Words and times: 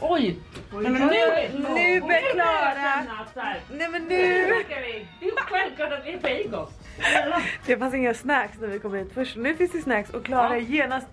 Oj! 0.00 0.38
Nej, 0.72 0.90
men 0.90 0.92
nu, 0.92 1.08
Nu 1.74 2.00
börjar 2.00 2.32
Klara. 2.32 3.04
Nej 3.70 3.88
men 3.90 4.02
nu. 4.02 4.08
Det 5.20 5.26
är 5.26 5.36
självklart 5.36 5.92
att 5.92 6.06
vi 6.06 6.12
är 6.12 6.18
bagels. 6.20 6.70
Det 7.66 7.76
fanns 7.76 7.94
inga 7.94 8.14
snacks 8.14 8.58
när 8.60 8.68
vi 8.68 8.78
kom 8.78 8.94
hit 8.94 9.10
först. 9.14 9.36
Nu 9.36 9.54
finns 9.54 9.72
det 9.72 9.82
snacks 9.82 10.10
och 10.10 10.24
Klara 10.24 10.56
är 10.56 10.60
genast 10.60 11.06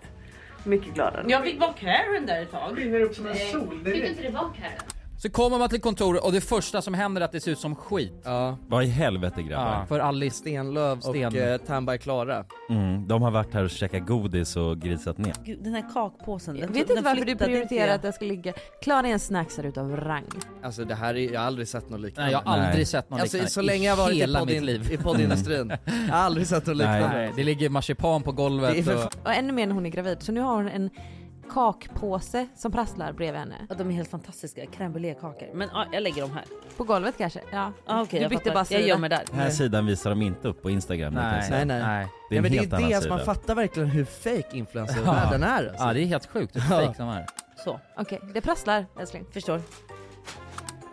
mycket 0.64 0.94
gladare. 0.94 1.26
Jag 1.28 1.44
fick 1.44 1.60
vara 1.60 1.74
Karen 1.74 2.26
där 2.26 2.42
ett 2.42 2.52
tag. 2.52 2.76
Brinner 2.76 3.00
upp 3.02 3.16
som 3.16 3.28
en 3.28 3.36
sol 3.36 3.70
Tycker 3.70 3.84
direkt. 3.92 4.10
inte 4.10 4.22
det 4.22 4.30
var 4.30 4.42
Karen? 4.42 4.97
Så 5.20 5.30
kommer 5.30 5.58
man 5.58 5.70
till 5.70 5.82
kontoret 5.82 6.24
och 6.24 6.32
det 6.32 6.42
första 6.42 6.82
som 6.82 6.94
händer 6.94 7.22
är 7.22 7.26
att 7.26 7.32
det 7.32 7.40
ser 7.42 7.52
ut 7.52 7.60
som 7.60 7.76
skit. 7.76 8.14
Ja, 8.24 8.58
Vad 8.68 8.84
i 8.84 8.88
helvete 8.88 9.42
grabbar? 9.44 9.72
Ja, 9.80 9.86
för 9.86 10.00
Alice. 10.00 10.36
Stenlöv 10.38 11.00
Sten. 11.00 11.26
och 11.26 11.36
eh, 11.36 11.58
Tandberg 11.58 11.98
Klara. 11.98 12.46
Mm, 12.70 13.08
de 13.08 13.22
har 13.22 13.32
varit 13.32 13.54
här 13.54 13.64
och 13.64 13.70
käkat 13.70 14.08
godis 14.08 14.56
och 14.56 14.78
grisat 14.80 15.18
ner. 15.18 15.34
Gud, 15.46 15.64
den 15.64 15.74
här 15.74 15.86
kakpåsen. 15.94 16.56
Jag 16.56 16.68
den- 16.68 16.74
vet 16.74 16.82
inte 16.82 16.94
den 16.96 17.04
varför 17.04 17.26
du 17.26 17.36
prioriterar 17.36 17.96
att 17.96 18.04
jag 18.04 18.14
ska 18.14 18.26
ligga. 18.26 18.54
Klara 18.82 19.08
är 19.08 19.12
en 19.12 19.20
snacksare 19.20 19.68
utav 19.68 19.96
rang. 19.96 20.24
Alltså 20.64 20.86
det 20.86 20.96
här 20.96 21.16
är, 21.16 21.34
jag 21.34 21.40
har 21.40 21.48
aldrig 21.48 21.68
sett 21.68 21.90
något 21.90 22.00
liknande. 22.00 22.22
Nej 22.32 22.32
jag 22.46 22.52
har 22.52 22.58
Nej. 22.58 22.68
aldrig 22.68 22.88
sett 22.88 23.10
något 23.10 23.20
Alltså 23.22 23.38
liknande 23.38 23.52
så 23.52 23.62
länge 23.62 23.86
jag 23.88 23.96
har 23.96 24.04
varit 24.04 24.16
i, 24.16 24.20
hela 24.20 24.40
poddin, 24.40 24.56
mitt 24.56 24.64
liv. 24.64 24.92
i 24.92 24.98
poddindustrin. 24.98 25.74
Jag 26.08 26.14
har 26.16 26.20
aldrig 26.24 26.48
sett 26.48 26.66
något 26.66 26.78
Nej. 26.78 27.02
liknande. 27.02 27.18
Nej, 27.18 27.34
det 27.36 27.44
ligger 27.44 27.70
marsipan 27.70 28.24
på 28.24 28.32
Det 28.32 28.36
är 28.36 28.38
golvet 28.38 28.86
för 28.86 28.96
och... 29.06 29.14
Och 29.24 29.34
ännu 29.34 29.54
mer 29.54 29.68
när 29.68 29.74
hon 29.74 29.86
är 29.86 29.90
gravid. 29.90 30.18
Så 30.22 30.32
nu 30.32 30.42
har 30.42 30.56
hon 30.56 30.68
en 30.68 30.90
kakpåse 31.50 32.48
som 32.56 32.72
prasslar 32.72 33.12
bredvid 33.12 33.40
henne. 33.40 33.56
Ja, 33.70 33.76
de 33.76 33.90
är 33.90 33.94
helt 33.94 34.10
fantastiska. 34.10 34.62
Crème 34.66 34.94
brûlée-kakor. 34.94 35.50
Men 35.54 35.70
ja, 35.74 35.86
jag 35.92 36.04
lägger 36.04 36.22
dem 36.22 36.32
här. 36.32 36.44
På 36.78 36.84
golvet 36.84 37.18
kanske? 37.18 37.40
Ja. 37.52 37.72
Ah, 37.86 38.02
okay, 38.02 38.20
Du 38.20 38.24
jag 38.24 38.30
bytte 38.30 38.42
fattar. 38.44 38.54
bara 38.54 38.60
Jag 38.60 38.68
sida. 38.68 38.80
gömmer 38.82 39.10
där. 39.10 39.24
Den 39.32 39.40
här 39.40 39.50
sidan 39.50 39.86
visar 39.86 40.10
de 40.10 40.22
inte 40.22 40.48
upp 40.48 40.62
på 40.62 40.70
Instagram. 40.70 41.14
det 41.14 41.22
Nej, 41.22 41.44
säga. 41.44 41.66
Nej, 41.66 41.80
nej. 41.84 42.08
Det 42.30 42.36
är 42.36 42.38
Ja, 42.38 42.38
en 42.38 42.42
men 42.44 42.52
det 42.52 42.58
helt 42.58 42.74
är 42.74 42.78
annan 42.78 42.90
det, 42.90 42.96
alltså, 42.96 43.10
man 43.10 43.20
sida. 43.20 43.34
fattar 43.34 43.56
verkligen 43.56 43.90
hur 43.90 44.06
fake 44.06 44.58
influencer 44.58 44.96
Ja. 45.06 45.12
är 45.44 45.70
alltså. 45.70 45.86
Ja 45.88 45.94
det 45.94 46.02
är 46.04 46.06
helt 46.06 46.26
sjukt 46.26 46.56
hur 46.56 46.62
Ja. 46.62 46.82
fake 46.86 46.94
de 46.98 47.10
är. 47.10 47.26
Så, 47.64 47.80
Okej, 47.98 48.20
det 48.34 48.42
prasslar 48.42 48.86
älskling. 49.00 49.26
förstår. 49.34 49.62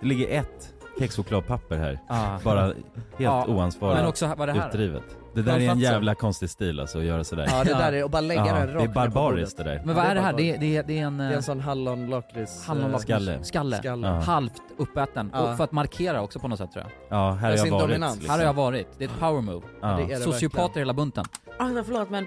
Det 0.00 0.06
ligger 0.06 0.28
ett 0.40 0.74
kexchokladpapper 0.98 1.76
här. 1.76 1.98
Ja. 2.08 2.40
Bara 2.44 2.62
helt 2.62 2.76
Ja, 3.16 3.46
oansvarigt 3.46 3.98
Men 4.00 4.08
också, 4.08 4.26
vad 4.26 4.48
är 4.48 4.52
det 4.54 4.60
här? 4.60 4.68
utdrivet. 4.68 5.16
Det 5.34 5.42
där 5.42 5.60
är 5.60 5.70
en 5.70 5.78
jävla 5.78 6.14
konstig 6.14 6.50
stil 6.50 6.80
alltså 6.80 6.98
att 6.98 7.04
göra 7.04 7.24
sådär. 7.24 7.46
Ja 7.50 7.64
det 7.64 7.70
där 7.70 7.92
är, 7.92 8.04
och 8.04 8.10
bara 8.10 8.20
lägga 8.20 8.46
Ja, 8.46 8.54
den 8.54 8.66
det 8.66 8.72
rakt 8.74 8.74
är 8.74 8.78
ner 8.78 8.86
på 8.86 8.92
barbariskt 8.92 9.56
bordet. 9.56 9.72
det 9.72 9.78
där. 9.78 9.86
Men 9.86 9.94
vad 9.96 10.04
Ja, 10.04 10.08
är 10.10 10.14
det 10.14 10.20
här? 10.20 10.32
Det 10.32 10.42
är, 10.54 10.58
det 10.58 10.76
är, 10.76 10.82
det 10.82 10.98
är 10.98 11.06
en... 11.06 11.18
Det 11.18 11.24
är 11.24 11.30
eh, 11.30 11.36
en 11.36 11.42
sån 11.42 11.60
hallonlakrits... 11.60 12.68
hallonlakrits- 12.68 12.98
Skalle. 12.98 13.44
Skalle. 13.44 13.76
Skalle. 13.76 14.06
Ja. 14.06 14.12
Halvt 14.20 14.62
uppäten. 14.76 15.30
Ja. 15.34 15.50
Och 15.50 15.56
för 15.56 15.64
att 15.64 15.72
markera 15.72 16.22
också 16.22 16.38
på 16.40 16.48
något 16.48 16.58
sätt 16.58 16.72
tror 16.72 16.84
jag. 16.84 17.18
Ja, 17.18 17.30
här 17.32 17.34
har 17.34 17.40
Det 17.40 17.46
är 17.46 17.50
jag 17.50 17.58
sin 17.60 17.72
varit. 17.72 17.88
dominans. 17.88 18.14
liksom. 18.16 18.30
Här 18.30 18.38
har 18.38 18.44
jag 18.46 18.54
varit. 18.54 18.88
Det 18.98 19.04
är 19.04 19.08
ett 19.08 19.18
power 19.20 19.40
move. 19.40 19.66
Ja. 19.82 19.88
Det 19.88 20.02
är 20.02 20.08
det 20.08 20.16
Sociopater 20.16 20.80
hela 20.80 20.92
bunten. 20.92 21.24
Alltså 21.58 21.84
förlåt 21.84 22.10
men 22.10 22.26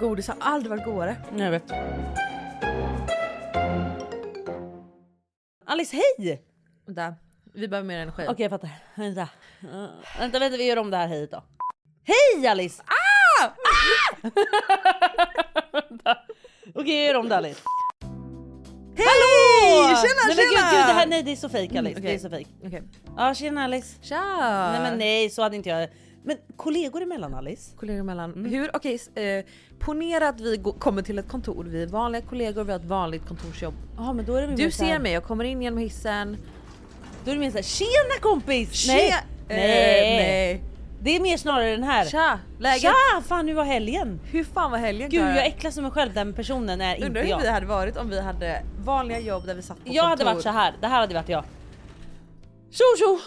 godis 0.00 0.28
har 0.28 0.36
aldrig 0.40 0.70
varit 0.70 0.84
godare. 0.84 1.16
Jag 1.36 1.50
vet. 1.50 1.64
Alice, 5.66 5.96
hej! 5.96 6.42
Vänta, 6.86 7.14
vi 7.54 7.68
behöver 7.68 7.86
mer 7.88 7.98
energi. 7.98 8.26
Okej 8.28 8.42
jag 8.44 8.50
fattar. 8.50 8.70
Vänta. 8.96 9.22
Uh, 9.64 9.86
vänta, 10.18 10.38
vänta, 10.38 10.56
vi 10.56 10.66
gör 10.68 10.78
om 10.78 10.90
det 10.90 10.96
här 10.96 11.08
hejet 11.08 11.30
då. 11.30 11.42
Hej 12.08 12.46
Alice! 12.48 12.82
Ah! 12.86 13.44
ah! 13.44 14.14
Okej 16.74 16.96
jag 16.96 17.06
gör 17.06 17.14
om 17.14 17.28
det 17.28 17.36
Alice. 17.36 17.60
Hallå! 18.96 19.96
Tjena, 19.96 20.22
nej, 20.26 20.36
men 20.36 20.36
gud, 20.36 20.58
tjena! 20.58 20.70
gud, 20.70 20.86
det 20.86 20.92
här, 20.92 21.06
nej 21.06 21.22
det 21.22 21.32
är 21.32 21.36
så 21.36 21.48
fake 21.48 21.78
Alice. 21.78 21.78
Mm, 21.78 21.92
Det 21.94 22.00
okej. 22.00 22.14
är 22.14 22.18
så 22.18 22.30
fake. 22.30 22.44
Okej. 22.66 22.82
Ja 23.16 23.34
tjena 23.34 23.64
Alice. 23.64 23.96
Tja! 24.02 24.20
Nej 24.72 24.80
men 24.80 24.98
nej 24.98 25.30
så 25.30 25.42
hade 25.42 25.56
inte 25.56 25.68
jag 25.68 25.88
Men 26.24 26.36
kollegor 26.56 27.02
emellan 27.02 27.34
Alice? 27.34 27.76
Kollegor 27.76 28.00
emellan. 28.00 28.44
Hur, 28.50 28.76
okej, 28.76 28.94
s- 28.94 29.08
eh, 29.16 29.44
ponera 29.78 30.28
att 30.28 30.40
vi 30.40 30.62
kommer 30.78 31.02
till 31.02 31.18
ett 31.18 31.28
kontor, 31.28 31.64
vi 31.64 31.82
är 31.82 31.86
vanliga 31.86 32.22
kollegor, 32.22 32.64
vi 32.64 32.72
har 32.72 32.78
ett 32.78 32.84
vanligt 32.84 33.26
kontorsjobb. 33.28 33.74
Ja 33.96 34.12
men 34.12 34.24
då 34.24 34.34
är 34.34 34.46
det 34.46 34.54
Du 34.56 34.62
här- 34.62 34.70
ser 34.70 34.98
mig, 34.98 35.12
jag 35.12 35.24
kommer 35.24 35.44
in 35.44 35.62
genom 35.62 35.78
hissen. 35.78 36.36
Då 37.24 37.30
är 37.30 37.34
det 37.34 37.40
mer 37.40 37.50
såhär 37.50 37.62
tjena 37.62 38.20
kompis! 38.20 38.70
Tje- 38.72 38.88
Nej! 38.94 39.08
Eh, 39.48 39.56
nej! 39.56 40.16
nej. 40.16 40.62
Det 41.02 41.16
är 41.16 41.20
mer 41.20 41.36
snarare 41.36 41.70
den 41.70 41.82
här. 41.84 42.04
Tja! 42.04 42.38
Läget? 42.58 42.80
Tja! 42.82 43.22
Fan 43.28 43.48
hur 43.48 43.54
var 43.54 43.64
helgen? 43.64 44.20
Hur 44.30 44.44
fan 44.44 44.70
var 44.70 44.78
helgen 44.78 45.10
Gud 45.10 45.20
jag 45.20 45.46
äcklas 45.46 45.74
som 45.74 45.82
mig 45.82 45.92
själv, 45.92 46.12
den 46.14 46.32
personen 46.32 46.80
är 46.80 46.94
Undrar 46.94 47.06
inte 47.08 47.20
hur 47.20 47.26
jag. 47.28 47.38
vi 47.40 47.48
hade 47.48 47.66
varit 47.66 47.96
om 47.96 48.10
vi 48.10 48.20
hade 48.20 48.62
vanliga 48.84 49.18
jobb 49.20 49.46
där 49.46 49.54
vi 49.54 49.62
satt 49.62 49.76
på 49.84 49.92
Jag 49.92 50.02
hade 50.04 50.16
kontor. 50.16 50.34
varit 50.34 50.42
så 50.42 50.48
här. 50.50 50.74
det 50.80 50.86
här 50.86 51.00
hade 51.00 51.14
varit 51.14 51.28
jag. 51.28 51.44
Tjo 52.70 52.84
tjo! 52.98 53.18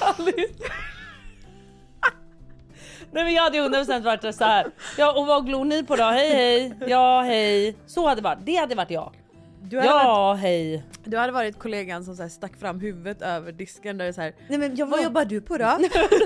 Alice. 0.00 0.54
Nej 3.12 3.24
men 3.24 3.32
jag 3.34 3.42
hade 3.42 3.58
100% 3.58 4.00
varit 4.02 4.34
så 4.34 4.44
här. 4.44 4.66
Ja 4.98 5.12
och 5.20 5.26
vad 5.26 5.46
glor 5.46 5.64
ni 5.64 5.82
på 5.84 5.96
då? 5.96 6.04
Hej 6.04 6.28
hej! 6.34 6.72
Ja 6.86 7.22
hej! 7.22 7.76
Så 7.86 8.08
hade 8.08 8.20
det 8.20 8.24
varit, 8.24 8.38
det 8.46 8.56
hade 8.56 8.74
varit 8.74 8.90
jag. 8.90 9.12
Du 9.62 9.76
hade, 9.78 9.88
varit, 9.88 10.04
Ja 10.04 10.34
hej! 10.34 10.84
du 11.04 11.16
hade 11.16 11.32
varit 11.32 11.58
kollegan 11.58 12.04
som 12.04 12.16
så 12.16 12.22
här 12.22 12.28
stack 12.28 12.56
fram 12.56 12.80
huvudet 12.80 13.22
över 13.22 13.52
disken 13.52 13.98
där 13.98 14.04
det 14.04 14.12
så 14.12 14.20
här. 14.20 14.34
Nej 14.48 14.58
men 14.58 14.76
jag 14.76 14.86
Vad 14.86 15.02
jobbar 15.04 15.24
du 15.24 15.40
på 15.40 15.56
då? 15.58 15.64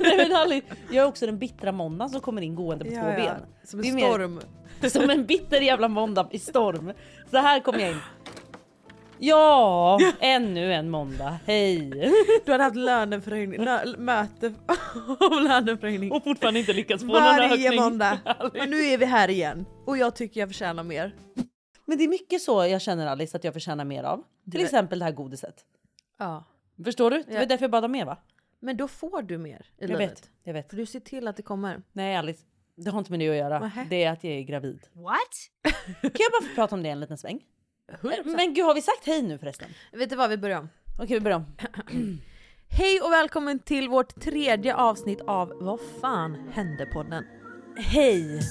Nej, 0.02 0.16
men 0.48 0.60
jag 0.90 1.04
är 1.04 1.08
också 1.08 1.26
den 1.26 1.38
bittra 1.38 1.72
måndagen 1.72 2.10
som 2.10 2.20
kommer 2.20 2.42
in 2.42 2.54
gående 2.54 2.84
på 2.84 2.90
två 2.90 3.00
ben. 3.00 3.36
Som 3.64 3.80
en 3.80 3.94
mer- 3.94 4.08
storm. 4.08 4.40
Som 4.90 5.10
en 5.10 5.26
bitter 5.26 5.60
jävla 5.60 5.88
måndag 5.88 6.28
i 6.30 6.38
storm. 6.38 6.92
Så 7.30 7.36
här 7.38 7.60
kommer 7.60 7.78
jag 7.78 7.90
in. 7.90 7.96
Ja, 9.18 9.98
ännu 10.20 10.72
en 10.74 10.90
måndag. 10.90 11.36
Hej! 11.46 11.90
Du 12.46 12.52
hade 12.52 12.64
haft 12.64 12.76
löneförhöjning, 12.76 13.64
lö, 13.64 13.78
möte 13.98 14.54
om 15.30 15.42
löneförhöjning 15.42 16.12
Och 16.12 16.24
fortfarande 16.24 16.60
inte 16.60 16.72
lyckats 16.72 17.02
få 17.02 17.06
någon 17.12 17.22
varje 17.22 17.66
ökning. 17.68 17.80
måndag. 17.80 18.18
Och 18.40 18.68
nu 18.68 18.76
är 18.84 18.98
vi 18.98 19.04
här 19.04 19.28
igen. 19.30 19.66
Och 19.86 19.98
jag 19.98 20.16
tycker 20.16 20.40
jag 20.40 20.48
förtjänar 20.48 20.82
mer. 20.84 21.14
Men 21.84 21.98
det 21.98 22.04
är 22.04 22.08
mycket 22.08 22.42
så 22.42 22.66
jag 22.66 22.82
känner 22.82 23.06
Alice 23.06 23.36
att 23.36 23.44
jag 23.44 23.52
förtjänar 23.52 23.84
mer 23.84 24.04
av. 24.04 24.24
Till 24.50 24.60
vet- 24.60 24.64
exempel 24.64 24.98
det 24.98 25.04
här 25.04 25.12
godiset. 25.12 25.64
Ja. 26.18 26.44
Förstår 26.84 27.10
du? 27.10 27.22
Det 27.22 27.32
var 27.34 27.40
Ja. 27.40 27.46
därför 27.46 27.64
jag 27.64 27.70
bad 27.70 27.84
om 27.84 27.92
mer 27.92 28.04
va? 28.04 28.18
Men 28.60 28.76
då 28.76 28.88
får 28.88 29.22
du 29.22 29.38
mer 29.38 29.60
i 29.60 29.64
Jag 29.80 29.88
livet. 29.88 30.10
vet, 30.10 30.30
jag 30.42 30.54
vet. 30.54 30.70
För 30.70 30.76
du 30.76 30.86
ser 30.86 31.00
till 31.00 31.28
att 31.28 31.36
det 31.36 31.42
kommer. 31.42 31.82
Nej 31.92 32.16
Alice, 32.16 32.44
det 32.76 32.90
har 32.90 32.98
inte 32.98 33.10
med 33.10 33.20
det 33.20 33.28
att 33.30 33.36
göra. 33.36 33.58
Nähä. 33.58 33.86
Det 33.90 34.04
är 34.04 34.12
att 34.12 34.24
jag 34.24 34.32
är 34.32 34.42
gravid. 34.42 34.80
What? 34.92 35.18
Kan 36.02 36.02
jag 36.02 36.12
bara 36.32 36.48
få 36.48 36.54
prata 36.54 36.74
om 36.74 36.82
det 36.82 36.88
en 36.88 37.00
liten 37.00 37.18
sväng? 37.18 37.40
Men 38.24 38.54
gud 38.54 38.64
har 38.64 38.74
vi 38.74 38.82
sagt 38.82 39.06
hej 39.06 39.22
nu 39.22 39.38
förresten? 39.38 39.68
Vet 39.92 40.10
du 40.10 40.16
vad, 40.16 40.30
vi 40.30 40.36
börjar 40.38 40.58
om. 40.58 40.68
Okej 40.98 41.14
vi 41.14 41.20
börjar 41.20 41.36
om. 41.36 41.44
Hej 42.68 43.00
och 43.00 43.12
välkommen 43.12 43.58
till 43.58 43.88
vårt 43.88 44.20
tredje 44.20 44.74
avsnitt 44.74 45.20
av 45.20 45.52
Vad 45.60 45.80
fan 46.00 46.48
hände 46.52 46.86
podden? 46.86 47.24
Hej! 47.76 48.40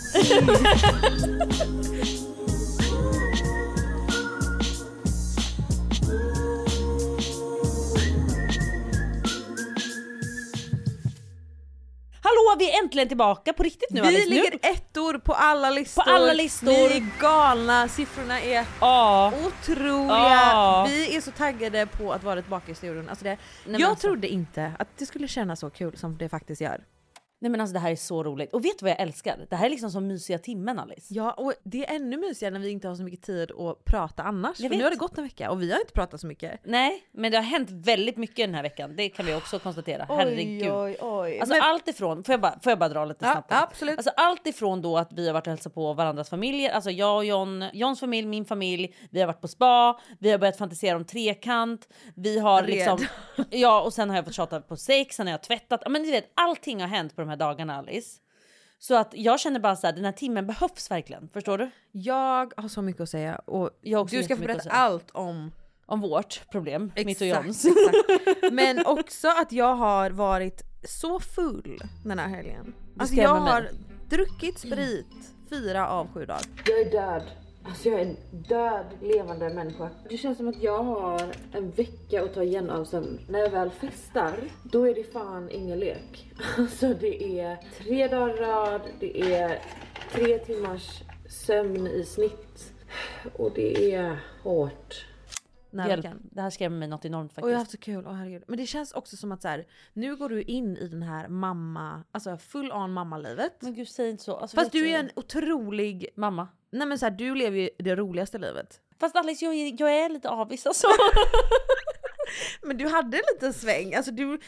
Hallå 12.31 12.55
vi 12.59 12.71
är 12.71 12.83
äntligen 12.83 13.07
tillbaka 13.07 13.53
på 13.53 13.63
riktigt 13.63 13.89
nu 13.91 14.01
vi 14.01 14.07
Alice. 14.07 14.29
ligger 14.29 14.51
Nu. 14.51 14.57
ettor 14.69 15.17
på 15.17 15.33
alla 15.33 15.69
listor. 15.69 16.03
På 16.03 16.09
alla 16.09 16.33
listor. 16.33 16.67
Vi 16.67 16.97
är 16.97 17.05
galna, 17.21 17.87
siffrorna 17.87 18.41
är 18.41 18.65
Ja. 18.81 19.33
otroliga. 19.45 20.15
Ja. 20.51 20.85
Vi 20.89 21.15
är 21.15 21.21
så 21.21 21.31
taggade 21.31 21.85
på 21.85 22.13
att 22.13 22.23
vara 22.23 22.41
tillbaka 22.41 22.71
i 22.71 22.75
studion. 22.75 23.09
Alltså 23.09 23.23
det, 23.23 23.37
Nej, 23.65 23.81
jag 23.81 23.89
alltså- 23.89 24.07
trodde 24.07 24.27
inte 24.27 24.71
att 24.79 24.87
det 24.97 25.05
skulle 25.05 25.27
kännas 25.27 25.59
så 25.59 25.69
kul 25.69 25.97
som 25.97 26.17
det 26.17 26.29
faktiskt 26.29 26.61
gör. 26.61 26.81
Nej 27.43 27.51
men 27.51 27.61
alltså 27.61 27.73
det 27.73 27.79
här 27.79 27.91
är 27.91 27.95
så 27.95 28.23
roligt. 28.23 28.53
Och 28.53 28.65
vet 28.65 28.79
du 28.79 28.83
vad 28.83 28.91
jag 28.91 28.99
älskar? 28.99 29.45
Det 29.49 29.55
här 29.55 29.65
är 29.65 29.69
liksom 29.69 29.91
som 29.91 30.07
mysiga 30.07 30.37
timmen 30.39 30.79
Alice. 30.79 31.13
Ja, 31.13 31.31
och 31.31 31.53
det 31.63 31.85
är 31.85 31.95
ännu 31.95 32.17
mysigare 32.17 32.53
när 32.53 32.59
vi 32.59 32.69
inte 32.69 32.87
har 32.87 32.95
så 32.95 33.03
mycket 33.03 33.21
tid 33.21 33.51
att 33.51 33.85
prata 33.85 34.23
annars. 34.23 34.59
Jag 34.59 34.69
För 34.69 34.75
nu 34.77 34.83
vet. 34.83 34.83
har 34.83 34.89
det 34.91 34.95
gått 34.97 35.17
en 35.17 35.23
vecka 35.23 35.51
och 35.51 35.61
vi 35.61 35.71
har 35.71 35.79
inte 35.79 35.93
pratat 35.93 36.21
så 36.21 36.27
mycket. 36.27 36.59
Nej, 36.63 37.03
men 37.11 37.31
det 37.31 37.37
har 37.37 37.43
hänt 37.43 37.69
väldigt 37.71 38.17
mycket 38.17 38.37
den 38.47 38.55
här 38.55 38.63
veckan. 38.63 38.95
Det 38.95 39.09
kan 39.09 39.25
vi 39.25 39.35
också 39.35 39.59
konstatera. 39.59 40.05
Herregud. 40.09 40.71
Oj, 40.71 40.97
oj. 41.01 41.39
Alltså 41.39 41.55
Men- 41.55 41.63
allt 41.63 41.87
ifrån, 41.87 42.23
får 42.23 42.33
jag 42.33 42.41
bara, 42.41 42.59
får 42.63 42.71
jag 42.71 42.79
bara 42.79 42.89
dra 42.89 43.05
lite 43.05 43.25
Ja, 43.25 43.31
snabbt? 43.31 43.51
här? 43.51 43.63
absolut. 43.63 43.97
Alltså 43.97 44.11
allt 44.17 44.47
ifrån 44.47 44.81
då 44.81 44.97
att 44.97 45.13
vi 45.13 45.27
har 45.27 45.33
varit 45.33 45.47
och 45.47 45.51
hälsat 45.51 45.73
på 45.73 45.93
varandras 45.93 46.29
familjer, 46.29 46.71
alltså 46.71 46.91
jag 46.91 47.15
och 47.17 47.25
John, 47.25 47.65
Johns 47.73 47.99
familj, 47.99 48.27
min 48.27 48.45
familj, 48.45 48.95
vi 49.09 49.19
har 49.19 49.27
varit 49.27 49.41
på 49.41 49.47
spa, 49.47 49.99
vi 50.19 50.31
har 50.31 50.37
börjat 50.37 50.57
fantisera 50.57 50.95
om 50.97 51.05
trekant, 51.05 51.87
vi 52.15 52.39
har 52.39 52.61
Red. 52.61 52.69
liksom, 52.69 52.99
ja 53.49 53.81
och 53.81 53.93
sen 53.93 54.09
har 54.09 54.15
jag 54.15 54.25
fått 54.25 54.33
tjata 54.33 54.61
på 54.61 54.75
sex, 54.77 55.15
sen 55.15 55.27
har 55.27 55.31
jag 55.31 55.43
tvättat, 55.43 55.81
Ja, 55.83 55.89
men 55.89 56.03
du 56.03 56.11
vet 56.11 56.31
allting 56.33 56.81
har 56.81 56.87
hänt 56.87 57.15
på 57.15 57.21
de 57.21 57.30
här 57.31 57.37
dagarna 57.37 57.77
Alice. 57.77 58.19
Så 58.79 58.95
att 58.95 59.13
jag 59.13 59.39
känner 59.39 59.59
bara 59.59 59.75
så 59.75 59.87
här, 59.87 59.93
den 59.93 60.05
här 60.05 60.11
timmen 60.11 60.47
behövs 60.47 60.91
verkligen, 60.91 61.29
förstår 61.33 61.57
du? 61.57 61.69
Jag 61.91 62.53
har 62.57 62.67
så 62.69 62.81
mycket 62.81 63.01
att 63.01 63.09
säga 63.09 63.35
och 63.35 63.69
Jag 63.81 64.01
också 64.01 64.15
du 64.15 64.23
ska 64.23 64.35
få 64.35 64.41
berätta 64.41 64.69
allt 64.69 65.11
om 65.11 65.51
Om 65.85 66.01
vårt 66.01 66.49
problem, 66.51 66.91
mitt 66.95 67.21
och 67.21 67.27
Exakt, 67.27 67.45
Johns. 67.45 67.65
exakt. 67.65 68.53
Men 68.53 68.85
också 68.85 69.27
att 69.27 69.51
jag 69.51 69.75
har 69.75 70.09
varit 70.09 70.61
så 70.83 71.19
full 71.19 71.79
den 72.05 72.19
här 72.19 72.27
helgen. 72.27 72.73
Alltså 72.99 73.15
jag 73.15 73.41
mig. 73.43 73.51
har 73.51 73.69
druckit 74.09 74.59
sprit 74.59 75.07
fyra 75.49 75.87
av 75.87 76.13
sju 76.13 76.25
dagar. 76.25 76.41
Jag 76.65 76.79
är 76.81 76.91
död. 76.91 77.23
Alltså 77.63 77.89
jag 77.89 77.99
är 77.99 78.05
en 78.05 78.17
död 78.31 78.85
levande 79.01 79.49
människa. 79.49 79.89
Det 80.09 80.17
känns 80.17 80.37
som 80.37 80.47
att 80.47 80.63
jag 80.63 80.83
har 80.83 81.21
en 81.51 81.71
vecka 81.71 82.23
att 82.23 82.33
ta 82.33 82.43
igen 82.43 82.69
av 82.69 82.85
sömn. 82.85 83.19
När 83.27 83.39
jag 83.39 83.49
väl 83.49 83.69
festar, 83.69 84.33
då 84.63 84.87
är 84.87 84.95
det 84.95 85.03
fan 85.03 85.49
ingen 85.49 85.79
lek. 85.79 86.31
Alltså 86.57 86.93
det 86.93 87.39
är 87.39 87.57
tre 87.77 88.07
dagar 88.07 88.37
i 88.37 88.41
rad, 88.41 88.81
det 88.99 89.33
är 89.33 89.59
tre 90.11 90.37
timmars 90.39 91.03
sömn 91.29 91.87
i 91.87 92.03
snitt. 92.03 92.73
Och 93.33 93.51
det 93.55 93.93
är 93.93 94.19
hårt. 94.43 95.05
När 95.71 95.87
Hjälp. 95.89 96.05
vi 96.05 96.07
kan. 96.09 96.29
Det 96.31 96.41
här 96.41 96.49
skrämmer 96.49 96.77
mig 96.77 96.87
något 96.87 97.05
enormt 97.05 97.37
Och 97.37 97.49
jag 97.49 97.57
har 97.57 97.63
faktiskt. 97.65 97.71
haft 97.71 97.71
så 97.71 97.77
kul, 98.01 98.05
åh 98.07 98.13
herregud. 98.13 98.43
Men 98.47 98.57
det 98.57 98.65
känns 98.65 98.91
också 98.93 99.17
som 99.17 99.31
att 99.31 99.41
så 99.41 99.47
här, 99.47 99.65
nu 99.93 100.15
går 100.15 100.29
du 100.29 100.41
in 100.41 100.77
i 100.77 100.87
den 100.87 101.03
här 101.03 101.27
mamma, 101.27 102.03
alltså 102.11 102.37
full 102.37 102.71
on 102.71 102.93
mammalivet. 102.93 103.57
Men 103.61 103.73
gud 103.75 103.87
säg 103.87 104.09
inte 104.09 104.23
så. 104.23 104.35
Alltså, 104.35 104.55
Fast 104.57 104.71
du 104.71 104.89
är 104.89 104.99
en 104.99 105.09
otrolig, 105.15 106.07
mamma. 106.15 106.47
nej 106.71 106.87
men 106.87 106.99
så 106.99 107.05
här, 107.05 107.11
du 107.11 107.35
lever 107.35 107.57
ju 107.57 107.69
det 107.77 107.95
roligaste 107.95 108.37
livet. 108.37 108.81
Fast 108.99 109.15
Alice 109.15 109.45
jag, 109.45 109.55
jag 109.55 109.95
är 110.05 110.09
lite 110.09 110.29
avis 110.29 110.65
alltså. 110.65 110.87
Men 112.61 112.77
du 112.77 112.87
hade 112.87 113.17
en 113.17 113.23
liten 113.33 113.53
sväng, 113.53 113.95
alltså 113.95 114.11
du... 114.11 114.39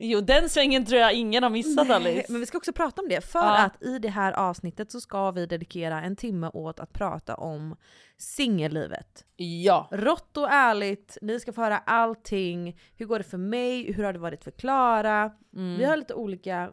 jo 0.00 0.20
den 0.20 0.48
svängen 0.48 0.86
tror 0.86 1.00
jag 1.00 1.14
ingen 1.14 1.42
har 1.42 1.50
missat 1.50 1.90
Alice. 1.90 2.32
Men 2.32 2.40
vi 2.40 2.46
ska 2.46 2.58
också 2.58 2.72
prata 2.72 3.02
om 3.02 3.08
det, 3.08 3.20
för 3.20 3.38
Ja. 3.38 3.58
att 3.64 3.82
i 3.82 3.98
det 3.98 4.08
här 4.08 4.32
avsnittet 4.32 4.90
så 4.90 5.00
ska 5.00 5.30
vi 5.30 5.46
dedikera 5.46 6.02
en 6.02 6.16
timme 6.16 6.50
åt 6.54 6.80
att 6.80 6.92
prata 6.92 7.34
om 7.34 7.76
singellivet. 8.16 9.24
Ja. 9.36 9.88
Rått 9.90 10.36
och 10.36 10.50
ärligt, 10.50 11.18
ni 11.22 11.40
ska 11.40 11.52
få 11.52 11.60
höra 11.62 11.78
allting. 11.78 12.78
Hur 12.96 13.06
går 13.06 13.18
det 13.18 13.24
för 13.24 13.38
mig? 13.38 13.92
Hur 13.92 14.04
har 14.04 14.12
det 14.12 14.18
varit 14.18 14.44
för 14.44 14.50
Klara? 14.50 15.32
Mm. 15.56 15.78
Vi 15.78 15.84
har 15.84 15.96
lite 15.96 16.14
olika 16.14 16.70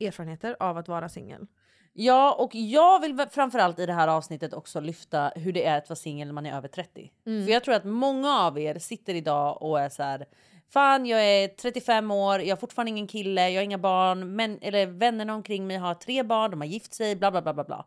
erfarenheter 0.00 0.56
av 0.60 0.78
att 0.78 0.88
vara 0.88 1.08
singel. 1.08 1.46
Ja 1.92 2.32
och 2.38 2.54
jag 2.54 3.00
vill 3.00 3.26
framförallt 3.30 3.78
i 3.78 3.86
det 3.86 3.92
här 3.92 4.08
avsnittet 4.08 4.54
också 4.54 4.80
lyfta 4.80 5.32
hur 5.36 5.52
det 5.52 5.64
är 5.64 5.78
att 5.78 5.88
vara 5.88 5.96
singel 5.96 6.28
när 6.28 6.34
man 6.34 6.46
är 6.46 6.56
över 6.56 6.68
30. 6.68 7.12
För 7.24 7.50
jag 7.52 7.64
tror 7.64 7.74
att 7.74 7.84
många 7.84 8.38
av 8.40 8.58
er 8.58 8.78
sitter 8.78 9.14
idag 9.14 9.62
och 9.62 9.80
är 9.80 9.88
så 9.88 10.02
här. 10.02 10.26
Fan 10.68 11.06
jag 11.06 11.24
är 11.24 11.48
35 11.48 12.10
år, 12.10 12.40
jag 12.40 12.56
har 12.56 12.60
fortfarande 12.60 12.90
ingen 12.90 13.06
kille, 13.06 13.50
jag 13.50 13.60
har 13.60 13.64
inga 13.64 13.78
barn, 13.78 14.36
men, 14.36 14.58
eller 14.60 14.86
vännerna 14.86 15.34
omkring 15.34 15.66
mig 15.66 15.76
har 15.76 15.94
tre 15.94 16.22
barn, 16.22 16.50
de 16.50 16.60
har 16.60 16.68
gift 16.68 16.94
sig, 16.94 17.16
bla 17.16 17.30
bla 17.30 17.42
bla 17.42 17.54
bla 17.54 17.64
bla. 17.64 17.86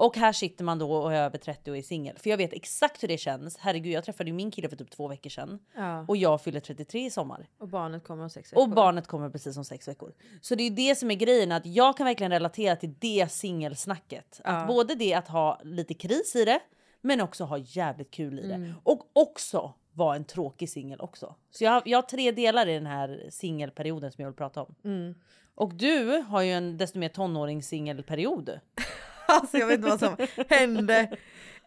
Och 0.00 0.16
här 0.16 0.32
sitter 0.32 0.64
man 0.64 0.78
då 0.78 0.92
och 0.92 1.12
är 1.12 1.16
över 1.16 1.38
30 1.38 1.70
och 1.70 1.76
är 1.76 1.82
singel. 1.82 2.18
För 2.18 2.30
jag 2.30 2.36
vet 2.36 2.52
exakt 2.52 3.02
hur 3.02 3.08
det 3.08 3.18
känns. 3.18 3.56
Herregud 3.58 3.92
jag 3.92 4.04
träffade 4.04 4.30
ju 4.30 4.34
min 4.34 4.50
kille 4.50 4.68
för 4.68 4.76
typ 4.76 4.90
två 4.90 5.08
veckor 5.08 5.30
sedan. 5.30 5.58
Ja. 5.76 6.04
Och 6.08 6.16
jag 6.16 6.40
fyller 6.40 6.60
33 6.60 7.06
i 7.06 7.10
sommar. 7.10 7.46
Och 7.58 7.68
barnet 7.68 8.04
kommer 8.04 8.22
om 8.22 8.30
sex 8.30 8.52
Och 8.52 8.68
barnet 8.68 9.06
kommer 9.06 9.30
precis 9.30 9.56
om 9.56 9.64
sex 9.64 9.88
veckor. 9.88 10.12
Så 10.40 10.54
det 10.54 10.62
är 10.62 10.70
det 10.70 10.94
som 10.94 11.10
är 11.10 11.14
grejen, 11.14 11.52
att 11.52 11.66
jag 11.66 11.96
kan 11.96 12.06
verkligen 12.06 12.32
relatera 12.32 12.76
till 12.76 12.94
det 12.98 13.32
singelsnacket. 13.32 14.40
Att 14.44 14.66
både 14.66 14.94
det 14.94 15.14
att 15.14 15.28
ha 15.28 15.60
lite 15.64 15.94
kris 15.94 16.36
i 16.36 16.44
det, 16.44 16.60
men 17.00 17.20
också 17.20 17.44
ha 17.44 17.58
jävligt 17.58 18.10
kul 18.10 18.38
i 18.38 18.46
det. 18.48 18.74
Och 18.82 19.10
också 19.12 19.74
vara 19.92 20.16
en 20.16 20.24
tråkig 20.24 20.70
singel 20.70 21.00
också. 21.00 21.34
Så 21.50 21.64
jag 21.64 21.70
har, 21.70 21.82
jag 21.84 21.98
har 21.98 22.02
tre 22.02 22.30
delar 22.30 22.68
i 22.68 22.74
den 22.74 22.86
här 22.86 23.26
singelperioden 23.30 24.12
som 24.12 24.22
jag 24.22 24.30
vill 24.30 24.36
prata 24.36 24.62
om. 24.62 24.74
Och 25.54 25.74
du 25.74 26.24
har 26.28 26.42
ju 26.42 26.52
en 26.52 26.76
desto 26.78 26.98
mer 26.98 27.08
tonåringssingelperiod. 27.08 28.60
Alltså 29.26 29.58
jag 29.58 29.66
vet 29.66 29.76
inte 29.76 29.88
vad 29.88 30.00
som 30.00 30.16
hände. 30.48 31.16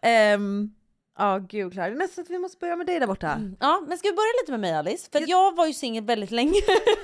Ehm, 0.02 0.74
Ja 1.18 1.38
gud 1.38 1.72
Klara, 1.72 1.88
det 1.88 1.94
är 1.94 1.98
nästan 1.98 2.22
att 2.22 2.30
vi 2.30 2.38
måste 2.38 2.58
börja 2.58 2.76
med 2.76 2.86
dig 2.86 3.00
där 3.00 3.06
borta. 3.06 3.40
Ja, 3.60 3.84
men 3.88 3.98
ska 3.98 4.08
vi 4.08 4.14
börja 4.14 4.32
lite 4.42 4.50
med 4.52 4.60
mig 4.60 4.72
Alice? 4.72 5.10
För 5.12 5.18
att 5.18 5.28
jag 5.28 5.56
var 5.56 5.66
ju 5.66 5.72
singel 5.72 6.04
väldigt 6.04 6.30
länge. 6.30 6.60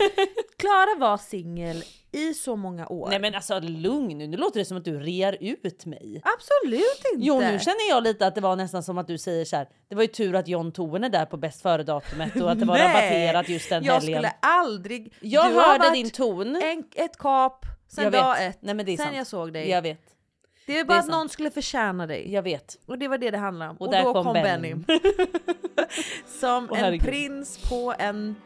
Klara 0.59 0.99
var 0.99 1.17
singel 1.17 1.85
i 2.13 2.35
så 2.35 2.57
många 2.57 2.89
år. 2.89 3.09
Nej 3.09 3.19
men 3.21 3.35
alltså 3.35 3.61
lugn 3.61 4.19
nu, 4.19 4.27
nu 4.27 4.37
låter 4.37 4.59
det 4.61 4.65
som 4.65 4.77
att 4.77 4.85
du 4.85 5.01
rear 5.01 5.37
ut 5.41 5.87
mig. 5.87 6.23
Absolut 6.25 7.03
inte! 7.15 7.27
Jo 7.27 7.41
nu 7.41 7.59
känner 7.59 7.89
jag 7.89 8.03
lite 8.03 8.27
att 8.27 8.35
det 8.35 8.41
var 8.41 8.57
nästan 8.57 8.83
som 8.83 8.99
att 8.99 9.07
du 9.07 9.19
säger 9.19 9.45
så 9.45 9.57
här. 9.57 9.69
Det 9.89 9.95
var 9.95 10.03
ju 10.03 10.09
tur 10.09 10.35
att 10.35 10.49
John 10.49 10.73
Toven 10.73 11.05
är 11.05 11.09
där 11.09 11.27
på 11.27 11.37
bäst 11.37 11.63
före 11.63 11.83
datumet 11.83 12.37
och 12.37 12.51
att 12.51 12.59
det 12.61 12.65
var 12.67 12.79
rabatterat 12.79 13.49
just 13.49 13.69
den 13.69 13.85
Jag 13.85 13.95
helgen. 13.95 14.15
skulle 14.19 14.33
aldrig... 14.43 15.13
Jag 15.21 15.51
du 15.53 15.55
hörde 15.61 15.91
din 15.91 16.11
ton. 16.11 16.57
En, 16.57 16.85
ett 16.95 17.17
kap, 17.19 17.67
sen 17.89 18.05
Jag 18.05 18.13
dag 18.13 18.35
vet. 18.35 18.51
ett, 18.57 18.63
Nej, 18.63 18.75
men 18.75 18.87
det 18.87 18.93
är 18.93 18.97
sen 18.97 19.07
sant. 19.07 19.17
jag 19.17 19.27
såg 19.27 19.53
dig. 19.53 19.71
Jag 19.71 19.83
vet, 19.83 20.01
det 20.67 20.73
är 20.75 20.79
det 20.79 20.85
bara 20.85 20.95
är 20.95 20.99
att 20.99 21.05
sant. 21.05 21.13
någon 21.13 21.29
skulle 21.29 21.51
förtjäna 21.51 22.07
dig. 22.07 22.33
jag 22.33 22.43
vet. 22.43 22.77
Och 22.87 22.99
det 22.99 23.09
var 23.09 23.19
det 23.19 23.31
det 23.31 23.39
handlade 23.39 23.71
om. 23.71 23.77
Och 23.77 23.87
Och, 23.87 23.93
där 23.93 24.03
då 24.05 24.13
kom 24.13 24.25
kom, 24.25 24.33
Benny. 24.33 24.75
Som 26.41 26.69
Åh, 26.71 26.83
en 26.85 26.99
prins 26.99 27.69
på 27.69 27.95
en... 27.99 28.37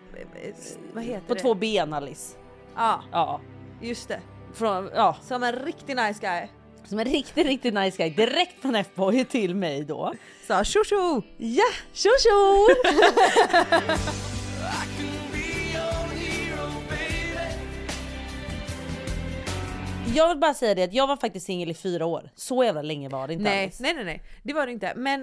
Vad 0.92 1.04
heter 1.04 1.26
På 1.26 1.34
det? 1.34 1.40
två 1.40 1.54
ben 1.54 1.92
Alice. 1.92 2.36
Ja, 2.76 3.02
Ja. 3.12 3.40
Just 3.84 4.08
det. 4.08 4.20
Från, 4.54 4.90
ja. 4.94 5.16
Som 5.22 5.42
en 5.42 5.52
riktig 5.52 5.96
nice 5.96 6.20
guy. 6.20 6.48
Som 6.84 6.98
en 6.98 7.04
riktigt, 7.04 7.46
riktigt 7.46 7.74
nice 7.74 7.96
guy. 7.96 8.10
Direkt 8.10 8.62
från 8.62 8.74
F-boy 8.74 9.24
till 9.24 9.54
mig 9.54 9.84
då. 9.84 10.14
Sa 10.46 10.64
tjo 10.64 10.84
tjo! 10.84 11.22
Ja, 11.38 11.64
tjo 11.92 12.10
tjo! 12.22 12.66
Jag 20.14 20.28
vill 20.28 20.38
bara 20.38 20.54
säga 20.54 20.74
det 20.74 20.82
att 20.82 20.92
jag 20.92 21.06
var 21.06 21.16
faktiskt 21.16 21.46
singel 21.46 21.70
i 21.70 21.74
fyra 21.74 22.06
år. 22.06 22.30
Så 22.34 22.64
jävla 22.64 22.82
länge 22.82 23.08
var 23.08 23.26
det 23.28 23.32
inte 23.32 23.44
Nej, 23.44 23.62
Alice. 23.62 23.82
nej, 23.82 23.94
nej, 23.94 24.04
nej. 24.04 24.22
Det 24.42 24.52
var 24.52 24.66
det 24.66 24.72
inte. 24.72 24.92
Men... 24.96 25.20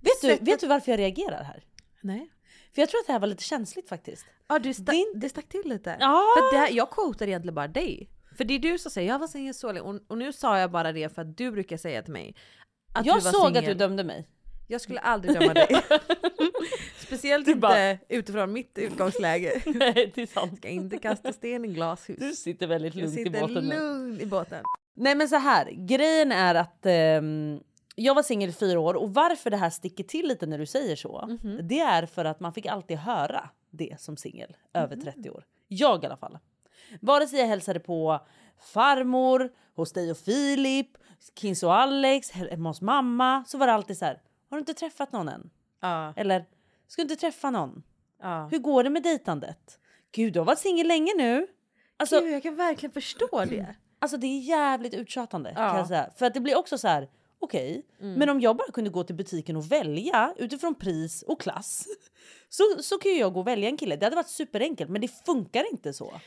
Vet, 0.00 0.20
du, 0.20 0.44
vet 0.44 0.60
du 0.60 0.66
varför 0.66 0.92
jag 0.92 0.98
reagerar 0.98 1.42
här? 1.44 1.64
Nej. 2.00 2.28
För 2.74 2.82
jag 2.82 2.88
tror 2.88 3.00
att 3.00 3.06
det 3.06 3.12
här 3.12 3.20
var 3.20 3.26
lite 3.26 3.42
känsligt 3.44 3.88
faktiskt. 3.88 4.26
Ja, 4.48 4.58
du 4.58 4.70
sta- 4.72 4.90
Din- 4.90 5.12
det 5.14 5.28
stack 5.28 5.48
till 5.48 5.62
lite. 5.64 5.96
Ja. 6.00 6.22
För 6.36 6.54
det 6.56 6.58
här, 6.60 6.70
jag 6.72 6.90
quotar 6.90 7.26
egentligen 7.26 7.54
bara 7.54 7.68
dig. 7.68 8.10
För 8.36 8.44
det 8.44 8.54
är 8.54 8.58
du 8.58 8.78
som 8.78 8.90
säger 8.90 9.08
jag 9.08 9.18
var 9.18 9.26
singel 9.26 9.54
så 9.54 9.66
länge 9.72 9.80
och, 9.80 10.00
och 10.08 10.18
nu 10.18 10.32
sa 10.32 10.58
jag 10.58 10.70
bara 10.70 10.92
det 10.92 11.14
för 11.14 11.22
att 11.22 11.36
du 11.36 11.50
brukar 11.50 11.76
säga 11.76 12.02
till 12.02 12.12
mig 12.12 12.34
att 12.94 13.06
Jag 13.06 13.16
du 13.16 13.20
var 13.24 13.32
såg 13.32 13.42
singel. 13.46 13.58
att 13.58 13.64
du 13.64 13.74
dömde 13.74 14.04
mig. 14.04 14.28
Jag 14.68 14.80
skulle 14.80 15.00
aldrig 15.00 15.34
döma 15.40 15.54
dig. 15.54 15.68
Speciellt 16.98 17.48
inte 17.48 17.60
bara- 17.60 17.98
utifrån 18.08 18.52
mitt 18.52 18.78
utgångsläge. 18.78 19.62
Nej, 19.66 20.12
det 20.14 20.22
är 20.22 20.26
sant. 20.26 20.56
Ska 20.56 20.68
inte 20.68 20.98
kasta 20.98 21.32
sten 21.32 21.64
i 21.64 21.68
glashus. 21.68 22.18
Du 22.18 22.32
sitter 22.32 22.66
väldigt 22.66 22.94
Jag 22.94 23.02
lugnt 23.02 23.18
i 23.18 23.24
sitter 23.24 23.40
båten 23.40 23.64
nu. 23.68 23.76
lugn 23.76 24.20
i 24.20 24.26
båten. 24.26 24.64
Nej 24.96 25.14
men 25.14 25.28
så 25.28 25.36
här, 25.36 25.70
grejen 25.70 26.32
är 26.32 26.54
att 26.54 26.86
ehm, 26.86 27.60
jag 27.94 28.14
var 28.14 28.22
singel 28.22 28.50
i 28.50 28.52
fyra 28.52 28.80
år 28.80 28.94
och 28.94 29.14
varför 29.14 29.50
det 29.50 29.56
här 29.56 29.70
sticker 29.70 30.04
till 30.04 30.28
lite 30.28 30.46
när 30.46 30.58
du 30.58 30.66
säger 30.66 30.96
så. 30.96 31.38
Det 31.62 31.80
är 31.80 32.06
för 32.06 32.24
att 32.24 32.40
man 32.40 32.52
fick 32.52 32.66
alltid 32.66 32.96
höra 32.98 33.50
det 33.70 34.00
som 34.00 34.16
singel 34.16 34.56
över 34.74 34.96
30 34.96 35.30
år. 35.30 35.44
Jag 35.68 36.02
i 36.04 36.06
alla 36.06 36.16
fall. 36.16 36.38
Vare 37.00 37.26
sig 37.26 37.38
jag 37.40 37.46
hälsade 37.46 37.80
på 37.80 38.20
farmor, 38.72 39.52
hos 39.74 39.92
dig 39.92 40.10
och 40.10 40.16
Filip, 40.16 40.88
Kins 41.40 41.62
och 41.62 41.74
Alex, 41.74 42.30
hemma 42.30 42.70
hos 42.70 42.80
mamma 42.80 43.44
så 43.46 43.58
var 43.58 43.66
det 43.66 43.72
alltid 43.72 43.98
så 43.98 44.04
här. 44.04 44.22
Har 44.50 44.56
du 44.56 44.60
inte 44.60 44.74
träffat 44.74 45.12
någon 45.12 45.28
än? 45.28 45.50
Ja, 45.80 46.12
Eller 46.16 46.44
ska 46.86 47.02
du 47.02 47.12
inte 47.12 47.16
träffa 47.16 47.50
någon? 47.50 47.82
ja. 48.22 48.48
Hur 48.50 48.58
går 48.58 48.84
det 48.84 48.90
med 48.90 49.02
dejtandet? 49.02 49.78
Gud, 50.12 50.32
du 50.32 50.40
har 50.40 50.44
varit 50.46 50.58
singel 50.58 50.86
länge 50.88 51.12
nu. 51.16 51.46
Alltså, 51.96 52.20
Gud, 52.20 52.32
jag 52.34 52.42
kan 52.42 52.56
verkligen 52.56 52.92
förstå 52.92 53.44
det. 53.44 53.74
Alltså 53.98 54.16
det 54.16 54.26
är 54.26 54.38
jävligt 54.40 54.94
uttjatande 54.94 55.54
kan 55.54 55.62
Ja. 55.64 55.76
jag 55.78 55.86
säga. 55.88 56.10
För 56.16 56.26
att 56.26 56.34
det 56.34 56.40
blir 56.40 56.58
också 56.58 56.78
så 56.78 56.88
här. 56.88 57.08
Okej, 57.44 57.86
men 57.98 58.28
om 58.28 58.40
jag 58.40 58.56
bara 58.56 58.72
kunde 58.72 58.90
gå 58.90 59.04
till 59.04 59.14
butiken 59.16 59.56
och 59.56 59.72
välja 59.72 60.34
utifrån 60.36 60.74
pris 60.74 61.22
och 61.22 61.40
klass 61.40 61.86
så, 62.48 62.62
så 62.82 62.98
kan 62.98 63.12
ju 63.12 63.18
jag 63.18 63.32
gå 63.32 63.40
och 63.40 63.46
välja 63.46 63.68
en 63.68 63.76
kille. 63.76 63.96
Det 63.96 64.06
hade 64.06 64.16
varit 64.16 64.28
superenkelt, 64.28 64.90
men 64.90 65.00
det 65.00 65.08
funkar 65.26 65.70
inte 65.70 65.92
så. 65.92 66.20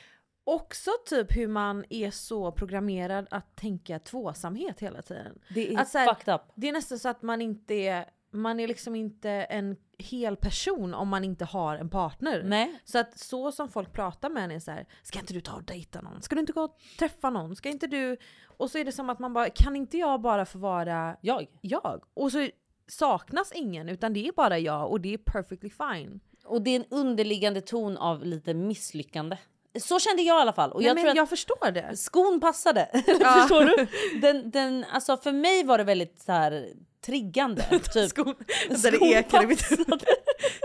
Också 0.44 0.92
typ 1.06 1.36
hur 1.36 1.48
man 1.48 1.86
är 1.90 2.12
så 2.12 2.52
programmerad 2.52 3.28
att 3.32 3.56
tänka 3.56 4.00
tvåsamhet 4.00 4.80
hela 4.80 5.02
tiden. 5.02 5.40
Det 5.54 5.74
är 5.74 5.80
Att 5.80 5.94
här, 5.94 6.14
fucked 6.14 6.36
up. 6.36 6.42
Det 6.56 6.70
är 6.70 6.74
nästan 6.74 7.00
så 7.00 7.10
att 7.10 7.22
man 7.22 7.42
inte 7.42 7.74
är, 7.74 8.06
man 8.32 8.60
är 8.60 8.68
liksom 8.68 8.96
inte 8.96 9.30
en 9.30 9.76
hel 9.98 10.36
person 10.36 10.94
om 10.94 11.08
man 11.08 11.24
inte 11.24 11.46
har 11.46 11.76
en 11.76 11.90
partner. 11.90 12.44
Nej. 12.44 12.82
Så 12.86 13.00
att 13.00 13.20
så 13.20 13.52
som 13.52 13.70
folk 13.70 13.94
pratar 13.94 14.30
med 14.30 14.44
en 14.44 14.52
är 14.52 14.60
så 14.60 14.72
här, 14.72 14.86
ska 15.04 15.20
inte 15.20 15.34
du 15.34 15.42
ta 15.42 15.54
och 15.56 15.64
dejta 15.64 16.02
någon? 16.02 16.22
Ska 16.22 16.36
du 16.36 16.42
inte 16.42 16.54
gå 16.54 16.62
och 16.62 16.78
träffa 17.00 17.30
någon? 17.30 17.56
Ska 17.56 17.70
inte 17.70 17.88
du? 17.88 18.18
Och 18.58 18.72
så 18.72 18.78
är 18.78 18.86
det 18.86 18.92
som 18.92 19.10
att 19.10 19.20
man 19.20 19.34
bara, 19.34 19.50
kan 19.50 19.76
inte 19.76 19.98
jag 19.98 20.22
bara 20.22 20.46
få 20.46 20.58
vara 20.58 21.16
Jag. 21.22 21.48
jag? 21.62 22.04
Och 22.14 22.32
så 22.32 22.50
saknas 22.88 23.52
ingen 23.52 23.90
utan 23.90 24.14
det 24.14 24.28
är 24.28 24.32
bara 24.32 24.60
jag 24.60 24.92
och 24.92 25.02
det 25.02 25.14
är 25.14 25.18
perfectly 25.18 25.70
fine. 25.70 26.20
Och 26.46 26.62
det 26.62 26.72
är 26.72 26.76
en 26.76 26.86
underliggande 26.90 27.62
ton 27.62 27.98
av 27.98 28.26
lite 28.26 28.54
misslyckande. 28.54 29.38
Så 29.80 30.00
kände 30.00 30.22
jag 30.22 30.40
i 30.40 30.42
alla 30.42 30.54
fall. 30.54 30.72
Och 30.72 30.80
Nej, 30.80 30.88
jag 30.88 30.96
men 30.96 31.04
tror 31.04 31.12
att 31.12 31.18
jag 31.18 31.30
förstår 31.30 31.72
det. 31.72 31.98
skon 31.98 32.40
passade. 32.40 32.90
Förstår 33.06 33.66
du? 33.66 33.88
Den, 34.22 34.52
den, 34.52 34.86
alltså 34.92 35.18
för 35.18 35.32
mig 35.32 35.64
var 35.64 35.78
det 35.78 35.84
väldigt 35.84 36.20
så 36.22 36.32
här 36.32 36.70
triggande. 37.06 37.64
Typ. 37.94 38.10
Skon, 38.10 38.36
Skon 38.78 39.10
det 39.32 39.48
mitt. 39.48 39.68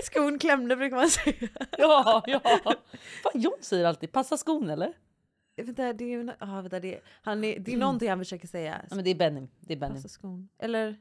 Skon 0.05 0.39
klämde 0.39 0.77
brukar 0.77 0.97
man 0.97 1.11
säga. 1.11 1.49
Ja, 1.79 2.23
ja. 2.27 2.41
Fan, 2.43 2.75
John 3.35 3.59
säger 3.61 3.85
alltid 3.85 4.13
passa 4.13 4.37
skon 4.37 4.71
eller? 4.71 4.93
Vänta, 5.57 5.93
det 5.93 6.05
är 6.05 6.09
ju, 6.09 6.31
ah, 6.39 6.61
vänta, 6.61 6.81
det, 6.81 7.01
han 7.23 7.45
är, 7.45 7.59
det 7.59 7.73
är 7.73 7.77
någonting 7.77 8.09
han 8.09 8.19
försöker 8.19 8.49
säga. 8.49 8.81
Ja, 8.91 8.95
men 8.97 9.05
det 9.05 9.11
är 9.11 9.15
Benny. 9.15 9.49
Det 9.61 9.73
är 9.73 9.77
Benny. 9.79 10.01
Skon. 10.09 10.49
Eller? 10.59 10.97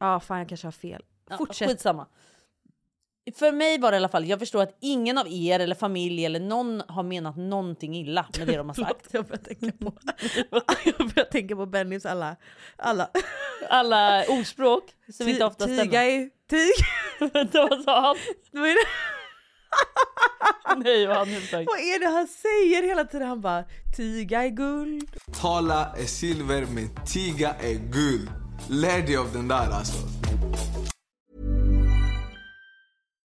Ja, 0.00 0.20
fan 0.20 0.38
jag 0.38 0.48
kanske 0.48 0.66
har 0.66 0.72
fel. 0.72 1.02
Ja, 1.30 1.36
Fortsätt. 1.38 1.68
Skitsamma. 1.70 2.06
För 3.34 3.52
mig 3.52 3.78
var 3.78 3.90
det 3.90 3.94
i 3.94 3.98
alla 3.98 4.08
fall, 4.08 4.24
jag 4.26 4.38
förstår 4.38 4.62
att 4.62 4.76
ingen 4.80 5.18
av 5.18 5.26
er 5.28 5.60
eller 5.60 5.74
familj 5.74 6.24
eller 6.26 6.40
någon 6.40 6.82
har 6.88 7.02
menat 7.02 7.36
någonting 7.36 7.96
illa 7.96 8.26
med 8.38 8.46
det 8.46 8.56
de 8.56 8.68
har 8.68 8.74
sagt. 8.84 9.06
Jag 9.12 9.24
börjar 9.26 9.42
tänka 9.42 9.72
på, 9.84 9.92
jag 10.84 11.08
börjar 11.08 11.30
tänka 11.30 11.56
på 11.56 11.66
Bennys 11.66 12.06
alla, 12.06 12.36
alla. 12.76 13.10
Alla 13.70 14.24
ordspråk 14.28 14.84
som 15.12 15.28
inte 15.28 15.42
Ti- 15.42 15.46
ofta 15.46 15.66
Tiga 15.66 15.84
stämmer. 15.84 16.04
i, 16.08 16.30
tig. 16.48 16.72
Vänta, 17.32 17.66
vad 17.70 17.82
sa 17.84 18.00
han? 18.00 18.16
Vad 20.68 20.78
är, 20.78 20.84
det, 20.84 20.90
Nej, 20.90 21.06
vad 21.06 21.16
han 21.16 21.28
nu 21.28 21.40
vad 21.50 21.78
är 21.78 22.00
det 22.00 22.06
han 22.06 22.26
säger 22.26 22.82
hela 22.88 23.04
tiden? 23.04 23.28
Han 23.28 23.40
bara 23.40 23.64
tiga 23.96 24.46
i 24.46 24.50
guld. 24.50 25.16
Tala 25.40 25.92
är 25.96 26.06
silver 26.06 26.66
men 26.70 26.90
tiga 27.06 27.54
är 27.60 27.74
guld. 27.74 28.30
Lär 28.68 29.02
dig 29.02 29.16
av 29.16 29.32
den 29.32 29.48
där 29.48 29.70
alltså. 29.70 29.98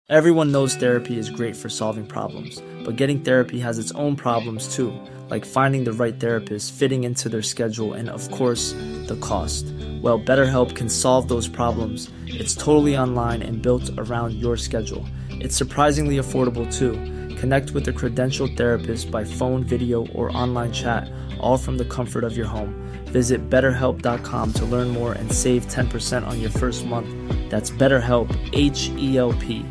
Everyone 0.08 0.52
knows 0.52 0.76
therapy 0.76 1.18
is 1.18 1.28
great 1.30 1.56
for 1.56 1.68
solving 1.68 2.06
problems, 2.06 2.62
but 2.84 3.00
getting 3.00 3.20
therapy 3.20 3.58
has 3.58 3.76
its 3.76 3.90
own 3.96 4.14
problems 4.14 4.76
too, 4.76 4.92
like 5.28 5.44
finding 5.44 5.82
the 5.82 5.92
right 5.92 6.20
therapist, 6.20 6.72
fitting 6.74 7.02
into 7.02 7.28
their 7.28 7.42
schedule, 7.42 7.92
and 7.92 8.08
of 8.08 8.30
course, 8.30 8.72
the 9.08 9.18
cost. 9.20 9.64
Well, 10.00 10.20
BetterHelp 10.20 10.76
can 10.76 10.88
solve 10.88 11.26
those 11.26 11.48
problems. 11.48 12.08
It's 12.28 12.54
totally 12.54 12.96
online 12.96 13.42
and 13.42 13.60
built 13.60 13.90
around 13.98 14.34
your 14.34 14.56
schedule. 14.56 15.04
It's 15.40 15.56
surprisingly 15.56 16.16
affordable 16.16 16.66
too. 16.72 16.92
Connect 17.36 17.72
with 17.72 17.88
a 17.88 17.92
credentialed 17.92 18.56
therapist 18.56 19.10
by 19.10 19.24
phone, 19.24 19.62
video, 19.62 20.06
or 20.08 20.36
online 20.36 20.72
chat, 20.72 21.10
all 21.38 21.58
from 21.58 21.76
the 21.76 21.84
comfort 21.84 22.24
of 22.24 22.36
your 22.36 22.46
home. 22.46 22.74
Visit 23.06 23.50
betterhelp.com 23.50 24.52
to 24.54 24.64
learn 24.64 24.88
more 24.88 25.12
and 25.12 25.30
save 25.30 25.66
10% 25.66 26.26
on 26.26 26.40
your 26.40 26.50
first 26.50 26.86
month. 26.86 27.08
That's 27.50 27.70
BetterHelp, 27.70 28.28
H 28.52 28.90
E 28.96 29.18
L 29.18 29.32
P. 29.34 29.64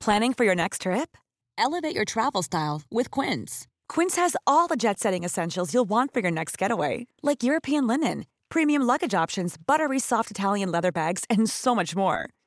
Planning 0.00 0.32
for 0.32 0.44
your 0.44 0.54
next 0.56 0.82
trip? 0.82 1.16
Elevate 1.58 1.94
your 1.94 2.04
travel 2.04 2.42
style 2.42 2.82
with 2.90 3.10
Quince. 3.10 3.68
Quince 3.88 4.16
has 4.16 4.36
all 4.46 4.66
the 4.66 4.76
jet 4.76 4.98
setting 4.98 5.22
essentials 5.22 5.72
you'll 5.72 5.88
want 5.88 6.12
for 6.12 6.20
your 6.20 6.30
next 6.30 6.58
getaway, 6.58 7.06
like 7.22 7.42
European 7.42 7.86
linen, 7.86 8.24
premium 8.48 8.82
luggage 8.82 9.14
options, 9.14 9.56
buttery 9.66 10.00
soft 10.00 10.30
Italian 10.30 10.72
leather 10.72 10.90
bags, 10.90 11.24
and 11.30 11.48
so 11.48 11.74
much 11.74 11.94
more. 11.94 12.30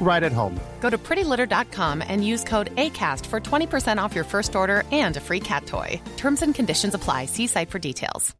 right 0.00 0.22
at 0.22 0.32
home. 0.32 0.60
Go 0.80 0.90
to 0.90 0.98
prettylitter.com 0.98 2.02
and 2.08 2.24
use 2.24 2.44
code 2.44 2.74
ACAST 2.76 3.26
for 3.26 3.40
20% 3.40 3.98
off 4.04 4.14
your 4.14 4.24
first 4.24 4.54
order 4.54 4.84
and 4.92 5.16
a 5.16 5.20
free 5.20 5.40
cat 5.40 5.66
toy. 5.66 6.00
Terms 6.16 6.42
and 6.42 6.54
conditions 6.54 6.94
apply. 6.94 7.26
See 7.26 7.46
site 7.46 7.70
for 7.70 7.78
details. 7.78 8.34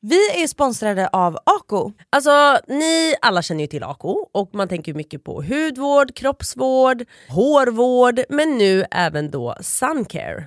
Vi 0.00 0.42
är 0.42 0.46
sponsrade 0.46 1.08
av 1.12 1.38
Ako. 1.46 1.92
Alltså 2.10 2.58
ni 2.68 3.14
alla 3.22 3.42
känner 3.42 3.60
ju 3.60 3.66
till 3.66 3.82
Ako 3.82 4.28
och 4.32 4.54
man 4.54 4.68
tänker 4.68 4.94
mycket 4.94 5.24
på 5.24 5.42
hudvård, 5.42 6.14
kroppsvård, 6.14 7.04
hårvård 7.28 8.20
men 8.28 8.58
nu 8.58 8.84
även 8.90 9.30
då 9.30 9.54
suncare. 9.60 10.46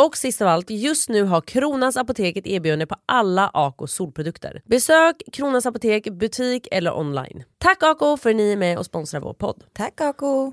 Och 0.00 0.16
sist 0.16 0.42
av 0.42 0.48
allt, 0.48 0.70
just 0.70 1.08
nu 1.08 1.22
har 1.22 1.40
Kronans 1.40 1.96
Apotek 1.96 2.36
ett 2.36 2.46
erbjudande 2.46 2.86
på 2.86 2.96
alla 3.06 3.50
Ako 3.54 3.86
solprodukter. 3.86 4.62
Besök 4.64 5.22
Kronans 5.32 5.66
Apotek, 5.66 6.04
butik 6.10 6.68
eller 6.70 6.98
online. 6.98 7.44
Tack 7.58 7.82
Ako 7.82 8.16
för 8.16 8.30
att 8.30 8.36
ni 8.36 8.52
är 8.52 8.56
med 8.56 8.78
och 8.78 8.86
sponsrar 8.86 9.20
vår 9.20 9.34
podd. 9.34 9.64
Tack 9.72 10.00
Ako! 10.00 10.52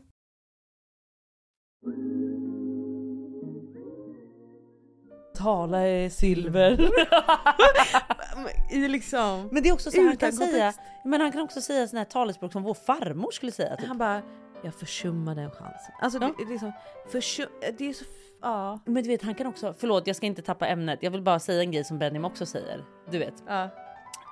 Tala 5.38 5.80
är 5.80 6.10
silver. 6.10 6.90
I 8.72 8.88
liksom... 8.88 9.50
Men 9.52 9.64
det 9.64 9.70
är 9.70 9.74
också 9.74 9.92
så 9.92 9.98
han 10.02 10.18
kan 10.18 10.30
Utan 10.30 10.48
säga, 10.48 10.72
kontext. 10.72 10.80
men 11.06 11.22
han 11.22 11.32
kan 11.32 11.42
också 11.42 11.62
säga 11.62 11.88
såna 11.88 12.00
här 12.00 12.06
talespråk 12.06 12.52
som 12.52 12.64
vår 12.64 12.74
farmor 12.74 13.32
skulle 13.32 13.52
säga. 13.52 13.76
Typ. 13.76 13.88
Han 13.88 13.98
bara, 13.98 14.22
jag 14.63 14.74
försummade 14.74 15.41
en 15.41 15.51
chans. 15.51 15.89
Alltså 16.01 16.20
Ja. 16.22 16.34
det, 16.38 16.46
liksom, 16.46 16.72
försum, 17.12 17.50
det 17.77 17.89
är 17.89 17.94
så... 17.94 18.06
Ja. 18.41 18.80
Men 18.86 19.03
du 19.03 19.10
vet 19.10 19.22
han 19.24 19.36
kan 19.36 19.48
också, 19.48 19.74
förlåt 19.77 20.08
jag 20.08 20.15
ska 20.15 20.25
inte 20.25 20.41
tappa 20.41 20.68
ämnet, 20.68 21.00
jag 21.01 21.12
vill 21.12 21.22
bara 21.22 21.39
säga 21.39 21.62
en 21.62 21.72
grej 21.72 21.84
som 21.84 22.00
Benim 22.00 22.25
också 22.25 22.46
säger. 22.46 22.84
Du 23.10 23.20
vet. 23.20 23.34
Ja. 23.48 23.63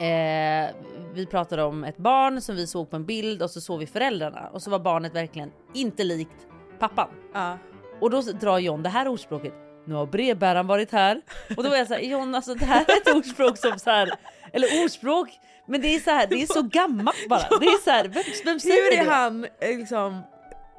Eh, 0.06 0.70
vi 1.14 1.26
pratade 1.26 1.64
om 1.64 1.84
ett 1.84 1.98
barn 1.98 2.42
som 2.42 2.56
vi 2.56 2.68
såg 2.68 2.90
på 2.90 2.96
en 2.96 3.06
bild 3.06 3.44
och 3.44 3.52
så 3.52 3.62
såg 3.62 3.80
vi 3.80 3.88
föräldrarna 3.88 4.50
och 4.54 4.62
så 4.62 4.70
var 4.70 4.80
barnet 4.80 5.16
verkligen 5.16 5.52
inte 5.74 6.04
likt 6.04 6.48
pappan. 6.80 7.10
Ja. 7.34 7.58
Och 8.02 8.10
då 8.10 8.22
drar 8.22 8.60
John 8.60 8.84
det 8.84 8.90
här 8.90 9.08
ordspråket. 9.08 9.54
Nu 9.86 9.96
har 9.96 10.06
brevbäraren 10.06 10.68
varit 10.68 10.92
här. 10.92 11.22
Och 11.58 11.64
då 11.64 11.70
var 11.70 11.78
jag 11.78 11.88
så 11.88 11.94
här, 11.94 12.02
John 12.02 12.36
alltså 12.36 12.54
det 12.56 12.66
här 12.66 12.86
är 12.88 12.98
ett 12.98 13.16
ordspråk 13.16 13.58
som 13.58 13.80
så 13.80 13.90
här, 13.90 14.10
eller 14.54 14.84
ordspråk, 14.84 15.30
men 15.70 15.82
det 15.82 15.96
är 15.96 16.00
så 16.00 16.10
här, 16.12 16.28
det 16.28 16.42
är 16.42 16.46
så 16.54 16.62
gammalt 16.72 17.28
bara. 17.30 17.60
Det 17.60 17.66
är 17.66 17.84
så 17.84 17.90
här, 17.90 18.08
vem, 18.08 18.24
vem 18.46 18.60
säger 18.60 18.92
Hur 18.92 19.00
är 19.00 19.06
det? 19.06 19.12
han 19.12 19.44
eh, 19.60 19.78
liksom... 19.78 20.22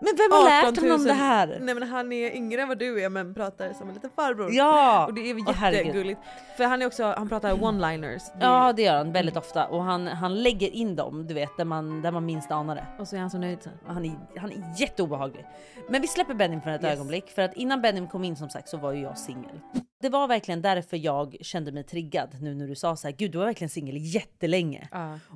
Men 0.03 0.15
vem 0.17 0.33
har 0.33 0.45
lärt 0.45 0.65
18 0.65 0.85
000 0.85 0.91
honom 0.93 1.07
det 1.07 1.13
här? 1.13 1.59
Nej 1.61 1.75
men 1.75 1.89
han 1.89 2.13
är 2.13 2.31
yngre 2.37 2.63
än 2.63 2.69
vad 2.69 2.79
du 2.79 3.03
är 3.03 3.09
men 3.09 3.35
pratar 3.35 3.73
som 3.73 3.89
en 3.89 3.95
liten 3.95 4.11
farbror. 4.17 4.53
Ja! 4.53 5.07
Och 5.07 5.15
det 5.15 5.21
är 5.31 5.63
jättegulligt. 5.73 6.21
För 6.57 6.65
han 6.65 6.83
är 6.83 6.87
också, 6.87 7.15
han 7.17 7.29
pratar 7.29 7.53
one-liners. 7.53 8.23
Ja 8.41 8.73
det 8.73 8.83
gör 8.83 8.97
han 8.97 9.13
väldigt 9.13 9.37
ofta 9.37 9.67
och 9.67 9.83
han, 9.85 10.07
han 10.07 10.43
lägger 10.43 10.69
in 10.75 10.97
dem 10.97 11.27
du 11.27 11.35
vet 11.35 11.57
där 11.57 11.65
man, 11.65 12.03
där 12.03 12.11
man 12.13 12.27
minst 12.27 12.51
anar 12.51 12.75
det. 12.75 12.87
Och 12.99 13.09
så 13.09 13.17
är 13.17 13.21
han 13.21 13.31
så 13.31 13.39
nöjd 13.39 13.63
sen. 13.63 13.73
Han 13.87 14.05
är, 14.05 14.13
han 14.37 14.53
är 14.53 14.81
jätteobehaglig. 14.81 15.45
Men 15.89 16.01
vi 16.01 16.09
släpper 16.09 16.35
Benim 16.35 16.61
för 16.61 16.71
ett 16.71 16.83
Yes. 16.85 16.93
ögonblick 16.93 17.31
för 17.31 17.43
att 17.43 17.55
innan 17.55 17.83
Benim 17.83 18.09
kom 18.09 18.25
in 18.25 18.37
som 18.37 18.51
sagt 18.51 18.69
så 18.69 18.77
var 18.77 18.93
ju 18.93 19.03
jag 19.03 19.19
singel. 19.19 19.61
Det 20.01 20.09
var 20.09 20.29
verkligen 20.29 20.63
därför 20.63 20.97
jag 20.97 21.37
kände 21.41 21.73
mig 21.73 21.85
triggad 21.85 22.37
nu 22.41 22.55
när 22.55 22.67
du 22.69 22.75
sa 22.75 22.97
så 22.97 23.09
här, 23.09 23.15
gud 23.17 23.33
du 23.33 23.39
var 23.39 23.47
verkligen 23.47 23.69
singel 23.71 23.97
jättelänge. 23.99 24.89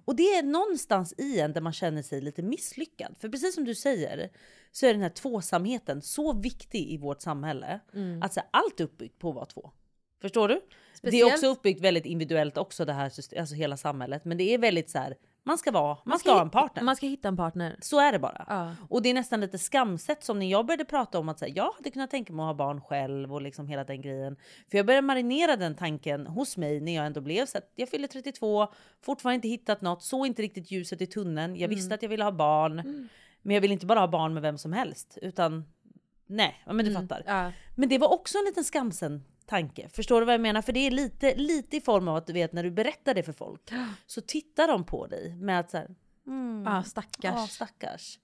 Och 0.05 0.17
det 0.17 0.23
är 0.23 0.43
någonstans 0.43 1.15
i 1.19 1.41
en 1.41 1.53
där 1.53 1.61
man 1.61 1.73
känner 1.73 2.03
sig 2.03 2.21
lite 2.21 2.43
misslyckad. 2.43 3.15
För 3.19 3.29
precis 3.29 3.55
som 3.55 3.65
du 3.65 3.75
säger 3.75 4.31
så 4.73 4.87
är 4.87 4.93
den 4.93 5.03
här 5.03 5.09
tvåsamheten 5.09 6.03
så 6.03 6.33
viktig 6.33 6.91
i 6.93 6.97
vårt 6.99 7.21
samhälle. 7.21 7.81
Mm. 7.95 8.23
Att 8.23 8.35
så 8.35 8.41
här, 8.41 8.49
allt 8.53 8.81
är 8.81 8.85
uppbyggt 8.85 9.19
på 9.19 9.29
att 9.29 9.35
vara 9.35 9.47
två. 9.47 9.71
Förstår 10.21 10.49
du? 10.49 10.55
Det 10.55 10.61
är 10.61 11.11
Speciellt- 11.11 11.33
också 11.35 11.47
uppbyggt 11.47 11.81
väldigt 11.81 12.07
individuellt 12.07 12.57
också 12.57 12.85
det 12.85 12.93
här 12.93 13.05
alltså 13.39 13.55
hela 13.55 13.77
samhället. 13.77 14.25
Men 14.25 14.39
det 14.39 14.55
är 14.55 14.59
väldigt 14.59 14.91
så 14.91 14.99
här, 14.99 15.17
man 15.47 15.59
ska 15.59 15.71
vara, 15.71 15.99
man 16.05 16.19
ska 16.19 16.33
ha 16.33 16.43
en 16.43 16.51
partner. 16.51 16.83
Man 16.83 16.97
ska 16.97 17.07
hitta 17.07 17.29
en 17.29 17.37
partner. 17.37 17.77
Så 17.81 18.01
är 18.01 18.13
det 18.13 18.19
bara. 18.19 18.45
Ja. 18.49 18.75
Och 18.89 19.03
det 19.03 19.11
är 19.11 19.15
nästan 19.15 19.41
lite 19.41 19.59
skamset 19.59 20.25
som 20.25 20.39
när 20.39 20.47
jag 20.51 20.67
började 20.67 20.85
prata 20.85 21.19
om 21.19 21.29
att 21.29 21.39
säga, 21.39 21.55
jag 21.57 21.73
hade 21.73 21.91
kunnat 21.91 22.11
tänka 22.11 22.33
mig 22.33 22.43
att 22.43 22.47
ha 22.47 22.55
barn 22.55 22.81
själv 22.81 23.33
och 23.35 23.43
liksom 23.43 23.67
hela 23.69 23.85
den 23.85 24.01
grejen. 24.03 24.37
För 24.71 24.79
jag 24.79 24.87
började 24.87 25.07
marinera 25.07 25.57
den 25.57 25.75
tanken 25.75 26.27
hos 26.27 26.57
mig 26.57 26.81
när 26.81 26.95
jag 26.95 27.07
ändå 27.07 27.21
blev 27.21 27.47
så 27.47 27.59
att 27.59 27.73
jag 27.75 27.89
fyllde 27.89 28.09
32, 28.09 28.67
fortfarande 29.03 29.35
inte 29.35 29.49
hittat 29.49 29.81
något, 29.81 30.03
såg 30.03 30.27
inte 30.27 30.43
riktigt 30.43 30.71
ljuset 30.71 31.01
i 31.01 31.07
tunneln. 31.07 31.57
Jag 31.57 31.69
visste 31.69 31.87
Mm. 31.87 31.95
att 31.95 32.03
jag 32.03 32.09
ville 32.09 32.25
ha 32.25 32.33
barn. 32.33 33.09
Men 33.43 33.55
jag 33.55 33.61
vill 33.61 33.73
inte 33.73 33.87
bara 33.87 34.01
ha 34.01 34.09
barn 34.09 34.35
med 34.35 34.43
vem 34.43 34.59
som 34.59 34.73
helst 34.73 35.19
utan 35.23 35.65
nej, 36.27 36.63
men 36.67 36.85
du 36.85 36.95
fattar. 36.95 37.23
Ja. 37.27 37.53
Men 37.77 37.89
det 37.89 37.99
var 37.99 38.13
också 38.13 38.39
en 38.39 38.45
liten 38.45 38.65
skamsen 38.65 39.25
tanke. 39.47 39.89
Förstår 39.89 40.21
du 40.21 40.25
vad 40.27 40.35
jag 40.35 40.41
menar? 40.41 40.63
För 40.63 40.73
det 40.73 40.81
är 40.87 40.91
lite, 40.91 41.35
lite 41.35 41.77
i 41.77 41.81
form 41.81 42.09
av 42.09 42.17
att 42.17 42.27
du 42.27 42.33
vet 42.33 42.53
när 42.53 42.63
du 42.63 42.71
berättar 42.71 43.15
det 43.15 43.23
för 43.23 43.33
folk 43.33 43.71
så 44.07 44.21
tittar 44.21 44.69
de 44.69 44.85
på 44.85 45.07
dig 45.07 45.35
med 45.37 45.61
att 45.61 45.71
så 45.71 45.77
här, 45.77 45.89
mm, 46.27 46.63
Ja, 46.67 46.83
stackars. 46.83 47.35
Ja, 47.35 47.47
stackars. 47.51 48.19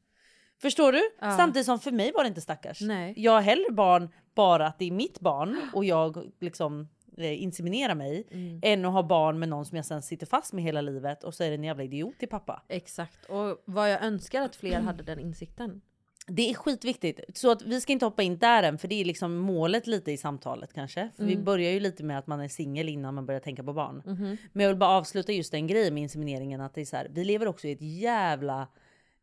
Förstår 0.59 0.93
du? 0.93 1.01
Ja. 1.21 1.37
Samtidigt 1.37 1.67
som 1.67 1.79
för 1.81 1.91
mig 1.93 2.13
var 2.15 2.25
det 2.25 2.29
inte 2.29 2.41
stackars. 2.41 2.81
Nej. 2.81 3.15
Jag 3.17 3.41
hellre 3.41 3.73
barn 3.73 4.09
bara 4.35 4.67
att 4.67 4.79
det 4.79 4.85
är 4.85 4.91
mitt 4.93 5.21
barn 5.21 5.61
och 5.75 5.85
jag 5.85 6.31
liksom 6.41 6.89
eh, 7.17 7.43
inseminerar 7.43 7.95
mig 7.95 8.27
Mm. 8.31 8.61
än 8.63 8.85
att 8.85 8.93
ha 8.93 9.03
barn 9.03 9.39
med 9.39 9.49
någon 9.49 9.65
som 9.67 9.77
jag 9.77 9.87
sen 9.87 10.03
sitter 10.03 10.27
fast 10.27 10.53
med 10.53 10.65
hela 10.65 10.81
livet 10.81 11.25
och 11.25 11.35
så 11.35 11.45
är 11.45 11.49
det 11.49 11.55
en 11.55 11.65
jävla 11.65 11.83
idiot 11.85 12.19
till 12.19 12.29
pappa. 12.29 12.63
Exakt. 12.69 13.25
Och 13.25 13.63
vad 13.65 13.93
jag 13.93 14.03
önskar 14.03 14.43
att 14.43 14.57
fler 14.57 14.81
hade 14.81 15.03
den 15.03 15.19
insikten. 15.21 15.81
Det 16.31 16.51
är 16.51 16.55
skitviktigt. 16.55 17.21
Så 17.39 17.51
att 17.51 17.63
vi 17.63 17.81
ska 17.81 17.93
inte 17.93 18.05
hoppa 18.05 18.23
in 18.23 18.39
där 18.39 18.63
än 18.63 18.79
för 18.79 18.89
det 18.89 19.01
är 19.01 19.05
liksom 19.05 19.37
målet 19.37 19.87
lite 19.87 20.13
i 20.13 20.17
samtalet 20.17 20.73
kanske. 20.73 21.11
För 21.17 21.25
vi 21.25 21.33
Mm. 21.33 21.45
börjar 21.45 21.71
ju 21.73 21.81
lite 21.81 22.05
med 22.05 22.19
att 22.19 22.27
man 22.27 22.41
är 22.41 22.49
singel 22.49 22.89
innan 22.89 23.15
man 23.15 23.27
börjar 23.27 23.41
tänka 23.41 23.63
på 23.65 23.73
barn. 23.73 24.03
Mhm. 24.07 24.37
Men 24.53 24.63
jag 24.63 24.69
vill 24.71 24.79
bara 24.79 24.91
avsluta 24.99 25.33
just 25.33 25.53
den 25.53 25.67
grejen 25.67 25.95
med 25.95 26.03
insemineringen 26.03 26.61
att 26.61 26.75
det 26.75 26.81
är 26.81 26.85
så 26.85 26.97
här, 26.97 27.09
vi 27.11 27.25
lever 27.25 27.49
också 27.49 27.69
i 27.69 27.73
ett 27.73 27.83
jävla 27.83 28.69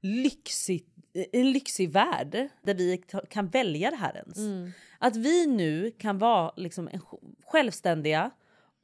lyxigt, 0.01 0.87
en 1.31 1.51
lyxig 1.51 1.91
värld 1.91 2.47
där 2.63 2.73
vi 2.75 3.03
kan 3.29 3.47
välja 3.47 3.89
det 3.91 3.95
här 3.97 4.15
ens. 4.15 4.37
Mm. 4.37 4.71
Att 4.99 5.15
vi 5.15 5.47
nu 5.47 5.91
kan 5.97 6.17
vara 6.17 6.51
liksom 6.57 6.89
självständiga 7.45 8.31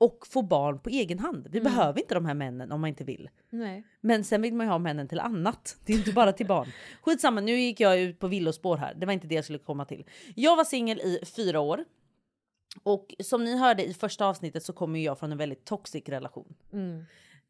och 0.04 0.28
få 0.28 0.42
barn 0.42 0.80
på 0.80 0.90
egen 0.90 1.20
hand. 1.20 1.48
Vi 1.52 1.60
Mm. 1.60 1.74
behöver 1.74 2.00
inte 2.02 2.14
de 2.14 2.26
här 2.26 2.34
männen 2.34 2.72
om 2.72 2.82
man 2.82 2.88
inte 2.88 3.04
vill. 3.04 3.30
Nej. 3.50 3.84
Men 4.02 4.24
sen 4.24 4.42
vill 4.42 4.54
man 4.54 4.66
ju 4.68 4.72
ha 4.72 4.80
männen 4.80 5.08
till 5.08 5.20
annat. 5.20 5.78
Det 5.86 5.94
är 5.94 5.98
inte 5.98 6.14
bara 6.14 6.34
till 6.34 6.48
barn. 6.48 6.68
Skitsamma, 7.02 7.42
nu 7.42 7.60
gick 7.60 7.80
jag 7.80 8.00
ut 8.00 8.20
på 8.20 8.28
villospår 8.28 8.78
här. 8.78 8.94
Det 8.94 9.06
var 9.06 9.14
inte 9.14 9.28
det 9.28 9.36
jag 9.36 9.44
skulle 9.44 9.60
komma 9.60 9.86
till. 9.86 10.06
Jag 10.36 10.56
var 10.56 10.64
singel 10.64 11.00
i 11.00 11.20
fyra 11.36 11.60
år. 11.60 11.86
Och 12.84 13.16
som 13.24 13.44
ni 13.44 13.58
hörde 13.58 13.86
i 13.86 13.94
första 13.94 14.26
avsnittet 14.26 14.64
så 14.64 14.74
kommer 14.74 15.00
jag 15.00 15.20
från 15.20 15.32
en 15.32 15.38
väldigt 15.38 15.66
toxic 15.66 16.10
relation. 16.10 16.56
Mm. 16.74 16.98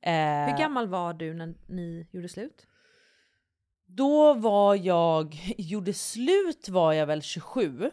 Eh, 0.02 0.52
Hur 0.52 0.58
gammal 0.58 0.88
var 0.88 1.14
du 1.14 1.34
när 1.34 1.54
ni 1.68 2.08
gjorde 2.12 2.30
slut? 2.30 2.68
Då 3.86 4.34
var 4.34 4.76
jag, 4.76 5.36
gjorde 5.58 5.94
slut 5.94 6.70
var 6.70 6.94
jag 6.94 7.06
väl 7.06 7.22
27. 7.22 7.92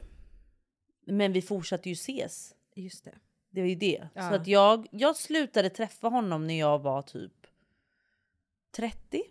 Men 1.06 1.32
vi 1.32 1.42
fortsatte 1.42 1.88
ju 1.88 1.92
ses. 1.92 2.54
Just 2.74 3.04
det. 3.04 3.14
Det 3.50 3.60
var 3.60 3.68
ju 3.68 3.74
det. 3.74 4.08
Ja. 4.14 4.28
Så 4.28 4.34
att 4.34 4.46
jag, 4.46 4.86
jag 4.90 5.16
slutade 5.16 5.70
träffa 5.70 6.08
honom 6.08 6.46
när 6.46 6.58
jag 6.58 6.78
var 6.78 7.02
typ 7.02 7.46
30. 8.76 9.22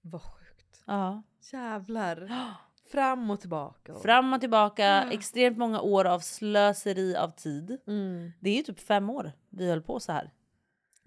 Vad 0.00 0.22
sjukt. 0.22 0.82
Ja. 0.86 1.22
Jävlar. 1.52 2.28
Fram 2.92 3.30
och 3.30 3.40
tillbaka. 3.40 3.94
Fram 3.94 4.32
och 4.32 4.40
tillbaka, 4.40 5.10
extremt 5.10 5.58
många 5.58 5.80
år 5.80 6.04
av 6.04 6.20
slöseri 6.20 7.16
av 7.16 7.28
tid. 7.30 7.78
Mm. 7.86 8.32
Det 8.40 8.50
är 8.50 8.56
ju 8.56 8.62
typ 8.62 8.80
fem 8.80 9.10
år 9.10 9.32
vi 9.50 9.68
höll 9.68 9.82
på 9.82 10.00
så 10.00 10.12
här. 10.12 10.30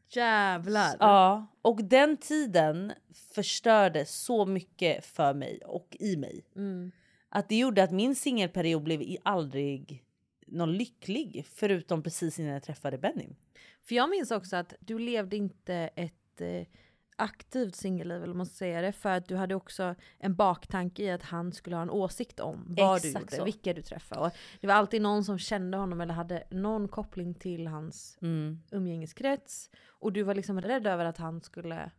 Jävlar. 0.09 0.95
Ja, 0.99 1.47
och 1.61 1.83
den 1.83 2.17
tiden 2.17 2.93
förstörde 3.35 4.05
så 4.05 4.45
mycket 4.45 5.05
för 5.05 5.33
mig 5.33 5.59
och 5.65 5.97
i 5.99 6.17
mig. 6.17 6.45
Mm. 6.55 6.91
Att 7.29 7.49
det 7.49 7.55
gjorde 7.55 7.83
att 7.83 7.91
min 7.91 8.15
singelperiod 8.15 8.83
blev 8.83 9.17
aldrig 9.23 10.03
någon 10.51 10.73
lycklig 10.73 11.45
förutom 11.53 12.03
precis 12.03 12.39
innan 12.39 12.53
jag 12.53 12.63
träffade 12.63 12.97
Benny. 12.97 13.29
För 13.81 13.95
jag 13.95 14.09
minns 14.09 14.31
också 14.31 14.55
att 14.55 14.73
du 14.79 14.99
levde 14.99 15.35
inte 15.35 15.75
ett 15.75 16.41
eh, 16.41 16.67
aktivt 17.15 17.75
singelliv, 17.75 18.23
eller 18.23 18.33
man 18.33 18.45
ska 18.45 18.55
säga 18.55 18.81
det, 18.81 18.91
för 18.91 19.09
att 19.09 19.27
du 19.27 19.35
hade 19.35 19.55
också 19.55 19.95
en 20.19 20.35
baktanke 20.35 21.03
i 21.03 21.09
att 21.11 21.23
han 21.23 21.53
skulle 21.53 21.75
ha 21.75 21.83
en 21.83 21.89
åsikt 21.89 22.39
om 22.39 22.65
vad 22.67 23.01
du 23.01 23.07
gjorde, 23.07 23.35
så. 23.35 23.43
vilka 23.43 23.73
du 23.73 23.81
träffade. 23.81 24.21
Och 24.21 24.31
det 24.61 24.67
var 24.67 24.73
alltid 24.73 25.01
någon 25.01 25.23
som 25.23 25.39
kände 25.39 25.77
honom 25.77 26.01
eller 26.01 26.13
hade 26.13 26.43
någon 26.51 26.87
koppling 26.87 27.33
till 27.33 27.67
hans 27.67 28.17
Mm. 28.21 28.59
umgängeskrets. 28.71 29.69
Och 29.87 30.13
du 30.13 30.23
var 30.23 30.35
liksom 30.35 30.61
rädd 30.61 30.87
över 30.87 31.05
att 31.05 31.17
han 31.17 31.41
skulle 31.41 31.91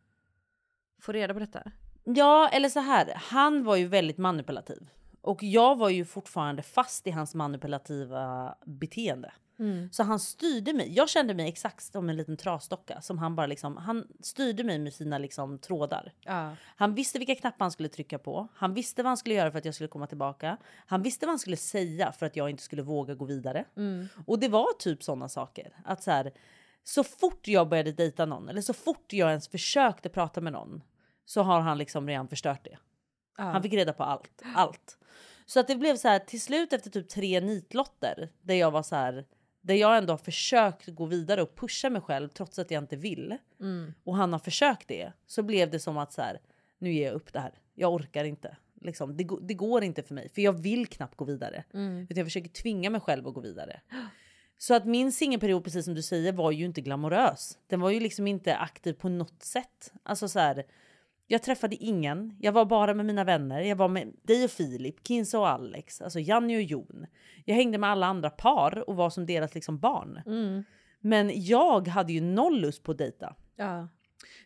få 1.00 1.12
reda 1.12 1.34
på 1.34 1.40
detta. 1.40 1.72
Ja, 2.04 2.48
eller 2.48 2.68
så 2.68 2.80
här. 2.80 3.12
Han 3.16 3.64
var 3.64 3.76
ju 3.76 3.86
väldigt 3.86 4.18
manipulativ. 4.18 4.88
Och 5.22 5.42
jag 5.42 5.78
var 5.78 5.88
ju 5.88 6.04
fortfarande 6.04 6.62
fast 6.62 7.06
i 7.06 7.10
hans 7.10 7.34
manipulativa 7.34 8.54
beteende. 8.64 9.32
Mm. 9.58 9.88
Så 9.92 10.02
han 10.02 10.20
styrde 10.20 10.72
mig. 10.72 10.92
Jag 10.92 11.08
kände 11.08 11.34
mig 11.34 11.48
exakt 11.48 11.84
som 11.84 12.08
en 12.08 12.16
liten 12.16 12.36
trasdocka 12.36 13.00
som 13.00 13.18
han 13.18 13.36
bara 13.36 13.46
liksom. 13.46 13.76
Han 13.76 14.06
styrde 14.20 14.64
mig 14.64 14.78
med 14.78 14.92
sina 14.92 15.18
liksom 15.18 15.58
trådar. 15.58 16.12
Ja. 16.20 16.56
Han 16.76 16.94
visste 16.94 17.18
vilka 17.18 17.34
knappar 17.34 17.64
han 17.64 17.70
skulle 17.70 17.88
trycka 17.88 18.18
på. 18.18 18.48
Han 18.54 18.74
visste 18.74 19.02
vad 19.02 19.10
han 19.10 19.16
skulle 19.16 19.34
göra 19.34 19.50
för 19.50 19.58
att 19.58 19.64
jag 19.64 19.74
skulle 19.74 19.88
komma 19.88 20.06
tillbaka. 20.06 20.56
Han 20.86 21.02
visste 21.02 21.26
vad 21.26 21.30
han 21.30 21.38
skulle 21.38 21.56
säga 21.56 22.12
för 22.12 22.26
att 22.26 22.36
jag 22.36 22.50
inte 22.50 22.62
skulle 22.62 22.82
våga 22.82 23.14
gå 23.14 23.24
vidare. 23.24 23.64
Mm. 23.76 24.08
Och 24.26 24.38
det 24.38 24.48
var 24.48 24.78
typ 24.78 25.02
sådana 25.02 25.28
saker. 25.28 25.76
Att 25.84 26.02
så 26.02 26.10
här, 26.10 26.32
så 26.84 27.04
fort 27.04 27.48
jag 27.48 27.68
började 27.68 27.92
dejta 27.92 28.26
någon 28.26 28.48
eller 28.48 28.62
så 28.62 28.72
fort 28.72 29.12
jag 29.12 29.28
ens 29.28 29.48
försökte 29.48 30.08
prata 30.08 30.40
med 30.40 30.52
någon 30.52 30.82
så 31.24 31.42
har 31.42 31.60
han 31.60 31.78
liksom 31.78 32.08
redan 32.08 32.28
förstört 32.28 32.64
det. 32.64 32.78
Ja. 33.36 33.44
Han 33.44 33.62
fick 33.62 33.72
reda 33.72 33.92
på 33.92 34.04
allt. 34.04 34.42
Allt. 34.54 34.98
Så 35.46 35.60
att 35.60 35.68
det 35.68 35.76
blev 35.76 35.96
så 35.96 36.08
här 36.08 36.18
till 36.18 36.40
slut 36.40 36.72
efter 36.72 36.90
typ 36.90 37.08
tre 37.08 37.40
nitlotter 37.40 38.28
där 38.42 38.54
jag 38.54 38.70
var 38.70 38.82
så 38.82 38.96
här 38.96 39.24
där 39.62 39.74
jag 39.74 39.98
ändå 39.98 40.12
har 40.12 40.18
försökt 40.18 40.88
gå 40.88 41.06
vidare 41.06 41.42
och 41.42 41.56
pusha 41.56 41.90
mig 41.90 42.02
själv 42.02 42.28
trots 42.28 42.58
att 42.58 42.70
jag 42.70 42.82
inte 42.82 42.96
vill. 42.96 43.36
Mm. 43.60 43.94
Och 44.04 44.16
han 44.16 44.32
har 44.32 44.38
försökt 44.38 44.88
det. 44.88 45.12
Så 45.26 45.42
blev 45.42 45.70
det 45.70 45.78
som 45.78 45.98
att 45.98 46.12
så 46.12 46.22
här, 46.22 46.40
nu 46.78 46.92
ger 46.92 47.06
jag 47.06 47.14
upp 47.14 47.32
det 47.32 47.40
här. 47.40 47.58
Jag 47.74 47.94
orkar 47.94 48.24
inte. 48.24 48.56
Liksom, 48.80 49.16
det, 49.16 49.28
det 49.40 49.54
går 49.54 49.84
inte 49.84 50.02
för 50.02 50.14
mig. 50.14 50.28
För 50.28 50.42
jag 50.42 50.52
vill 50.52 50.86
knappt 50.86 51.16
gå 51.16 51.24
vidare. 51.24 51.64
Mm. 51.74 52.02
Utan 52.02 52.16
jag 52.16 52.26
försöker 52.26 52.48
tvinga 52.48 52.90
mig 52.90 53.00
själv 53.00 53.28
att 53.28 53.34
gå 53.34 53.40
vidare. 53.40 53.80
Så 54.58 54.74
att 54.74 54.84
min 54.84 55.12
singelperiod, 55.12 55.64
precis 55.64 55.84
som 55.84 55.94
du 55.94 56.02
säger, 56.02 56.32
var 56.32 56.50
ju 56.50 56.64
inte 56.64 56.80
glamorös. 56.80 57.58
Den 57.66 57.80
var 57.80 57.90
ju 57.90 58.00
liksom 58.00 58.26
inte 58.26 58.56
aktiv 58.56 58.92
på 58.92 59.08
något 59.08 59.42
sätt. 59.42 59.92
Alltså 60.02 60.28
så 60.28 60.38
här, 60.38 60.64
jag 61.32 61.42
träffade 61.42 61.76
ingen. 61.76 62.36
Jag 62.40 62.52
var 62.52 62.64
bara 62.64 62.94
med 62.94 63.06
mina 63.06 63.24
vänner. 63.24 63.60
Jag 63.60 63.76
var 63.76 63.88
med 63.88 64.12
dig 64.22 64.44
och 64.44 64.50
Filip, 64.50 65.06
Kinsa 65.06 65.38
och 65.38 65.48
Alex, 65.48 66.00
alltså 66.00 66.20
Janni 66.20 66.56
och 66.56 66.62
Jon. 66.62 67.06
Jag 67.44 67.54
hängde 67.54 67.78
med 67.78 67.90
alla 67.90 68.06
andra 68.06 68.30
par 68.30 68.88
och 68.88 68.96
var 68.96 69.10
som 69.10 69.26
deras 69.26 69.54
liksom 69.54 69.78
barn. 69.78 70.22
Mm. 70.26 70.64
Men 71.00 71.44
jag 71.44 71.88
hade 71.88 72.12
ju 72.12 72.20
noll 72.20 72.60
lust 72.60 72.82
på 72.82 72.92
att 72.92 72.98
dejta. 72.98 73.34
Ja. 73.56 73.88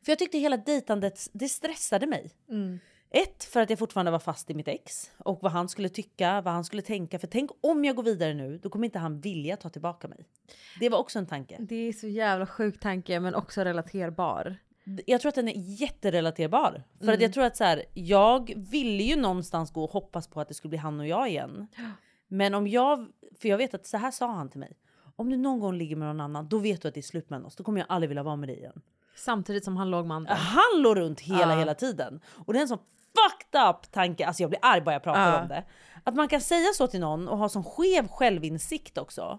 För 0.04 0.12
jag 0.12 0.18
tyckte 0.18 0.38
hela 0.38 0.56
dejtandet, 0.56 1.30
det 1.32 1.48
stressade 1.48 2.06
mig. 2.06 2.30
Mm. 2.48 2.78
Ett, 3.10 3.44
för 3.44 3.60
att 3.60 3.70
jag 3.70 3.78
fortfarande 3.78 4.10
var 4.10 4.18
fast 4.18 4.50
i 4.50 4.54
mitt 4.54 4.68
ex 4.68 5.10
och 5.18 5.38
vad 5.42 5.52
han 5.52 5.68
skulle 5.68 5.88
tycka, 5.88 6.40
vad 6.40 6.54
han 6.54 6.64
skulle 6.64 6.82
tänka. 6.82 7.18
För 7.18 7.26
tänk 7.26 7.50
om 7.60 7.84
jag 7.84 7.96
går 7.96 8.02
vidare 8.02 8.34
nu, 8.34 8.58
då 8.58 8.70
kommer 8.70 8.84
inte 8.84 8.98
han 8.98 9.20
vilja 9.20 9.56
ta 9.56 9.68
tillbaka 9.68 10.08
mig. 10.08 10.26
Det 10.80 10.88
var 10.88 10.98
också 10.98 11.18
en 11.18 11.26
tanke. 11.26 11.56
Det 11.60 11.88
är 11.88 11.92
så 11.92 12.08
jävla 12.08 12.46
sjuk 12.46 12.80
tanke 12.80 13.20
men 13.20 13.34
också 13.34 13.60
relaterbar. 13.60 14.56
Jag 15.06 15.20
tror 15.20 15.28
att 15.28 15.34
den 15.34 15.48
är 15.48 15.54
jätterelaterbar. 15.56 16.82
För 16.98 17.06
att 17.06 17.14
Mm. 17.14 17.20
jag 17.22 17.32
tror 17.32 17.44
att 17.44 17.56
så 17.56 17.64
här, 17.64 17.82
jag 17.94 18.52
ville 18.56 19.02
ju 19.02 19.16
någonstans 19.16 19.70
gå 19.72 19.84
och 19.84 19.90
hoppas 19.90 20.28
på 20.28 20.40
att 20.40 20.48
det 20.48 20.54
skulle 20.54 20.68
bli 20.68 20.78
han 20.78 21.00
och 21.00 21.06
jag 21.06 21.28
igen. 21.28 21.66
Men 22.28 22.54
om 22.54 22.66
jag, 22.68 23.06
för 23.40 23.48
jag 23.48 23.58
vet 23.58 23.74
att 23.74 23.86
så 23.86 23.96
här 23.96 24.10
sa 24.10 24.26
han 24.32 24.48
till 24.50 24.60
mig. 24.60 24.76
Om 25.16 25.30
du 25.30 25.36
någon 25.36 25.60
gång 25.60 25.74
ligger 25.74 25.96
med 25.96 26.08
någon 26.08 26.20
annan, 26.20 26.48
då 26.48 26.58
vet 26.58 26.82
du 26.82 26.88
att 26.88 26.94
det 26.94 27.00
är 27.00 27.02
slut 27.02 27.30
mellan 27.30 27.46
oss. 27.46 27.56
Då 27.56 27.64
kommer 27.64 27.80
jag 27.80 27.86
aldrig 27.88 28.08
vilja 28.08 28.22
vara 28.22 28.36
med 28.36 28.48
dig 28.48 28.56
igen. 28.58 28.80
Samtidigt 29.16 29.64
som 29.64 29.76
han 29.76 29.90
låg 29.90 30.06
med 30.06 30.16
andra. 30.16 30.34
Han 30.34 30.82
låg 30.82 30.96
runt 30.96 31.20
hela 31.20 31.52
Ja. 31.52 31.58
hela 31.58 31.74
tiden. 31.74 32.20
Och 32.46 32.52
det 32.52 32.58
är 32.58 32.62
en 32.62 32.68
sån 32.68 32.78
fucked 32.78 33.60
up 33.70 33.92
tanke, 33.92 34.26
alltså 34.26 34.42
jag 34.42 34.50
blir 34.50 34.60
arg 34.62 34.80
bara 34.80 34.92
jag 34.92 35.02
pratar 35.02 35.32
Ja. 35.32 35.42
om 35.42 35.48
det. 35.48 35.64
Att 36.04 36.14
man 36.14 36.28
kan 36.28 36.40
säga 36.40 36.72
så 36.74 36.86
till 36.86 37.00
någon 37.00 37.28
och 37.28 37.38
ha 37.38 37.48
sån 37.48 37.64
skev 37.64 38.08
självinsikt 38.08 38.98
också. 38.98 39.38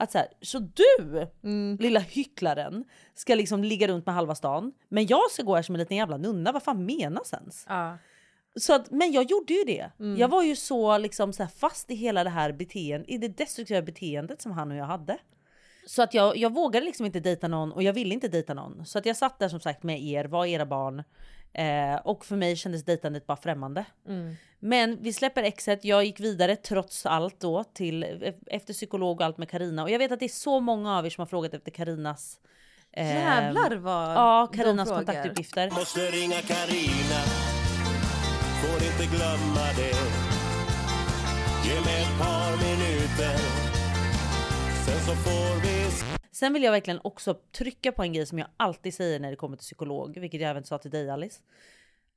Att 0.00 0.12
så, 0.12 0.18
här, 0.18 0.28
så 0.40 0.58
du, 0.58 1.26
Mm. 1.42 1.76
lilla 1.80 2.00
hycklaren, 2.00 2.84
ska 3.14 3.34
liksom 3.34 3.64
ligga 3.64 3.88
runt 3.88 4.06
med 4.06 4.14
halva 4.14 4.34
stan, 4.34 4.72
men 4.88 5.06
jag 5.06 5.30
ska 5.30 5.42
gå 5.42 5.54
här 5.54 5.62
som 5.62 5.74
en 5.74 5.78
liten 5.78 5.96
jävla 5.96 6.16
nunna, 6.16 6.52
vad 6.52 6.62
fan 6.62 6.84
menas 6.86 7.32
ens? 7.32 7.64
Ja. 7.68 7.98
Så 8.60 8.74
att, 8.74 8.90
men 8.90 9.12
jag 9.12 9.30
gjorde 9.30 9.52
ju 9.52 9.64
det. 9.64 9.90
Jag 10.18 10.28
var 10.28 10.42
ju 10.42 10.56
så, 10.56 10.98
liksom, 10.98 11.32
så 11.32 11.46
fast 11.46 11.90
i 11.90 11.94
hela 11.94 12.24
det 12.24 12.30
här 12.30 12.52
beteendet, 12.52 13.10
i 13.10 13.18
det 13.18 13.28
destruktiva 13.28 13.82
beteendet 13.82 14.42
som 14.42 14.52
han 14.52 14.70
och 14.70 14.76
jag 14.76 14.84
hade. 14.84 15.18
Så 15.86 16.02
att 16.02 16.14
jag, 16.14 16.36
jag 16.36 16.54
vågade 16.54 16.86
liksom 16.86 17.06
inte 17.06 17.20
dejta 17.20 17.48
någon 17.48 17.72
och 17.72 17.82
jag 17.82 17.92
ville 17.92 18.14
inte 18.14 18.28
dejta 18.28 18.54
någon. 18.54 18.86
Så 18.86 18.98
att 18.98 19.06
jag 19.06 19.16
satt 19.16 19.38
där 19.38 19.48
som 19.48 19.60
sagt 19.60 19.82
med 19.82 20.02
er, 20.02 20.24
var 20.24 20.46
era 20.46 20.66
barn. 20.66 21.02
Eh, 21.52 21.94
och 22.04 22.24
för 22.24 22.36
mig 22.36 22.56
kändes 22.56 22.84
dejtandet 22.84 23.26
bara 23.26 23.36
främmande. 23.36 23.84
Men 24.60 25.02
vi 25.02 25.12
släpper 25.12 25.42
exet, 25.42 25.84
jag 25.84 26.04
gick 26.04 26.20
vidare 26.20 26.56
trots 26.56 27.06
allt 27.06 27.40
då 27.40 27.64
till 27.64 28.24
efter 28.46 28.72
psykolog 28.74 29.20
och 29.20 29.26
allt 29.26 29.38
med 29.38 29.50
Karina. 29.50 29.82
Och 29.82 29.90
jag 29.90 29.98
vet 29.98 30.12
att 30.12 30.20
det 30.20 30.26
är 30.26 30.28
så 30.28 30.60
många 30.60 30.98
av 30.98 31.06
er 31.06 31.10
som 31.10 31.22
har 31.22 31.26
frågat 31.26 31.54
efter 31.54 31.70
Karinas 31.70 32.36
eh, 32.92 33.06
Jävlar 33.06 33.76
vad 33.76 34.10
Ja, 34.10 34.50
Karinas 34.54 34.88
kontaktuppgifter. 34.88 35.70
Måste 35.70 36.00
ringa 36.00 36.36
Karina. 36.36 37.20
Får 38.62 38.82
inte 38.86 39.16
glömma 39.16 39.66
det. 39.76 39.98
Ge 41.68 41.74
mig 41.74 42.02
ett 42.02 42.18
par 42.18 42.50
minuter. 42.56 43.38
Sen 44.86 45.00
så 45.06 45.14
får 45.14 45.62
vi 45.62 46.17
Sen 46.38 46.52
vill 46.52 46.62
jag 46.62 46.72
verkligen 46.72 47.00
också 47.04 47.34
trycka 47.34 47.92
på 47.92 48.02
en 48.02 48.12
grej 48.12 48.26
som 48.26 48.38
jag 48.38 48.48
alltid 48.56 48.94
säger 48.94 49.20
när 49.20 49.30
det 49.30 49.36
kommer 49.36 49.56
till 49.56 49.64
psykolog, 49.64 50.18
vilket 50.18 50.40
jag 50.40 50.50
även 50.50 50.64
sa 50.64 50.78
till 50.78 50.90
dig 50.90 51.10
Alice. 51.10 51.40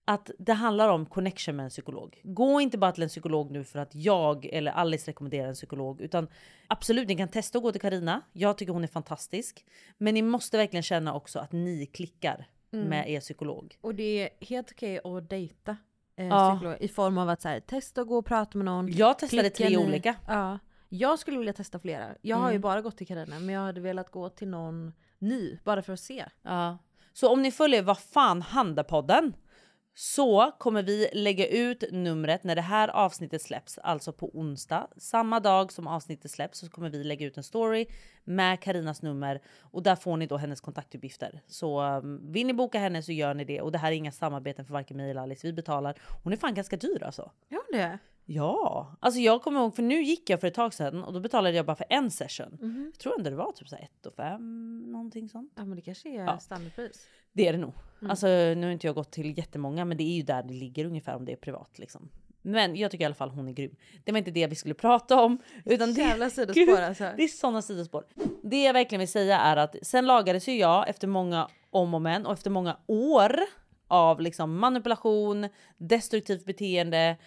Att 0.06 0.32
det 0.40 0.54
handlar 0.54 0.90
om 0.90 1.06
connection 1.06 1.56
med 1.56 1.64
en 1.64 1.70
psykolog. 1.70 2.20
Gå 2.24 2.62
inte 2.62 2.78
bara 2.78 2.92
till 2.92 3.04
en 3.04 3.10
psykolog 3.10 3.52
nu 3.52 3.64
för 3.64 3.80
att 3.80 3.96
jag 3.96 4.46
eller 4.46 4.72
Alice 4.72 5.12
rekommenderar 5.12 5.48
en 5.48 5.54
psykolog. 5.54 6.02
Utan 6.02 6.28
absolut, 6.68 7.08
ni 7.08 7.16
kan 7.16 7.28
testa 7.28 7.58
att 7.58 7.64
gå 7.64 7.72
till 7.72 7.82
Karina. 7.82 8.22
Jag 8.34 8.58
tycker 8.58 8.74
hon 8.74 8.84
är 8.84 8.88
fantastisk. 8.88 9.66
Men 9.98 10.14
ni 10.14 10.22
måste 10.22 10.58
verkligen 10.58 10.84
känna 10.84 11.14
också 11.14 11.40
att 11.40 11.52
ni 11.52 11.86
klickar 11.86 12.48
Mm. 12.74 12.88
med 12.88 13.10
er 13.10 13.20
psykolog. 13.20 13.78
Och 13.82 13.96
det 13.96 14.04
är 14.04 14.30
helt 14.46 14.72
okej 14.72 15.00
att 15.04 15.30
dejta 15.30 15.78
eh, 16.16 16.28
Ja. 16.28 16.76
i 16.80 16.88
form 16.88 17.18
av 17.18 17.30
att 17.30 17.42
så 17.42 17.48
här, 17.50 17.60
testa 17.60 18.02
att 18.02 18.08
gå 18.08 18.18
och 18.18 18.26
prata 18.26 18.58
med 18.58 18.66
någon. 18.66 18.92
Jag 18.92 19.20
testade 19.20 19.50
tre 19.50 19.70
ni- 19.70 19.78
olika. 19.78 20.16
Ja. 20.28 20.60
Jag 20.94 21.20
skulle 21.20 21.38
vilja 21.38 21.54
testa 21.54 21.80
flera. 21.80 22.16
Jag 22.22 22.38
har 22.38 22.50
ju 22.50 22.56
Mm. 22.56 22.62
bara 22.62 22.82
gått 22.82 22.98
till 22.98 23.08
Carina 23.08 23.40
men 23.40 23.50
jag 23.56 23.62
hade 23.62 23.82
velat 23.82 24.12
gå 24.12 24.30
till 24.30 24.48
någon 24.48 24.94
ny 25.20 25.58
bara 25.64 25.82
för 25.82 25.94
att 25.94 26.00
se. 26.00 26.26
Ja. 26.42 26.78
Så 27.14 27.30
om 27.34 27.42
ni 27.42 27.52
följer 27.52 27.82
Vad 27.84 28.00
fan 28.00 28.42
handlar-podden 28.42 29.34
så 29.94 30.52
kommer 30.60 30.84
vi 30.84 31.10
lägga 31.14 31.48
ut 31.48 31.84
numret 31.92 32.44
när 32.44 32.56
det 32.56 32.62
här 32.62 32.88
avsnittet 32.88 33.42
släpps, 33.42 33.78
alltså 33.78 34.14
på 34.14 34.30
onsdag. 34.34 34.88
Samma 34.98 35.40
dag 35.40 35.72
som 35.72 35.88
avsnittet 35.88 36.32
släpps 36.32 36.60
så 36.60 36.70
kommer 36.70 36.90
vi 36.90 37.04
lägga 37.04 37.26
ut 37.28 37.38
en 37.38 37.44
story 37.44 37.86
med 38.24 38.60
Karinas 38.62 39.02
nummer 39.02 39.42
och 39.62 39.84
där 39.84 39.96
får 39.96 40.18
ni 40.18 40.28
då 40.28 40.38
hennes 40.38 40.62
kontaktuppgifter. 40.62 41.42
Så 41.48 41.82
um, 41.82 42.32
vill 42.32 42.48
ni 42.48 42.54
boka 42.54 42.80
henne 42.80 43.04
så 43.04 43.12
gör 43.12 43.34
ni 43.34 43.46
det 43.46 43.62
och 43.62 43.72
det 43.72 43.78
här 43.78 43.92
är 43.92 43.96
inga 43.96 44.12
samarbeten 44.12 44.66
för 44.66 44.74
varken 44.74 44.98
mig 44.98 45.12
eller 45.12 45.22
Alice. 45.22 45.48
Vi 45.48 45.54
betalar. 45.54 46.00
Hon 46.24 46.34
är 46.34 46.38
fan 46.38 46.54
ganska 46.54 46.78
dyr 46.78 47.04
alltså. 47.04 47.32
Ja 47.50 47.62
det. 47.72 48.00
Ja, 48.26 48.96
alltså 49.00 49.20
jag 49.20 49.42
kommer 49.42 49.60
ihåg 49.60 49.76
för 49.76 49.84
nu 49.84 50.02
gick 50.04 50.30
jag 50.30 50.40
för 50.42 50.48
ett 50.48 50.54
tag 50.54 50.74
sedan 50.74 51.04
och 51.04 51.14
då 51.14 51.20
betalade 51.20 51.56
jag 51.56 51.66
bara 51.66 51.76
för 51.76 51.86
en 51.90 52.12
session. 52.12 52.58
Jag 52.94 53.00
tror 53.00 53.18
ändå 53.18 53.30
det 53.30 53.36
var 53.36 53.52
typ 53.52 53.68
så 53.70 53.76
här 53.76 53.84
1 54.00 54.06
och 54.06 54.14
5 54.16 54.92
någonting 54.92 55.30
sånt. 55.30 55.54
Ja 55.56 55.66
men 55.66 55.76
det 55.76 55.82
kanske 55.82 56.10
är 56.10 56.26
Ja. 56.26 56.38
standardpris. 56.40 57.08
Det 57.34 57.48
är 57.48 57.52
det 57.54 57.60
nog. 57.60 57.74
Mm. 58.02 58.12
Alltså 58.12 58.28
nu 58.28 58.64
har 58.64 58.72
inte 58.72 58.88
jag 58.88 58.96
gått 58.96 59.12
till 59.12 59.38
jättemånga 59.38 59.86
men 59.86 59.98
det 59.98 60.04
är 60.04 60.16
ju 60.16 60.22
där 60.24 60.44
det 60.44 60.54
ligger 60.54 60.86
ungefär 60.86 61.16
om 61.16 61.26
det 61.26 61.32
är 61.32 61.36
privat 61.36 61.80
liksom. 61.80 62.10
Men 62.42 62.76
jag 62.76 62.92
tycker 62.92 63.04
i 63.04 63.06
alla 63.06 63.16
fall 63.16 63.30
hon 63.30 63.48
är 63.48 63.52
grym. 63.52 63.76
Det 64.04 64.12
var 64.12 64.20
inte 64.20 64.32
det 64.32 64.48
vi 64.48 64.56
skulle 64.56 64.74
prata 64.76 65.22
om. 65.22 65.38
Utan 65.66 65.94
det, 65.94 66.02
Jävla 66.02 66.30
sidospår 66.30 66.82
alltså. 66.82 67.10
Det 67.18 67.24
är 67.24 67.28
sådana 67.28 67.62
sidospår. 67.62 68.06
Det 68.44 68.64
jag 68.64 68.74
verkligen 68.74 69.00
vill 69.00 69.08
säga 69.12 69.40
är 69.40 69.58
att 69.58 69.76
sen 69.82 70.06
lagades 70.06 70.48
ju 70.48 70.54
jag 70.58 70.90
efter 70.90 71.08
många 71.08 71.48
om 71.70 71.94
och 71.94 72.02
men 72.02 72.26
och 72.26 72.34
efter 72.34 72.50
många 72.50 72.78
år 72.88 73.36
av 73.88 74.22
liksom 74.22 74.60
manipulation, 74.60 75.48
destruktivt 75.78 76.46
beteende 76.46 77.18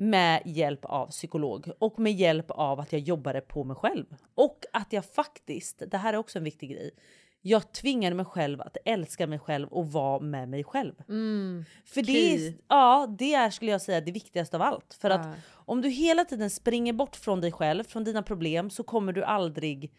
med 0.00 0.42
hjälp 0.44 0.84
av 0.84 1.06
psykolog 1.06 1.70
och 1.78 1.98
med 1.98 2.12
hjälp 2.12 2.50
av 2.50 2.80
att 2.80 2.92
jag 2.92 3.00
jobbade 3.00 3.40
på 3.40 3.64
mig 3.64 3.76
själv. 3.76 4.06
Och 4.34 4.64
att 4.72 4.92
jag 4.92 5.04
faktiskt, 5.04 5.82
det 5.86 5.98
här 5.98 6.12
är 6.12 6.16
också 6.16 6.38
en 6.38 6.44
viktig 6.44 6.70
grej, 6.70 6.90
jag 7.42 7.72
tvingade 7.72 8.16
mig 8.16 8.24
själv 8.24 8.60
att 8.60 8.76
älska 8.84 9.26
mig 9.26 9.38
själv 9.38 9.68
och 9.68 9.92
vara 9.92 10.20
med 10.20 10.48
mig 10.48 10.64
själv. 10.64 10.94
Mm. 11.08 11.64
För 11.84 12.02
det 12.02 12.34
är, 12.34 12.54
ja, 12.68 13.06
det 13.18 13.34
är 13.34 13.50
skulle 13.50 13.70
jag 13.70 13.82
säga 13.82 14.00
det 14.00 14.12
viktigaste 14.12 14.56
av 14.56 14.62
allt. 14.62 14.94
För 15.00 15.10
Ja. 15.10 15.16
att 15.16 15.26
om 15.50 15.82
du 15.82 15.88
hela 15.88 16.24
tiden 16.24 16.50
springer 16.50 16.92
bort 16.92 17.16
från 17.16 17.40
dig 17.40 17.52
själv, 17.52 17.84
från 17.84 18.04
dina 18.04 18.22
problem, 18.22 18.70
så 18.70 18.82
kommer 18.82 19.12
du 19.12 19.24
aldrig 19.24 19.92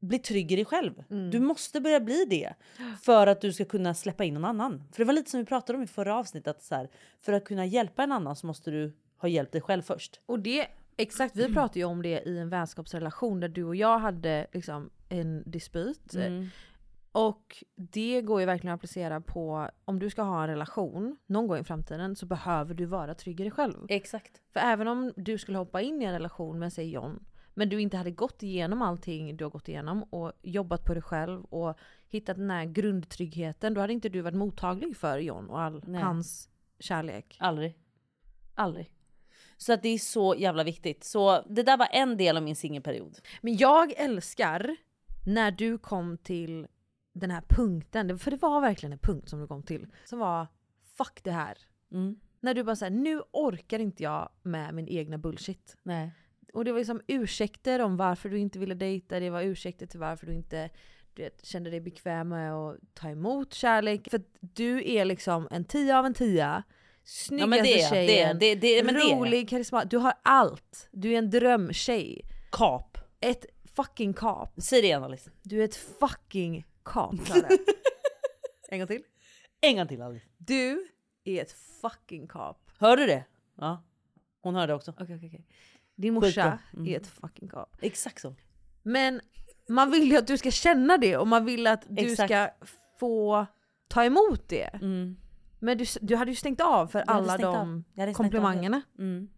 bli 0.00 0.18
trygg 0.18 0.52
i 0.52 0.56
dig 0.56 0.64
själv. 0.64 1.04
Mm. 1.10 1.30
Du 1.30 1.40
måste 1.40 1.80
börja 1.80 2.00
bli 2.00 2.24
det 2.30 2.54
för 3.02 3.26
att 3.26 3.40
du 3.40 3.52
ska 3.52 3.64
kunna 3.64 3.94
släppa 3.94 4.24
in 4.24 4.34
någon 4.34 4.44
annan. 4.44 4.84
För 4.92 4.98
det 4.98 5.04
var 5.04 5.12
lite 5.12 5.30
som 5.30 5.40
vi 5.40 5.46
pratade 5.46 5.76
om 5.76 5.82
i 5.82 5.86
förra 5.86 6.16
avsnittet, 6.16 6.56
att 6.56 6.62
så 6.62 6.74
här, 6.74 6.90
för 7.20 7.32
att 7.32 7.44
kunna 7.44 7.66
hjälpa 7.66 8.02
en 8.02 8.12
annan 8.12 8.36
så 8.36 8.46
måste 8.46 8.70
du 8.70 8.96
ha 9.16 9.28
hjälpt 9.28 9.52
dig 9.52 9.60
själv 9.60 9.82
först. 9.82 10.20
Och 10.26 10.40
det, 10.40 10.66
exakt 10.96 11.36
vi 11.36 11.54
pratade 11.54 11.78
ju 11.78 11.84
om 11.84 12.02
det 12.02 12.22
i 12.26 12.38
en 12.38 12.48
vänskapsrelation 12.48 13.40
där 13.40 13.48
du 13.48 13.64
och 13.64 13.76
jag 13.76 13.98
hade 13.98 14.46
liksom 14.52 14.90
en 15.08 15.42
dispyt. 15.46 16.14
Mm. 16.14 16.48
Och 17.12 17.64
det 17.74 18.22
går 18.22 18.40
ju 18.40 18.46
verkligen 18.46 18.74
att 18.74 18.78
applicera 18.78 19.20
på 19.20 19.70
om 19.84 19.98
du 19.98 20.10
ska 20.10 20.22
ha 20.22 20.42
en 20.42 20.48
relation 20.48 21.16
någon 21.26 21.46
gång 21.46 21.58
i 21.58 21.64
framtiden 21.64 22.16
så 22.16 22.26
behöver 22.26 22.74
du 22.74 22.84
vara 22.84 23.14
trygg 23.14 23.40
i 23.40 23.42
dig 23.42 23.52
själv. 23.52 23.86
Exakt. 23.88 24.42
För 24.52 24.60
även 24.60 24.88
om 24.88 25.12
du 25.16 25.38
skulle 25.38 25.58
hoppa 25.58 25.80
in 25.80 26.02
i 26.02 26.04
en 26.04 26.12
relation 26.12 26.58
med 26.58 26.72
säg 26.72 26.90
John 26.90 27.24
men 27.58 27.68
du 27.68 27.80
inte 27.80 27.96
hade 27.96 28.10
gått 28.10 28.42
igenom 28.42 28.82
allting 28.82 29.36
du 29.36 29.44
har 29.44 29.50
gått 29.50 29.68
igenom 29.68 30.02
och 30.02 30.32
jobbat 30.42 30.84
på 30.84 30.94
dig 30.94 31.02
själv 31.02 31.44
och 31.44 31.78
hittat 32.08 32.36
den 32.36 32.50
här 32.50 32.64
grundtryggheten 32.64 33.74
då 33.74 33.80
hade 33.80 33.92
inte 33.92 34.08
du 34.08 34.20
varit 34.20 34.36
mottaglig 34.36 34.96
för 34.96 35.18
John 35.18 35.50
och 35.50 35.60
all 35.60 35.84
Nej. 35.86 36.02
hans 36.02 36.48
kärlek. 36.78 37.36
Aldrig. 37.40 37.78
Aldrig. 38.54 38.90
Så 39.56 39.72
att 39.72 39.82
det 39.82 39.88
är 39.88 39.98
så 39.98 40.34
jävla 40.38 40.64
viktigt. 40.64 41.04
Så 41.04 41.42
det 41.48 41.62
där 41.62 41.76
var 41.76 41.88
en 41.92 42.16
del 42.16 42.36
av 42.36 42.42
min 42.42 42.56
singelperiod. 42.56 43.18
Men 43.40 43.56
jag 43.56 43.92
älskar 43.96 44.76
när 45.26 45.50
du 45.50 45.78
kom 45.78 46.18
till 46.18 46.66
den 47.12 47.30
här 47.30 47.42
punkten, 47.48 48.18
för 48.18 48.30
det 48.30 48.42
var 48.42 48.60
verkligen 48.60 48.92
en 48.92 48.98
punkt 48.98 49.28
som 49.28 49.40
du 49.40 49.46
kom 49.46 49.62
till, 49.62 49.86
som 50.04 50.18
var 50.18 50.46
fuck 50.96 51.20
det 51.22 51.30
här. 51.30 51.58
Mm. 51.92 52.20
När 52.40 52.54
du 52.54 52.64
bara 52.64 52.76
såhär, 52.76 52.90
nu 52.90 53.22
orkar 53.32 53.78
inte 53.78 54.02
jag 54.02 54.28
med 54.42 54.74
min 54.74 54.88
egna 54.88 55.18
bullshit. 55.18 55.76
Nej. 55.82 56.12
Och 56.52 56.64
det 56.64 56.72
var 56.72 56.78
liksom 56.78 57.00
ursäkter 57.06 57.80
om 57.80 57.96
varför 57.96 58.28
du 58.28 58.38
inte 58.38 58.58
ville 58.58 58.74
dejta, 58.74 59.20
det 59.20 59.30
var 59.30 59.42
ursäkter 59.42 59.86
till 59.86 60.00
varför 60.00 60.26
du 60.26 60.32
inte 60.34 60.70
du 61.14 61.22
vet, 61.22 61.46
kände 61.46 61.70
dig 61.70 61.80
bekväm 61.80 62.28
med 62.28 62.54
att 62.54 62.76
ta 62.94 63.08
emot 63.08 63.54
kärlek. 63.54 64.10
För 64.10 64.20
du 64.40 64.90
är 64.90 65.04
liksom 65.04 65.48
en 65.50 65.64
tia 65.64 65.98
av 65.98 66.06
en 66.06 66.14
tia. 66.14 66.62
Snyggaste 67.08 67.56
Ja, 67.56 67.62
det 67.62 67.80
är 67.82 67.90
tjejen, 67.90 68.38
det- 68.38 68.54
det- 68.54 68.82
det 68.82 68.92
rolig, 68.92 69.48
karismatisk. 69.48 69.90
Du 69.90 69.96
har 69.98 70.12
allt. 70.22 70.88
Du 70.92 71.12
är 71.12 71.18
en 71.18 71.30
drömtjej. 71.30 72.20
Kap. 72.52 72.98
Ett 73.20 73.46
fucking 73.76 74.14
kap. 74.14 74.54
Säg 74.62 74.80
det 74.80 74.86
igen 74.86 75.04
Alice. 75.04 75.30
Du 75.42 75.60
är 75.60 75.64
ett 75.64 75.76
fucking 75.76 76.64
kap. 76.84 77.14
En 78.68 78.78
gång 78.78 78.88
till. 78.88 79.02
En 79.60 79.76
gång 79.76 79.88
till 79.88 80.02
Alice. 80.02 80.26
Du 80.38 80.88
är 81.24 81.42
ett 81.42 81.52
fucking 81.82 82.28
kap. 82.28 82.70
Hör 82.78 82.96
du 82.96 83.06
det? 83.06 83.24
Ja. 83.56 83.82
Hon 84.42 84.54
hörde 84.54 84.74
också. 84.74 84.90
Okej, 84.90 85.16
okej, 85.16 85.28
okej. 85.28 85.46
Din 85.96 86.14
morsa. 86.14 86.58
Mm. 86.74 86.86
är 86.86 86.96
ett 86.96 87.06
fucking 87.06 87.48
kap. 87.48 87.76
Exakt 87.80 88.20
så. 88.20 88.34
Men 88.82 89.20
man 89.68 89.90
vill 89.90 90.10
ju 90.10 90.16
att 90.16 90.26
du 90.26 90.38
ska 90.38 90.50
känna 90.50 90.96
det 90.98 91.16
och 91.16 91.26
man 91.28 91.44
vill 91.44 91.66
att 91.66 91.82
du 91.88 92.12
Exakt. 92.12 92.28
ska 92.28 92.50
få 93.00 93.46
ta 93.88 94.04
emot 94.04 94.48
det. 94.48 94.62
Mm. 94.74 95.16
Men 95.58 95.78
du, 95.78 95.84
du 96.00 96.16
hade 96.16 96.30
ju 96.30 96.34
stängt 96.36 96.60
av 96.60 96.86
för 96.86 96.98
Jag 96.98 97.10
alla 97.10 97.36
de 97.36 97.84
Jag 97.94 98.14
komplimangerna. 98.14 98.82
Mm. 98.98 99.28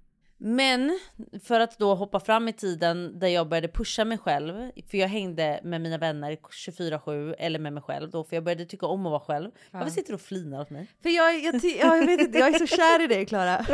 Men 0.40 0.98
för 1.42 1.60
att 1.60 1.78
då 1.78 1.94
hoppa 1.94 2.20
fram 2.20 2.48
i 2.48 2.52
tiden 2.52 3.18
där 3.18 3.28
jag 3.28 3.48
började 3.48 3.68
pusha 3.68 4.04
mig 4.04 4.18
själv, 4.18 4.70
för 4.90 4.98
jag 4.98 5.08
hängde 5.08 5.60
med 5.64 5.80
mina 5.80 5.98
vänner 5.98 6.36
24-7 6.36 7.34
eller 7.38 7.58
med 7.58 7.72
mig 7.72 7.82
själv 7.82 8.10
då, 8.10 8.24
för 8.24 8.36
jag 8.36 8.44
började 8.44 8.64
tycka 8.64 8.86
om 8.86 9.06
att 9.06 9.10
vara 9.10 9.20
själv. 9.20 9.50
Varför 9.70 9.90
sitter 9.90 10.08
du 10.08 10.14
och 10.14 10.20
flinar 10.20 10.60
åt 10.60 10.70
mig? 10.70 10.86
För 11.02 11.10
jag, 11.10 11.40
jag, 11.40 11.62
ty- 11.62 11.78
ja, 11.80 11.96
jag 11.96 12.06
vet 12.06 12.20
inte, 12.20 12.38
jag 12.38 12.54
är 12.54 12.58
så 12.58 12.66
kär 12.66 13.02
i 13.02 13.06
dig 13.06 13.26
Klara. 13.26 13.58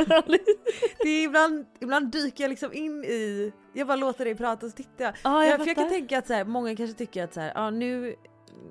Det 1.03 1.09
är 1.09 1.25
ibland, 1.25 1.67
ibland 1.81 2.13
dyker 2.13 2.45
jag 2.45 2.49
liksom 2.49 2.73
in 2.73 3.05
i, 3.05 3.53
jag 3.75 3.87
bara 3.87 3.97
låter 3.97 4.25
dig 4.25 4.35
prata 4.35 4.67
och 4.67 4.73
så 4.73 4.77
tittar 4.77 5.05
jag. 5.05 5.15
Ja, 5.25 5.45
jag 5.45 5.53
jag, 5.53 5.61
för 5.61 5.67
jag 5.67 5.77
kan 5.77 5.89
tänka 5.89 6.19
att 6.19 6.27
så 6.27 6.33
här, 6.33 6.45
många 6.45 6.77
kanske 6.77 6.99
tycker 6.99 7.25
att 7.25 7.35
så 7.35 7.41
här, 7.41 7.53
ja, 7.55 7.71
nu 7.71 8.15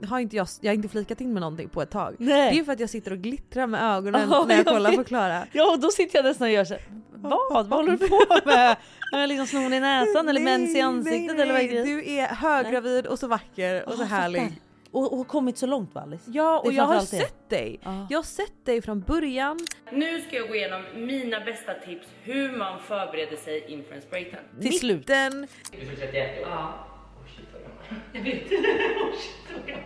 har 0.07 0.19
inte 0.19 0.35
jag, 0.35 0.47
jag 0.61 0.69
har 0.71 0.75
inte 0.75 0.89
flikat 0.89 1.21
in 1.21 1.33
med 1.33 1.41
någonting 1.41 1.69
på 1.69 1.81
ett 1.81 1.89
tag. 1.91 2.15
Nej. 2.19 2.35
Det 2.35 2.49
är 2.49 2.53
ju 2.53 2.65
för 2.65 2.71
att 2.73 2.79
jag 2.79 2.89
sitter 2.89 3.11
och 3.11 3.17
glittrar 3.17 3.67
med 3.67 3.83
ögonen 3.97 4.27
Ja, 4.31 4.45
när 4.47 4.55
jag 4.55 4.59
jag 4.67 4.73
kollar 4.73 4.89
vet. 4.89 4.97
på 4.99 5.03
Klara. 5.03 5.47
Ja, 5.51 5.71
och 5.71 5.79
då 5.79 5.89
sitter 5.89 6.17
jag 6.17 6.25
nästan 6.25 6.47
och 6.47 6.53
gör 6.53 6.65
så 6.65 6.73
här, 6.73 6.83
Vad? 7.15 7.67
Vad 7.67 7.79
håller 7.79 7.91
du 7.91 7.97
på 8.07 8.19
med? 8.45 8.75
Har 9.11 9.19
jag 9.19 9.27
liksom 9.27 9.47
snor 9.47 9.73
i 9.73 9.79
näsan 9.79 10.29
eller 10.29 10.41
mens 10.41 10.75
i 10.75 10.81
ansiktet 10.81 11.39
eller 11.39 11.53
vad 11.53 11.61
är 11.61 11.67
grejen? 11.67 11.85
Du 11.85 12.11
är 12.11 12.27
höggravid 12.27 13.07
och 13.07 13.19
så 13.19 13.27
vacker 13.27 13.85
och 13.89 13.93
så 13.93 13.97
Ja, 14.01 14.03
jag 14.03 14.09
härlig. 14.09 14.61
Och, 14.91 15.11
och 15.11 15.17
har 15.17 15.23
kommit 15.25 15.57
så 15.57 15.65
långt 15.65 15.95
va 15.95 16.01
Alice? 16.01 16.23
Ja, 16.33 16.43
Det 16.63 16.67
är 16.67 16.69
och 16.69 16.73
jag 16.73 16.83
har 16.83 16.95
det. 16.95 17.05
sett 17.05 17.49
dig. 17.49 17.79
Jag 18.09 18.17
har 18.17 18.23
sett 18.23 18.65
dig 18.65 18.81
från 18.81 19.01
början. 19.01 19.59
Nu 19.91 20.21
ska 20.21 20.35
jag 20.35 20.47
gå 20.47 20.55
igenom 20.55 20.81
mina 20.95 21.39
bästa 21.39 21.73
tips 21.73 22.07
hur 22.23 22.57
man 22.57 22.79
förbereder 22.79 23.37
sig 23.37 23.65
inför 23.67 23.95
en 23.95 24.01
spraytan. 24.01 24.39
Till 24.61 24.63
Mitten. 24.63 24.79
slut. 24.79 25.07
Du 25.07 25.91
är 25.91 25.95
31 25.95 26.41
år? 26.41 26.47
Ja. 26.49 26.87
Oh 27.19 27.27
shit 27.37 27.45
vad 27.53 27.61
gammal. 27.61 27.82
Jag 28.13 28.21
vet. 28.21 28.43
oh 28.43 29.13
shit 29.13 29.57
vad 29.57 29.67
gammal. 29.67 29.83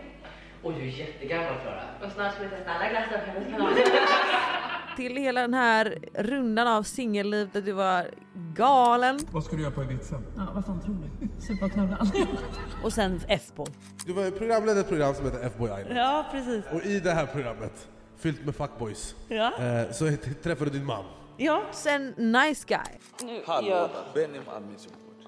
Oj, 0.62 0.74
du 0.78 0.82
är 0.82 0.92
jättegammal 0.92 1.60
Klara. 1.62 1.82
Och 2.04 2.12
snart 2.12 2.34
ska 2.34 2.42
vi 2.42 2.48
testa 2.48 2.70
alla 2.70 2.88
glassar 2.88 3.18
på 3.26 3.30
hennes 3.30 3.48
kanal. 3.50 3.72
till 4.96 5.16
hela 5.16 5.40
den 5.40 5.54
här 5.54 5.98
rundan 6.14 6.68
av 6.68 6.82
singelliv 6.82 7.48
där 7.52 7.60
du 7.62 7.72
var 7.72 8.10
galen. 8.54 9.18
Vad 9.32 9.44
ska 9.44 9.56
du 9.56 9.62
göra 9.62 9.72
på 9.72 9.82
Evitsen? 9.82 10.24
Ja, 10.36 10.46
vad 10.54 10.64
fan 10.64 10.80
tror 10.80 10.96
du? 11.20 11.28
Supa 11.42 11.64
och. 11.64 12.84
Och 12.84 12.92
sen 12.92 13.20
F-boy. 13.28 13.66
Du 14.06 14.12
var 14.12 14.30
programledare 14.30 14.78
i 14.78 14.80
ett 14.80 14.88
program 14.88 15.14
som 15.14 15.24
heter 15.24 15.40
F-boy 15.46 15.70
Island. 15.80 15.98
Ja 15.98 16.26
precis. 16.32 16.64
Och 16.72 16.84
i 16.84 17.00
det 17.00 17.12
här 17.12 17.26
programmet, 17.26 17.88
fyllt 18.16 18.44
med 18.44 18.54
fuckboys, 18.54 19.14
Ja. 19.28 19.52
eh, 19.58 19.90
så 19.90 20.10
träffade 20.42 20.70
du 20.70 20.78
din 20.78 20.86
man. 20.86 21.04
Ja. 21.36 21.62
Sen 21.72 22.14
nice 22.16 22.64
guy. 22.68 22.78
Nu, 23.22 23.42
Hallå 23.46 23.68
där, 23.70 23.88
Benny 24.14 24.38
med 24.38 24.44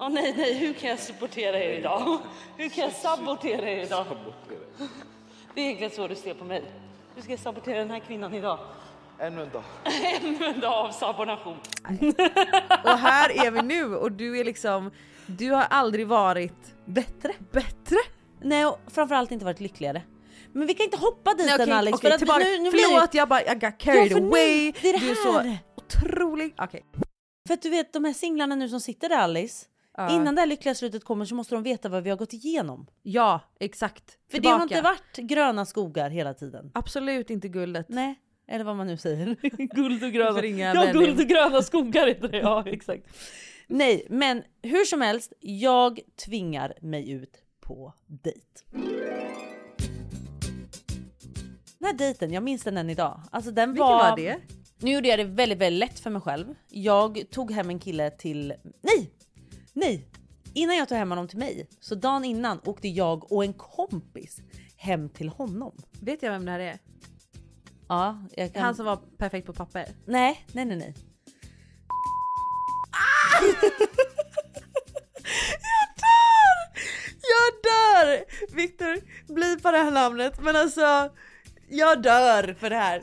Åh 0.01 0.09
nej, 0.09 0.33
nej, 0.37 0.53
hur 0.53 0.73
kan 0.73 0.89
jag 0.89 0.99
supportera 0.99 1.59
er 1.63 1.79
idag? 1.79 2.17
Hur 2.57 2.69
kan 2.69 2.83
jag 2.83 2.93
sabotera 2.93 3.69
er 3.69 3.83
idag? 3.83 4.05
Det 5.55 5.61
är 5.61 5.65
egentligen 5.65 5.91
så 5.91 6.07
du 6.07 6.15
ser 6.15 6.33
på 6.33 6.45
mig. 6.45 6.63
Hur 7.15 7.21
ska 7.21 7.31
jag 7.31 7.39
sabotera 7.39 7.79
den 7.79 7.91
här 7.91 7.99
kvinnan 7.99 8.33
idag? 8.33 8.59
Ännu 9.19 9.41
en 9.41 9.49
dag. 9.49 9.63
Ännu 10.21 10.45
en 10.45 10.59
dag 10.59 10.73
av 10.73 10.91
sabonation. 10.91 11.57
Och 12.83 12.97
här 12.97 13.45
är 13.45 13.51
vi 13.51 13.61
nu 13.61 13.95
och 13.95 14.11
du 14.11 14.39
är 14.39 14.43
liksom, 14.43 14.91
du 15.25 15.51
har 15.51 15.63
aldrig 15.69 16.07
varit 16.07 16.75
bättre. 16.85 17.33
Bättre? 17.51 17.97
Nej, 18.41 18.65
och 18.65 18.79
framförallt 18.87 19.31
inte 19.31 19.45
varit 19.45 19.59
lyckligare. 19.59 20.01
Men 20.53 20.67
vi 20.67 20.73
kan 20.73 20.83
inte 20.83 20.97
hoppa 20.97 21.33
dit 21.33 21.45
Nej, 21.57 21.61
än 21.61 21.71
Alex. 21.71 21.97
okej, 21.97 22.19
för 22.19 22.33
att 22.33 22.43
nu, 22.43 22.57
nu 22.59 22.71
Förlåt 22.71 23.13
jag 23.13 23.29
bara, 23.29 23.41
I 23.41 23.55
got 23.55 23.77
carried 23.77 24.11
Ja, 24.11 24.17
away. 24.17 24.31
nej, 24.31 24.75
det 24.81 24.89
är 24.89 24.93
det 24.93 24.99
du 24.99 25.11
är 25.11 25.15
så 25.15 25.57
otrolig. 25.75 26.53
Okej. 26.57 26.85
För 27.47 27.53
att 27.53 27.61
du 27.61 27.69
vet 27.69 27.93
de 27.93 28.05
här 28.05 28.13
singlarna 28.13 28.55
nu 28.55 28.69
som 28.69 28.79
sitter 28.79 29.09
där 29.09 29.17
Alice. 29.17 29.65
Ja. 29.97 30.15
Innan 30.15 30.35
det 30.35 30.41
här 30.41 30.47
lyckliga 30.47 30.75
slutet 30.75 31.03
kommer 31.03 31.25
så 31.25 31.35
måste 31.35 31.55
de 31.55 31.63
veta 31.63 31.89
vad 31.89 32.03
vi 32.03 32.09
har 32.09 32.17
gått 32.17 32.33
igenom. 32.33 32.87
Ja, 33.03 33.41
exakt. 33.59 34.17
För 34.31 34.39
det 34.39 34.49
har 34.49 34.59
Tillbaka. 34.59 34.75
inte 34.77 34.81
varit 34.89 35.29
gröna 35.29 35.65
skogar 35.65 36.09
hela 36.09 36.33
tiden. 36.33 36.71
Absolut 36.73 37.29
inte 37.29 37.47
guldet. 37.47 37.85
Nej, 37.89 38.15
eller 38.47 38.63
vad 38.65 38.75
man 38.75 38.87
nu 38.87 38.97
säger. 38.97 39.35
guld 39.75 40.03
och 40.03 40.11
gröna. 40.11 40.45
Ja, 40.45 40.73
Benny. 40.73 40.93
guld 40.93 41.19
och 41.19 41.27
gröna 41.27 41.61
skogar 41.61 42.07
heter 42.07 42.27
det. 42.27 42.37
Ja, 42.37 42.63
exakt. 42.65 43.07
Nej, 43.67 44.05
men 44.09 44.43
hur 44.61 44.85
som 44.85 45.01
helst, 45.01 45.33
jag 45.39 45.99
tvingar 46.25 46.73
mig 46.81 47.11
ut 47.11 47.37
på 47.61 47.93
dejt. 48.07 48.41
Den 51.79 51.87
här 51.87 51.93
dejten, 51.93 52.33
jag 52.33 52.43
minns 52.43 52.63
den 52.63 52.77
än 52.77 52.89
idag. 52.89 53.21
Alltså 53.31 53.51
den 53.51 53.69
Vilken 53.69 53.87
var... 53.87 54.09
var 54.09 54.17
det? 54.17 54.37
Nu 54.79 54.91
gjorde 54.91 55.07
jag 55.07 55.19
det 55.19 55.23
väldigt, 55.23 55.57
väldigt 55.57 55.79
lätt 55.89 55.99
för 55.99 56.09
mig 56.09 56.21
själv. 56.21 56.55
Jag 56.69 57.23
tog 57.31 57.51
hem 57.51 57.69
en 57.69 57.79
kille 57.79 58.09
till... 58.09 58.53
Nej! 58.81 59.11
Nej! 59.73 60.07
Innan 60.53 60.75
jag 60.75 60.89
tog 60.89 60.97
hem 60.97 61.09
honom 61.09 61.27
till 61.27 61.37
mig, 61.37 61.67
så 61.79 61.95
dagen 61.95 62.25
innan 62.25 62.59
åkte 62.65 62.87
jag 62.87 63.31
och 63.31 63.43
en 63.43 63.53
kompis 63.53 64.41
hem 64.77 65.09
till 65.09 65.29
honom. 65.29 65.75
Vet 66.01 66.23
jag 66.23 66.31
vem 66.31 66.45
det 66.45 66.51
här 66.51 66.59
är? 66.59 66.79
Ja, 67.87 68.23
jag 68.35 68.53
kan... 68.53 68.63
Han 68.63 68.75
som 68.75 68.85
var 68.85 68.99
perfekt 69.17 69.47
på 69.47 69.53
papper. 69.53 69.87
Nej, 70.05 70.45
nej, 70.51 70.65
nej, 70.65 70.77
nej. 70.77 70.95
Jag 75.71 75.87
dör! 75.97 76.57
Jag 77.31 77.53
dör! 77.63 78.25
Viktor, 78.55 78.97
blipa 79.33 79.71
det 79.71 79.77
här 79.77 79.91
namnet. 79.91 80.41
Men 80.41 80.55
alltså, 80.55 81.09
jag 81.71 82.01
dör 82.01 82.55
för 82.59 82.69
det 82.69 82.75
här. 82.75 83.01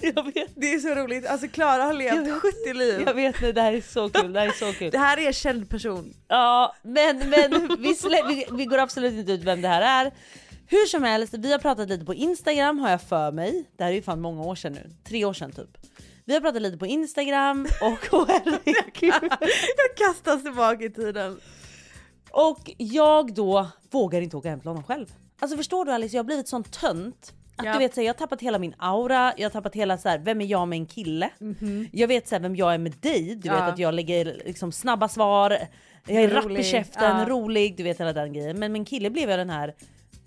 Det 0.55 0.73
är 0.73 0.79
så 0.79 0.89
roligt. 0.95 1.27
Alltså 1.27 1.49
Klara 1.49 1.83
har 1.83 1.93
levt 1.93 2.43
70 2.43 2.75
liv. 2.75 3.03
Jag 3.07 3.15
vet 3.15 3.55
det 3.55 3.61
här 3.61 3.73
är 3.73 3.81
så 3.81 4.09
kul. 4.09 4.33
Det 4.33 4.41
här 4.41 4.47
är 4.47 4.53
så 4.53 4.73
kul. 4.73 4.91
Det 4.93 4.99
här 4.99 5.19
är 5.19 5.27
en 5.27 5.33
känd 5.33 5.71
person. 5.71 6.15
Ja, 6.29 6.75
men, 6.83 7.19
men 7.19 7.69
vi, 7.81 7.97
vi, 8.29 8.47
vi 8.53 8.65
går 8.65 8.79
absolut 8.79 9.13
inte 9.13 9.33
ut 9.33 9.45
vem 9.45 9.63
det 9.63 9.69
här 9.69 10.05
är. 10.05 10.13
Hur 10.67 10.87
som 10.87 11.03
helst, 11.03 11.35
vi 11.39 11.53
har 11.53 11.59
pratat 11.59 11.89
lite 11.89 12.05
på 12.05 12.15
Instagram 12.15 12.79
har 12.79 12.91
jag 12.91 13.03
för 13.03 13.33
mig. 13.33 13.71
Det 13.77 13.85
här 13.85 13.91
är 13.91 13.95
ju 13.95 14.03
fan 14.03 14.21
många 14.21 14.43
år 14.43 14.55
sedan 14.55 14.73
nu. 14.73 14.91
Tre 15.05 15.25
år 15.25 15.33
sedan 15.33 15.53
typ. 15.53 15.79
Vi 16.25 16.35
har 16.35 16.41
pratat 16.41 16.63
lite 16.63 16.79
på 16.79 16.87
Instagram 16.87 17.69
och... 17.81 18.15
och 18.21 18.29
jag 19.01 19.97
kastas 19.97 20.43
tillbaka 20.43 20.85
i 20.85 20.91
tiden. 20.91 21.41
Och 22.31 22.71
jag 22.77 23.35
då 23.35 23.69
vågar 23.91 24.21
inte 24.21 24.37
åka 24.37 24.49
hem 24.49 24.61
till 24.61 24.69
honom 24.69 24.85
själv. 24.85 25.07
Alltså 25.41 25.57
förstår 25.57 25.85
du 25.85 25.93
Alice, 25.93 26.17
jag 26.17 26.23
har 26.23 26.27
blivit 26.27 26.49
sån 26.49 26.65
tönt. 26.65 27.33
Att 27.59 27.65
Ja. 27.65 27.73
du 27.73 27.79
vet, 27.79 27.95
så 27.95 28.01
här, 28.01 28.07
jag 28.07 28.15
har 28.15 28.19
tappat 28.19 28.41
hela 28.41 28.59
min 28.59 28.75
aura, 28.79 29.33
jag 29.37 29.45
har 29.45 29.51
tappat 29.51 29.75
hela 29.75 29.99
så 29.99 30.09
här, 30.09 30.19
vem 30.19 30.41
är 30.41 30.47
jag 30.47 30.69
med 30.69 30.77
en 30.77 30.87
kille? 30.87 31.31
Jag 31.93 32.09
vet 32.09 32.29
så 32.29 32.35
här, 32.35 32.43
vem 32.43 32.57
jag 32.57 32.75
är 32.75 32.79
med 32.79 32.93
dig, 33.01 33.35
du 33.35 33.49
Ja. 33.49 33.55
vet 33.55 33.63
att 33.73 33.79
jag 33.79 33.95
lägger 33.95 34.25
liksom 34.25 34.73
snabba 34.73 35.09
svar, 35.09 35.59
jag 36.07 36.23
är 36.23 36.29
rapp 36.29 36.45
i 36.45 36.49
Rolig. 36.49 36.67
käften, 36.67 37.19
Ja. 37.21 37.25
rolig, 37.29 37.77
du 37.77 37.83
vet 37.83 38.01
hela 38.01 38.13
den 38.13 38.33
grejen. 38.33 38.59
Men 38.59 38.73
med 38.73 38.79
en 38.79 38.85
kille 38.85 39.11
blev 39.11 39.31
jag 39.31 39.39
den 39.39 39.51
här, 39.51 39.75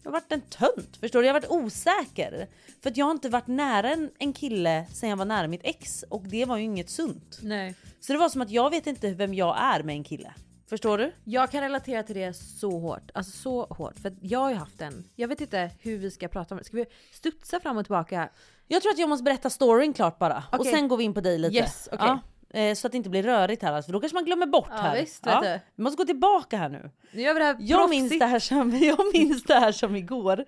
jag 0.04 0.12
har 0.12 0.13
varit 0.13 0.32
en 0.32 0.41
tönt, 0.41 0.98
förstår 1.00 1.20
du? 1.20 1.26
Jag 1.28 1.34
har 1.34 1.39
varit 1.41 1.52
osäker. 1.52 2.48
För 2.84 2.89
att 2.89 2.98
jag 2.98 3.06
har 3.06 3.12
inte 3.12 3.30
varit 3.30 3.48
nära 3.48 3.91
en, 3.94 4.10
en 4.20 4.34
kille 4.34 4.86
sen 4.94 5.10
jag 5.10 5.17
var 5.17 5.26
nära 5.26 5.48
mitt 5.48 5.62
ex 5.63 6.04
och 6.10 6.24
det 6.28 6.46
var 6.46 6.58
ju 6.58 6.63
inget 6.63 6.89
sunt. 6.89 7.39
Nej. 7.41 7.76
Så 8.00 8.13
det 8.13 8.20
var 8.20 8.30
som 8.30 8.41
att 8.41 8.50
jag 8.52 8.70
vet 8.70 8.88
inte 8.88 9.12
vem 9.13 9.34
jag 9.34 9.58
är 9.62 9.84
med 9.84 9.96
en 9.96 10.04
kille. 10.04 10.34
Förstår 10.72 10.98
du? 10.98 11.12
Jag 11.24 11.52
kan 11.52 11.62
relatera 11.62 12.04
till 12.04 12.16
det 12.16 12.34
så 12.34 12.80
hårt. 12.80 13.12
Alltså 13.14 13.32
så 13.32 13.66
hårt. 13.66 14.00
För 14.00 14.14
jag 14.22 14.40
har 14.40 14.50
ju 14.50 14.56
haft 14.56 14.82
en. 14.82 15.04
Jag 15.16 15.28
vet 15.28 15.42
inte 15.42 15.72
hur 15.80 15.98
vi 15.98 16.12
ska 16.12 16.28
prata 16.28 16.56
om 16.56 16.60
det. 16.60 16.64
Ska 16.64 16.78
vi 16.78 16.86
studsa 17.12 17.60
fram 17.60 17.78
och 17.78 17.86
tillbaka? 17.86 18.30
Jag 18.68 18.82
tror 18.82 18.92
att 18.92 18.98
jag 19.00 19.10
måste 19.10 19.24
berätta 19.24 19.50
storyn 19.50 19.94
klart 19.94 20.20
bara. 20.20 20.44
Och 20.52 20.60
Okej. 20.60 20.72
sen 20.72 20.88
går 20.88 20.98
vi 20.98 21.04
in 21.04 21.14
på 21.14 21.22
dig 21.22 21.38
lite. 21.38 21.56
Yes, 21.56 21.90
okej. 21.92 22.18
Ja, 22.54 22.60
eh, 22.60 22.76
så 22.76 22.88
att 22.88 22.92
det 22.92 22.98
inte 22.98 23.10
blir 23.10 23.24
rörigt 23.24 23.64
här. 23.64 23.74
Alltså, 23.74 23.88
för 23.88 23.94
då 23.94 24.00
kanske 24.00 24.16
man 24.16 24.26
glömmer 24.26 24.46
bort 24.46 24.68
Ja, 24.70 24.78
här. 24.78 25.02
visst, 25.02 25.24
du. 25.24 25.60
Vi 25.76 25.84
måste 25.84 25.98
gå 25.98 26.06
tillbaka 26.06 26.58
här 26.58 26.70
nu. 26.70 26.92
Nu 27.12 27.22
gör 27.22 27.34
vi 27.34 27.40
det 27.40 27.46
här 27.46 27.58
Jag 27.60 27.80
proffsigt. 27.80 28.02
minns 28.02 28.20
det, 28.20 28.26
här 28.26 28.40
som, 28.40 28.70
jag 28.82 29.00
minns 29.14 29.44
det 29.44 29.60
här 29.60 29.72
som 29.72 29.96
igår. 29.96 30.46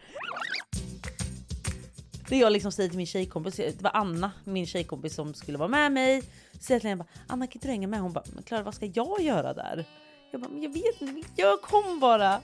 Det 2.29 2.37
jag 2.37 2.51
liksom 2.53 2.71
säger 2.71 2.89
till 2.89 2.97
min 2.97 3.07
tjejkompis, 3.07 3.55
det 3.55 3.81
var 3.81 3.91
Anna, 3.93 4.31
min 4.43 4.65
tjejkompis 4.67 5.15
som 5.15 5.33
skulle 5.33 5.57
vara 5.57 5.69
med 5.69 5.91
mig. 5.91 6.21
Så 6.21 6.57
säger 6.59 6.75
jag 6.75 6.81
till 6.81 6.89
henne 6.89 7.03
bara, 7.03 7.23
Anna 7.27 7.47
kan 7.47 7.53
inte 7.53 7.67
du 7.67 7.71
hänga 7.71 7.87
med? 7.87 7.99
Hon 8.01 8.13
bara, 8.13 8.23
Klara 8.45 8.63
vad 8.63 8.75
ska 8.75 8.85
jag 8.85 9.21
göra 9.21 9.53
där? 9.53 9.85
Jag 10.33 10.41
bara, 10.41 10.49
men 10.49 10.63
jag 10.63 10.73
vet 10.73 11.01
inte, 11.01 11.21
jag 11.35 11.61
kom 11.61 11.99
bara. 11.99 12.41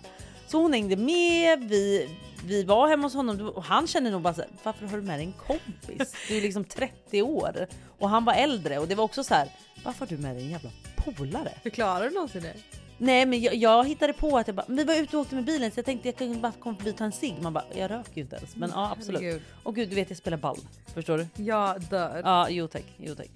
Så 0.47 0.61
hon 0.61 0.73
hängde 0.73 0.95
med, 0.95 1.63
vi, 1.69 2.09
vi 2.45 2.63
var 2.63 2.87
hemma 2.87 3.03
hos 3.03 3.13
honom 3.13 3.49
och 3.49 3.63
han 3.63 3.87
kände 3.87 4.11
nog 4.11 4.21
bara 4.21 4.33
så 4.33 4.41
här, 4.41 4.49
varför 4.63 4.87
har 4.87 4.97
du 4.97 5.03
med 5.03 5.19
dig 5.19 5.25
en 5.25 5.33
kompis? 5.33 6.15
Du 6.27 6.37
är 6.37 6.41
liksom 6.41 6.63
30 6.63 7.21
år 7.21 7.67
och 7.99 8.09
han 8.09 8.25
var 8.25 8.33
äldre 8.33 8.79
och 8.79 8.87
det 8.87 8.95
var 8.95 9.03
också 9.03 9.23
så 9.23 9.33
här, 9.33 9.49
varför 9.83 9.99
har 9.99 10.07
du 10.07 10.17
med 10.17 10.35
dig 10.35 10.43
en 10.43 10.49
jävla 10.49 10.69
polare? 10.95 11.51
Förklarar 11.63 12.05
du 12.05 12.11
någonsin 12.15 12.41
det? 12.41 12.53
Nej 12.97 13.25
men 13.25 13.41
jag, 13.41 13.55
jag 13.55 13.87
hittade 13.87 14.13
på 14.13 14.37
att 14.37 14.47
jag 14.47 14.55
bara, 14.55 14.65
vi 14.67 14.83
var 14.83 14.95
ute 14.95 15.17
och 15.17 15.21
åkte 15.21 15.35
med 15.35 15.45
bilen 15.45 15.71
så 15.71 15.77
jag 15.79 15.85
tänkte 15.85 16.07
jag 16.07 16.15
kunde 16.15 16.39
bara 16.39 16.51
komma 16.51 16.75
förbi 16.75 16.91
och 16.91 16.97
ta 16.97 17.03
en 17.03 17.11
cigg. 17.11 17.35
Man 17.41 17.53
bara, 17.53 17.65
jag 17.75 17.91
röker 17.91 18.15
ju 18.15 18.21
inte 18.21 18.35
ens. 18.35 18.55
Men 18.55 18.69
ja 18.69 18.91
absolut. 18.97 19.21
Herregud. 19.21 19.41
Och 19.63 19.75
gud 19.75 19.89
du 19.89 19.95
vet 19.95 20.09
jag 20.09 20.17
spelar 20.17 20.37
ball. 20.37 20.57
Förstår 20.93 21.17
du? 21.17 21.43
Jag 21.43 21.81
dör. 21.81 22.21
Ja 22.23 22.49
jo 22.49 22.67
tack, 22.67 22.85
jo 22.97 23.15
tack. 23.15 23.29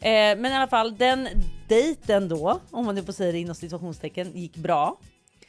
Eh, 0.00 0.38
men 0.38 0.46
i 0.46 0.54
alla 0.54 0.66
fall 0.66 0.96
den 0.96 1.28
dejten 1.68 2.28
då, 2.28 2.60
om 2.70 2.86
man 2.86 2.94
nu 2.94 3.02
får 3.02 3.12
säga 3.12 3.32
det 3.32 3.38
inom 3.38 3.54
situationstecken, 3.54 4.32
gick 4.32 4.56
bra. 4.56 4.98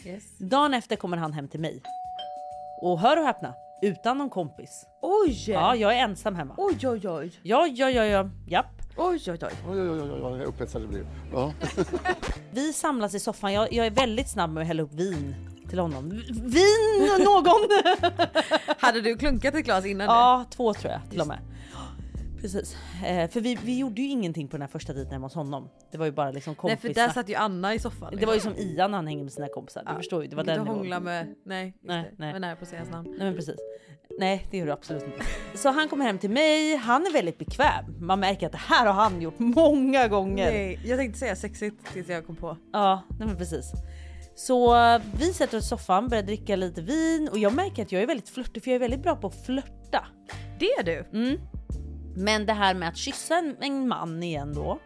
Yes. 0.05 0.23
Dagen 0.37 0.73
efter 0.73 0.95
kommer 0.95 1.17
han 1.17 1.33
hem 1.33 1.47
till 1.47 1.59
mig. 1.59 1.81
Och 2.81 2.99
hör 2.99 3.17
och 3.17 3.25
häpna, 3.25 3.53
utan 3.81 4.17
någon 4.17 4.29
kompis. 4.29 4.85
Oj! 5.01 5.43
Ja 5.47 5.75
jag 5.75 5.95
är 5.95 5.99
ensam 5.99 6.35
hemma. 6.35 6.53
Oj 6.57 6.87
oj 6.87 7.09
oj. 7.09 7.31
Ja 7.43 7.67
ja 7.67 7.89
ja 7.89 8.05
ja, 8.05 8.29
japp. 8.47 8.65
Oj 8.97 9.21
oj 9.27 9.31
oj. 9.31 9.39
Oj, 9.41 9.79
oj, 9.81 9.89
oj, 9.89 10.11
oj, 10.11 10.19
vad 10.21 10.41
upphetsad 10.41 10.81
det 10.81 10.87
blir. 10.87 11.05
Ja. 11.33 11.53
Vi 12.51 12.73
samlas 12.73 13.13
i 13.13 13.19
soffan, 13.19 13.53
jag, 13.53 13.73
jag 13.73 13.85
är 13.85 13.91
väldigt 13.91 14.29
snabb 14.29 14.49
med 14.49 14.61
att 14.61 14.67
hälla 14.67 14.83
upp 14.83 14.93
vin 14.93 15.35
till 15.69 15.79
honom. 15.79 16.09
Vin 16.29 17.23
någon! 17.23 17.69
Hade 18.77 19.01
du 19.01 19.17
klunkat 19.17 19.55
ett 19.55 19.65
glas 19.65 19.85
innan 19.85 20.07
Ja, 20.07 20.45
två 20.49 20.73
tror 20.73 20.93
jag 20.93 21.01
till 21.09 21.21
och 21.21 21.27
med. 21.27 21.39
Precis, 22.45 22.75
eh, 23.05 23.29
för 23.29 23.41
vi, 23.41 23.57
vi 23.63 23.77
gjorde 23.79 24.01
ju 24.01 24.07
ingenting 24.07 24.47
på 24.47 24.57
den 24.57 24.61
här 24.61 24.67
första 24.67 24.93
dejten 24.93 25.13
hemma 25.13 25.25
hos 25.25 25.33
honom. 25.35 25.69
Det 25.91 25.97
var 25.97 26.05
ju 26.05 26.11
bara 26.11 26.31
liksom 26.31 26.51
Nej 26.51 26.57
kompisar. 26.57 26.87
för 26.87 26.93
där 26.93 27.09
satt 27.09 27.29
ju 27.29 27.35
Anna 27.35 27.73
i 27.73 27.79
soffan. 27.79 28.13
Det 28.19 28.25
var 28.25 28.33
ju 28.33 28.39
som 28.39 28.53
Ian 28.57 28.91
när 28.91 28.97
han 28.97 29.07
hänger 29.07 29.23
med 29.23 29.33
sina 29.33 29.47
kompisar. 29.47 29.83
Du 29.89 29.95
förstår 29.95 30.23
ju, 30.23 30.29
det 30.29 30.35
var 30.35 30.43
Inte 30.43 30.53
den 30.53 30.63
nivån. 30.63 30.77
hångla 30.77 30.99
med, 30.99 31.35
nej, 31.45 31.65
just 31.65 31.77
Nej, 31.83 32.03
det. 32.03 32.15
nej. 32.17 32.33
Men 32.33 32.41
nära 32.41 32.55
på 32.55 32.63
att 32.63 32.69
säga 32.69 32.79
hans 32.81 32.91
namn. 32.91 33.07
Nej 33.09 33.19
men 33.27 33.35
precis. 33.35 33.55
Nej 34.19 34.47
det 34.51 34.57
gör 34.57 34.65
du 34.65 34.71
absolut 34.71 35.03
inte. 35.03 35.17
Så 35.55 35.69
han 35.69 35.87
kommer 35.89 36.05
hem 36.05 36.17
till 36.17 36.29
mig, 36.29 36.75
han 36.75 37.05
är 37.05 37.11
väldigt 37.13 37.37
bekväm. 37.37 37.85
Man 37.99 38.19
märker 38.19 38.45
att 38.45 38.51
det 38.51 38.57
här 38.57 38.85
har 38.85 38.93
han 38.93 39.21
gjort 39.21 39.39
många 39.39 40.07
gånger. 40.07 40.51
Nej, 40.51 40.79
jag 40.85 40.97
tänkte 40.99 41.19
säga 41.19 41.35
sexigt 41.35 41.93
tills 41.93 42.09
jag 42.09 42.25
kom 42.25 42.35
på. 42.35 42.57
Ja, 42.73 43.01
nej 43.19 43.27
men 43.27 43.37
precis. 43.37 43.71
Så 44.35 44.75
eh, 44.75 45.01
vi 45.19 45.33
sätter 45.33 45.57
oss 45.57 45.63
i 45.65 45.67
soffan, 45.67 46.07
börjar 46.07 46.23
dricka 46.23 46.55
lite 46.55 46.81
vin 46.81 47.29
och 47.31 47.37
jag 47.37 47.53
märker 47.53 47.81
att 47.83 47.91
jag 47.91 48.01
är 48.01 48.07
väldigt 48.07 48.29
flörtig 48.29 48.63
för 48.63 48.71
jag 48.71 48.75
är 48.75 48.79
väldigt 48.79 49.03
bra 49.03 49.15
på 49.15 49.27
att 49.27 49.45
flörta. 49.45 50.05
Det 50.59 50.65
är 50.65 50.83
du? 50.83 51.05
Mm. 51.19 51.39
Men 52.15 52.45
det 52.45 52.53
här 52.53 52.73
med 52.73 52.89
att 52.89 52.97
kyssa 52.97 53.35
en, 53.35 53.55
en 53.61 53.87
man 53.87 54.23
igen 54.23 54.53
då 54.53 54.79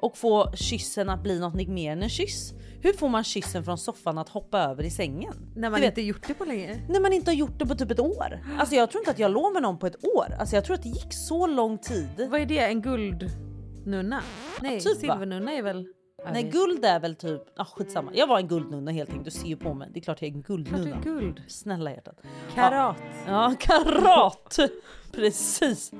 och 0.00 0.16
få 0.16 0.52
kyssen 0.54 1.08
att 1.08 1.22
bli 1.22 1.40
något 1.40 1.68
mer 1.68 1.92
än 1.92 2.02
en 2.02 2.08
kyss. 2.08 2.52
Hur 2.82 2.92
får 2.92 3.08
man 3.08 3.24
kyssen 3.24 3.64
från 3.64 3.78
soffan 3.78 4.18
att 4.18 4.28
hoppa 4.28 4.58
över 4.58 4.82
i 4.82 4.90
sängen? 4.90 5.34
När 5.56 5.70
man 5.70 5.84
inte 5.84 6.02
gjort 6.02 6.26
det 6.26 6.34
på 6.34 6.44
länge. 6.44 6.80
När 6.88 7.00
man 7.00 7.12
inte 7.12 7.30
har 7.30 7.36
gjort 7.36 7.58
det 7.58 7.66
på 7.66 7.74
typ 7.74 7.90
ett 7.90 8.00
år. 8.00 8.40
Alltså 8.58 8.74
jag 8.74 8.90
tror 8.90 9.00
inte 9.00 9.10
att 9.10 9.18
jag 9.18 9.30
låg 9.30 9.52
med 9.52 9.62
någon 9.62 9.78
på 9.78 9.86
ett 9.86 10.04
år. 10.04 10.26
Alltså 10.38 10.56
jag 10.56 10.64
tror 10.64 10.74
att 10.74 10.82
det 10.82 10.88
gick 10.88 11.12
så 11.12 11.46
lång 11.46 11.78
tid. 11.78 12.28
Vad 12.30 12.40
är 12.40 12.46
det? 12.46 12.58
En 12.58 12.82
guldnunna? 12.82 14.22
Nej, 14.60 14.80
Typ, 14.80 14.96
silvernunna 14.96 15.52
är 15.52 15.62
väl... 15.62 15.86
Nej 16.32 16.42
guld 16.42 16.84
är 16.84 17.00
väl 17.00 17.14
typ, 17.14 17.42
ah, 17.56 17.64
skitsamma. 17.64 18.10
Jag 18.14 18.26
var 18.26 18.38
en 18.38 18.48
guldnunna 18.48 18.90
helt 18.90 19.10
enkelt, 19.10 19.24
du 19.24 19.30
ser 19.30 19.46
ju 19.48 19.56
på 19.56 19.74
mig. 19.74 19.90
Det 19.94 20.00
är 20.00 20.02
klart 20.02 20.22
jag 20.22 20.30
är 20.30 20.34
en 20.34 20.42
guldnunna. 20.42 20.90
Klart 20.90 21.04
guld. 21.04 21.42
Snälla 21.48 21.90
hjärtat. 21.90 22.20
Karat. 22.54 22.96
Ja, 23.26 23.50
ja 23.50 23.54
karat! 23.58 24.58
Precis. 25.12 25.92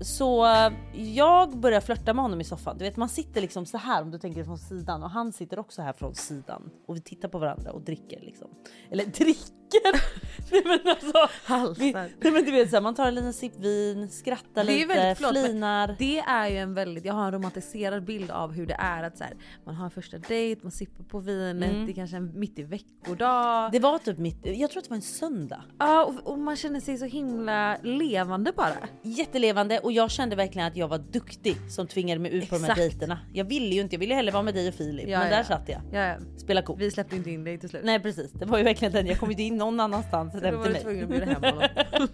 Så 0.00 0.46
jag 0.92 1.58
börjar 1.58 1.80
flörta 1.80 2.14
med 2.14 2.22
honom 2.22 2.40
i 2.40 2.44
soffan. 2.44 2.78
Du 2.78 2.84
vet 2.84 2.96
man 2.96 3.08
sitter 3.08 3.40
liksom 3.40 3.66
så 3.66 3.78
här 3.78 4.02
om 4.02 4.10
du 4.10 4.18
tänker 4.18 4.44
från 4.44 4.58
sidan 4.58 5.02
och 5.02 5.10
han 5.10 5.32
sitter 5.32 5.58
också 5.58 5.82
här 5.82 5.92
från 5.92 6.14
sidan 6.14 6.70
och 6.86 6.96
vi 6.96 7.00
tittar 7.00 7.28
på 7.28 7.38
varandra 7.38 7.72
och 7.72 7.82
dricker 7.82 8.20
liksom. 8.20 8.48
Eller 8.90 9.04
dricker! 9.04 9.57
nej 10.52 10.62
men 10.64 10.78
alltså. 10.84 11.80
Vi, 11.80 11.92
nej 11.92 12.32
men 12.32 12.44
du 12.44 12.50
vet 12.50 12.70
så 12.70 12.76
här, 12.76 12.80
man 12.82 12.94
tar 12.94 13.06
en 13.08 13.14
liten 13.14 13.32
sipp 13.32 13.58
vin, 13.58 14.08
skrattar 14.10 14.64
Det 14.64 14.72
är 14.72 14.76
lite, 14.76 14.86
väldigt, 14.86 15.18
förlåt, 15.18 15.44
flinar. 15.44 15.96
Det 15.98 16.18
är 16.18 16.48
ju 16.48 16.56
en 16.56 16.74
väldigt, 16.74 17.04
jag 17.04 17.14
har 17.14 17.24
en 17.26 17.32
romantiserad 17.32 18.04
bild 18.04 18.30
av 18.30 18.52
hur 18.52 18.66
det 18.66 18.76
är 18.78 19.02
att 19.02 19.18
så 19.18 19.24
här, 19.24 19.32
man 19.64 19.74
har 19.74 19.84
en 19.84 19.90
första 19.90 20.18
dejt, 20.18 20.60
man 20.62 20.72
sippar 20.72 21.04
på 21.04 21.18
vinet, 21.18 21.70
Mm. 21.70 21.86
det 21.86 21.92
är 21.92 21.94
kanske 21.94 22.16
en 22.16 22.38
mitt 22.40 22.58
i 22.58 22.62
veckodag. 22.62 23.72
Det 23.72 23.78
var 23.78 23.98
typ 23.98 24.18
mitt, 24.18 24.46
jag 24.46 24.70
tror 24.70 24.78
att 24.80 24.84
det 24.84 24.90
var 24.90 24.96
en 24.96 25.02
söndag. 25.02 25.62
Ja 25.78 26.04
och, 26.04 26.32
och 26.32 26.38
man 26.38 26.56
känner 26.56 26.80
sig 26.80 26.98
så 26.98 27.04
himla 27.04 27.76
levande 27.82 28.52
bara. 28.56 28.74
Jättelevande 29.02 29.78
och 29.78 29.92
jag 29.92 30.10
kände 30.10 30.36
verkligen 30.36 30.68
att 30.68 30.76
jag 30.76 30.88
var 30.88 30.98
duktig 30.98 31.56
som 31.70 31.86
tvingade 31.86 32.20
mig 32.20 32.34
ut 32.34 32.48
på 32.48 32.54
de 32.54 32.64
här 32.64 32.70
Exakt. 32.70 32.78
dejterna. 32.90 33.18
Jag 33.32 33.44
ville 33.44 33.74
ju 33.74 33.80
inte, 33.80 33.94
jag 33.94 34.00
ville 34.00 34.14
hellre 34.14 34.32
vara 34.32 34.42
med 34.42 34.54
dig 34.54 34.68
och 34.68 34.74
Filip. 34.74 35.08
Ja, 35.08 35.18
men 35.18 35.30
ja. 35.30 35.36
där 35.36 35.42
satt 35.44 35.68
jag. 35.68 35.80
Ja, 35.92 36.00
ja. 36.06 36.16
Spela 36.38 36.62
kort. 36.62 36.80
Vi 36.80 36.90
släppte 36.90 37.16
inte 37.16 37.30
in 37.30 37.44
dig 37.44 37.58
till 37.58 37.68
slut. 37.68 37.82
Nej 37.84 38.00
precis, 38.00 38.32
det 38.32 38.44
var 38.46 38.58
ju 38.58 38.64
verkligen 38.64 38.92
den. 38.92 39.06
Jag 39.06 39.18
kom 39.20 39.30
inte 39.30 39.42
in 39.42 39.57
någon 39.58 39.80
annanstans 39.80 40.34
än 40.34 40.44
hem 40.44 40.62
till 40.62 40.72
du 40.72 40.78
tvungen 40.80 41.04
att 41.04 41.10
mig. 41.10 41.18
bjuda 41.20 41.32
hem 41.32 41.42
honom. 41.54 42.08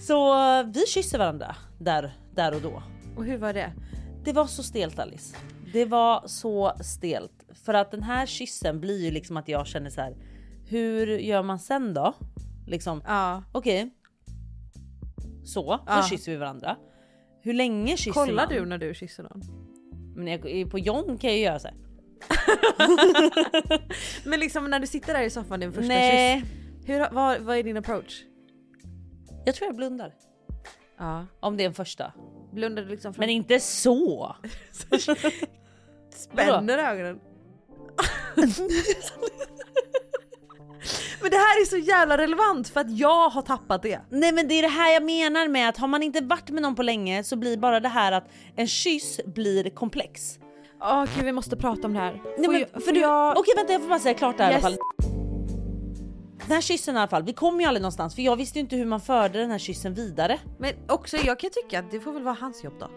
Så 0.00 0.34
vi 0.62 0.86
kysser 0.86 1.18
varandra 1.18 1.56
där, 1.78 2.12
där 2.34 2.54
och 2.54 2.60
då. 2.60 2.82
Och 3.16 3.24
hur 3.24 3.38
var 3.38 3.52
det? 3.52 3.72
Det 4.24 4.32
var 4.32 4.46
så 4.46 4.62
stelt 4.62 4.98
Alice. 4.98 5.36
Det 5.72 5.84
var 5.84 6.22
så 6.26 6.72
stelt. 6.80 7.32
För 7.64 7.74
att 7.74 7.90
den 7.90 8.02
här 8.02 8.26
kyssen 8.26 8.80
blir 8.80 9.04
ju 9.04 9.10
liksom 9.10 9.36
att 9.36 9.48
jag 9.48 9.66
känner 9.66 9.90
så 9.90 10.00
här. 10.00 10.16
Hur 10.68 11.06
gör 11.18 11.42
man 11.42 11.58
sen 11.58 11.94
då? 11.94 12.14
Liksom, 12.66 13.02
ja. 13.06 13.42
okej. 13.52 13.90
Så, 15.44 15.80
Ja. 15.86 15.96
då 15.96 16.02
kysser 16.02 16.32
vi 16.32 16.38
varandra. 16.38 16.76
Hur 17.42 17.52
länge 17.54 17.96
kysser 17.96 18.12
Kollar 18.12 18.46
man? 18.46 18.54
du 18.54 18.66
när 18.66 18.78
du 18.78 18.94
kysser 18.94 19.22
någon? 19.22 19.42
Men 20.16 20.26
jag, 20.26 20.70
på 20.70 20.78
John 20.78 21.18
kan 21.18 21.30
jag 21.30 21.38
ju 21.38 21.44
göra 21.44 21.58
så 21.58 21.68
här. 21.68 21.76
Men 24.24 24.40
liksom 24.40 24.70
när 24.70 24.80
du 24.80 24.86
sitter 24.86 25.14
där 25.14 25.22
i 25.22 25.30
soffan 25.30 25.60
din 25.60 25.72
första 25.72 25.88
Nej. 25.88 26.40
kyss. 26.40 26.50
Hur, 26.86 27.06
vad, 27.12 27.40
vad 27.40 27.56
är 27.56 27.62
din 27.62 27.76
approach? 27.76 28.22
Jag 29.44 29.54
tror 29.54 29.66
jag 29.66 29.76
blundar. 29.76 30.12
Ja. 30.98 31.26
Om 31.40 31.56
det 31.56 31.62
är 31.62 31.66
en 31.66 31.74
första. 31.74 32.12
Blundar 32.52 32.82
du 32.82 32.88
liksom 32.88 33.14
från... 33.14 33.20
Men 33.20 33.30
inte 33.30 33.60
så. 33.60 34.36
Spänner 36.14 36.78
ögonen. 36.78 37.20
Men 41.20 41.30
det 41.30 41.36
här 41.36 41.62
är 41.62 41.64
så 41.64 41.76
jävla 41.76 42.18
relevant 42.18 42.68
för 42.68 42.80
att 42.80 42.98
jag 42.98 43.28
har 43.28 43.42
tappat 43.42 43.82
det. 43.82 44.00
Nej 44.10 44.32
men 44.32 44.48
det 44.48 44.54
är 44.54 44.62
det 44.62 44.68
här 44.68 44.92
jag 44.92 45.02
menar 45.02 45.48
med 45.48 45.68
att 45.68 45.76
har 45.76 45.88
man 45.88 46.02
inte 46.02 46.20
varit 46.20 46.50
med 46.50 46.62
någon 46.62 46.74
på 46.74 46.82
länge 46.82 47.24
så 47.24 47.36
blir 47.36 47.56
bara 47.56 47.80
det 47.80 47.88
här 47.88 48.12
att 48.12 48.28
en 48.56 48.66
kyss 48.66 49.20
blir 49.26 49.70
komplex. 49.70 50.38
Åh 50.80 51.04
gud 51.16 51.24
vi 51.24 51.32
måste 51.32 51.56
prata 51.56 51.86
om 51.86 51.92
det 51.94 52.00
här. 52.00 52.22
Nej, 52.38 52.48
men, 52.48 52.60
jag- 52.72 52.82
för 52.84 52.92
du, 52.92 53.00
jag- 53.00 53.38
Okej 53.38 53.54
vänta 53.56 53.72
jag 53.72 53.82
får 53.82 53.88
bara 53.88 53.98
säga 53.98 54.14
klart 54.14 54.36
det 54.36 54.44
här 54.44 54.52
Yes. 54.52 54.62
i 54.62 54.66
alla 54.66 54.76
fall. 54.76 54.84
Den 56.46 56.54
här 56.54 56.60
kyssen 56.60 56.96
i 56.96 56.98
alla 56.98 57.08
fall, 57.08 57.22
vi 57.22 57.32
kom 57.32 57.60
ju 57.60 57.66
aldrig 57.66 57.82
någonstans 57.82 58.14
för 58.14 58.22
jag 58.22 58.36
visste 58.36 58.58
ju 58.58 58.60
inte 58.62 58.76
hur 58.76 58.84
man 58.86 59.00
förde 59.00 59.38
den 59.38 59.50
här 59.50 59.58
kyssen 59.58 59.94
vidare. 59.94 60.38
Men 60.58 60.72
också 60.88 61.16
jag 61.16 61.38
kan 61.38 61.50
tycka 61.50 61.78
att 61.78 61.90
det 61.90 62.00
får 62.00 62.12
väl 62.12 62.22
vara 62.22 62.36
hans 62.40 62.64
jobb 62.64 62.74
då. 62.80 62.88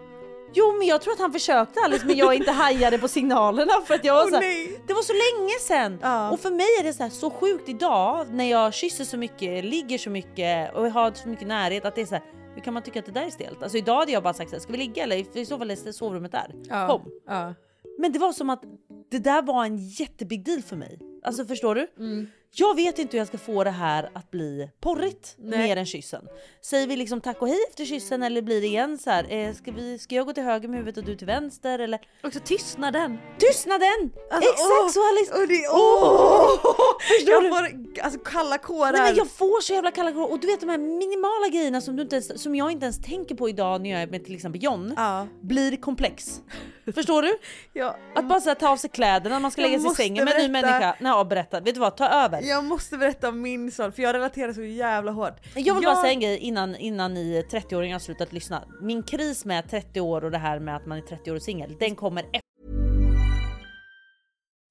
Jo 0.53 0.75
men 0.77 0.87
jag 0.87 1.01
tror 1.01 1.13
att 1.13 1.19
han 1.19 1.31
försökte 1.31 1.79
Alice 1.85 2.05
men 2.05 2.17
jag 2.17 2.35
inte 2.35 2.51
hajade 2.51 2.97
på 2.97 3.07
signalerna 3.07 3.71
för 3.85 3.93
att 3.93 4.03
jag 4.05 4.13
var 4.13 4.23
Åh, 4.23 4.29
så 4.29 4.35
här, 4.35 4.41
nej. 4.41 4.81
Det 4.87 4.93
var 4.93 5.01
så 5.01 5.13
länge 5.13 5.53
sedan! 5.59 5.93
Och 6.33 6.39
för 6.39 6.49
mig 6.51 6.65
är 6.79 6.83
det 6.83 6.93
så, 6.93 7.03
här, 7.03 7.09
så 7.09 7.29
sjukt 7.29 7.69
idag 7.69 8.25
när 8.31 8.45
jag 8.45 8.73
kysser 8.73 9.03
så 9.03 9.17
mycket, 9.17 9.65
ligger 9.65 9.97
så 9.97 10.09
mycket 10.09 10.75
och 10.75 10.91
har 10.91 11.11
så 11.11 11.29
mycket 11.29 11.47
närhet 11.47 11.85
att 11.85 11.95
det 11.95 12.01
är 12.01 12.05
så 12.05 12.15
här, 12.15 12.23
hur 12.55 12.61
kan 12.61 12.73
man 12.73 12.83
tycka 12.83 12.99
att 12.99 13.05
det 13.05 13.11
där 13.11 13.25
är 13.25 13.29
stelt? 13.29 13.63
Alltså 13.63 13.77
idag 13.77 13.95
hade 13.99 14.11
jag 14.11 14.23
bara 14.23 14.33
sagt 14.33 14.49
så 14.49 14.55
här, 14.55 14.61
ska 14.61 14.71
vi 14.71 14.77
ligga 14.77 15.03
eller 15.03 15.37
i 15.37 15.45
så 15.45 15.57
fall 15.57 15.71
är 15.71 15.91
sovrummet 15.91 16.31
där. 16.31 16.55
Kom! 16.87 17.01
Ja. 17.27 17.53
Men 17.99 18.11
det 18.11 18.19
var 18.19 18.33
som 18.33 18.49
att 18.49 18.63
det 19.11 19.19
där 19.19 19.41
var 19.41 19.65
en 19.65 19.77
jättebig 19.77 20.45
deal 20.45 20.61
för 20.61 20.75
mig. 20.75 20.99
Alltså 21.23 21.45
förstår 21.45 21.75
du? 21.75 21.87
Mm. 21.97 22.27
Jag 22.51 22.75
vet 22.75 22.99
inte 22.99 23.11
hur 23.11 23.19
jag 23.19 23.27
ska 23.27 23.37
få 23.37 23.63
det 23.63 23.69
här 23.71 24.09
att 24.13 24.31
bli 24.31 24.69
porrigt 24.81 25.35
Nej. 25.37 25.59
mer 25.59 25.77
än 25.77 25.85
kyssen. 25.85 26.27
Säger 26.61 26.87
vi 26.87 26.95
liksom 26.95 27.21
tack 27.21 27.41
och 27.41 27.47
hej 27.47 27.57
efter 27.69 27.85
kyssen 27.85 28.23
eller 28.23 28.41
blir 28.41 28.61
det 28.61 28.67
igen 28.67 28.97
så 28.97 29.09
här? 29.09 29.25
Eh, 29.29 29.53
ska, 29.53 29.71
vi, 29.71 29.99
ska 29.99 30.15
jag 30.15 30.25
gå 30.25 30.33
till 30.33 30.43
höger 30.43 30.67
med 30.67 30.77
huvudet 30.77 30.97
och 30.97 31.03
du 31.03 31.15
till 31.15 31.27
vänster 31.27 31.79
eller? 31.79 31.99
Också 32.23 32.39
tystnaden. 32.39 33.17
Tystnaden! 33.37 34.11
Alltså, 34.31 34.51
Exakt 34.51 34.69
åh, 34.83 34.89
så 34.89 34.99
Alice! 35.09 35.33
Och 35.33 35.47
det, 35.47 35.67
Åh! 35.71 36.49
Förstår 36.99 37.33
Jag 37.33 37.43
du? 37.43 37.49
får, 37.49 38.03
alltså 38.03 38.19
kalla 38.19 38.57
kårar. 38.57 38.91
Nej, 38.91 39.01
men 39.01 39.15
jag 39.15 39.31
får 39.31 39.61
så 39.61 39.73
jävla 39.73 39.91
kalla 39.91 40.11
kårar 40.11 40.31
och 40.31 40.39
du 40.39 40.47
vet 40.47 40.59
de 40.59 40.69
här 40.69 40.77
minimala 40.77 41.47
grejerna 41.51 41.81
som, 41.81 41.95
du 41.95 42.01
inte 42.03 42.15
ens, 42.15 42.41
som 42.43 42.55
jag 42.55 42.71
inte 42.71 42.85
ens 42.85 43.01
tänker 43.01 43.35
på 43.35 43.49
idag 43.49 43.81
när 43.81 43.89
jag 43.89 44.01
är 44.01 44.07
med 44.07 44.25
till 44.25 44.35
exempel 44.35 44.63
John 44.63 44.95
blir 45.41 45.77
komplex. 45.77 46.41
Förstår 46.95 47.21
du? 47.21 47.37
Ja. 47.73 47.95
Att 48.15 48.29
bara 48.29 48.41
så 48.41 48.49
här, 48.49 48.55
ta 48.55 48.69
av 48.69 48.77
sig 48.77 48.89
kläderna, 48.89 49.39
man 49.39 49.51
ska 49.51 49.61
Jag 49.61 49.69
lägga 49.71 49.81
sig 49.81 49.91
i 49.91 49.95
sängen 49.95 50.25
med 50.25 50.33
en 50.35 50.41
ny 50.41 50.49
människa. 50.49 50.95
Nej, 50.99 51.11
ja, 51.11 51.23
berätta. 51.23 51.59
Vet 51.59 51.73
du 51.73 51.79
vad? 51.79 51.97
Ta 51.97 52.07
över. 52.07 52.38
Jag 52.41 52.63
måste 52.63 52.97
berätta 52.97 53.29
om 53.29 53.41
min 53.41 53.71
son 53.71 53.91
för 53.91 54.03
jag 54.03 54.13
relaterar 54.13 54.53
så 54.53 54.61
jävla 54.61 55.11
hårt. 55.11 55.33
Jag 55.55 55.75
vill 55.75 55.83
bara 55.83 56.01
säga 56.01 56.13
en 56.13 56.19
grej 56.19 56.37
innan, 56.37 56.75
innan 56.75 57.13
ni 57.13 57.41
30-åringar 57.51 57.93
har 57.93 57.99
slutat 57.99 58.33
lyssna. 58.33 58.63
Min 58.81 59.03
kris 59.03 59.45
med 59.45 59.69
30 59.69 60.01
år 60.01 60.25
och 60.25 60.31
det 60.31 60.37
här 60.37 60.59
med 60.59 60.75
att 60.75 60.85
man 60.85 60.97
är 60.97 61.01
30 61.01 61.31
år 61.31 61.35
och 61.35 61.41
singel, 61.41 61.75
den 61.79 61.95
kommer 61.95 62.23
efter. 62.23 62.41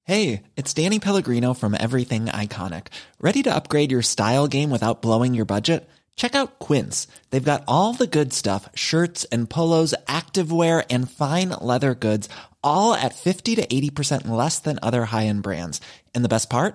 Hey, 0.06 0.42
it's 0.56 0.72
Danny 0.72 1.00
Pellegrino 1.00 1.54
from 1.54 1.74
Everything 1.74 2.26
Iconic. 2.26 2.86
Ready 3.20 3.42
to 3.42 3.54
upgrade 3.54 3.92
your 3.92 4.02
style 4.02 4.48
game 4.48 4.70
without 4.70 5.02
blowing 5.02 5.34
your 5.34 5.44
budget? 5.44 5.86
Check 6.16 6.34
out 6.34 6.58
Quince. 6.58 7.06
They've 7.30 7.44
got 7.44 7.62
all 7.68 7.94
the 7.94 8.06
good 8.06 8.32
stuff 8.32 8.68
shirts 8.74 9.24
and 9.30 9.50
polos, 9.50 9.94
activewear, 10.06 10.84
and 10.90 11.10
fine 11.10 11.50
leather 11.60 11.94
goods, 11.94 12.28
all 12.62 12.94
at 12.94 13.14
50 13.14 13.56
to 13.56 13.66
80% 13.66 14.28
less 14.28 14.58
than 14.58 14.78
other 14.82 15.04
high 15.04 15.26
end 15.26 15.42
brands. 15.42 15.80
And 16.14 16.24
the 16.24 16.28
best 16.28 16.48
part? 16.50 16.74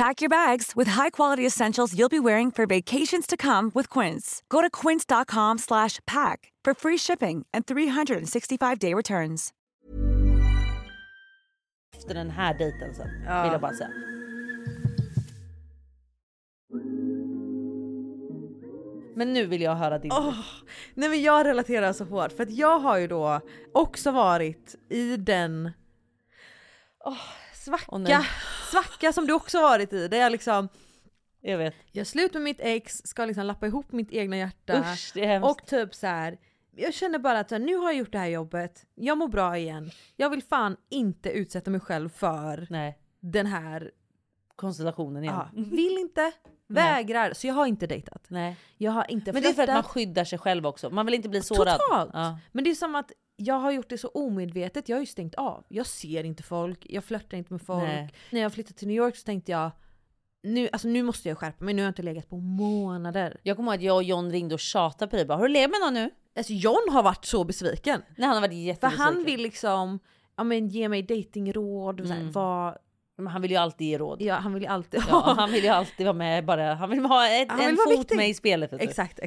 Pack 0.00 0.22
your 0.22 0.30
bags 0.30 0.72
with 0.76 0.88
high-quality 0.88 1.46
essentials 1.46 1.94
you'll 1.94 2.08
be 2.08 2.18
wearing 2.18 2.50
for 2.50 2.66
vacations 2.66 3.26
to 3.26 3.36
come 3.36 3.70
with 3.74 3.98
Quince. 3.98 4.42
Go 4.48 4.62
to 4.62 4.70
quince.com 4.70 5.58
slash 5.58 5.98
pack 6.06 6.52
for 6.64 6.74
free 6.74 6.96
shipping 6.96 7.44
and 7.52 7.66
365-day 7.66 8.94
returns. 8.94 9.52
efter 11.96 12.14
den 12.14 12.30
här 12.30 12.58
dejten 12.58 12.94
sen. 12.94 13.24
Ja. 13.26 13.42
Vill 13.42 13.52
jag 13.52 13.60
bara 13.60 13.74
säga. 13.74 13.90
Men 19.14 19.32
nu 19.32 19.46
vill 19.46 19.62
jag 19.62 19.74
höra 19.74 19.98
din. 19.98 20.12
Åh, 20.12 20.34
nej 20.94 21.08
men 21.08 21.22
jag 21.22 21.46
relaterar 21.46 21.92
så 21.92 22.04
hårt 22.04 22.32
för 22.32 22.42
att 22.42 22.50
jag 22.50 22.78
har 22.78 22.98
ju 22.98 23.06
då 23.06 23.40
också 23.72 24.10
varit 24.10 24.74
i 24.88 25.16
den 25.16 25.70
åh, 27.04 27.16
svacka, 27.54 27.98
nej. 27.98 28.26
Svacka 28.70 29.12
som 29.12 29.26
du 29.26 29.32
också 29.32 29.60
varit 29.60 29.92
i. 29.92 30.08
Där 30.08 30.18
jag 30.18 30.32
liksom 30.32 30.68
Jag 31.40 31.58
vet. 31.58 31.74
är 31.92 32.04
slut 32.04 32.32
med 32.34 32.42
mitt 32.42 32.60
ex, 32.60 32.96
ska 33.04 33.24
liksom 33.24 33.46
lappa 33.46 33.66
ihop 33.66 33.92
mitt 33.92 34.12
egna 34.12 34.36
hjärta. 34.36 34.80
Usch, 34.92 35.10
det 35.14 35.24
är 35.24 35.26
hemskt. 35.26 35.50
och 35.50 35.66
typ 35.66 35.94
så 35.94 36.06
här. 36.06 36.38
Jag 36.76 36.94
känner 36.94 37.18
bara 37.18 37.38
att 37.40 37.50
nu 37.50 37.76
har 37.76 37.84
jag 37.90 37.94
gjort 37.94 38.12
det 38.12 38.18
här 38.18 38.26
jobbet, 38.28 38.86
jag 38.94 39.18
mår 39.18 39.28
bra 39.28 39.56
igen. 39.58 39.90
Jag 40.16 40.30
vill 40.30 40.42
fan 40.42 40.76
inte 40.90 41.30
utsätta 41.30 41.70
mig 41.70 41.80
själv 41.80 42.08
för 42.08 42.66
Nej. 42.70 42.98
den 43.20 43.46
här 43.46 43.90
konstellationen 44.56 45.22
igen. 45.24 45.34
Ja, 45.36 45.48
vill 45.52 45.98
inte, 45.98 46.32
vägrar. 46.66 47.32
Så 47.32 47.46
jag 47.46 47.54
har 47.54 47.66
inte 47.66 47.86
dejtat. 47.86 48.24
Nej. 48.28 48.56
Jag 48.76 48.92
har 48.92 49.10
inte 49.10 49.32
Men 49.32 49.42
det 49.42 49.48
är 49.48 49.52
för 49.52 49.62
att 49.62 49.68
man 49.68 49.74
flörtat. 49.76 49.90
skyddar 49.92 50.24
sig 50.24 50.38
själv 50.38 50.66
också. 50.66 50.90
Man 50.90 51.06
vill 51.06 51.14
inte 51.14 51.28
bli 51.28 51.42
sårad. 51.42 51.78
Totalt! 51.80 52.10
Ja. 52.14 52.38
Men 52.52 52.64
det 52.64 52.70
är 52.70 52.74
som 52.74 52.94
att 52.94 53.12
jag 53.40 53.54
har 53.54 53.70
gjort 53.72 53.88
det 53.88 53.98
så 53.98 54.08
omedvetet, 54.08 54.88
jag 54.88 54.96
har 54.96 55.00
ju 55.00 55.06
stängt 55.06 55.34
av. 55.34 55.64
Jag 55.68 55.86
ser 55.86 56.24
inte 56.24 56.42
folk, 56.42 56.86
jag 56.88 57.04
flörtar 57.04 57.36
inte 57.38 57.52
med 57.52 57.62
folk. 57.62 57.82
Nej. 57.82 58.10
När 58.30 58.40
jag 58.40 58.52
flyttade 58.52 58.74
till 58.78 58.88
New 58.88 58.96
York 58.96 59.16
så 59.16 59.24
tänkte 59.24 59.52
jag, 59.52 59.70
nu, 60.42 60.68
alltså 60.72 60.88
nu 60.88 61.02
måste 61.02 61.28
jag 61.28 61.38
skärpa 61.38 61.64
mig, 61.64 61.74
nu 61.74 61.82
har 61.82 61.86
jag 61.86 61.90
inte 61.90 62.02
legat 62.02 62.28
på 62.28 62.36
månader. 62.36 63.40
Jag 63.42 63.56
kommer 63.56 63.72
ihåg 63.72 63.78
att 63.78 63.84
jag 63.84 63.96
och 63.96 64.02
John 64.02 64.30
ringde 64.30 64.54
och 64.54 64.60
tjatade 64.60 65.10
på 65.10 65.16
dig. 65.16 65.24
Bara, 65.26 65.38
har 65.38 65.42
du 65.42 65.48
legat 65.48 65.70
med 65.70 65.80
någon 65.80 65.94
nu? 65.94 66.10
Alltså 66.36 66.52
John 66.52 66.88
har 66.90 67.02
varit 67.02 67.24
så 67.24 67.44
besviken. 67.44 68.02
Nej 68.16 68.26
han 68.26 68.34
har 68.36 68.40
varit 68.40 68.50
För 68.50 68.56
jättebesviken. 68.56 69.04
han 69.06 69.24
vill 69.24 69.42
liksom, 69.42 69.98
ja 70.36 70.44
men 70.44 70.68
ge 70.68 70.88
mig 70.88 71.02
datingråd, 71.02 72.00
Mm. 72.00 72.32
vad... 72.32 72.76
Men 73.16 73.26
han 73.26 73.42
vill 73.42 73.50
ju 73.50 73.56
alltid 73.56 73.86
ge 73.86 73.98
råd. 73.98 74.22
Ja 74.22 74.34
han 74.34 74.54
vill 74.54 74.62
ju 74.62 74.68
alltid 74.68 75.00
Ja, 75.08 75.34
han 75.38 75.50
vill 75.52 75.62
ju 75.64 75.68
alltid 75.70 76.06
vara 76.06 76.16
med 76.16 76.44
bara. 76.44 76.74
Han 76.74 76.90
vill 76.90 77.04
ha 77.04 77.28
ett, 77.28 77.50
Han 77.50 77.60
en 77.60 77.66
vill 77.66 77.76
vara 77.76 77.90
fot 77.90 77.98
viktig. 78.00 78.16
med 78.16 78.28
i 78.28 78.34
spelet. 78.34 78.70
du. 78.70 78.76
Exakt, 78.76 79.20
Ja. 79.22 79.24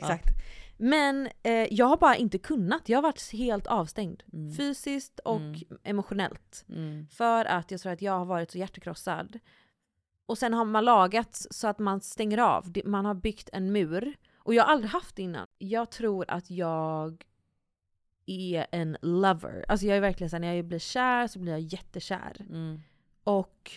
Men 0.77 1.29
eh, 1.43 1.67
jag 1.73 1.85
har 1.85 1.97
bara 1.97 2.15
inte 2.15 2.37
kunnat. 2.37 2.89
Jag 2.89 2.97
har 2.97 3.03
varit 3.03 3.31
helt 3.33 3.67
avstängd. 3.67 4.23
Fysiskt 4.57 5.19
och 5.19 5.39
Mm. 5.39 5.59
emotionellt. 5.83 6.65
Mm. 6.69 7.07
För 7.07 7.45
att 7.45 7.71
jag 7.71 7.79
tror 7.81 7.91
att 7.91 8.01
jag 8.01 8.11
har 8.19 8.25
varit 8.25 8.51
så 8.51 8.57
hjärtekrossad. 8.57 9.39
Och 10.25 10.37
sen 10.37 10.53
har 10.53 10.65
man 10.65 10.85
lagat 10.85 11.45
så 11.51 11.67
att 11.67 11.79
man 11.79 12.01
stänger 12.01 12.37
av. 12.37 12.73
Man 12.85 13.05
har 13.05 13.13
byggt 13.13 13.49
en 13.53 13.71
mur. 13.71 14.13
Och 14.37 14.53
jag 14.53 14.63
har 14.63 14.71
aldrig 14.73 14.91
haft 14.91 15.15
det 15.15 15.21
innan. 15.21 15.47
Jag 15.57 15.91
tror 15.91 16.25
att 16.27 16.49
jag 16.49 17.25
är 18.25 18.67
en 18.71 18.97
lover. 19.01 19.65
Alltså 19.67 19.85
jag 19.85 19.97
är 19.97 20.01
verkligen 20.01 20.29
såhär, 20.29 20.41
när 20.41 20.53
jag 20.53 20.65
blir 20.65 20.79
kär 20.79 21.27
så 21.27 21.39
blir 21.39 21.51
jag 21.51 21.61
jättekär. 21.61 22.35
Mm. 22.49 22.81
Och 23.23 23.71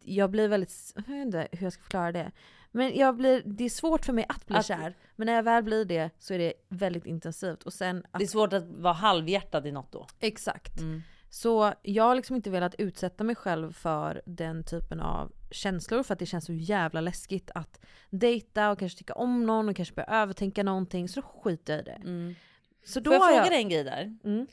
jag 0.00 0.30
blir 0.30 0.48
väldigt, 0.48 0.92
jag 0.94 1.02
vet 1.02 1.26
inte 1.26 1.48
hur 1.52 1.62
jag 1.66 1.72
ska 1.72 1.82
förklara 1.82 2.12
det. 2.12 2.32
Men 2.72 2.96
jag 2.96 3.16
blir, 3.16 3.42
det 3.44 3.64
är 3.64 3.68
svårt 3.68 4.04
för 4.04 4.12
mig 4.12 4.26
att 4.28 4.46
bli 4.46 4.56
Att- 4.56 4.66
kär. 4.66 4.96
Men 5.16 5.26
när 5.26 5.34
jag 5.34 5.42
väl 5.42 5.62
blir 5.62 5.84
det 5.84 6.10
så 6.18 6.34
är 6.34 6.38
det 6.38 6.52
väldigt 6.68 7.06
intensivt. 7.06 7.62
Och 7.62 7.72
sen 7.72 8.06
att, 8.10 8.18
Det 8.18 8.24
är 8.24 8.28
svårt 8.28 8.52
att 8.52 8.64
vara 8.64 8.92
halvhjärtad 8.94 9.66
i 9.66 9.72
något 9.72 9.92
då. 9.92 10.06
Exakt. 10.20 10.80
Mm. 10.80 11.02
Så 11.30 11.74
jag 11.82 12.04
har 12.04 12.14
liksom 12.14 12.36
inte 12.36 12.50
velat 12.50 12.74
utsätta 12.74 13.24
mig 13.24 13.36
själv 13.36 13.72
för 13.72 14.22
den 14.26 14.64
typen 14.64 15.00
av 15.00 15.32
känslor 15.50 16.02
för 16.02 16.12
att 16.12 16.18
det 16.18 16.26
känns 16.26 16.44
så 16.44 16.52
jävla 16.52 17.00
läskigt 17.00 17.50
att 17.54 17.80
dejta 18.10 18.70
och 18.70 18.78
kanske 18.78 18.98
tycka 18.98 19.14
om 19.14 19.46
någon 19.46 19.68
och 19.68 19.76
kanske 19.76 19.94
börja 19.94 20.08
övertänka 20.08 20.62
någonting 20.62 21.08
så 21.08 21.20
då 21.20 21.26
skiter 21.26 21.72
jag 21.72 21.80
i 21.80 21.84
det. 21.84 22.08
Mm. 22.08 22.34
Så 22.84 23.00
då 23.00 23.10
Får 23.10 23.14
jag 23.14 23.20
har 23.20 23.28
fråga 23.28 23.42
jag... 23.42 23.50
dig 23.50 23.58
en 23.62 23.68
grej 23.68 23.84
där? 23.84 24.16
Mm. 24.24 24.46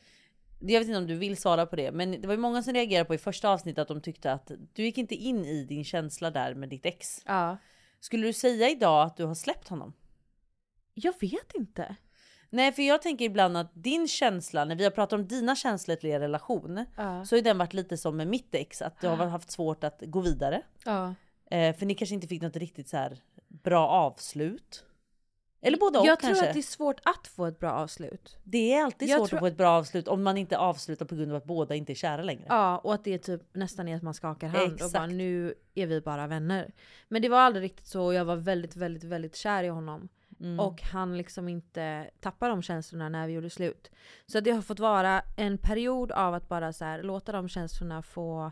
Jag 0.59 0.79
vet 0.79 0.87
inte 0.87 0.97
om 0.97 1.07
du 1.07 1.15
vill 1.15 1.37
svara 1.37 1.65
på 1.65 1.75
det, 1.75 1.91
men 1.91 2.21
det 2.21 2.27
var 2.27 2.33
ju 2.33 2.39
många 2.39 2.63
som 2.63 2.73
reagerade 2.73 3.05
på 3.05 3.13
i 3.13 3.17
första 3.17 3.49
avsnittet 3.49 3.81
att 3.81 3.87
de 3.87 4.01
tyckte 4.01 4.31
att 4.31 4.51
du 4.73 4.83
gick 4.83 4.97
inte 4.97 5.15
in 5.15 5.45
i 5.45 5.63
din 5.63 5.83
känsla 5.83 6.31
där 6.31 6.53
med 6.53 6.69
ditt 6.69 6.85
ex. 6.85 7.21
Ja. 7.25 7.57
Skulle 7.99 8.27
du 8.27 8.33
säga 8.33 8.69
idag 8.69 9.05
att 9.05 9.17
du 9.17 9.25
har 9.25 9.35
släppt 9.35 9.67
honom? 9.67 9.93
Jag 10.93 11.13
vet 11.21 11.53
inte. 11.55 11.95
Nej, 12.49 12.71
för 12.71 12.81
jag 12.81 13.01
tänker 13.01 13.25
ibland 13.25 13.57
att 13.57 13.71
din 13.73 14.07
känsla, 14.07 14.65
när 14.65 14.75
vi 14.75 14.83
har 14.83 14.91
pratat 14.91 15.19
om 15.19 15.27
dina 15.27 15.55
känslor 15.55 15.95
till 15.95 16.09
er 16.09 16.19
relation, 16.19 16.85
Ja. 16.97 17.25
så 17.25 17.35
har 17.35 17.41
den 17.41 17.57
varit 17.57 17.73
lite 17.73 17.97
som 17.97 18.17
med 18.17 18.27
mitt 18.27 18.55
ex, 18.55 18.81
att 18.81 19.01
du 19.01 19.07
har 19.07 19.15
haft 19.25 19.51
svårt 19.51 19.83
att 19.83 20.01
gå 20.05 20.21
vidare. 20.21 20.61
Ja. 20.85 21.15
Eh, 21.51 21.75
för 21.75 21.85
ni 21.85 21.95
kanske 21.95 22.15
inte 22.15 22.27
fick 22.27 22.41
något 22.41 22.55
riktigt 22.55 22.89
så 22.89 23.09
bra 23.47 23.87
avslut. 23.87 24.85
Eller 25.61 25.77
både 25.77 25.99
och 25.99 26.05
Jag 26.05 26.19
kanske. 26.19 26.39
tror 26.39 26.47
att 26.49 26.53
det 26.53 26.59
är 26.59 26.61
svårt 26.61 26.99
att 27.03 27.27
få 27.27 27.45
ett 27.45 27.59
bra 27.59 27.71
avslut. 27.71 28.37
Det 28.43 28.73
är 28.73 28.83
alltid 28.83 29.09
Jag 29.09 29.17
svårt 29.19 29.29
tror- 29.29 29.37
att 29.37 29.41
få 29.41 29.45
ett 29.47 29.57
bra 29.57 29.69
avslut 29.69 30.07
om 30.07 30.23
man 30.23 30.37
inte 30.37 30.57
avslutar 30.57 31.05
på 31.05 31.15
grund 31.15 31.31
av 31.31 31.37
att 31.37 31.45
båda 31.45 31.75
inte 31.75 31.93
är 31.93 31.95
kära 31.95 32.21
längre. 32.23 32.45
Ja, 32.49 32.77
och 32.77 32.93
att 32.93 33.03
det 33.03 33.13
är 33.13 33.17
typ 33.17 33.41
nästan 33.55 33.87
är 33.87 33.95
att 33.95 34.01
man 34.03 34.13
skakar 34.13 34.47
hand 34.47 34.67
och 34.67 34.73
Exakt. 34.73 34.93
bara 34.93 35.05
nu 35.07 35.53
är 35.75 35.87
vi 35.87 36.01
bara 36.01 36.27
vänner. 36.27 36.71
Men 37.07 37.21
det 37.21 37.29
var 37.29 37.39
aldrig 37.39 37.63
riktigt 37.63 37.87
så 37.87 38.03
och 38.05 38.13
jag 38.13 38.25
var 38.25 38.35
väldigt, 38.35 38.75
väldigt, 38.75 39.03
väldigt 39.03 39.35
kär 39.35 39.63
i 39.63 39.67
honom. 39.67 40.09
Mm. 40.39 40.59
Och 40.59 40.81
han 40.81 41.17
liksom 41.17 41.49
inte 41.49 42.09
tappade 42.19 42.51
de 42.51 42.61
känslorna 42.61 43.09
när 43.09 43.27
vi 43.27 43.33
gjorde 43.33 43.49
slut. 43.49 43.91
Så 44.25 44.39
det 44.39 44.51
har 44.51 44.61
fått 44.61 44.79
vara 44.79 45.21
en 45.37 45.57
period 45.57 46.11
av 46.11 46.33
att 46.33 46.49
bara 46.49 46.73
så 46.73 46.85
här, 46.85 47.03
låta 47.03 47.31
de 47.31 47.49
känslorna 47.49 48.01
få 48.01 48.51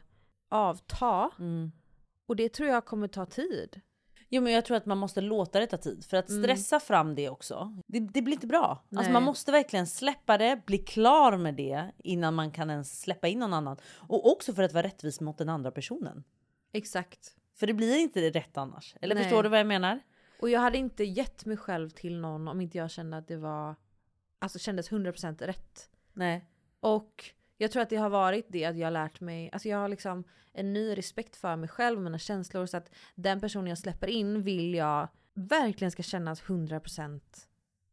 avta. 0.49 1.29
Mm. 1.39 1.71
Och 2.27 2.35
det 2.35 2.49
tror 2.49 2.69
jag 2.69 2.85
kommer 2.85 3.07
ta 3.07 3.25
tid. 3.25 3.81
Jo 4.29 4.41
men 4.41 4.53
jag 4.53 4.65
tror 4.65 4.77
att 4.77 4.85
man 4.85 4.97
måste 4.97 5.21
låta 5.21 5.59
det 5.59 5.67
ta 5.67 5.77
tid. 5.77 6.05
För 6.05 6.17
att 6.17 6.31
stressa 6.31 6.79
fram 6.79 7.15
det 7.15 7.29
också, 7.29 7.73
det, 7.87 7.99
det 7.99 8.21
blir 8.21 8.33
inte 8.33 8.47
bra. 8.47 8.83
Alltså 8.89 9.01
Nej. 9.03 9.13
man 9.13 9.23
måste 9.23 9.51
verkligen 9.51 9.87
släppa 9.87 10.37
det, 10.37 10.61
bli 10.65 10.77
klar 10.77 11.37
med 11.37 11.55
det 11.55 11.91
innan 11.97 12.33
man 12.33 12.51
kan 12.51 12.69
ens 12.69 13.01
släppa 13.01 13.27
in 13.27 13.39
någon 13.39 13.53
annan. 13.53 13.77
Och 14.07 14.31
också 14.31 14.53
för 14.53 14.63
att 14.63 14.73
vara 14.73 14.83
rättvis 14.83 15.21
mot 15.21 15.37
den 15.37 15.49
andra 15.49 15.71
personen. 15.71 16.23
Exakt. 16.73 17.35
För 17.55 17.67
det 17.67 17.73
blir 17.73 17.97
inte 17.97 18.29
rätt 18.29 18.57
annars. 18.57 18.95
Eller 19.01 19.15
Nej. 19.15 19.23
förstår 19.23 19.43
du 19.43 19.49
vad 19.49 19.59
jag 19.59 19.67
menar? 19.67 19.99
Och 20.39 20.49
jag 20.49 20.59
hade 20.59 20.77
inte 20.77 21.03
gett 21.03 21.45
mig 21.45 21.57
själv 21.57 21.89
till 21.89 22.19
någon 22.19 22.47
om 22.47 22.61
inte 22.61 22.77
jag 22.77 22.91
kände 22.91 23.17
att 23.17 23.27
det 23.27 23.37
var, 23.37 23.75
alltså 24.39 24.59
kändes 24.59 24.91
100% 24.91 25.45
rätt. 25.45 25.89
Nej. 26.13 26.45
Och 26.79 27.31
jag 27.57 27.71
tror 27.71 27.81
att 27.81 27.89
det 27.89 27.95
har 27.95 28.09
varit 28.09 28.45
det 28.49 28.65
att 28.65 28.77
jag 28.77 28.85
har 28.85 28.91
lärt 28.91 29.21
mig, 29.21 29.49
alltså 29.53 29.69
jag 29.69 29.77
har 29.77 29.87
liksom 29.87 30.23
en 30.53 30.73
ny 30.73 30.97
respekt 30.97 31.35
för 31.35 31.55
mig 31.55 31.69
själv 31.69 31.97
och 31.97 32.03
mina 32.03 32.19
känslor 32.19 32.65
så 32.65 32.77
att 32.77 32.91
den 33.15 33.39
personen 33.39 33.67
jag 33.67 33.77
släpper 33.77 34.07
in 34.07 34.43
vill 34.43 34.73
jag 34.73 35.07
verkligen 35.33 35.91
ska 35.91 36.03
kännas 36.03 36.43
100% 36.43 37.21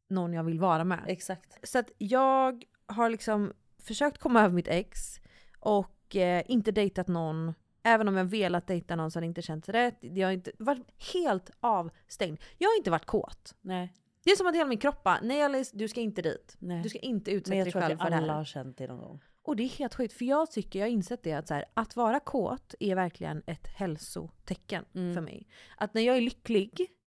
någon 0.08 0.32
jag 0.32 0.44
vill 0.44 0.58
vara 0.58 0.84
med. 0.84 1.04
Exakt. 1.06 1.68
Så 1.68 1.78
att 1.78 1.90
jag 1.98 2.64
har 2.86 3.10
liksom 3.10 3.52
försökt 3.78 4.18
komma 4.18 4.40
över 4.40 4.54
mitt 4.54 4.68
ex 4.68 5.20
och 5.60 6.16
eh, 6.16 6.42
inte 6.46 6.72
dejtat 6.72 7.08
någon 7.08 7.54
Även 7.86 8.08
om 8.08 8.16
jag 8.16 8.24
velat 8.24 8.66
dejta 8.66 8.96
någon 8.96 9.10
så 9.10 9.16
har 9.16 9.20
det 9.20 9.26
inte 9.26 9.42
känts 9.42 9.68
rätt. 9.68 9.98
Jag 10.00 10.28
har 10.28 10.32
inte 10.32 10.52
varit 10.58 10.86
helt 11.14 11.50
avstängd. 11.60 12.40
Jag 12.58 12.68
har 12.68 12.76
inte 12.76 12.90
varit 12.90 13.04
kåt. 13.06 13.54
Nej. 13.60 13.92
Det 14.24 14.30
är 14.30 14.36
som 14.36 14.46
att 14.46 14.54
hela 14.54 14.68
min 14.68 14.78
kropp 14.78 15.02
bara, 15.02 15.18
nej 15.22 15.42
Alice, 15.42 15.76
du 15.76 15.88
ska 15.88 16.00
inte 16.00 16.22
dit. 16.22 16.56
Nej. 16.58 16.82
Du 16.82 16.88
ska 16.88 16.98
inte 16.98 17.30
utsätta 17.30 17.50
Men 17.50 17.58
jag 17.58 17.66
dig 17.66 17.72
tror 17.72 17.82
själv 17.82 17.94
att 17.94 18.02
för 18.02 18.10
det 18.10 18.16
alla 18.16 18.32
här. 18.32 18.38
har 18.38 18.44
känt 18.44 18.78
det 18.78 18.86
någon 18.86 18.98
gång. 18.98 19.20
Och 19.44 19.56
det 19.56 19.62
är 19.62 19.68
helt 19.68 19.94
sjukt, 19.94 20.12
för 20.14 20.24
jag 20.24 20.50
tycker, 20.50 20.78
jag 20.78 20.86
har 20.86 20.90
insett 20.90 21.22
det 21.22 21.32
att 21.32 21.48
så 21.48 21.54
här, 21.54 21.64
att 21.74 21.96
vara 21.96 22.20
kåt 22.20 22.74
är 22.80 22.94
verkligen 22.94 23.42
ett 23.46 23.66
hälsotecken 23.66 24.84
Mm. 24.94 25.14
för 25.14 25.20
mig. 25.20 25.46
Att 25.76 25.94
när 25.94 26.02
jag 26.02 26.16
är 26.16 26.20
lycklig, 26.20 26.70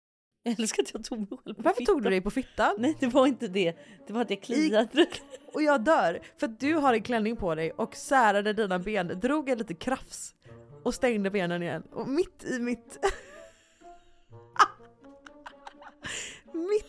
Jag 0.43 0.59
älskar 0.59 0.83
att 0.83 0.93
jag 0.93 1.03
tog 1.03 1.17
mig 1.19 1.27
själv 1.43 1.55
på 1.55 1.61
varför 1.61 1.85
tog 1.85 2.03
du 2.03 2.09
dig 2.09 2.21
på 2.21 2.31
fittan? 2.31 2.75
Nej 2.79 2.97
det 2.99 3.07
var 3.07 3.27
inte 3.27 3.47
det. 3.47 3.77
Det 4.07 4.13
var 4.13 4.21
att 4.21 4.29
jag 4.29 4.41
kliade. 4.41 5.05
Och 5.53 5.63
jag 5.63 5.83
dör, 5.83 6.19
för 6.37 6.47
att 6.47 6.59
du 6.59 6.73
har 6.73 6.93
en 6.93 7.01
klänning 7.03 7.35
på 7.35 7.55
dig 7.55 7.71
och 7.71 7.95
särade 7.95 8.53
dina 8.53 8.79
ben, 8.79 9.07
drog 9.19 9.49
en 9.49 9.57
lite 9.57 9.73
krafs 9.73 10.35
och 10.83 10.93
stängde 10.93 11.29
benen 11.31 11.63
igen. 11.63 11.83
Och 11.91 12.07
mitt 12.09 12.43
i 12.43 12.59
mitt... 12.59 12.97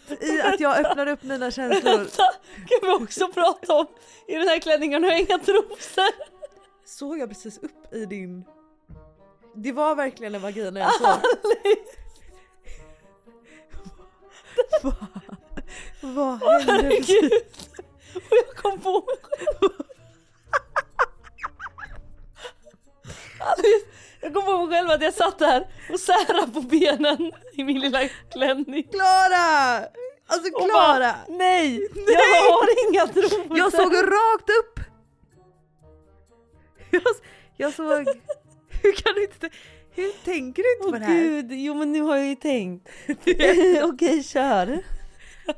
mitt 0.08 0.22
i 0.22 0.40
att 0.40 0.60
jag 0.60 0.86
öppnar 0.86 1.06
upp 1.06 1.22
mina 1.22 1.50
känslor 1.50 1.96
Vänta, 1.98 2.22
kan 2.54 2.78
vi 2.82 3.04
också 3.04 3.28
prata 3.28 3.74
om 3.74 3.86
i 4.28 4.34
den 4.34 4.48
här 4.48 4.58
klänningen 4.58 5.04
har 5.04 5.10
jag 5.10 5.20
inga 5.20 5.38
trosor. 5.38 6.12
såg 6.84 7.18
jag 7.18 7.28
precis 7.28 7.58
upp 7.58 7.94
i 7.94 8.06
din... 8.06 8.44
Det 9.54 9.72
var 9.72 9.94
verkligen 9.94 10.34
en 10.34 10.42
vagina 10.42 10.80
jag 10.80 10.94
såg. 10.94 11.08
Vad, 16.02 16.40
vad 16.40 16.62
hände 16.62 16.88
precis? 16.88 17.32
Och 18.14 18.22
jag 18.30 18.56
kom 18.56 18.80
på 18.80 18.92
mig 19.06 19.16
själv. 19.22 19.70
Jag 24.22 24.34
kom 24.34 24.44
på 24.44 24.66
mig 24.66 24.76
själv 24.76 24.90
att 24.90 25.02
jag 25.02 25.14
satt 25.14 25.38
där 25.38 25.66
och 25.92 26.00
särade 26.00 26.52
på 26.52 26.60
benen 26.60 27.32
i 27.52 27.64
min 27.64 27.80
lilla 27.80 28.08
klänning. 28.32 28.82
Klara! 28.82 29.76
Alltså 30.26 30.52
Och 30.54 30.70
Klara! 30.70 30.98
bara, 30.98 31.14
nej, 31.28 31.88
jag 32.06 32.52
har 32.52 32.88
inga 32.90 33.06
trosor. 33.06 33.58
Jag 33.58 33.72
såg 33.72 33.94
rakt 33.94 34.48
upp! 34.60 34.80
Jag, 36.90 37.02
jag 37.56 37.72
såg... 37.74 38.08
Hur 38.82 38.92
kan 38.92 39.14
du 39.14 39.22
inte... 39.24 39.50
Hur 39.94 40.24
tänker 40.24 40.62
du 40.62 40.72
inte 40.76 40.90
på 40.90 40.98
det 40.98 41.04
här? 41.04 41.14
gud, 41.22 41.52
jo 41.52 41.74
men 41.74 41.92
nu 41.92 42.00
har 42.00 42.16
jag 42.16 42.26
ju 42.26 42.36
tänkt. 42.36 42.88
Okej, 43.82 44.22
kör. 44.22 44.82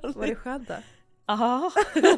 Var 0.02 0.26
det 0.26 0.34
skönt 0.34 0.68
då? 0.68 0.74
Aha. 1.26 1.70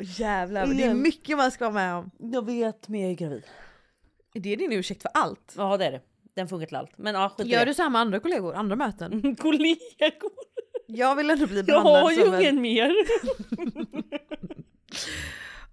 Jävlar, 0.00 0.66
det 0.66 0.84
är 0.84 0.94
mycket 0.94 1.36
man 1.36 1.50
ska 1.50 1.64
vara 1.70 1.74
med 1.74 1.94
om. 1.94 2.10
Jag 2.32 2.46
vet, 2.46 2.88
men 2.88 3.00
jag 3.00 3.10
är 3.10 3.14
gravid. 3.14 3.42
Är 4.34 4.40
det 4.40 4.56
din 4.56 4.72
ursäkt 4.72 5.02
för 5.02 5.10
allt? 5.14 5.54
Ja 5.56 5.76
det 5.76 5.84
är 5.86 5.92
det. 5.92 6.00
Den 6.34 6.48
funkar 6.48 6.66
till 6.66 6.76
allt. 6.76 6.98
Men 6.98 7.14
ja, 7.14 7.28
skit 7.36 7.46
i 7.46 7.50
Gör 7.50 7.58
det. 7.58 7.64
du 7.64 7.74
så 7.74 7.82
här 7.82 7.90
med 7.90 8.00
andra 8.00 8.20
kollegor, 8.20 8.54
andra 8.54 8.76
möten? 8.76 9.36
Kollegor? 9.38 10.30
Jag 10.86 11.16
vill 11.16 11.30
ändå 11.30 11.46
bli 11.46 11.56
Jag 11.56 11.66
behandlad 11.66 12.02
har 12.02 12.10
ju 12.12 12.22
en... 12.22 12.40
ingen 12.40 12.60
mer. 12.60 12.92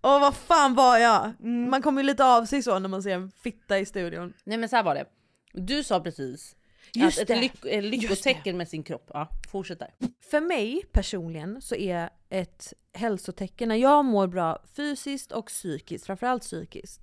Åh 0.01 0.19
vad 0.21 0.35
fan 0.35 0.75
var 0.75 0.97
jag? 0.97 1.31
Mm. 1.43 1.69
Man 1.69 1.81
kommer 1.81 2.01
ju 2.01 2.07
lite 2.07 2.25
av 2.25 2.45
sig 2.45 2.63
så 2.63 2.79
när 2.79 2.89
man 2.89 3.03
ser 3.03 3.15
en 3.15 3.31
fitta 3.31 3.79
i 3.79 3.85
studion. 3.85 4.33
Nej 4.43 4.57
men 4.57 4.69
så 4.69 4.75
här 4.75 4.83
var 4.83 4.95
det. 4.95 5.05
Du 5.53 5.83
sa 5.83 5.99
precis 5.99 6.55
Just 6.93 7.21
att 7.21 7.27
det. 7.27 7.33
ett 7.33 7.39
lyck- 7.39 7.65
ett 7.65 7.83
lyckotecken 7.83 8.57
med 8.57 8.67
sin 8.67 8.83
kropp. 8.83 9.09
Ja, 9.13 9.29
fortsätt 9.51 9.79
där. 9.79 9.89
För 10.31 10.41
mig 10.41 10.83
personligen 10.91 11.61
så 11.61 11.75
är 11.75 12.09
ett 12.29 12.73
hälsotecken 12.93 13.69
när 13.69 13.75
jag 13.75 14.05
mår 14.05 14.27
bra 14.27 14.63
fysiskt 14.75 15.31
och 15.31 15.45
psykiskt, 15.47 16.05
framförallt 16.05 16.41
psykiskt, 16.43 17.01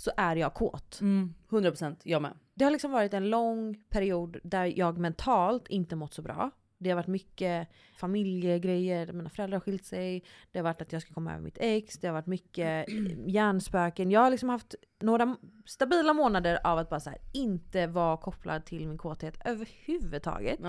så 0.00 0.10
är 0.16 0.36
jag 0.36 0.54
kåt. 0.54 1.00
Mm, 1.00 1.34
100% 1.48 1.96
jag 2.02 2.22
med. 2.22 2.32
Det 2.54 2.64
har 2.64 2.70
liksom 2.70 2.92
varit 2.92 3.14
en 3.14 3.30
lång 3.30 3.82
period 3.88 4.36
där 4.42 4.78
jag 4.78 4.98
mentalt 4.98 5.68
inte 5.68 5.96
mått 5.96 6.14
så 6.14 6.22
bra. 6.22 6.50
Det 6.78 6.90
har 6.90 6.96
varit 6.96 7.06
mycket 7.06 7.68
familjegrejer, 7.96 9.12
mina 9.12 9.30
föräldrar 9.30 9.56
har 9.56 9.60
skilt 9.60 9.84
sig, 9.84 10.24
det 10.52 10.58
har 10.58 10.64
varit 10.64 10.82
att 10.82 10.92
jag 10.92 11.02
ska 11.02 11.14
komma 11.14 11.32
över 11.32 11.42
mitt 11.42 11.58
ex, 11.60 11.98
det 11.98 12.06
har 12.06 12.14
varit 12.14 12.26
mycket 12.26 12.86
hjärnspöken. 13.26 14.10
Jag 14.10 14.20
har 14.20 14.30
liksom 14.30 14.48
haft 14.48 14.74
några 15.00 15.36
stabila 15.66 16.12
månader 16.12 16.58
av 16.64 16.78
att 16.78 16.90
bara 16.90 17.00
här, 17.06 17.18
inte 17.32 17.86
vara 17.86 18.16
kopplad 18.16 18.64
till 18.64 18.88
min 18.88 18.98
kåthet 18.98 19.38
överhuvudtaget. 19.44 20.60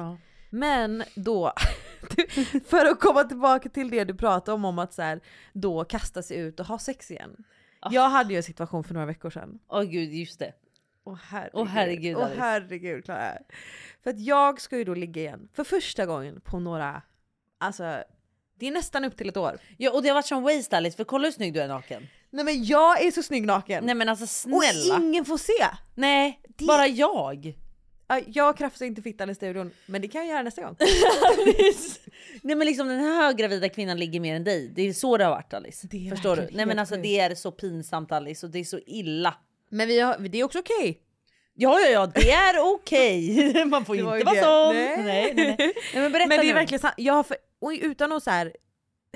Men 0.49 1.03
då, 1.15 1.53
för 2.65 2.85
att 2.85 2.99
komma 2.99 3.23
tillbaka 3.23 3.69
till 3.69 3.89
det 3.89 4.03
du 4.03 4.15
pratade 4.15 4.55
om, 4.55 4.65
om 4.65 4.79
att 4.79 4.93
så 4.93 5.01
här, 5.01 5.19
då 5.53 5.83
kasta 5.83 6.21
sig 6.21 6.37
ut 6.37 6.59
och 6.59 6.65
ha 6.65 6.79
sex 6.79 7.11
igen. 7.11 7.43
Jag 7.89 8.09
hade 8.09 8.29
ju 8.33 8.37
en 8.37 8.43
situation 8.43 8.83
för 8.83 8.93
några 8.93 9.05
veckor 9.05 9.29
sedan. 9.29 9.59
Åh 9.67 9.83
gud, 9.83 10.13
just 10.13 10.39
det. 10.39 10.53
Åh 11.03 11.17
herregud. 11.23 11.51
Åh 11.53 11.67
herregud, 11.67 12.17
Åh 12.17 12.23
Alice. 12.25 12.39
herregud 12.39 13.05
Klara. 13.05 13.37
För 14.03 14.09
att 14.09 14.19
jag 14.19 14.61
ska 14.61 14.77
ju 14.77 14.83
då 14.83 14.93
ligga 14.93 15.21
igen 15.21 15.49
för 15.53 15.63
första 15.63 16.05
gången 16.05 16.41
på 16.41 16.59
några, 16.59 17.01
alltså 17.57 18.03
det 18.55 18.67
är 18.67 18.71
nästan 18.71 19.05
upp 19.05 19.17
till 19.17 19.29
ett 19.29 19.37
år. 19.37 19.57
Ja 19.77 19.91
och 19.91 20.03
det 20.03 20.09
har 20.09 20.15
varit 20.15 20.25
som 20.25 20.43
waste 20.43 20.77
Alice 20.77 20.97
för 20.97 21.03
kolla 21.03 21.25
hur 21.27 21.31
snygg 21.31 21.53
du 21.53 21.61
är 21.61 21.67
naken. 21.67 22.07
Nej 22.29 22.45
men 22.45 22.63
jag 22.63 23.05
är 23.05 23.11
så 23.11 23.23
snygg 23.23 23.45
naken. 23.45 23.85
Nej 23.85 23.95
men 23.95 24.09
alltså 24.09 24.27
snälla. 24.27 24.95
Och 24.95 25.01
ingen 25.01 25.25
får 25.25 25.37
se. 25.37 25.67
Nej, 25.95 26.41
bara 26.67 26.87
jag. 26.87 27.57
Ja, 28.11 28.21
Jag 28.27 28.57
krafsar 28.57 28.85
inte 28.85 29.01
fittan 29.01 29.29
i 29.29 29.35
studion, 29.35 29.71
men 29.85 30.01
det 30.01 30.07
kan 30.07 30.21
jag 30.21 30.29
göra 30.29 30.43
nästa 30.43 30.61
gång. 30.61 30.75
Nej 32.41 32.55
men 32.55 32.67
liksom 32.67 32.87
den 32.87 32.99
här 32.99 33.25
höggravida 33.25 33.69
kvinnan 33.69 33.99
ligger 33.99 34.19
mer 34.19 34.35
än 34.35 34.43
dig. 34.43 34.71
Det 34.75 34.81
är 34.87 34.93
så 34.93 35.17
det 35.17 35.23
har 35.23 35.31
varit 35.31 35.53
Alice. 35.53 35.87
Förstår 36.09 36.35
du? 36.35 36.47
Nej 36.51 36.65
men 36.65 36.79
alltså 36.79 36.95
sjukt. 36.95 37.03
det 37.03 37.19
är 37.19 37.35
så 37.35 37.51
pinsamt 37.51 38.11
Alice 38.11 38.45
och 38.45 38.51
det 38.51 38.59
är 38.59 38.63
så 38.63 38.79
illa. 38.85 39.35
Men 39.69 39.87
vi 39.87 39.99
har, 39.99 40.17
det 40.17 40.39
är 40.39 40.43
också 40.43 40.59
okej. 40.59 41.01
Ja 41.53 41.79
ja 41.79 41.87
ja 41.89 42.07
det 42.07 42.31
är 42.31 42.59
okej. 42.73 43.65
Man 43.65 43.85
får 43.85 43.95
Det 43.95 44.03
var 44.03 44.17
inte 44.17 44.25
vara 44.25 44.35
det. 44.35 44.41
sån. 44.43 44.75
Nej. 44.75 44.97
Nej. 45.03 45.33
Nej, 45.35 45.55
nej, 45.93 46.01
men 46.01 46.11
berätta 46.11 46.27
Men 46.27 46.37
det 46.39 46.45
är 46.45 46.47
nu. 46.47 46.53
verkligen 46.53 46.79
sant. 46.79 46.93
Jag 46.97 47.13
har 47.13 47.23
för, 47.23 47.37
och 47.59 47.71
utan 47.81 48.11
att 48.11 48.23
så 48.23 48.29
här 48.29 48.53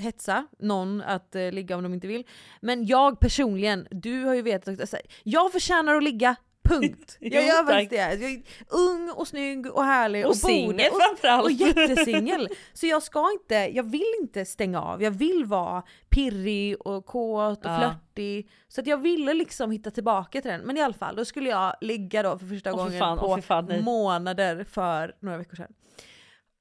hetsa 0.02 0.46
någon 0.58 1.00
att 1.02 1.34
eh, 1.34 1.52
ligga 1.52 1.76
om 1.76 1.82
de 1.82 1.94
inte 1.94 2.06
vill. 2.06 2.26
Men 2.60 2.86
jag 2.86 3.20
personligen, 3.20 3.88
du 3.90 4.24
har 4.24 4.34
ju 4.34 4.42
vetat 4.42 4.80
att 4.80 4.94
jag 5.22 5.52
förtjänar 5.52 5.94
att 5.94 6.02
ligga. 6.04 6.36
Punkt. 6.68 7.16
Jag 7.20 7.46
gör 7.46 7.64
faktiskt 7.66 7.90
det. 7.90 7.96
Jag 7.96 8.30
är 8.30 8.42
ung 8.68 9.10
och 9.10 9.28
snygg 9.28 9.66
och 9.66 9.84
härlig 9.84 10.24
Och 10.24 10.30
och, 10.30 10.36
singel 10.36 10.90
framförallt. 11.06 11.44
och 11.44 11.50
jättesingel. 11.52 12.48
Så 12.72 12.86
jag 12.86 13.02
ska 13.02 13.30
inte, 13.32 13.54
jag 13.54 13.82
vill 13.90 14.12
inte 14.22 14.44
stänga 14.44 14.82
av. 14.82 15.02
Jag 15.02 15.10
vill 15.10 15.44
vara 15.44 15.82
pirrig 16.08 16.86
och 16.86 17.06
kåt 17.06 17.64
och 17.64 17.70
Ja. 17.70 17.78
flörtig. 17.78 18.50
Så 18.68 18.80
att 18.80 18.86
jag 18.86 18.96
ville 18.98 19.34
liksom 19.34 19.70
hitta 19.70 19.90
tillbaka 19.90 20.40
till 20.42 20.50
den. 20.50 20.60
Men 20.60 20.76
i 20.76 20.82
alla 20.82 20.94
fall, 20.94 21.16
då 21.16 21.24
skulle 21.24 21.50
jag 21.50 21.74
ligga 21.80 22.22
då 22.22 22.38
för 22.38 22.46
första 22.46 22.70
fy 22.70 22.76
gången 22.76 22.98
fan, 22.98 23.18
på 23.18 23.36
fy 23.36 23.42
fan, 23.42 23.66
nej. 23.68 23.82
månader 23.82 24.64
för 24.64 25.14
några 25.20 25.38
veckor 25.38 25.56
sedan. 25.56 25.72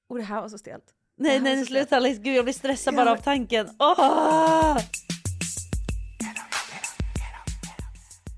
Och 0.10 0.18
det 0.18 0.24
här 0.24 0.42
var 0.42 0.50
så 0.50 0.58
stelt. 0.58 0.84
Nej 1.18 1.40
nej 1.40 1.66
sluta 1.66 1.96
Alice, 1.98 2.22
gud 2.22 2.36
jag 2.36 2.46
blir 2.46 2.54
stressad 2.54 2.94
Ja, 2.94 2.98
bara 3.06 3.12
av 3.12 3.18
tanken. 3.18 3.68
Åh! 3.80 4.78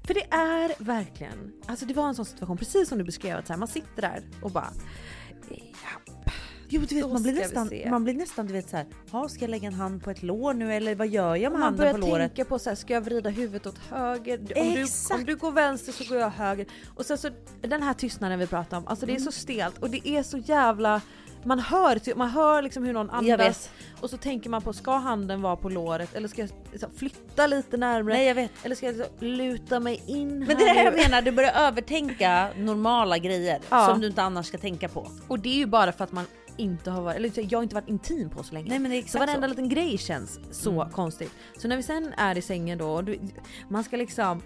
För 0.07 0.13
det 0.13 0.23
är 0.33 0.83
verkligen, 0.83 1.51
alltså 1.65 1.85
det 1.85 1.93
var 1.93 2.07
en 2.07 2.15
sån 2.15 2.25
situation 2.25 2.57
precis 2.57 2.89
som 2.89 2.97
du 2.97 3.03
beskrev 3.03 3.37
att 3.37 3.47
så 3.47 3.53
här, 3.53 3.57
man 3.59 3.67
sitter 3.67 4.01
där 4.01 4.21
och 4.41 4.51
bara 4.51 4.69
Jo 6.69 6.81
du 6.89 6.95
vet 6.95 7.09
man 7.11 7.23
blir, 7.23 7.33
nästan, 7.33 7.69
man 7.89 8.03
blir 8.03 8.13
nästan 8.13 8.47
du 8.47 8.53
vet 8.53 8.69
såhär, 8.69 8.85
"Ja, 9.11 9.29
ska 9.29 9.41
jag 9.41 9.49
lägga 9.49 9.67
en 9.67 9.73
hand 9.73 10.03
på 10.03 10.11
ett 10.11 10.23
lår 10.23 10.53
nu 10.53 10.73
eller 10.73 10.95
vad 10.95 11.07
gör 11.07 11.35
jag 11.35 11.51
med 11.51 11.59
man 11.59 11.61
handen 11.61 11.77
börjar 11.77 11.93
på 11.93 11.99
låret? 11.99 12.35
tänka 12.35 12.49
på 12.49 12.59
så 12.59 12.69
här, 12.69 12.75
ska 12.75 12.93
jag 12.93 13.01
vrida 13.01 13.29
huvudet 13.29 13.67
åt 13.67 13.77
höger? 13.77 14.37
Om 14.39 14.45
du, 14.73 14.81
Exakt. 14.81 15.19
om 15.19 15.25
du 15.25 15.35
går 15.35 15.51
vänster 15.51 15.91
så 15.91 16.03
går 16.09 16.17
jag 16.17 16.29
höger. 16.29 16.65
Och 16.95 17.05
sen 17.05 17.17
så 17.17 17.29
den 17.61 17.83
här 17.83 17.93
tystnaden 17.93 18.39
vi 18.39 18.47
pratar 18.47 18.77
om, 18.77 18.87
alltså 18.87 19.05
det 19.05 19.11
är 19.11 19.15
Mm. 19.17 19.25
så 19.25 19.31
stelt 19.31 19.77
och 19.77 19.89
det 19.89 20.07
är 20.07 20.23
så 20.23 20.37
jävla 20.37 21.01
man 21.43 21.59
hör, 21.59 22.15
man 22.15 22.29
hör 22.29 22.61
liksom 22.61 22.83
hur 22.83 22.93
någon 22.93 23.09
andas 23.09 23.69
och 24.01 24.09
så 24.09 24.17
tänker 24.17 24.49
man 24.49 24.61
på 24.61 24.73
ska 24.73 24.91
handen 24.97 25.41
vara 25.41 25.55
på 25.55 25.69
låret 25.69 26.15
eller 26.15 26.27
ska 26.27 26.41
jag 26.41 26.49
flytta 26.97 27.47
lite 27.47 27.77
närmare? 27.77 28.13
Nej 28.13 28.27
jag 28.27 28.35
vet. 28.35 28.51
Eller 28.63 28.75
ska 28.75 28.85
jag 28.91 29.05
luta 29.19 29.79
mig 29.79 30.03
in 30.07 30.39
Men 30.39 30.47
det 30.47 30.53
är 30.63 30.73
det 30.75 30.83
jag 30.83 30.95
menar, 30.95 31.21
du 31.21 31.31
börjar 31.31 31.51
övertänka 31.67 32.49
normala 32.57 33.17
grejer 33.17 33.59
Ja. 33.69 33.85
som 33.87 34.01
du 34.01 34.07
inte 34.07 34.21
annars 34.21 34.45
ska 34.45 34.57
tänka 34.57 34.87
på. 34.89 35.07
Och 35.27 35.39
det 35.39 35.49
är 35.49 35.57
ju 35.57 35.65
bara 35.65 35.91
för 35.91 36.03
att 36.03 36.11
man 36.11 36.25
inte 36.57 36.91
har 36.91 37.01
varit, 37.01 37.15
eller 37.17 37.29
så- 37.29 37.41
jag 37.49 37.57
har 37.59 37.63
inte 37.63 37.75
varit 37.75 37.89
intim 37.89 38.29
på 38.29 38.43
så 38.43 38.53
länge. 38.53 38.69
Nej 38.69 38.79
men 38.79 38.91
det 38.91 38.97
är 38.97 39.01
så 39.01 39.05
exakt 39.05 39.19
varenda 39.27 39.47
så. 39.47 39.49
liten 39.49 39.69
grej 39.69 39.97
känns 39.97 40.39
så 40.51 40.71
Mm. 40.81 40.89
konstigt. 40.93 41.31
Så 41.57 41.67
när 41.67 41.77
vi 41.77 41.83
sen 41.83 42.13
är 42.17 42.37
i 42.37 42.41
sängen 42.41 42.77
då, 42.77 43.01
du, 43.01 43.19
man 43.69 43.83
ska 43.83 43.97
liksom... 43.97 44.41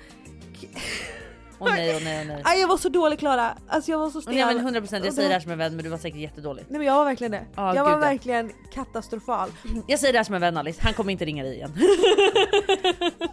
Åh 1.62 1.72
nej, 1.72 1.96
åh 1.96 2.04
nej, 2.04 2.22
åh 2.22 2.28
nej. 2.28 2.42
Aj, 2.46 2.60
jag 2.60 2.68
var 2.68 2.78
så 2.78 2.90
dålig 2.90 3.20
Klara, 3.20 3.58
alltså 3.68 3.92
jag 3.92 4.00
var 4.00 4.10
så 4.10 4.22
stel. 4.22 4.36
Nej 4.36 4.56
men 4.56 4.76
100% 4.76 5.06
jag 5.06 5.14
säger 5.14 5.30
det 5.30 5.34
här 5.34 5.40
som 5.42 5.52
en 5.52 5.58
vän 5.58 5.76
men 5.76 5.84
du 5.84 5.90
var 5.90 5.98
säkert 5.98 6.20
jättedålig. 6.20 6.66
Nej 6.70 6.78
men 6.78 6.88
jag 6.88 6.96
var 6.96 7.06
verkligen 7.06 7.32
det. 7.32 7.46
Ja, 7.56 7.76
jag 7.76 7.84
var 7.84 7.92
gud, 7.92 8.04
ja. 8.04 8.08
verkligen 8.08 8.52
katastrofal. 8.74 9.50
Jag 9.88 10.00
säger 10.00 10.14
det 10.14 10.20
här 10.20 10.24
som 10.24 10.36
en 10.36 10.42
vän 10.42 10.58
Alice, 10.58 10.82
han 10.84 10.94
kommer 10.94 11.12
inte 11.12 11.26
ringa 11.26 11.44
dig 11.44 11.56
igen. 11.56 11.74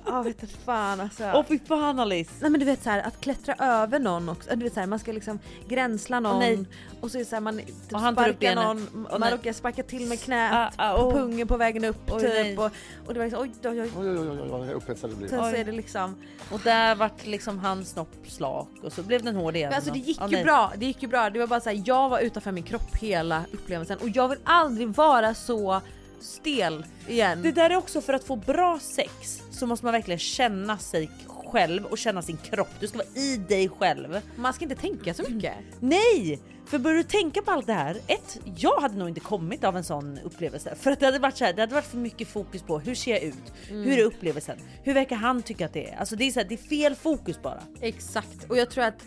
Ja 0.07 0.22
vet 0.29 0.43
inte 0.43 0.57
fan 0.64 1.01
alltså. 1.01 1.33
Åh 1.35 1.45
fy 1.49 1.59
fan 1.59 2.01
Alice. 2.01 2.31
Nej 2.41 2.51
men 2.51 2.61
du 2.61 2.66
vet 2.66 2.83
så 2.83 2.91
här, 2.91 3.03
att 3.03 3.20
klättra 3.20 3.55
över 3.55 3.99
någon 3.99 4.29
också, 4.29 4.51
du 4.57 4.64
vet 4.64 4.74
så 4.74 4.81
här, 4.81 4.87
man 4.87 4.99
ska 4.99 5.12
liksom 5.12 5.39
gränsla 5.68 6.20
någon 6.20 6.39
nej. 6.39 6.64
och 7.01 7.11
så 7.11 7.18
är 7.18 7.20
det 7.20 7.24
så 7.29 7.37
här, 7.37 7.41
man 7.41 7.59
typ 7.59 7.93
Och 7.93 8.01
han 8.01 8.14
sparkar 8.14 8.55
någon, 8.55 9.07
man 9.11 9.20
nej. 9.20 9.33
råkar 9.33 9.53
sparka 9.53 9.83
till 9.83 10.07
med 10.07 10.20
knät 10.20 10.53
Ah, 10.53 10.70
ah, 10.76 10.97
på 10.99 11.11
pungen 11.12 11.49
på 11.49 11.57
vägen 11.57 11.85
upp 11.85 12.11
Oj, 12.11 12.20
typ 12.20 12.59
och, 12.59 12.70
och 13.07 13.14
det 13.14 13.18
var 13.18 13.24
liksom 13.24 13.43
oj 13.43 13.51
oj 13.64 13.81
oj. 13.81 13.91
Oj, 13.99 14.09
oj, 14.09 14.29
oj, 14.31 14.41
oj, 14.43 14.49
vad 14.49 14.70
upphetsad 14.70 15.11
det 15.11 15.16
blir. 15.16 15.29
Sen 15.29 15.39
så 15.39 15.51
Oj. 15.51 15.57
är 15.57 15.64
det 15.64 15.72
liksom 15.72 16.16
Och 16.53 16.61
där 16.64 16.95
vart 16.95 17.26
liksom 17.26 17.59
hans 17.59 17.91
snopp 17.91 18.18
slak 18.27 18.69
och 18.83 18.93
så 18.93 19.03
blev 19.03 19.23
den 19.23 19.37
hård 19.37 19.57
igen. 19.57 19.69
Men 19.69 19.77
alltså 19.77 19.93
det 19.93 19.99
gick 19.99 20.19
Ja, 20.21 20.27
ju 20.29 20.33
nej. 20.37 20.45
bra, 20.45 20.73
det 20.77 20.87
gick 20.87 21.03
ju 21.03 21.09
bra. 21.09 21.31
Det 21.31 21.39
var 21.39 21.47
bara 21.47 21.61
så 21.61 21.71
här, 21.71 21.83
jag 21.87 22.09
var 22.09 22.21
utanför 22.21 22.53
min 22.53 22.62
kropp 22.64 22.97
hela 23.01 23.45
upplevelsen 23.53 23.99
och 23.99 24.09
jag 24.09 24.29
vill 24.29 24.39
aldrig 24.45 24.89
vara 24.89 25.35
så 25.35 25.81
stel 26.21 26.85
igen. 27.09 27.43
Det 27.43 27.53
där 27.53 27.71
är 27.71 27.77
också 27.77 28.01
för 28.01 28.12
att 28.12 28.25
få 28.25 28.37
bra 28.37 28.79
sex 28.83 29.43
så 29.51 29.66
måste 29.66 29.87
man 29.87 29.93
verkligen 29.93 30.19
känna 30.19 30.79
sig 30.79 31.11
själv 31.27 31.85
och 31.85 31.99
känna 31.99 32.23
sin 32.23 32.37
kropp. 32.37 32.69
Du 32.81 32.87
ska 32.89 32.99
vara 32.99 33.09
i 33.14 33.37
dig 33.37 33.69
själv. 33.69 34.21
Man 34.37 34.53
ska 34.53 34.64
inte 34.64 34.77
tänka 34.77 35.14
så 35.14 35.23
mycket. 35.31 35.55
Nej! 35.81 36.39
För 36.69 36.79
börjar 36.79 36.97
du 36.97 37.03
tänka 37.03 37.43
på 37.43 37.51
allt 37.51 37.66
det 37.66 37.73
här, 37.73 37.97
ett, 38.07 38.41
jag 38.57 38.81
hade 38.81 38.99
nog 38.99 39.09
inte 39.09 39.21
kommit 39.21 39.64
av 39.64 39.77
en 39.77 39.85
sån 39.85 40.19
upplevelse. 40.19 40.75
För 40.75 40.91
att 40.91 41.01
det 41.01 41.07
hade 41.07 41.19
varit 41.19 41.37
så 41.37 41.45
här, 41.45 41.53
det 41.53 41.62
hade 41.62 41.75
varit 41.75 41.87
för 41.87 41.97
mycket 41.97 42.29
fokus 42.29 42.62
på 42.62 42.79
hur 42.79 42.95
ser 42.95 43.11
jag 43.11 43.23
ut? 43.23 43.53
Mm. 43.71 43.83
Hur 43.83 43.99
är 43.99 44.05
upplevelsen? 44.05 44.59
Hur 44.83 44.95
verkar 44.95 45.16
han 45.16 45.43
tycka 45.43 45.66
att 45.66 45.73
det 45.73 45.91
är? 45.91 45.97
Alltså 45.97 46.16
det 46.16 46.25
är, 46.25 46.31
så 46.31 46.41
här, 46.41 46.47
det 46.49 46.55
är 46.55 46.69
fel 46.69 46.95
fokus 46.95 47.43
bara. 47.43 47.62
Exakt 47.81 48.51
och 48.51 48.57
jag 48.57 48.71
tror 48.71 48.85
att 48.85 49.03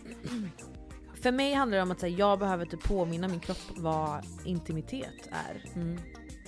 för 1.24 1.32
mig 1.32 1.53
handlar 1.53 1.78
det 1.78 1.84
om 1.84 1.91
att 1.91 2.01
här, 2.01 2.09
jag 2.09 2.39
behöver 2.39 2.66
typ 2.66 2.84
påminna 2.84 3.28
min 3.28 3.39
kropp 3.39 3.72
vad 3.76 4.26
intimitet 4.45 5.30
är. 5.32 5.80
Mm. 5.82 5.99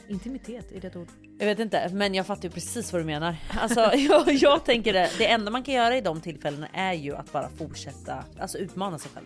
Intimitet, 0.08 0.72
är 0.72 0.82
det 0.82 0.88
ett 0.88 0.96
ord? 0.96 1.08
Jag 1.40 1.46
vet 1.46 1.60
inte, 1.60 1.90
men 1.94 2.14
jag 2.14 2.26
fattar 2.26 2.44
ju 2.44 2.50
precis 2.50 2.94
vad 2.94 3.02
du 3.02 3.06
menar. 3.06 3.36
Alltså 3.60 3.80
jag, 3.96 4.34
jag 4.34 4.66
tänker 4.66 4.94
det, 4.94 5.12
det 5.18 5.28
enda 5.28 5.52
man 5.52 5.64
kan 5.64 5.74
göra 5.74 5.98
i 5.98 6.02
de 6.02 6.22
tillfällena 6.22 6.68
är 6.74 6.94
ju 6.94 7.16
att 7.16 7.32
bara 7.32 7.50
fortsätta, 7.50 8.24
alltså 8.40 8.58
utmana 8.58 9.00
sig 9.00 9.12
själv. 9.16 9.26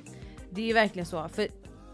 Det 0.50 0.62
är 0.62 0.66
ju 0.66 0.74
verkligen 0.74 1.06
så. 1.06 1.30
För 1.30 1.48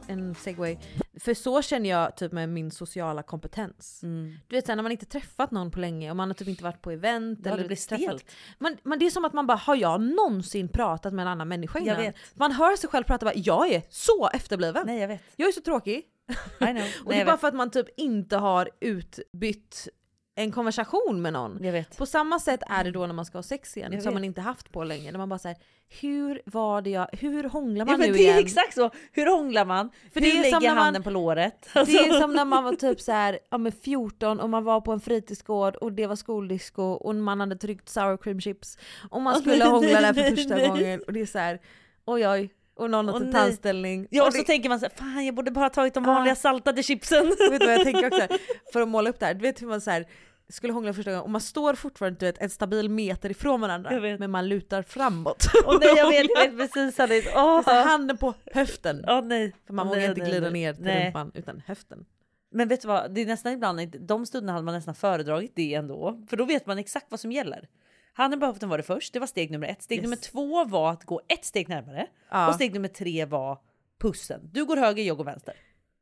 en 0.08 0.36
segway. 0.36 0.78
För 1.20 1.34
så 1.34 1.62
känner 1.62 1.90
jag 1.90 2.18
typ 2.18 2.32
med 2.32 2.50
min 2.50 2.72
sociala 2.72 3.24
kompetens. 3.24 4.04
Mm. 4.04 4.36
Du 4.48 4.56
vet 4.56 4.66
såhär, 4.66 4.76
när 4.76 4.84
man 4.84 4.92
inte 4.92 5.06
träffat 5.06 5.52
någon 5.52 5.72
på 5.72 5.80
länge 5.80 6.10
och 6.10 6.16
man 6.16 6.30
har 6.30 6.34
typ 6.34 6.48
inte 6.48 6.64
varit 6.64 6.82
på 6.82 6.92
event 6.92 7.40
Ja, 7.44 7.50
det 7.50 7.50
eller 7.56 7.68
blir 7.68 7.78
träffat- 7.78 8.02
stelt. 8.20 8.32
Man, 8.60 8.78
man, 8.84 9.00
det 9.00 9.06
är 9.06 9.10
som 9.10 9.26
att 9.26 9.34
man 9.34 9.48
bara, 9.48 9.58
har 9.58 9.76
jag 9.76 10.02
någonsin 10.02 10.68
pratat 10.68 11.14
med 11.14 11.24
en 11.24 11.28
annan 11.28 11.48
människa 11.48 11.80
Jag 11.80 11.86
innan? 11.88 11.98
vet. 12.02 12.16
Man 12.34 12.52
hör 12.52 12.76
sig 12.76 12.90
själv 12.90 13.04
prata 13.04 13.26
bara, 13.26 13.36
jag 13.36 13.72
är 13.72 13.82
så 13.90 14.30
efterbliven. 14.34 14.88
Nej 14.88 15.00
jag 15.00 15.08
vet. 15.08 15.22
Jag 15.36 15.48
är 15.48 15.52
så 15.52 15.62
tråkig. 15.62 16.04
Och 16.28 16.62
Nej, 16.62 16.74
det 17.08 17.14
är 17.14 17.18
jag 17.18 17.28
bara 17.28 17.38
för 17.38 17.48
att 17.48 17.54
man 17.54 17.72
typ 17.72 17.88
inte 17.98 18.38
har 18.38 18.70
utbytt 18.80 19.88
en 20.36 20.52
konversation 20.52 21.22
med 21.22 21.34
någon. 21.34 21.60
På 21.98 22.06
samma 22.06 22.40
sätt 22.40 22.60
är 22.70 22.84
det 22.84 22.92
då 22.92 23.08
när 23.08 23.14
man 23.14 23.26
ska 23.26 23.38
ha 23.38 23.44
sex 23.44 23.78
igen, 23.78 24.02
som 24.02 24.14
man 24.14 24.24
inte 24.24 24.42
haft 24.42 24.72
på 24.72 24.84
länge. 24.84 25.12
När 25.12 25.18
man 25.20 25.30
bara 25.30 25.40
säger 25.40 25.58
hur 26.02 26.42
var 26.46 26.82
det 26.82 26.90
jag, 26.90 27.08
hur 27.12 27.44
hånglar 27.44 27.86
Ja, 27.86 27.92
man 27.92 28.00
men 28.00 28.08
nu 28.10 28.14
det 28.14 28.20
igen? 28.24 28.36
är 28.36 28.40
exakt 28.40 28.74
så. 28.74 28.90
Hur 29.12 29.26
hånglar 29.38 29.66
man? 29.66 29.90
För 30.14 30.20
Hur 30.22 30.28
det 30.32 30.38
är 30.38 30.42
lägger 30.42 30.52
som 30.52 30.64
när 30.64 30.76
man- 30.76 30.84
handen 30.84 31.04
på 31.04 31.10
låret? 31.10 31.70
Det 31.74 31.80
Alltså. 31.80 31.98
är 31.98 32.20
som 32.20 32.34
när 32.34 32.46
man 32.46 32.64
var 32.64 32.74
typ 32.74 33.02
så 33.02 33.12
här, 33.12 33.40
ja, 33.50 33.58
men 33.58 33.72
14 33.72 34.40
och 34.40 34.50
man 34.50 34.64
var 34.64 34.82
på 34.82 34.92
en 34.92 35.00
fritidsgård 35.00 35.76
och 35.76 35.92
det 35.94 36.08
var 36.08 36.16
skoldisco 36.16 36.84
och 36.84 37.16
man 37.16 37.40
hade 37.40 37.56
tryckt 37.56 37.90
sour 37.90 38.18
cream 38.18 38.42
chips 38.42 38.78
och 39.10 39.22
man 39.22 39.36
skulle 39.42 39.66
hångla 39.66 40.02
där 40.02 40.14
för 40.14 40.36
första 40.36 40.68
gången 40.68 41.02
och 41.08 41.14
det 41.14 41.22
är 41.22 41.26
så 41.26 41.40
här, 41.40 41.60
oj 42.06 42.28
oj, 42.28 42.50
och 42.76 42.90
någon 42.90 43.08
har 43.08 43.16
en 43.16 43.24
nej. 43.24 43.34
tandställning. 43.34 44.08
Ja 44.10 44.22
och 44.22 44.28
och 44.28 44.34
så 44.34 44.40
det, 44.40 44.46
tänker 44.46 44.70
man 44.70 44.80
så 44.80 44.86
här, 44.86 44.94
fan 44.96 45.26
jag 45.26 45.36
borde 45.36 45.52
bara 45.52 45.70
tagit 45.70 45.94
de 45.94 46.04
vanliga 46.04 46.36
saltade 46.36 46.84
chipsen. 46.84 47.28
vet 47.28 47.60
du 47.60 47.66
vad 47.66 47.76
jag 47.76 47.84
tänker 47.84 48.08
också? 48.08 48.28
För 48.74 48.82
att 48.82 48.88
måla 48.88 49.10
upp 49.10 49.20
det 49.20 49.26
här, 49.26 49.34
du 49.34 49.42
vet 49.42 49.62
hur 49.62 49.68
man 49.68 49.82
så 49.82 49.92
här, 49.92 50.06
skulle 50.50 50.74
hångla 50.74 50.94
första 50.94 51.12
gången 51.12 51.24
och 51.24 51.30
man 51.30 51.42
står 51.42 51.74
fortfarande 51.74 52.20
du 52.20 52.26
vet, 52.26 52.38
en 52.38 52.50
stabil 52.50 52.90
meter 52.90 53.30
ifrån 53.30 53.62
varandra 53.62 54.18
men 54.20 54.32
man 54.32 54.50
lutar 54.50 54.82
framåt. 54.82 55.46
Åh 55.66 55.78
nej 55.80 55.94
jag 55.98 56.10
vet, 56.10 56.28
jag 56.36 56.52
vet 56.52 56.58
precis 56.74 57.00
Alice. 57.00 57.30
Så 57.66 57.72
handen 57.72 58.18
på 58.18 58.34
höften. 58.54 59.06
Åh 59.08 59.22
nej. 59.22 59.56
För 59.68 59.74
man 59.74 59.88
vågar 59.88 60.00
nej, 60.00 60.10
inte 60.10 60.22
nej, 60.22 60.30
glida 60.32 60.50
nej. 60.50 60.62
ner 60.62 60.74
till 60.74 60.84
Nej. 60.84 61.06
rumpan 61.06 61.32
utan 61.36 61.62
höften. 61.66 62.06
Men 62.52 62.68
vet 62.68 62.82
du 62.82 62.88
vad, 62.88 63.14
det 63.14 63.22
är 63.22 63.26
nästan 63.26 63.54
ibland, 63.54 63.96
de 64.00 64.26
stunderna 64.26 64.52
hade 64.52 64.66
man 64.66 64.74
nästan 64.74 64.96
föredragit 64.96 65.52
det 65.56 65.74
ändå. 65.74 66.24
För 66.30 66.38
då 66.38 66.46
vet 66.46 66.66
man 66.66 66.78
exakt 66.78 67.06
vad 67.10 67.20
som 67.20 67.32
gäller. 67.32 67.68
Han 68.14 68.24
hade 68.24 68.38
behövt 68.38 68.64
vara 68.64 68.78
det 68.78 68.84
först, 68.84 69.14
det 69.14 69.20
var 69.20 69.28
steg 69.28 69.52
nummer 69.52 69.68
ett. 69.68 69.82
Steg 69.82 69.98
Yes. 69.98 70.04
nummer 70.04 70.16
två 70.16 70.66
var 70.66 70.92
att 70.92 71.04
gå 71.04 71.22
ett 71.28 71.46
steg 71.46 71.70
närmare. 71.70 72.08
Ja. 72.32 72.48
Och 72.48 72.56
steg 72.56 72.74
nummer 72.74 72.88
tre 72.88 73.26
var 73.26 73.60
pussen. 74.02 74.50
Du 74.54 74.66
går 74.66 74.78
höger, 74.78 75.04
jag 75.04 75.18
går 75.18 75.24
vänster. 75.24 75.54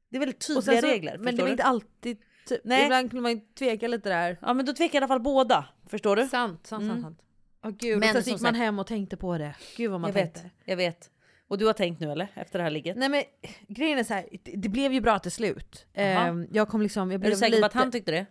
Det 0.10 0.18
är 0.18 0.20
väldigt 0.20 0.48
tydliga 0.48 0.82
så- 0.82 0.88
regler. 0.88 1.18
Men 1.18 1.36
det 1.36 1.42
var 1.42 1.48
du? 1.48 1.52
inte 1.52 1.64
alltid, 1.64 2.18
typ, 2.48 2.62
Nej. 2.64 2.84
ibland 2.84 3.10
kunde 3.12 3.22
man 3.22 3.32
ju 3.32 3.40
tveka 3.40 3.88
lite 3.88 4.10
där. 4.10 4.38
Ja 4.42 4.54
men 4.54 4.66
då 4.66 4.74
tvekar 4.74 4.94
i 4.96 4.98
alla 4.98 5.08
fall 5.08 5.22
båda. 5.22 5.66
Förstår 5.90 6.16
du? 6.16 6.28
Sant, 6.28 6.68
sant, 6.68 6.84
Mm. 6.84 6.94
sant. 7.02 7.04
sant. 7.04 7.20
Åh 7.66 7.72
gud, 7.72 8.00
Men 8.00 8.10
och 8.10 8.14
sen 8.16 8.24
så 8.24 8.30
gick 8.30 8.42
man 8.42 8.56
hem 8.56 8.80
och 8.80 8.88
tänkte 8.88 9.18
på 9.18 9.38
det. 9.38 9.56
Gud 9.78 9.92
vad 9.92 10.00
man 10.02 10.08
jag 10.08 10.16
tänkte. 10.16 10.42
vet, 10.44 10.52
jag 10.66 10.78
vet. 10.78 11.10
Och 11.48 11.58
du 11.58 11.66
har 11.66 11.74
tänkt 11.74 12.00
nu 12.00 12.12
eller? 12.12 12.28
Efter 12.36 12.60
det 12.60 12.64
här 12.64 12.72
ligget? 12.72 12.98
Nej 12.98 13.10
men 13.10 13.24
grejen 13.68 13.98
är 14.00 14.04
så 14.04 14.14
här, 14.14 14.26
det, 14.44 14.52
det 14.56 14.70
blev 14.70 14.94
ju 14.94 15.02
bra 15.02 15.20
till 15.20 15.32
slut. 15.32 15.86
Jaha. 15.94 16.06
Ehm, 16.28 16.48
jag 16.52 16.68
kom 16.70 16.82
liksom, 16.82 17.12
jag 17.12 17.16
Är 17.16 17.20
blev 17.20 17.32
du 17.32 17.38
säker 17.38 17.52
lite... 17.52 17.62
på 17.62 17.66
att 17.66 17.74
han 17.74 17.92
tyckte 17.92 18.12
det? 18.12 18.26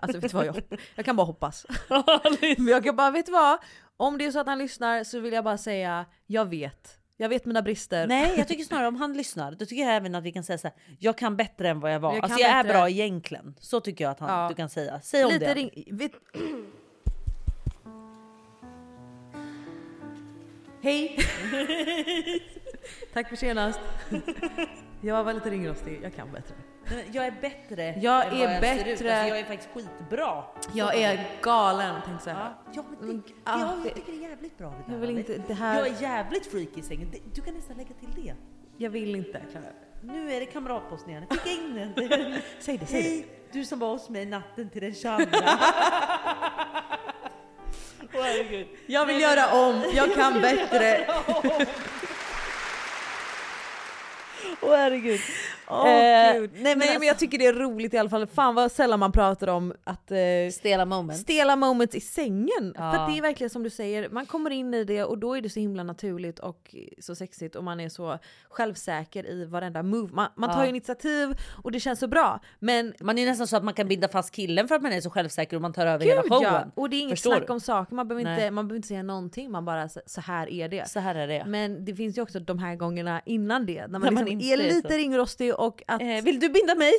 Alltså 0.00 0.18
vet 0.18 0.30
du 0.30 0.36
vad, 0.36 0.46
jag, 0.46 0.62
jag 0.94 1.04
kan 1.04 1.16
bara 1.16 1.26
hoppas. 1.26 1.66
Men 2.58 2.68
jag 2.68 2.84
kan 2.84 2.96
bara, 2.96 3.10
vet 3.10 3.26
du 3.26 3.32
vad? 3.32 3.58
Om 3.96 4.18
det 4.18 4.24
är 4.26 4.30
så 4.30 4.38
att 4.40 4.46
han 4.46 4.58
lyssnar 4.58 5.04
så 5.04 5.20
vill 5.20 5.32
jag 5.32 5.44
bara 5.44 5.58
säga, 5.58 6.04
jag 6.26 6.44
vet. 6.50 6.98
Jag 7.16 7.28
vet 7.28 7.44
mina 7.44 7.62
brister. 7.62 8.06
Nej 8.06 8.34
jag 8.36 8.48
tycker 8.48 8.64
snarare 8.64 8.88
om 8.88 8.96
han 8.96 9.12
lyssnar, 9.12 9.52
då 9.52 9.66
tycker 9.66 9.82
jag 9.82 9.94
även 9.96 10.14
att 10.14 10.24
vi 10.24 10.32
kan 10.32 10.44
säga 10.44 10.58
så 10.58 10.66
här. 10.68 10.76
Jag 10.98 11.18
kan 11.18 11.36
bättre 11.36 11.68
än 11.68 11.80
vad 11.80 11.94
jag 11.94 12.00
var. 12.00 12.14
Jag 12.14 12.24
alltså 12.24 12.40
jag 12.40 12.50
är 12.50 12.62
bättre. 12.64 12.78
bra 12.78 12.88
egentligen. 12.90 13.54
Så 13.60 13.80
tycker 13.80 14.04
jag 14.04 14.10
att 14.10 14.20
han, 14.20 14.42
Ja. 14.42 14.48
du 14.48 14.54
kan 14.54 14.68
säga. 14.70 15.00
Säg 15.00 15.24
om 15.24 15.32
Lite 15.32 15.44
det. 15.46 15.54
ring, 15.54 15.88
vet... 15.96 16.12
Hej! 20.82 21.18
Tack 23.12 23.28
för 23.28 23.36
senast. 23.36 23.80
Jag 25.04 25.24
var 25.24 25.32
lite 25.32 25.50
ringrostig, 25.50 26.00
jag 26.02 26.14
kan 26.14 26.32
bättre. 26.32 26.54
Jag 27.12 27.26
är 27.26 27.34
bättre 27.40 27.94
Jag 28.02 28.26
än 28.26 28.32
är 28.32 28.60
vad 28.60 28.68
jag 28.68 28.78
ser 28.78 28.78
ut. 28.78 28.98
bättre. 28.98 29.14
Alltså, 29.14 29.28
jag 29.28 29.38
är 29.38 29.44
faktiskt 29.44 29.68
skitbra. 29.74 30.44
Jag 30.74 30.94
är 30.98 31.26
galen 31.42 31.94
tänkte 31.94 32.10
jag 32.12 32.22
säga. 32.22 32.54
Ja, 32.72 32.84
men 33.00 33.16
det, 33.26 33.32
ah, 33.44 33.58
ja, 33.60 33.66
det- 33.82 33.88
jag 33.88 33.94
tycker 33.96 34.12
det 34.12 34.18
är 34.24 34.28
jävligt 34.30 34.58
bra 34.58 34.68
det 34.68 34.74
där. 34.86 34.92
Jag 35.00 35.00
vill 35.06 35.18
inte- 35.18 35.42
det 35.48 35.54
här- 35.54 35.78
Jag 35.78 35.86
är 35.88 36.02
jävligt 36.02 36.46
freaky 36.46 36.80
i 36.80 36.82
sängen. 36.82 37.08
Det- 37.12 37.18
Du 37.34 37.40
kan 37.40 37.54
nästan 37.54 37.76
lägga 37.76 37.88
till 38.00 38.24
det. 38.24 38.34
Jag 38.76 38.90
vill 38.90 39.14
inte 39.14 39.40
Clara. 39.50 39.64
Nu 40.02 40.32
är 40.32 40.40
det 40.40 40.46
kamratposten 40.46 41.10
igen. 41.10 41.24
Skicka 41.30 41.50
in 41.50 41.74
den. 41.74 41.92
Säg 42.60 42.78
det, 42.78 42.86
säg 42.86 43.02
Hej, 43.02 43.26
du 43.52 43.64
som 43.64 43.78
var 43.78 43.88
hos 43.88 44.08
mig 44.08 44.26
natten 44.26 44.68
till 44.70 44.80
den 44.82 44.94
22. 44.94 45.26
Åh, 48.14 48.20
herregud. 48.22 48.66
Jag 48.86 49.06
vill 49.06 49.20
göra 49.20 49.66
om, 49.66 49.82
jag 49.94 50.14
kan 50.14 50.40
bättre. 50.40 51.06
Åh 54.60 54.76
herregud. 54.76 55.20
Åh, 55.72 55.88
Eh, 55.88 56.40
gud. 56.40 56.50
nej, 56.54 56.62
Nej, 56.62 56.76
men 56.76 56.78
men, 56.78 56.88
alltså- 56.88 57.04
jag 57.04 57.18
tycker 57.18 57.38
det 57.38 57.46
är 57.46 57.52
roligt 57.52 57.94
i 57.94 57.98
alla 57.98 58.10
fall. 58.10 58.26
Fan 58.26 58.54
vad 58.54 58.72
sällan 58.72 58.98
man 59.00 59.12
pratar 59.12 59.48
om 59.48 59.74
att 59.84 60.10
eh, 60.10 60.18
Stela 60.52 60.84
moment. 60.84 61.18
stela 61.20 61.56
moments 61.56 61.94
i 61.94 62.00
sängen. 62.00 62.74
Ja. 62.76 62.92
För 62.92 62.98
att 62.98 63.08
det 63.12 63.18
är 63.18 63.22
verkligen 63.22 63.50
som 63.50 63.62
du 63.62 63.70
säger, 63.70 64.08
man 64.08 64.26
kommer 64.26 64.50
in 64.50 64.74
i 64.74 64.84
det 64.84 65.04
och 65.04 65.18
då 65.18 65.34
är 65.36 65.40
det 65.40 65.50
så 65.50 65.60
himla 65.60 65.82
naturligt 65.82 66.38
och 66.38 66.74
så 67.00 67.14
sexigt 67.14 67.56
och 67.56 67.64
man 67.64 67.80
är 67.80 67.88
så 67.88 68.18
självsäker 68.50 69.26
i 69.26 69.44
varenda 69.44 69.82
move. 69.82 70.12
Man, 70.12 70.28
man 70.36 70.50
tar 70.50 70.62
Ja. 70.62 70.66
initiativ 70.68 71.34
och 71.62 71.72
det 71.72 71.80
känns 71.80 71.98
så 72.00 72.06
bra. 72.08 72.40
Men 72.58 72.94
Man 73.00 73.18
är 73.18 73.26
nästan 73.26 73.46
så 73.46 73.56
att 73.56 73.64
man 73.64 73.74
kan 73.74 73.88
binda 73.88 74.08
fast 74.08 74.30
killen 74.34 74.68
för 74.68 74.74
att 74.74 74.82
man 74.82 74.92
är 74.92 75.00
så 75.00 75.10
självsäker 75.10 75.56
och 75.56 75.62
man 75.62 75.72
tar 75.72 75.86
över 75.86 76.04
Gud, 76.04 76.08
hela 76.08 76.22
showen. 76.22 76.42
ja. 76.42 76.64
Och 76.74 76.90
det 76.90 76.96
är 76.96 77.00
inget 77.00 77.10
Förstår 77.12 77.30
snack 77.30 77.46
du? 77.46 77.52
om 77.52 77.60
saker, 77.60 77.94
man 77.94 78.08
behöver, 78.08 78.20
inte, 78.30 78.42
Nej. 78.42 78.50
man 78.50 78.68
behöver 78.68 78.76
inte 78.76 78.88
säga 78.88 79.02
någonting, 79.02 79.50
man 79.50 79.64
bara 79.64 79.88
så, 80.06 80.20
här 80.20 80.50
är 80.50 80.68
det. 80.68 80.88
Så 80.88 81.00
här 81.00 81.14
är 81.14 81.28
det. 81.28 81.44
Men 81.46 81.84
det 81.84 81.94
finns 81.94 82.18
ju 82.18 82.22
också 82.22 82.40
de 82.40 82.58
här 82.58 82.76
gångerna 82.76 83.20
innan 83.26 83.66
det, 83.66 83.80
när 83.80 83.88
man, 83.88 84.00
När 84.00 84.10
man 84.10 84.24
liksom 84.24 84.40
inte 84.40 84.46
är 84.46 84.56
lite 84.74 84.88
ringrostig 84.96 85.54
och 85.62 85.82
att... 85.86 86.02
Eh, 86.02 86.22
vill 86.22 86.40
du 86.40 86.48
binda 86.48 86.74
mig? 86.74 86.92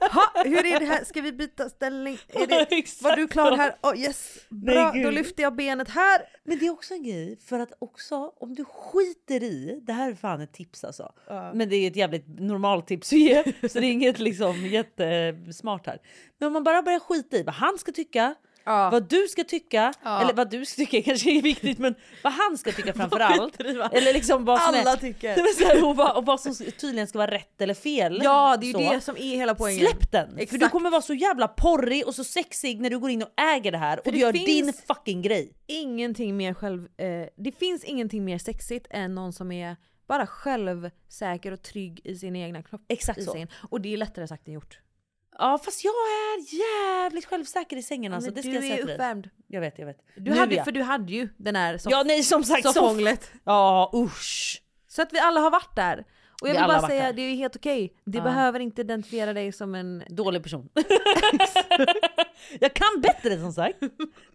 ha, 0.00 0.42
hur 0.44 0.66
är 0.66 0.80
det 0.80 0.86
här? 0.86 1.04
Ska 1.04 1.20
vi 1.20 1.32
byta 1.32 1.68
ställning? 1.68 2.18
Är 2.28 2.46
det, 2.46 3.02
var 3.02 3.16
du 3.16 3.28
klar 3.28 3.56
här? 3.56 3.74
Oh, 3.82 3.98
yes, 3.98 4.38
Nej, 4.48 4.74
bra, 4.74 4.84
då 4.84 4.98
gud. 4.98 5.14
lyfter 5.14 5.42
jag 5.42 5.56
benet 5.56 5.88
här. 5.88 6.22
Men 6.44 6.58
det 6.58 6.66
är 6.66 6.70
också 6.70 6.94
en 6.94 7.02
grej, 7.02 7.38
för 7.46 7.58
att 7.58 7.72
också 7.78 8.32
om 8.36 8.54
du 8.54 8.64
skiter 8.64 9.42
i, 9.42 9.80
det 9.86 9.92
här 9.92 10.10
är 10.10 10.14
fan 10.14 10.40
ett 10.40 10.52
tips 10.52 10.84
alltså. 10.84 11.12
Men 11.54 11.68
det 11.68 11.76
är 11.76 11.90
ett 11.90 11.96
jävligt 11.96 12.40
normalt 12.40 12.86
tips 12.86 13.12
att 13.12 13.18
ge, 13.18 13.44
så 13.44 13.80
det 13.80 13.86
är 13.86 13.92
inget 13.92 14.18
liksom 14.18 14.66
jättesmart 14.66 15.86
här. 15.86 15.98
Men 16.38 16.46
om 16.46 16.52
man 16.52 16.64
bara 16.64 16.82
börjar 16.82 17.00
skita 17.00 17.36
i 17.36 17.42
vad 17.42 17.54
han 17.54 17.78
ska 17.78 17.92
tycka, 17.92 18.34
vad 18.66 19.08
du 19.08 19.28
ska 19.28 19.44
tycka, 19.44 19.92
Ja. 20.04 20.20
eller 20.20 20.32
vad 20.34 20.50
du 20.50 20.64
ska 20.64 20.76
tycka 20.76 21.02
kanske 21.10 21.30
är 21.38 21.42
viktigt, 21.42 21.78
men 21.78 21.94
vad 22.24 22.32
han 22.32 22.58
ska 22.58 22.72
tycka 22.72 22.92
framför 22.96 23.20
allt. 23.20 23.60
Eller 23.60 24.12
liksom 24.12 24.44
vad 24.44 24.60
som 24.60 24.74
Alla 24.74 24.92
är, 24.92 24.96
tycker. 24.96 25.28
Här, 25.66 25.84
och, 25.84 25.96
vad, 25.96 26.16
och 26.16 26.26
vad 26.26 26.40
som 26.40 26.54
tydligen 26.54 27.06
ska 27.06 27.18
vara 27.18 27.30
rätt 27.30 27.60
eller 27.60 27.74
fel. 27.74 28.20
Ja, 28.24 28.56
det 28.60 28.66
är 28.66 28.68
ju 28.68 28.72
Så. 28.72 28.92
det 28.92 29.00
som 29.00 29.16
är 29.16 29.36
hela 29.36 29.54
poängen. 29.54 29.86
Släpp 29.86 30.12
den! 30.12 30.28
För 30.30 30.36
du 30.36 30.42
Exakt. 30.42 30.72
kommer 30.72 30.90
vara 30.90 31.02
så 31.02 31.14
jävla 31.14 31.48
porrig 31.48 32.06
och 32.06 32.14
så 32.14 32.24
sexig 32.24 32.80
när 32.80 32.90
du 32.90 32.98
går 32.98 33.10
in 33.10 33.22
och 33.22 33.40
äger 33.40 33.72
det 33.72 33.78
här 33.78 33.98
och 33.98 34.04
För 34.04 34.12
du 34.12 34.18
gör 34.18 34.32
din 34.32 34.72
fucking 34.72 35.22
grej. 35.22 35.52
Ingenting 35.66 36.36
mer 36.36 36.54
själv... 36.54 36.88
Eh, 36.96 37.26
det 37.36 37.52
finns 37.58 37.84
ingenting 37.84 38.24
mer 38.24 38.38
sexigt 38.38 38.86
än 38.90 39.14
någon 39.14 39.32
som 39.32 39.52
är 39.52 39.76
bara 40.08 40.26
självsäker 40.26 41.52
och 41.52 41.62
trygg 41.62 42.00
i 42.04 42.16
sin 42.16 42.36
egna 42.36 42.62
kropp. 42.62 42.80
Exakt 42.88 43.24
så. 43.24 43.32
sängen. 43.32 43.48
Och 43.70 43.80
det 43.80 43.92
är 43.92 43.96
lättare 43.96 44.28
sagt 44.28 44.48
än 44.48 44.54
gjort. 44.54 44.78
Ja 45.38 45.58
fast 45.64 45.84
jag 45.84 45.92
är 45.92 46.54
jävligt 46.58 47.24
självsäker 47.26 47.76
i 47.76 47.82
sängen 47.82 48.12
alltså. 48.14 48.28
Men 48.30 48.34
Det 48.34 48.40
ska 48.42 48.48
du 48.50 48.54
jag 48.54 48.62
säga 48.62 48.74
är 48.74 48.76
till 48.78 48.86
dig. 48.86 48.94
uppvärmd. 48.94 49.30
Jag 49.46 49.60
vet, 49.60 49.78
jag 49.78 49.86
vet. 49.86 49.98
Du 50.16 50.30
Nu 50.30 50.36
hade, 50.36 50.54
ja. 50.54 50.64
För 50.64 50.72
du 50.72 50.82
hade 50.82 51.12
ju 51.12 51.28
den 51.36 51.56
här 51.56 51.78
soff- 51.78 51.88
Ja 51.90 52.02
nej 52.06 52.22
som 52.22 52.44
sagt 52.44 52.62
soffhånglet. 52.72 53.30
Ja 53.44 53.90
usch. 53.94 54.62
Så 54.88 55.02
att 55.02 55.12
vi 55.12 55.18
alla 55.18 55.40
har 55.40 55.50
varit 55.50 55.76
där. 55.76 56.04
Och 56.42 56.48
jag 56.48 56.52
Vi 56.52 56.56
vill 56.58 56.62
alla 56.62 56.72
har 56.74 56.80
bara 56.80 56.82
varit 56.82 56.90
säga, 56.90 57.02
där. 57.06 57.12
det 57.12 57.22
är 57.22 57.30
ju 57.30 57.36
helt 57.36 57.56
okej. 57.56 57.94
Det 58.04 58.18
Ja. 58.18 58.24
behöver 58.24 58.60
inte 58.60 58.80
identifiera 58.80 59.32
dig 59.32 59.52
som 59.52 59.74
en... 59.74 60.02
Dålig 60.08 60.42
person. 60.42 60.68
jag 62.60 62.74
kan 62.74 63.00
bättre 63.02 63.40
som 63.40 63.52
sagt. 63.52 63.78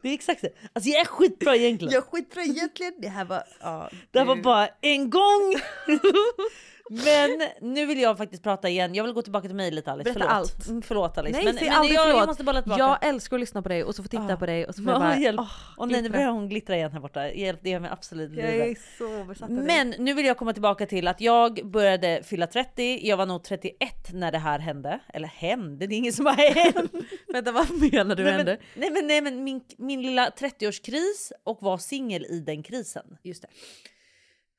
Det 0.01 0.09
är 0.09 0.13
exakt 0.13 0.41
det. 0.41 0.49
Alltså 0.73 0.89
jag 0.89 1.01
är 1.01 1.05
skitbra 1.05 1.55
egentligen. 1.55 1.93
Jag 1.93 2.03
är 2.03 2.07
skitbra 2.11 2.41
egentligen. 2.43 2.93
Det 3.01 3.07
här 3.07 3.25
var... 3.25 3.43
Ja, 3.61 3.89
Det 4.11 4.19
här 4.19 4.25
var 4.25 4.35
bara 4.35 4.67
en 4.81 5.09
gång. 5.09 5.55
Men 6.93 7.41
nu 7.61 7.85
vill 7.85 7.99
jag 7.99 8.17
faktiskt 8.17 8.43
prata 8.43 8.69
igen. 8.69 8.95
Jag 8.95 9.03
vill 9.03 9.13
gå 9.13 9.21
tillbaka 9.21 9.47
till 9.47 9.55
mig 9.55 9.71
lite 9.71 9.91
Alice. 9.91 10.03
Berätta 10.03 10.19
förlåt. 10.19 10.31
allt. 10.35 10.67
Mm, 10.67 10.81
förlåt 10.81 11.17
Alice. 11.17 11.37
Nej, 11.37 11.45
men, 11.45 11.55
men 11.55 11.73
aldrig 11.73 11.97
jag, 11.97 12.03
förlåt. 12.03 12.19
jag 12.19 12.27
måste 12.27 12.61
tillbaka. 12.63 12.79
Jag 12.79 13.05
älskar 13.05 13.37
att 13.37 13.39
lyssna 13.39 13.61
på 13.61 13.69
dig 13.69 13.83
och 13.83 13.95
så 13.95 14.03
få 14.03 14.09
titta 14.09 14.33
Ah. 14.33 14.37
på 14.37 14.45
dig 14.45 14.65
och 14.65 14.75
så 14.75 14.83
får 14.83 14.91
jag 14.91 15.01
Ja, 15.01 15.05
bara... 15.05 15.17
hjälp. 15.17 15.39
åh, 15.39 15.51
Åh 15.77 15.87
nej, 15.87 16.01
nu 16.01 16.09
börjar 16.09 16.29
hon 16.29 16.49
glittra 16.49 16.75
igen 16.75 16.91
här 16.91 16.99
borta. 16.99 17.31
Hjälp, 17.31 17.59
det 17.63 17.69
gör 17.69 17.79
mig 17.79 17.91
absolut 17.93 18.37
Jag 18.37 18.45
är 18.55 18.77
så 18.97 19.25
besatt 19.25 19.49
av 19.49 19.55
dig. 19.55 19.65
Men 19.65 19.89
nu 19.89 20.13
vill 20.13 20.25
jag 20.25 20.37
komma 20.37 20.53
tillbaka 20.53 20.85
till 20.85 21.07
att 21.07 21.21
jag 21.21 21.59
började 21.71 22.21
fylla 22.23 22.47
30. 22.47 23.07
Jag 23.07 23.17
var 23.17 23.25
nog 23.25 23.43
31 23.43 23.77
när 24.13 24.31
det 24.31 24.37
här 24.37 24.59
hände. 24.59 24.99
Eller 25.13 25.27
hände, 25.27 25.87
det 25.87 25.95
är 25.95 25.97
ingen 25.97 26.13
som 26.13 26.25
har 26.25 26.33
hänt. 26.33 26.91
Vänta, 27.33 27.51
vad 27.51 27.71
menar 27.91 28.15
du 28.15 28.23
nej, 28.23 28.31
men, 28.31 28.47
hände? 28.47 28.57
nej 28.75 28.91
men, 28.91 29.07
nej, 29.07 29.21
men 29.21 29.43
min, 29.43 29.61
min 29.77 30.01
lilla 30.01 30.29
30-årskris 30.29 31.31
och 31.43 31.57
var 31.61 31.77
singel 31.77 32.25
i 32.25 32.39
den 32.39 32.63
krisen. 32.63 33.17
Just 33.23 33.41
det. 33.41 33.47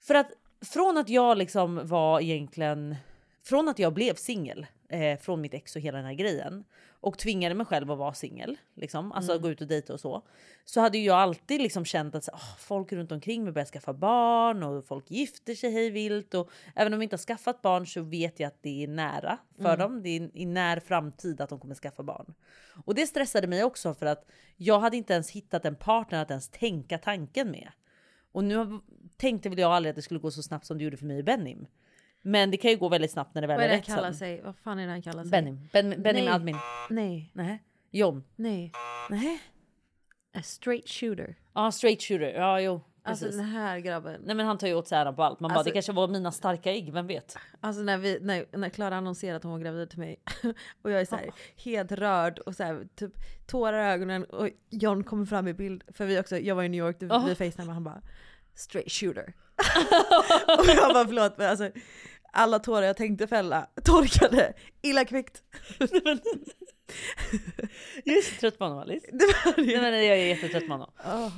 För 0.07 0.15
att 0.15 0.29
från 0.63 0.97
att 0.99 1.09
jag 1.09 1.39
liksom 1.39 1.87
var 1.87 2.21
egentligen, 2.21 2.97
från 3.45 3.69
att 3.69 3.79
jag 3.79 3.93
blev 3.95 4.15
singel 4.15 4.67
eh, 4.89 5.19
från 5.19 5.41
mitt 5.41 5.55
ex 5.55 5.77
och 5.77 5.83
hela 5.83 5.97
den 5.99 6.07
här 6.07 6.15
grejen 6.15 6.65
och 7.01 7.19
tvingade 7.19 7.55
mig 7.55 7.67
själv 7.67 7.91
att 7.91 7.99
vara 7.99 8.15
singel, 8.15 8.57
liksom, 8.75 9.13
alltså 9.13 9.33
Mm. 9.33 9.43
gå 9.43 9.51
ut 9.51 9.61
och 9.61 9.67
dejta 9.67 9.93
och 9.93 10.01
så. 10.01 10.23
Så 10.65 10.81
hade 10.81 10.99
jag 10.99 11.17
alltid 11.19 11.61
liksom 11.61 11.85
känt 11.85 12.15
att 12.15 12.29
"Åh, 12.33 12.57
folk 12.59 12.93
runt 12.93 13.13
omkring 13.13 13.45
mig 13.45 13.53
börjar 13.53 13.67
skaffa 13.67 13.93
barn 13.93 14.63
och 14.63 14.85
folk 14.85 15.11
gifter 15.11 15.55
sig 15.55 15.73
hej 15.73 15.91
vilt 15.91 16.35
och 16.35 16.51
även 16.75 16.93
om 16.93 16.99
de 17.01 17.05
inte 17.05 17.15
har 17.17 17.19
skaffat 17.19 17.63
barn 17.63 17.87
så 17.87 18.03
vet 18.03 18.41
jag 18.41 18.47
att 18.49 18.63
det 18.63 18.83
är 18.85 18.89
nära 18.89 19.39
för 19.57 19.65
Mm. 19.75 19.79
dem. 19.79 20.03
Det 20.03 20.09
är 20.17 20.31
i 20.35 20.47
när 20.47 20.81
framtid 20.81 21.41
att 21.41 21.49
de 21.49 21.61
kommer 21.61 21.75
skaffa 21.75 22.03
barn. 22.03 22.35
Och 22.85 22.95
det 22.95 23.07
stressade 23.07 23.47
mig 23.47 23.65
också 23.65 23.95
för 23.95 24.07
att 24.07 24.25
jag 24.57 24.81
hade 24.81 24.97
inte 24.97 25.13
ens 25.13 25.31
hittat 25.31 25.65
en 25.65 25.77
partner 25.77 26.23
att 26.23 26.31
ens 26.31 26.49
tänka 26.49 26.99
tanken 26.99 27.51
med. 27.51 27.69
Och 28.33 28.45
nu 28.45 28.81
tänkte 29.17 29.49
väl 29.49 29.59
jag 29.59 29.73
aldrig 29.73 29.91
att 29.91 29.97
det 29.97 30.03
skulle 30.03 30.21
gå 30.21 30.31
så 30.31 30.43
snabbt 30.43 30.67
som 30.67 30.79
det 30.79 30.85
gjorde 30.85 30.97
för 30.97 31.07
mig 31.07 31.19
och 31.19 31.25
Benim. 31.25 31.67
Men 32.23 32.51
det 32.51 32.57
kan 32.57 32.71
ju 32.71 32.77
gå 32.77 32.89
väldigt 32.89 33.11
snabbt 33.11 33.35
när 33.35 33.43
det 33.43 33.49
väl 33.49 33.57
Vad 33.57 33.65
är 33.65 33.69
är 33.69 33.71
det 33.71 33.75
han 33.75 33.81
rätt 33.81 33.87
kallar 33.97 34.09
sen. 34.11 34.19
sig? 34.19 34.41
Vad 34.43 34.57
fan 34.57 34.79
är 34.79 34.87
det 34.87 34.91
han 34.93 35.03
kallar 35.03 35.23
sig? 35.25 35.31
Benim. 35.31 35.69
Ben, 35.73 36.03
Benim 36.03 36.25
Nej. 36.25 36.35
admin. 36.35 36.57
Nej. 36.91 37.31
Nej. 37.33 37.63
John. 37.91 38.25
Nej. 38.37 38.73
Nej. 39.11 39.41
A 40.35 40.43
straight 40.43 40.89
shooter. 40.89 41.35
Ja, 41.55 41.73
straight 41.73 42.03
shooter. 42.03 42.33
Ja, 42.35 42.61
jo. 42.61 42.81
Alltså 43.05 43.25
Precis. 43.25 43.41
den 43.41 43.49
här 43.51 43.79
grabben. 43.79 44.21
Nej 44.25 44.35
men 44.37 44.47
han 44.47 44.59
tar 44.59 44.67
ju 44.67 44.75
åt 44.75 44.89
sig 44.89 44.99
äran 44.99 45.17
på 45.17 45.23
allt. 45.23 45.41
Man 45.41 45.49
bara, 45.49 45.55
Alltså- 45.59 45.71
det 45.71 45.75
kanske 45.75 45.93
var 45.93 46.09
mina 46.09 46.33
starka 46.33 46.71
ägg, 46.73 46.93
vem 46.93 47.07
vet? 47.07 47.37
Alltså 47.61 47.83
när, 47.83 47.99
vi, 47.99 48.19
när, 48.21 48.47
när 48.57 48.69
Klara 48.69 48.97
annonserade 48.97 49.37
att 49.37 49.43
hon 49.43 49.53
var 49.53 49.59
gravid 49.59 49.91
till 49.91 49.99
mig 49.99 50.21
och 50.83 50.91
jag 50.91 51.01
är 51.01 51.05
så 51.05 51.17
här, 51.17 51.31
helt 51.57 51.93
rörd 51.93 52.39
och 52.39 52.55
så 52.55 52.63
här, 52.63 52.87
typ 52.97 53.13
tårar 53.47 53.89
i 53.89 53.93
ögonen 53.93 54.25
och 54.25 54.49
John 54.71 55.05
kommer 55.05 55.27
fram 55.27 55.49
i 55.49 55.55
bild 55.55 55.85
för 55.89 56.07
vi 56.07 56.21
också, 56.21 56.39
jag 56.39 56.55
var 56.55 56.63
i 56.63 56.69
New 56.69 56.79
York, 56.87 56.97
vi 57.01 57.07
Oh. 57.07 57.27
vi 57.27 57.35
facetimade 57.35 57.73
han 57.73 57.85
bara 57.85 58.03
straight 58.55 58.93
shooter. 58.93 59.33
och 60.59 60.67
jag 60.67 60.93
bara 60.95 61.07
förlåt 61.07 61.39
men 61.39 61.51
alltså 61.51 61.71
alla 62.33 62.59
tårar 62.59 62.83
jag 62.87 62.97
tänkte 62.97 63.27
fälla 63.27 63.67
torkade 63.85 64.53
illa 64.83 65.05
kvickt. 65.05 65.43
Jag 68.05 68.17
är 68.17 68.23
så 68.23 68.41
trött 68.41 68.59
på 68.59 68.65
honom 68.65 68.79
Alice. 68.79 69.07
Det 69.13 69.25
var 69.45 69.57
det. 69.57 69.81
Nej, 69.81 69.91
men 69.91 70.07
jag 70.07 70.19
är 70.19 70.27
jättetrött 70.27 70.67
på 70.67 70.73
honom. 70.73 70.91
Oh. 71.05 71.33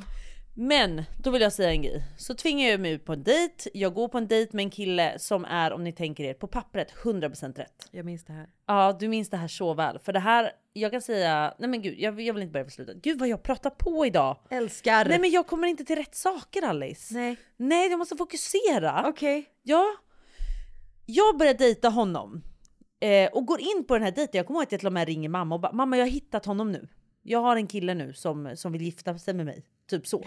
Men 0.57 1.03
då 1.19 1.31
vill 1.31 1.43
jag 1.43 1.53
säga 1.53 1.71
en 1.71 1.83
grej. 1.83 2.05
Så 2.17 2.35
tvingar 2.35 2.71
jag 2.71 2.81
mig 2.81 2.93
ut 2.93 3.05
på 3.05 3.13
en 3.13 3.23
dejt. 3.23 3.71
Jag 3.75 3.95
går 3.95 4.09
på 4.09 4.19
en 4.19 4.29
dejt 4.29 4.57
med 4.57 4.63
en 4.63 4.71
kille 4.71 5.19
som 5.19 5.45
är, 5.45 5.73
om 5.73 5.85
ni 5.85 5.93
tänker 5.93 6.25
er, 6.25 6.35
på 6.35 6.47
pappret 6.47 6.93
100% 7.03 7.57
rätt. 7.57 7.89
Jag 7.91 8.05
minns 8.07 8.25
det 8.25 8.33
här. 8.33 8.47
Ja, 8.67 8.97
du 9.01 9.09
minns 9.09 9.31
det 9.31 9.37
här 9.37 9.49
så 9.49 9.75
väl. 9.75 9.99
För 9.99 10.13
det 10.13 10.21
här, 10.21 10.53
jag 10.73 10.91
kan 10.93 11.03
säga, 11.03 11.55
nej 11.59 11.69
men 11.69 11.83
gud, 11.83 11.95
jag, 11.99 12.21
jag 12.21 12.35
vill 12.35 12.43
inte 12.43 12.53
börja 12.53 12.65
på 12.65 12.71
slutet. 12.71 12.97
Gud 12.97 13.19
vad 13.19 13.29
jag 13.29 13.43
pratar 13.43 13.71
på 13.71 14.07
idag. 14.07 14.37
Älskar. 14.51 15.05
Nej 15.05 15.19
men 15.19 15.31
jag 15.31 15.47
kommer 15.47 15.69
inte 15.69 15.85
till 15.85 15.97
rätt 15.97 16.15
saker 16.15 16.63
Alice. 16.63 17.15
Nej. 17.15 17.37
Nej, 17.57 17.91
jag 17.91 17.99
måste 17.99 18.17
fokusera. 18.17 19.05
Okej. 19.07 19.45
Ja. 19.63 19.85
Jag 21.07 21.39
börjar 21.39 21.55
dejta 21.55 21.89
honom. 21.89 22.43
Eh, 23.01 23.31
och 23.33 23.47
går 23.47 23.61
in 23.61 23.85
på 23.89 23.95
den 23.95 24.03
här 24.03 24.13
dejten. 24.13 24.39
Jag 24.39 24.47
kommer 24.47 24.59
ihåg 24.61 24.67
att 24.67 24.73
jag 24.73 24.81
till 24.81 24.87
och 24.87 24.93
med 24.93 25.07
ringer 25.09 25.29
mamma 25.29 25.55
och 25.55 25.61
bara 25.61 25.73
mamma 25.73 25.97
jag 25.97 26.05
har 26.05 26.11
hittat 26.11 26.47
honom 26.47 26.73
nu. 26.73 26.89
Jag 27.23 27.39
har 27.39 27.57
en 27.57 27.67
kille 27.67 27.95
nu 27.95 28.13
som, 28.13 28.57
som 28.57 28.73
vill 28.73 28.83
gifta 28.83 29.19
sig 29.19 29.35
med 29.35 29.47
mig. 29.47 29.67
Typ 29.91 30.07
så. 30.07 30.25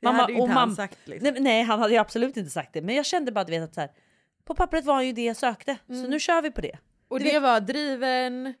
Det 0.00 0.08
hade 0.08 0.32
ju 0.32 0.38
inte 0.38 0.52
han 0.52 0.76
sagt, 0.76 0.98
liksom. 1.04 1.32
nej, 1.32 1.40
nej 1.42 1.62
han 1.62 1.78
hade 1.80 1.92
ju 1.92 1.98
absolut 1.98 2.36
inte 2.36 2.50
sagt 2.50 2.72
det. 2.72 2.82
Men 2.82 2.94
jag 2.94 3.06
kände 3.06 3.32
bara 3.32 3.44
du 3.44 3.50
vet 3.52 3.62
att 3.62 3.74
så 3.74 3.80
här, 3.80 3.90
på 4.44 4.54
pappret 4.54 4.84
var 4.84 4.94
han 4.94 5.06
ju 5.06 5.12
det 5.12 5.24
jag 5.24 5.36
sökte. 5.36 5.76
Så 5.86 5.92
nu 6.08 6.20
kör 6.20 6.42
vi 6.42 6.50
på 6.50 6.60
det. 6.60 6.78
Och 7.08 7.18
det 7.18 7.24
vet- 7.24 7.42
var 7.42 7.60
driven, 7.60 8.54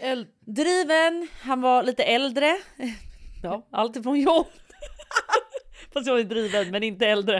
el- 0.00 0.26
Driven, 0.40 1.28
han 1.40 1.60
var 1.60 1.82
lite 1.82 2.02
äldre. 2.04 2.56
Ja, 3.42 3.66
allt 3.70 3.96
ifrån 3.96 4.20
jobb. 4.20 4.46
Fast 5.92 6.06
jag 6.06 6.14
var 6.14 6.22
driven 6.22 6.70
men 6.70 6.82
inte 6.82 7.06
äldre. 7.06 7.36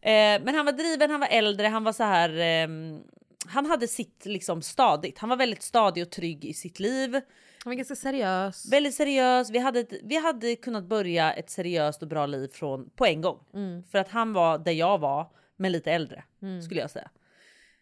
Eh, 0.00 0.42
men 0.44 0.54
han 0.54 0.64
var 0.64 0.72
driven, 0.72 1.10
han 1.10 1.20
var 1.20 1.28
äldre, 1.28 1.66
han 1.66 1.84
var 1.84 1.92
så 1.92 2.04
här. 2.04 2.38
ehm, 2.38 3.00
han 3.46 3.66
hade 3.66 3.88
sitt 3.88 4.22
liksom 4.26 4.62
stadigt. 4.62 5.18
Han 5.18 5.28
var 5.28 5.36
väldigt 5.36 5.62
stadig 5.62 6.02
och 6.02 6.10
trygg 6.10 6.44
i 6.44 6.54
sitt 6.54 6.80
liv. 6.80 7.20
Han 7.66 7.70
var 7.70 7.76
ganska 7.76 7.96
seriös. 7.96 8.72
Väldigt 8.72 8.94
seriös. 8.94 9.50
Vi 9.50 9.58
hade, 9.58 9.86
vi 10.02 10.16
hade 10.16 10.56
kunnat 10.56 10.84
börja 10.84 11.32
ett 11.32 11.50
seriöst 11.50 12.02
och 12.02 12.08
bra 12.08 12.26
liv 12.26 12.48
från, 12.48 12.90
på 12.90 13.06
en 13.06 13.20
gång. 13.20 13.38
Mm. 13.54 13.82
För 13.84 13.98
att 13.98 14.08
han 14.08 14.32
var 14.32 14.58
där 14.58 14.72
jag 14.72 14.98
var, 14.98 15.30
men 15.56 15.72
lite 15.72 15.92
äldre 15.92 16.24
Mm. 16.42 16.62
skulle 16.62 16.80
jag 16.80 16.90
säga. 16.90 17.10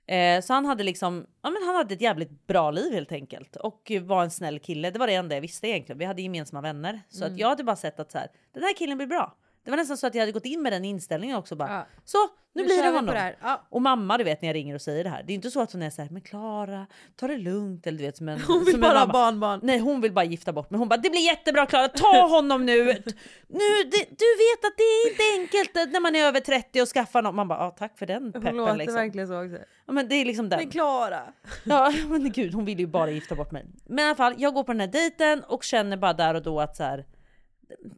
Eh, 0.06 0.42
så 0.42 0.52
han 0.52 0.66
hade 0.66 0.84
liksom, 0.84 1.26
ja 1.42 1.50
men 1.50 1.62
han 1.66 1.74
hade 1.74 1.94
ett 1.94 2.00
jävligt 2.00 2.46
bra 2.46 2.70
liv 2.70 2.92
helt 2.92 3.12
enkelt. 3.12 3.56
Och 3.56 3.92
var 4.02 4.22
en 4.22 4.30
snäll 4.30 4.58
kille. 4.58 4.90
Det 4.90 4.98
var 4.98 5.06
det 5.06 5.14
enda 5.14 5.34
jag 5.34 5.40
visste 5.42 5.68
egentligen. 5.68 5.98
Vi 5.98 6.04
hade 6.04 6.22
gemensamma 6.22 6.60
vänner. 6.60 7.00
Så 7.08 7.24
Mm. 7.24 7.32
att 7.34 7.38
jag 7.40 7.48
hade 7.48 7.64
bara 7.64 7.76
sett 7.76 8.00
att 8.00 8.12
så 8.12 8.18
här, 8.18 8.28
den 8.52 8.62
här 8.62 8.74
killen 8.76 8.96
blir 8.98 9.06
bra. 9.06 9.36
Det 9.64 9.70
var 9.70 9.76
nästan 9.76 9.96
så 9.96 10.06
att 10.06 10.14
jag 10.14 10.22
hade 10.22 10.32
gått 10.32 10.44
in 10.46 10.62
med 10.62 10.72
den 10.72 10.84
inställningen 10.84 11.36
också. 11.36 11.56
Bara, 11.56 11.86
Så, 12.04 12.18
nu, 12.54 12.62
Nu 12.62 12.64
blir 12.64 12.82
det 12.82 12.88
honom. 12.88 13.14
det. 13.14 13.36
Ja. 13.42 13.66
Och 13.70 13.82
mamma 13.82 14.18
du 14.18 14.24
vet 14.24 14.42
när 14.42 14.48
jag 14.48 14.54
ringer 14.54 14.74
och 14.74 14.80
säger 14.80 15.04
det 15.04 15.10
här. 15.10 15.22
Det 15.22 15.32
är 15.32 15.34
inte 15.34 15.50
så 15.50 15.60
att 15.60 15.72
hon 15.72 15.82
är 15.82 15.90
så 15.90 16.02
här, 16.02 16.08
men 16.10 16.22
Klara, 16.22 16.86
ta 17.16 17.26
det 17.26 17.36
lugnt. 17.36 17.86
Eller 17.86 17.98
du 17.98 18.04
vet 18.04 18.16
som 18.16 18.28
en, 18.28 18.40
Hon 18.46 18.64
vill 18.64 18.72
som 18.72 18.80
bara 18.80 18.98
ha 18.98 19.06
barnbarn. 19.06 19.60
Nej 19.62 19.78
hon 19.78 20.00
vill 20.00 20.12
bara 20.12 20.24
gifta 20.24 20.52
bort 20.52 20.70
mig. 20.70 20.78
Hon 20.78 20.88
bara 20.88 20.96
det 20.96 21.10
blir 21.10 21.26
jättebra 21.26 21.66
Klara, 21.66 21.88
ta 21.88 22.26
honom 22.28 22.66
nu. 22.66 22.84
nu 22.84 23.68
det, 23.90 24.04
du 24.08 24.30
vet 24.44 24.64
att 24.64 24.76
det 24.76 24.82
är 24.82 25.10
inte 25.10 25.22
enkelt 25.40 25.92
när 25.92 26.00
man 26.00 26.14
är 26.14 26.24
över 26.24 26.40
30 26.40 26.82
och 26.82 26.88
skaffa 26.88 27.20
någon. 27.20 27.34
Man 27.34 27.48
bara 27.48 27.58
ja, 27.58 27.70
tack 27.70 27.98
för 27.98 28.06
den 28.06 28.32
peppen. 28.32 28.46
Hon 28.46 28.56
låter 28.56 28.76
liksom. 28.76 28.94
verkligen 28.94 29.28
så 29.28 29.44
också. 29.44 29.58
Ja, 29.86 29.92
men 29.92 30.08
det 30.08 30.14
är 30.14 30.24
liksom 30.24 30.48
den. 30.48 30.58
Men 30.58 30.70
Klara. 30.70 31.22
Ja 31.64 31.92
men 32.08 32.32
gud 32.32 32.54
hon 32.54 32.64
vill 32.64 32.78
ju 32.78 32.86
bara 32.86 33.10
gifta 33.10 33.34
bort 33.34 33.50
mig. 33.52 33.66
Men 33.84 33.98
i 33.98 34.02
alla 34.08 34.14
fall 34.16 34.34
jag 34.38 34.54
går 34.54 34.64
på 34.64 34.72
den 34.72 34.80
här 34.80 34.88
dejten 34.88 35.44
och 35.44 35.64
känner 35.64 35.96
bara 35.96 36.12
där 36.12 36.34
och 36.34 36.42
då 36.42 36.60
att 36.60 36.76
så 36.76 36.82
här, 36.82 37.04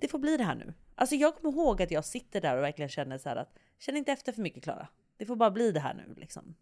det 0.01 0.09
får 0.09 0.19
bli 0.19 0.37
det 0.37 0.45
här 0.45 0.55
nu. 0.55 0.75
Alltså 0.99 1.15
jag 1.15 1.37
kommer 1.37 1.53
ihåg 1.53 1.83
att 1.83 1.91
jag 1.91 2.05
sitter 2.05 2.41
där 2.41 2.57
och 2.57 2.63
verkligen 2.63 2.89
känner 2.89 3.19
så 3.19 3.29
här 3.29 3.37
att 3.37 3.59
känn 3.79 3.97
inte 3.97 4.13
efter 4.13 4.33
för 4.33 4.43
mycket 4.43 4.63
Klara. 4.63 4.89
Det 5.17 5.27
får 5.27 5.37
bara 5.37 5.51
bli 5.51 5.73
det 5.73 5.81
här 5.81 5.95
nu 5.95 6.15
liksom. 6.17 6.55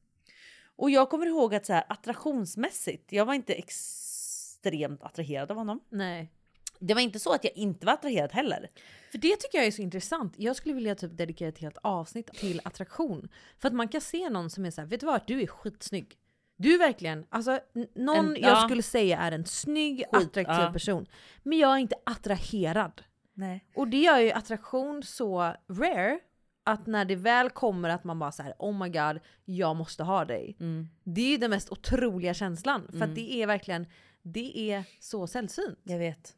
Och 0.76 0.90
jag 0.90 1.10
kommer 1.10 1.26
ihåg 1.26 1.54
att 1.54 1.66
så 1.66 1.72
här 1.72 1.84
attraktionsmässigt, 1.88 3.12
jag 3.12 3.24
var 3.24 3.34
inte 3.34 3.54
extremt 3.54 5.02
attraherad 5.02 5.50
av 5.50 5.56
honom. 5.56 5.80
Nej. 5.88 6.30
Det 6.78 6.94
var 6.94 7.00
inte 7.00 7.18
så 7.18 7.32
att 7.32 7.44
jag 7.44 7.56
inte 7.56 7.86
var 7.86 7.92
attraherad 7.92 8.32
heller. 8.32 8.70
För 9.10 9.18
det 9.18 9.36
tycker 9.36 9.58
jag 9.58 9.66
är 9.66 9.70
så 9.70 9.82
intressant. 9.82 10.34
Jag 10.36 10.56
skulle 10.56 10.74
vilja 10.74 10.94
typ 10.94 11.16
dedikera 11.16 11.48
ett 11.48 11.58
helt 11.58 11.78
avsnitt 11.82 12.26
till 12.26 12.60
attraktion. 12.64 13.28
För 13.58 13.68
att 13.68 13.74
man 13.74 13.88
kan 13.88 14.00
se 14.00 14.30
någon 14.30 14.50
som 14.50 14.64
är 14.64 14.70
så 14.70 14.80
här, 14.80 14.88
vet 14.88 15.00
du 15.00 15.06
vad? 15.06 15.20
Du 15.26 15.42
är 15.42 15.46
skitsnygg. 15.46 16.18
Du 16.56 16.74
är 16.74 16.78
verkligen, 16.78 17.26
alltså 17.28 17.60
någon 17.94 18.16
En- 18.16 18.36
jag 18.42 18.50
ja. 18.50 18.64
skulle 18.68 18.82
säga 18.82 19.18
är 19.18 19.32
en 19.32 19.44
snygg, 19.44 19.96
Skit, 19.96 20.28
attraktiv 20.28 20.64
ja. 20.64 20.72
person. 20.72 21.06
Men 21.42 21.58
jag 21.58 21.72
är 21.74 21.78
inte 21.78 21.96
attraherad. 22.06 23.02
Nej. 23.34 23.64
Och 23.74 23.88
det 23.88 23.96
gör 24.00 24.18
ju 24.18 24.30
attraktion 24.32 25.02
så 25.02 25.54
rare 25.68 26.18
att 26.64 26.86
när 26.86 27.04
det 27.04 27.16
väl 27.16 27.50
kommer 27.50 27.88
att 27.88 28.04
man 28.04 28.18
bara 28.18 28.32
så 28.32 28.42
här, 28.42 28.54
oh 28.58 28.78
my 28.78 28.88
god, 28.88 29.20
jag 29.44 29.76
måste 29.76 30.02
ha 30.02 30.24
dig. 30.24 30.56
Det 31.04 31.20
är 31.20 31.30
ju 31.30 31.36
den 31.36 31.50
mest 31.50 31.72
otroliga 31.72 32.34
känslan. 32.34 32.86
För 32.90 32.96
Mm. 32.96 33.14
det 33.14 33.32
är 33.42 33.46
verkligen, 33.46 33.86
det 34.22 34.70
är 34.72 34.84
så 35.00 35.26
sällsynt. 35.26 35.78
Jag 35.82 35.98
vet. 35.98 36.34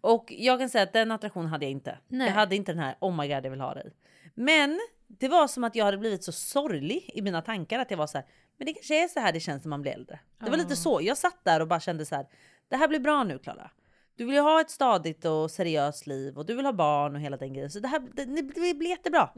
Och 0.00 0.32
jag 0.38 0.58
kan 0.58 0.68
säga 0.68 0.84
att 0.84 0.92
den 0.92 1.10
attraktionen 1.10 1.48
hade 1.48 1.64
jag 1.64 1.70
inte. 1.72 1.98
Nej. 2.08 2.26
Jag 2.26 2.34
hade 2.34 2.56
inte 2.56 2.72
den 2.72 2.78
här 2.82 2.96
oh 3.00 3.16
my 3.16 3.28
god 3.34 3.44
jag 3.44 3.50
vill 3.50 3.60
ha 3.60 3.74
dig. 3.74 3.92
Men 4.34 4.80
det 5.06 5.28
var 5.28 5.48
som 5.48 5.64
att 5.64 5.74
jag 5.76 5.84
hade 5.84 5.98
blivit 5.98 6.24
så 6.24 6.32
sorglig 6.32 7.10
i 7.14 7.22
mina 7.22 7.42
tankar 7.42 7.78
att 7.78 7.90
jag 7.90 7.98
var 7.98 8.06
så 8.06 8.18
här, 8.18 8.26
men 8.56 8.66
det 8.66 8.72
kanske 8.72 9.04
är 9.04 9.08
så 9.08 9.20
här 9.20 9.32
det 9.32 9.40
känns 9.40 9.64
när 9.64 9.68
man 9.70 9.82
blir 9.82 9.92
äldre. 9.92 10.20
Det 10.38 10.44
var 10.50 10.56
Ja. 10.56 10.62
lite 10.62 10.76
så. 10.76 11.00
Jag 11.02 11.16
satt 11.18 11.44
där 11.44 11.60
och 11.60 11.68
bara 11.68 11.80
kände 11.80 12.06
så 12.06 12.14
här, 12.14 12.26
det 12.68 12.76
här 12.76 12.88
blir 12.88 13.00
bra 13.00 13.24
nu 13.24 13.38
Klara. 13.38 13.70
Du 14.18 14.24
vill 14.24 14.34
ju 14.34 14.40
ha 14.40 14.60
ett 14.60 14.70
stadigt 14.70 15.24
och 15.24 15.50
seriöst 15.50 16.06
liv 16.06 16.38
och 16.38 16.46
du 16.46 16.54
vill 16.54 16.64
ha 16.64 16.72
barn 16.72 17.14
och 17.14 17.20
hela 17.20 17.36
den 17.36 17.52
grejen. 17.52 17.70
Så 17.70 17.80
det 17.80 17.88
här 17.88 18.02
det, 18.14 18.24
det 18.24 18.74
blir 18.74 18.88
jättebra. 18.88 19.28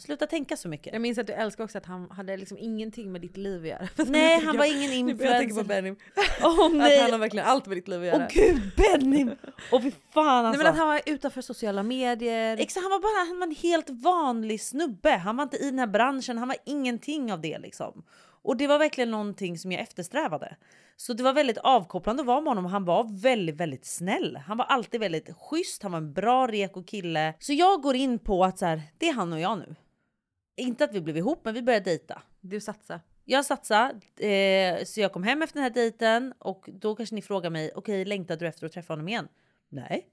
Sluta 0.00 0.26
tänka 0.26 0.56
så 0.56 0.68
mycket. 0.68 0.92
Jag 0.92 1.02
minns 1.02 1.18
att 1.18 1.26
du 1.26 1.32
älskar 1.32 1.64
också 1.64 1.78
att 1.78 1.86
han 1.86 2.10
hade 2.10 2.36
liksom 2.36 2.58
ingenting 2.58 3.12
med 3.12 3.20
ditt 3.20 3.36
liv 3.36 3.62
att 3.62 3.68
göra. 3.68 3.88
Nej, 4.06 4.44
han 4.44 4.56
var 4.56 4.64
ingen 4.64 5.16
börjar 5.16 5.32
jag 5.32 5.40
tänka 5.40 5.54
på 5.54 5.60
influencer. 5.60 5.82
Benim. 5.82 5.96
Åh 6.42 6.72
nej! 6.72 6.96
Att 6.96 7.02
han 7.02 7.12
har 7.12 7.18
verkligen 7.18 7.46
allt 7.46 7.66
med 7.66 7.76
ditt 7.76 7.88
liv 7.88 8.00
att 8.00 8.06
göra. 8.06 8.28
Åh 8.30 8.34
gud 8.34 8.70
Benny! 8.76 9.26
Och 9.72 9.82
fy 9.82 9.90
fan 10.14 10.42
Nej 10.42 10.48
alltså. 10.48 10.62
men 10.62 10.72
att 10.72 10.78
han 10.78 10.88
var 10.88 11.00
utanför 11.06 11.42
sociala 11.42 11.82
medier. 11.82 12.56
Exakt, 12.56 12.84
han 12.84 12.90
var 12.90 13.00
bara 13.00 13.28
han 13.28 13.38
var 13.38 13.46
en 13.46 13.54
helt 13.54 13.90
vanlig 13.90 14.60
snubbe. 14.60 15.10
Han 15.10 15.36
var 15.36 15.42
inte 15.42 15.56
i 15.56 15.64
den 15.64 15.78
här 15.78 15.86
branschen, 15.86 16.38
han 16.38 16.48
var 16.48 16.56
ingenting 16.66 17.32
av 17.32 17.40
det 17.40 17.58
liksom. 17.58 18.02
Och 18.42 18.56
det 18.56 18.66
var 18.66 18.78
verkligen 18.78 19.10
någonting 19.10 19.58
som 19.58 19.72
jag 19.72 19.80
eftersträvade. 19.80 20.56
Så 20.96 21.12
det 21.12 21.22
var 21.22 21.32
väldigt 21.32 21.58
avkopplande 21.58 22.20
att 22.20 22.26
vara 22.26 22.40
med 22.40 22.50
honom 22.50 22.64
han 22.64 22.84
var 22.84 23.20
väldigt, 23.22 23.56
väldigt 23.56 23.84
snäll. 23.84 24.36
Han 24.36 24.56
var 24.56 24.64
alltid 24.64 25.00
väldigt 25.00 25.36
schysst, 25.36 25.82
han 25.82 25.92
var 25.92 25.98
en 25.98 26.12
bra 26.12 26.46
reko 26.46 26.84
kille. 26.84 27.34
Så 27.38 27.52
jag 27.52 27.82
går 27.82 27.96
in 27.96 28.18
på 28.18 28.44
att 28.44 28.58
så 28.58 28.66
här, 28.66 28.82
det 28.98 29.08
är 29.08 29.12
han 29.12 29.32
och 29.32 29.40
jag 29.40 29.58
nu. 29.58 29.74
Inte 30.56 30.84
att 30.84 30.94
vi 30.94 31.00
blev 31.00 31.16
ihop, 31.16 31.44
men 31.44 31.54
vi 31.54 31.62
började 31.62 31.84
dejta. 31.84 32.22
Du 32.40 32.60
satsade. 32.60 33.00
Jag 33.24 33.44
satsade, 33.44 34.26
eh, 34.26 34.84
så 34.84 35.00
jag 35.00 35.12
kom 35.12 35.22
hem 35.22 35.42
efter 35.42 35.54
den 35.54 35.62
här 35.62 35.70
dejten 35.70 36.34
och 36.38 36.68
då 36.72 36.94
kanske 36.94 37.14
ni 37.14 37.22
frågar 37.22 37.50
mig, 37.50 37.70
okej 37.74 38.04
längtade 38.04 38.44
du 38.44 38.48
efter 38.48 38.66
att 38.66 38.72
träffa 38.72 38.92
honom 38.92 39.08
igen? 39.08 39.28
Nej, 39.68 40.06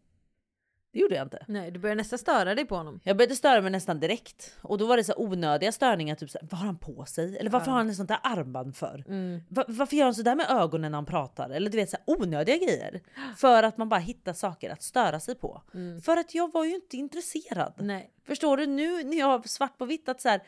det 0.98 1.02
gjorde 1.02 1.16
jag 1.16 1.26
inte. 1.26 1.44
Nej, 1.48 1.72
du 1.72 1.80
började 1.80 1.98
nästan 1.98 2.20
störa 2.20 2.56
dig 2.56 2.66
på 2.66 2.76
honom. 2.76 3.00
Jag 3.04 3.18
började 3.18 3.36
störa 3.36 3.62
mig 3.62 3.72
nästan 3.72 4.00
direkt. 4.00 4.56
Och 4.62 4.78
då 4.78 4.86
var 4.88 4.98
det 4.98 5.04
så 5.04 5.14
onödiga 5.18 5.72
störningar, 5.72 6.16
typ 6.16 6.30
så 6.30 6.38
här, 6.42 6.48
vad 6.52 6.60
har 6.60 6.66
han 6.66 6.78
på 6.78 7.06
sig? 7.06 7.38
Eller 7.38 7.50
varför 7.50 7.68
Ja. 7.68 7.72
har 7.72 7.78
han 7.78 7.90
ett 7.90 7.96
sånt 7.96 8.08
där 8.10 8.20
armband 8.24 8.76
för? 8.76 9.04
Mm. 9.08 9.42
Va- 9.50 9.66
varför 9.68 9.96
gör 9.96 10.04
han 10.06 10.16
så 10.16 10.22
där 10.22 10.36
med 10.36 10.46
ögonen 10.50 10.92
när 10.92 10.98
han 10.98 11.06
pratar? 11.06 11.50
Eller 11.50 11.70
du 11.70 11.78
vet 11.78 11.90
så 11.90 11.98
här, 12.08 12.16
onödiga 12.22 12.58
grejer. 12.58 13.02
För 13.38 13.64
att 13.64 13.78
man 13.78 13.90
bara 13.90 14.00
hittar 14.00 14.34
saker 14.34 14.70
att 14.70 14.84
störa 14.84 15.20
sig 15.20 15.36
på. 15.36 15.62
Mm. 15.74 16.02
För 16.02 16.18
att 16.18 16.36
jag 16.36 16.54
var 16.54 16.66
ju 16.66 16.76
inte 16.76 16.98
intresserad. 16.98 17.74
Nej. 17.78 18.12
Förstår 18.28 18.58
du 18.58 18.66
nu 18.66 19.04
när 19.04 19.18
jag 19.18 19.26
har 19.28 19.42
svart 19.48 19.78
på 19.78 19.86
vitt 19.86 20.10
att 20.10 20.22
så 20.22 20.30
här, 20.30 20.42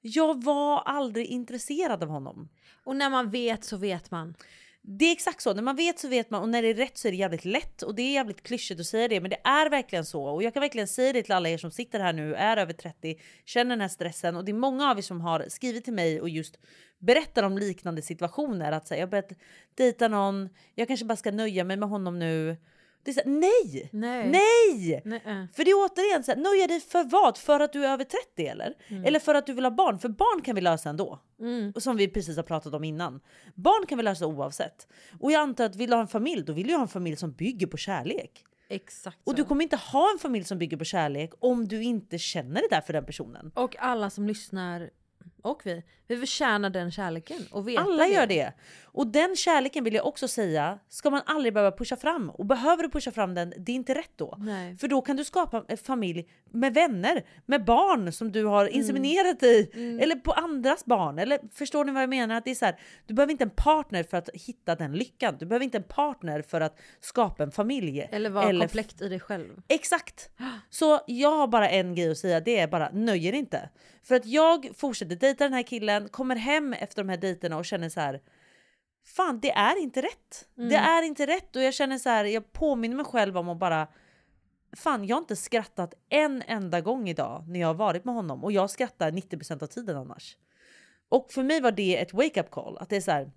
jag 0.00 0.44
var 0.44 0.78
aldrig 0.82 1.26
intresserad 1.26 2.02
av 2.02 2.08
honom. 2.08 2.48
Och 2.84 2.96
när 2.96 3.10
man 3.10 3.30
vet 3.30 3.64
så 3.64 3.76
vet 3.76 4.10
man. 4.10 4.34
Det 4.86 5.04
är 5.04 5.12
exakt 5.12 5.42
så. 5.42 5.54
När 5.54 5.62
man 5.62 5.76
vet 5.76 5.98
så 5.98 6.08
vet 6.08 6.30
man 6.30 6.42
och 6.42 6.48
när 6.48 6.62
det 6.62 6.68
är 6.68 6.74
rätt 6.74 6.98
så 6.98 7.08
är 7.08 7.12
det 7.12 7.18
jävligt 7.18 7.44
lätt. 7.44 7.82
Och 7.82 7.94
det 7.94 8.02
är 8.02 8.12
jävligt 8.12 8.42
klyschigt 8.42 8.80
att 8.80 8.86
säga 8.86 9.08
det 9.08 9.20
men 9.20 9.30
det 9.30 9.40
är 9.44 9.70
verkligen 9.70 10.04
så. 10.04 10.24
Och 10.24 10.42
jag 10.42 10.54
kan 10.54 10.60
verkligen 10.60 10.88
säga 10.88 11.12
det 11.12 11.22
till 11.22 11.32
alla 11.32 11.48
er 11.48 11.58
som 11.58 11.70
sitter 11.70 12.00
här 12.00 12.12
nu, 12.12 12.34
är 12.34 12.56
över 12.56 12.72
30, 12.72 13.20
känner 13.44 13.70
den 13.70 13.80
här 13.80 13.88
stressen. 13.88 14.36
Och 14.36 14.44
det 14.44 14.52
är 14.52 14.54
många 14.54 14.90
av 14.90 14.98
er 14.98 15.02
som 15.02 15.20
har 15.20 15.44
skrivit 15.48 15.84
till 15.84 15.92
mig 15.92 16.20
och 16.20 16.28
just 16.28 16.58
berättar 16.98 17.42
om 17.42 17.58
liknande 17.58 18.02
situationer. 18.02 18.72
Att 18.72 18.88
säga, 18.88 18.98
jag 18.98 19.06
har 19.06 19.10
börjat 19.10 19.32
dejta 19.74 20.08
någon, 20.08 20.48
jag 20.74 20.88
kanske 20.88 21.06
bara 21.06 21.16
ska 21.16 21.30
nöja 21.30 21.64
mig 21.64 21.76
med 21.76 21.88
honom 21.88 22.18
nu. 22.18 22.56
Det 23.04 23.10
är 23.10 23.12
så 23.12 23.20
här, 23.20 23.28
nej! 23.30 23.88
Nej. 23.92 24.30
Nej! 24.30 25.02
Nej. 25.04 25.22
äh. 25.24 25.44
För 25.56 25.64
det 25.64 25.70
är 25.70 25.74
återigen 25.74 26.24
så 26.24 26.32
här, 26.32 26.38
nöja 26.38 26.66
dig 26.66 26.80
för 26.80 27.04
vad? 27.04 27.38
För 27.38 27.60
att 27.60 27.72
du 27.72 27.84
är 27.84 27.92
över 27.92 28.04
30 28.04 28.46
eller? 28.46 28.74
Mm. 28.88 29.04
Eller 29.04 29.18
för 29.18 29.34
att 29.34 29.46
du 29.46 29.52
vill 29.52 29.64
ha 29.64 29.70
barn? 29.70 29.98
För 29.98 30.08
barn 30.08 30.42
kan 30.42 30.54
vi 30.54 30.60
lösa 30.60 30.90
ändå. 30.90 31.20
Mm. 31.40 31.72
Och 31.74 31.82
Som 31.82 31.96
vi 31.96 32.08
precis 32.08 32.36
har 32.36 32.42
pratat 32.42 32.74
om 32.74 32.84
innan. 32.84 33.20
Barn 33.54 33.86
kan 33.86 33.98
vi 33.98 34.04
lösa 34.04 34.26
oavsett. 34.26 34.86
Och 35.20 35.32
jag 35.32 35.40
antar 35.40 35.64
att 35.64 35.76
vill 35.76 35.90
du 35.90 35.96
ha 35.96 36.02
en 36.02 36.08
familj, 36.08 36.42
då 36.42 36.52
vill 36.52 36.66
du 36.66 36.74
ha 36.74 36.82
en 36.82 36.88
familj 36.88 37.16
som 37.16 37.32
bygger 37.32 37.66
på 37.66 37.76
kärlek. 37.76 38.44
Exakt 38.68 39.18
Och 39.24 39.32
så. 39.32 39.36
du 39.36 39.44
kommer 39.44 39.62
inte 39.62 39.76
ha 39.76 40.10
en 40.12 40.18
familj 40.18 40.44
som 40.44 40.58
bygger 40.58 40.76
på 40.76 40.84
kärlek 40.84 41.30
om 41.38 41.68
du 41.68 41.82
inte 41.82 42.18
känner 42.18 42.60
det 42.60 42.68
där 42.70 42.80
för 42.80 42.92
den 42.92 43.04
personen. 43.06 43.52
Och 43.54 43.76
alla 43.78 44.10
som 44.10 44.26
lyssnar, 44.26 44.90
Och 45.44 45.60
vi. 45.66 45.82
Vi 46.06 46.16
förtjänar 46.16 46.70
den 46.70 46.90
kärleken 46.90 47.38
och 47.50 47.68
veta 47.68 47.80
Alla 47.82 48.06
gör 48.06 48.26
det. 48.26 48.52
Och 48.84 49.06
den 49.06 49.36
kärleken 49.36 49.84
vill 49.84 49.94
jag 49.94 50.06
också 50.06 50.28
säga, 50.28 50.78
ska 50.88 51.10
man 51.10 51.22
aldrig 51.26 51.54
behöva 51.54 51.76
pusha 51.76 51.96
fram. 51.96 52.30
Och 52.30 52.46
behöver 52.46 52.82
du 52.82 52.90
pusha 52.90 53.10
fram 53.10 53.34
den, 53.34 53.52
det 53.58 53.72
är 53.72 53.76
inte 53.76 53.94
rätt 53.94 54.10
då. 54.16 54.34
Nej. 54.38 54.76
För 54.76 54.88
då 54.88 55.00
kan 55.02 55.16
du 55.16 55.24
skapa 55.24 55.64
en 55.68 55.76
familj 55.76 56.28
med 56.50 56.74
vänner, 56.74 57.22
med 57.46 57.64
barn 57.64 58.12
som 58.12 58.32
du 58.32 58.44
har 58.44 58.64
Mm. 58.64 58.74
inseminerat 58.78 59.42
i. 59.42 59.70
Eller 60.02 60.16
på 60.16 60.32
andras 60.32 60.84
barn. 60.84 61.18
Eller 61.18 61.38
förstår 61.54 61.84
ni 61.84 61.92
vad 61.92 62.02
jag 62.02 62.10
menar? 62.10 62.34
Att 62.36 62.44
det 62.44 62.50
är 62.50 62.54
så 62.54 62.64
här, 62.64 62.78
du 63.06 63.14
behöver 63.14 63.30
inte 63.32 63.44
en 63.44 63.50
partner 63.50 64.02
för 64.02 64.16
att 64.16 64.28
hitta 64.34 64.74
den 64.74 64.92
lyckan. 64.92 65.36
Du 65.38 65.46
behöver 65.46 65.64
inte 65.64 65.78
en 65.78 65.82
partner 65.84 66.42
för 66.42 66.60
att 66.60 66.78
skapa 67.00 67.42
en 67.42 67.50
familj. 67.52 68.08
Eller 68.12 68.30
vara 68.30 68.58
komplett 68.60 69.00
i 69.02 69.08
dig 69.08 69.20
själv. 69.20 69.62
Exakt! 69.68 70.30
Så 70.70 71.00
jag 71.06 71.30
har 71.36 71.46
bara 71.46 71.68
en 71.68 71.94
grej 71.94 72.10
att 72.10 72.18
säga, 72.18 72.40
det 72.40 72.58
är 72.58 72.66
bara 72.68 72.90
nöj 72.92 73.26
er 73.26 73.32
inte. 73.32 73.68
För 74.02 74.14
att 74.14 74.26
jag 74.26 74.68
fortsätter 74.76 75.16
dejta 75.16 75.33
den 75.38 75.52
här 75.52 75.62
killen, 75.62 76.08
kommer 76.08 76.36
hem 76.36 76.72
efter 76.72 77.02
de 77.04 77.08
här 77.08 77.16
dejterna 77.16 77.56
och 77.56 77.64
känner 77.64 77.88
så 77.88 78.00
här. 78.00 78.20
Fan 79.16 79.40
det 79.40 79.50
är 79.50 79.82
inte 79.82 80.02
rätt. 80.02 80.48
Mm. 80.58 80.68
Det 80.68 80.76
är 80.76 81.02
inte 81.02 81.26
rätt 81.26 81.56
och 81.56 81.62
jag 81.62 81.74
känner 81.74 81.98
så 81.98 82.08
här, 82.08 82.24
jag 82.24 82.52
påminner 82.52 82.96
mig 82.96 83.04
själv 83.04 83.38
om 83.38 83.48
att 83.48 83.58
bara 83.58 83.88
Fan 84.76 85.04
jag 85.04 85.16
har 85.16 85.20
inte 85.20 85.36
skrattat 85.36 85.94
en 86.08 86.42
enda 86.46 86.80
gång 86.80 87.08
idag 87.08 87.44
när 87.48 87.60
jag 87.60 87.66
har 87.66 87.74
varit 87.74 88.04
med 88.04 88.14
honom 88.14 88.44
och 88.44 88.52
jag 88.52 88.70
skrattar 88.70 89.10
90% 89.10 89.62
av 89.62 89.66
tiden 89.66 89.96
annars. 89.96 90.36
Och 91.08 91.32
för 91.32 91.42
mig 91.42 91.60
var 91.60 91.72
det 91.72 91.96
ett 91.96 92.12
wake 92.12 92.40
up 92.40 92.50
call, 92.50 92.78
att 92.78 92.88
det 92.88 92.96
är 92.96 93.00
så 93.00 93.10
här. 93.10 93.30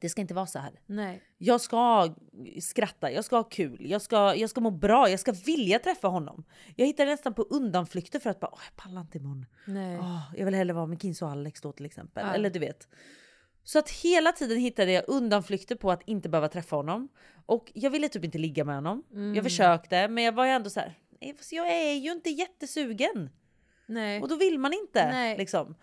Det 0.00 0.08
ska 0.08 0.20
inte 0.20 0.34
vara 0.34 0.46
så 0.46 0.58
här. 0.58 0.80
Nej. 0.86 1.22
Jag 1.38 1.60
ska 1.60 2.14
skratta, 2.60 3.12
jag 3.12 3.24
ska 3.24 3.36
ha 3.36 3.44
kul, 3.44 3.90
jag 3.90 4.02
ska, 4.02 4.34
jag 4.36 4.50
ska 4.50 4.60
må 4.60 4.70
bra, 4.70 5.10
jag 5.10 5.20
ska 5.20 5.32
vilja 5.32 5.78
träffa 5.78 6.08
honom. 6.08 6.44
Jag 6.76 6.86
hittade 6.86 7.10
nästan 7.10 7.34
på 7.34 7.42
undanflykter 7.42 8.18
för 8.18 8.30
att 8.30 8.40
bara, 8.40 8.50
Åh, 8.52 8.60
jag 8.70 8.84
pallar 8.84 9.00
inte 9.00 9.18
imorgon. 9.18 9.46
Nej. 9.66 9.98
Åh, 9.98 10.22
jag 10.36 10.44
vill 10.44 10.54
hellre 10.54 10.74
vara 10.74 10.86
med 10.86 11.02
Kinso 11.02 11.24
och 11.24 11.30
Alex 11.32 11.60
då 11.60 11.72
till 11.72 11.86
exempel. 11.86 12.26
Ja. 12.26 12.34
Eller 12.34 12.50
du 12.50 12.58
vet. 12.58 12.88
Så 13.64 13.78
att 13.78 13.90
hela 13.90 14.32
tiden 14.32 14.58
hittade 14.58 14.92
jag 14.92 15.04
undanflykter 15.08 15.74
på 15.76 15.90
att 15.90 16.02
inte 16.06 16.28
behöva 16.28 16.48
träffa 16.48 16.76
honom. 16.76 17.08
Och 17.46 17.72
jag 17.74 17.90
ville 17.90 18.08
typ 18.08 18.24
inte 18.24 18.38
ligga 18.38 18.64
med 18.64 18.74
honom. 18.74 19.02
Mm. 19.12 19.34
Jag 19.34 19.44
försökte 19.44 20.08
men 20.08 20.24
jag 20.24 20.32
var 20.32 20.44
ju 20.44 20.50
ändå 20.50 20.70
så 20.70 20.80
här. 20.80 20.98
"Nej, 21.20 21.34
fast 21.38 21.52
jag 21.52 21.68
är 21.68 21.92
ju 21.94 22.12
inte 22.12 22.30
jättesugen. 22.30 23.30
Nej. 23.86 24.22
Och 24.22 24.28
då 24.28 24.36
vill 24.36 24.58
man 24.58 24.72
inte. 24.72 25.10
Nej. 25.10 25.38
Liksom. 25.38 25.74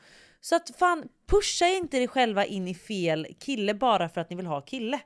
Så 0.42 0.56
att 0.56 0.76
fan, 0.80 1.10
pusha 1.28 1.68
inte 1.68 1.98
er 1.98 2.08
själva 2.08 2.46
in 2.46 2.68
i 2.68 2.76
fel 2.76 3.28
kille 3.40 3.74
bara 3.74 4.10
för 4.10 4.22
att 4.22 4.30
ni 4.30 4.36
vill 4.36 4.46
ha 4.46 4.62
kille. 4.62 5.00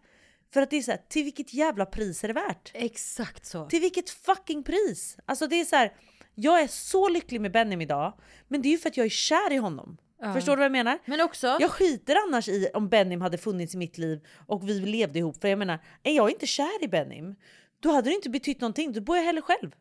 För 0.54 0.62
att 0.62 0.70
det 0.70 0.78
är 0.78 0.82
så 0.82 0.92
här, 0.92 1.02
till 1.10 1.24
vilket 1.24 1.54
jävla 1.54 1.86
pris 1.86 2.24
är 2.24 2.28
det 2.28 2.34
värt? 2.34 2.72
Exakt 2.74 3.46
så. 3.46 3.66
Till 3.66 3.82
vilket 3.82 4.10
fucking 4.10 4.64
pris? 4.64 5.18
Alltså 5.26 5.48
det 5.48 5.56
är 5.56 5.66
så 5.66 5.76
här, 5.76 5.94
jag 6.36 6.62
är 6.62 6.68
så 6.68 7.10
lycklig 7.10 7.42
med 7.42 7.52
Benjamin 7.52 7.82
idag, 7.82 8.14
men 8.48 8.62
det 8.62 8.68
är 8.68 8.72
ju 8.72 8.78
för 8.78 8.90
att 8.90 8.98
jag 8.98 9.06
är 9.06 9.10
kär 9.10 9.52
i 9.52 9.58
honom. 9.58 9.98
Ja. 10.22 10.34
Förstår 10.34 10.52
du 10.52 10.58
vad 10.58 10.66
jag 10.66 10.72
menar? 10.72 11.00
Men 11.06 11.22
också... 11.22 11.58
Jag 11.60 11.72
skiter 11.72 12.16
annars 12.28 12.48
i 12.48 12.70
om 12.74 12.90
Benim 12.90 13.22
hade 13.22 13.38
funnits 13.38 13.76
i 13.76 13.78
mitt 13.78 13.98
liv 13.98 14.26
och 14.48 14.70
vi 14.70 14.80
levde 14.80 15.20
ihop. 15.20 15.42
För 15.42 15.48
jag 15.48 15.60
menar, 15.60 15.80
är 16.04 16.16
jag 16.16 16.32
inte 16.32 16.48
kär 16.48 16.84
i 16.84 16.88
Benim, 16.88 17.36
då 17.80 17.92
hade 17.92 18.10
det 18.10 18.14
inte 18.14 18.30
betytt 18.30 18.62
någonting. 18.62 18.94
Då 18.94 19.02
bor 19.02 19.18
jag 19.18 19.24
hellre 19.24 19.42
själv. 19.42 19.72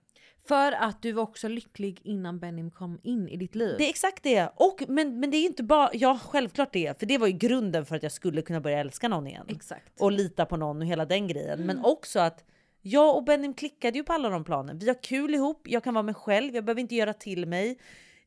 För 0.48 0.72
att 0.72 1.02
du 1.02 1.12
var 1.12 1.22
också 1.22 1.48
lycklig 1.48 2.00
innan 2.04 2.38
Benim 2.38 2.70
kom 2.70 3.00
in 3.02 3.28
i 3.28 3.36
ditt 3.36 3.54
liv. 3.54 3.74
Det 3.78 3.84
är 3.84 3.88
exakt 3.88 4.22
det. 4.22 4.52
Och, 4.56 4.82
men, 4.88 5.20
men 5.20 5.30
det 5.30 5.36
är 5.36 5.46
inte 5.46 5.62
bara, 5.62 5.90
ja 5.92 6.18
självklart 6.24 6.72
det. 6.72 6.98
För 6.98 7.06
det 7.06 7.18
var 7.18 7.26
ju 7.26 7.32
grunden 7.32 7.86
för 7.86 7.96
att 7.96 8.02
jag 8.02 8.12
skulle 8.12 8.42
kunna 8.42 8.60
börja 8.60 8.80
älska 8.80 9.08
någon 9.08 9.26
igen. 9.26 9.46
Exakt. 9.48 10.00
Och 10.00 10.12
lita 10.12 10.46
på 10.46 10.56
någon 10.56 10.80
och 10.80 10.86
hela 10.86 11.04
den 11.04 11.28
grejen. 11.28 11.54
Mm. 11.54 11.66
Men 11.66 11.84
också 11.84 12.20
att 12.20 12.44
jag 12.82 13.16
och 13.16 13.24
Benim 13.24 13.54
klickade 13.54 13.98
ju 13.98 14.04
på 14.04 14.12
alla 14.12 14.28
de 14.28 14.44
planen. 14.44 14.78
Vi 14.78 14.86
har 14.88 15.02
kul 15.02 15.34
ihop, 15.34 15.62
jag 15.64 15.84
kan 15.84 15.94
vara 15.94 16.02
mig 16.02 16.14
själv, 16.14 16.54
jag 16.54 16.64
behöver 16.64 16.80
inte 16.80 16.94
göra 16.94 17.12
till 17.12 17.46
mig. 17.46 17.78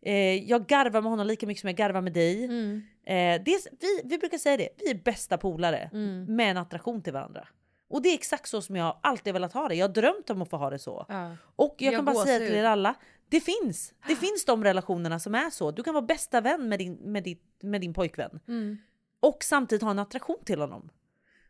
Eh, 0.01 0.49
jag 0.49 0.65
garvar 0.67 1.01
med 1.01 1.11
honom 1.11 1.27
lika 1.27 1.47
mycket 1.47 1.61
som 1.61 1.67
jag 1.67 1.77
garvar 1.77 2.01
med 2.01 2.13
dig. 2.13 2.45
Mm. 2.45 2.83
Eh, 3.05 3.43
det 3.45 3.57
vi, 3.81 4.01
vi 4.03 4.17
brukar 4.17 4.37
säga 4.37 4.57
det, 4.57 4.69
vi 4.77 4.89
är 4.91 4.95
bästa 4.95 5.37
polare 5.37 5.89
Mm. 5.93 6.35
med 6.35 6.51
en 6.51 6.57
attraktion 6.57 7.01
till 7.01 7.13
varandra. 7.13 7.47
Och 7.93 8.01
det 8.01 8.09
är 8.09 8.13
exakt 8.13 8.49
så 8.49 8.61
som 8.61 8.75
jag 8.75 8.97
alltid 9.01 9.33
velat 9.33 9.53
ha 9.53 9.67
det. 9.67 9.75
Jag 9.75 9.87
har 9.87 9.93
drömt 9.93 10.29
om 10.29 10.41
att 10.41 10.49
få 10.49 10.57
ha 10.57 10.69
det 10.69 10.79
så. 10.79 11.05
Ja. 11.09 11.31
Och 11.55 11.75
jag, 11.77 11.93
Jag 11.93 11.97
kan 11.97 12.05
bara 12.05 12.25
säga 12.25 12.39
till 12.39 12.55
er 12.57 12.63
alla, 12.63 12.95
det 13.29 13.39
finns. 13.39 13.93
Det 14.07 14.15
finns 14.15 14.45
de 14.45 14.63
relationerna 14.63 15.19
som 15.19 15.35
är 15.35 15.49
så. 15.49 15.71
Du 15.71 15.83
kan 15.83 15.93
vara 15.93 16.05
bästa 16.05 16.41
vän 16.41 16.69
med 16.69 16.79
din, 16.79 16.93
med 16.93 17.23
ditt, 17.23 17.43
med 17.63 17.81
din 17.81 17.93
pojkvän. 17.93 18.39
Mm. 18.47 18.77
Och 19.19 19.43
samtidigt 19.43 19.83
ha 19.83 19.91
en 19.91 19.99
attraktion 19.99 20.37
till 20.45 20.59
honom. 20.61 20.89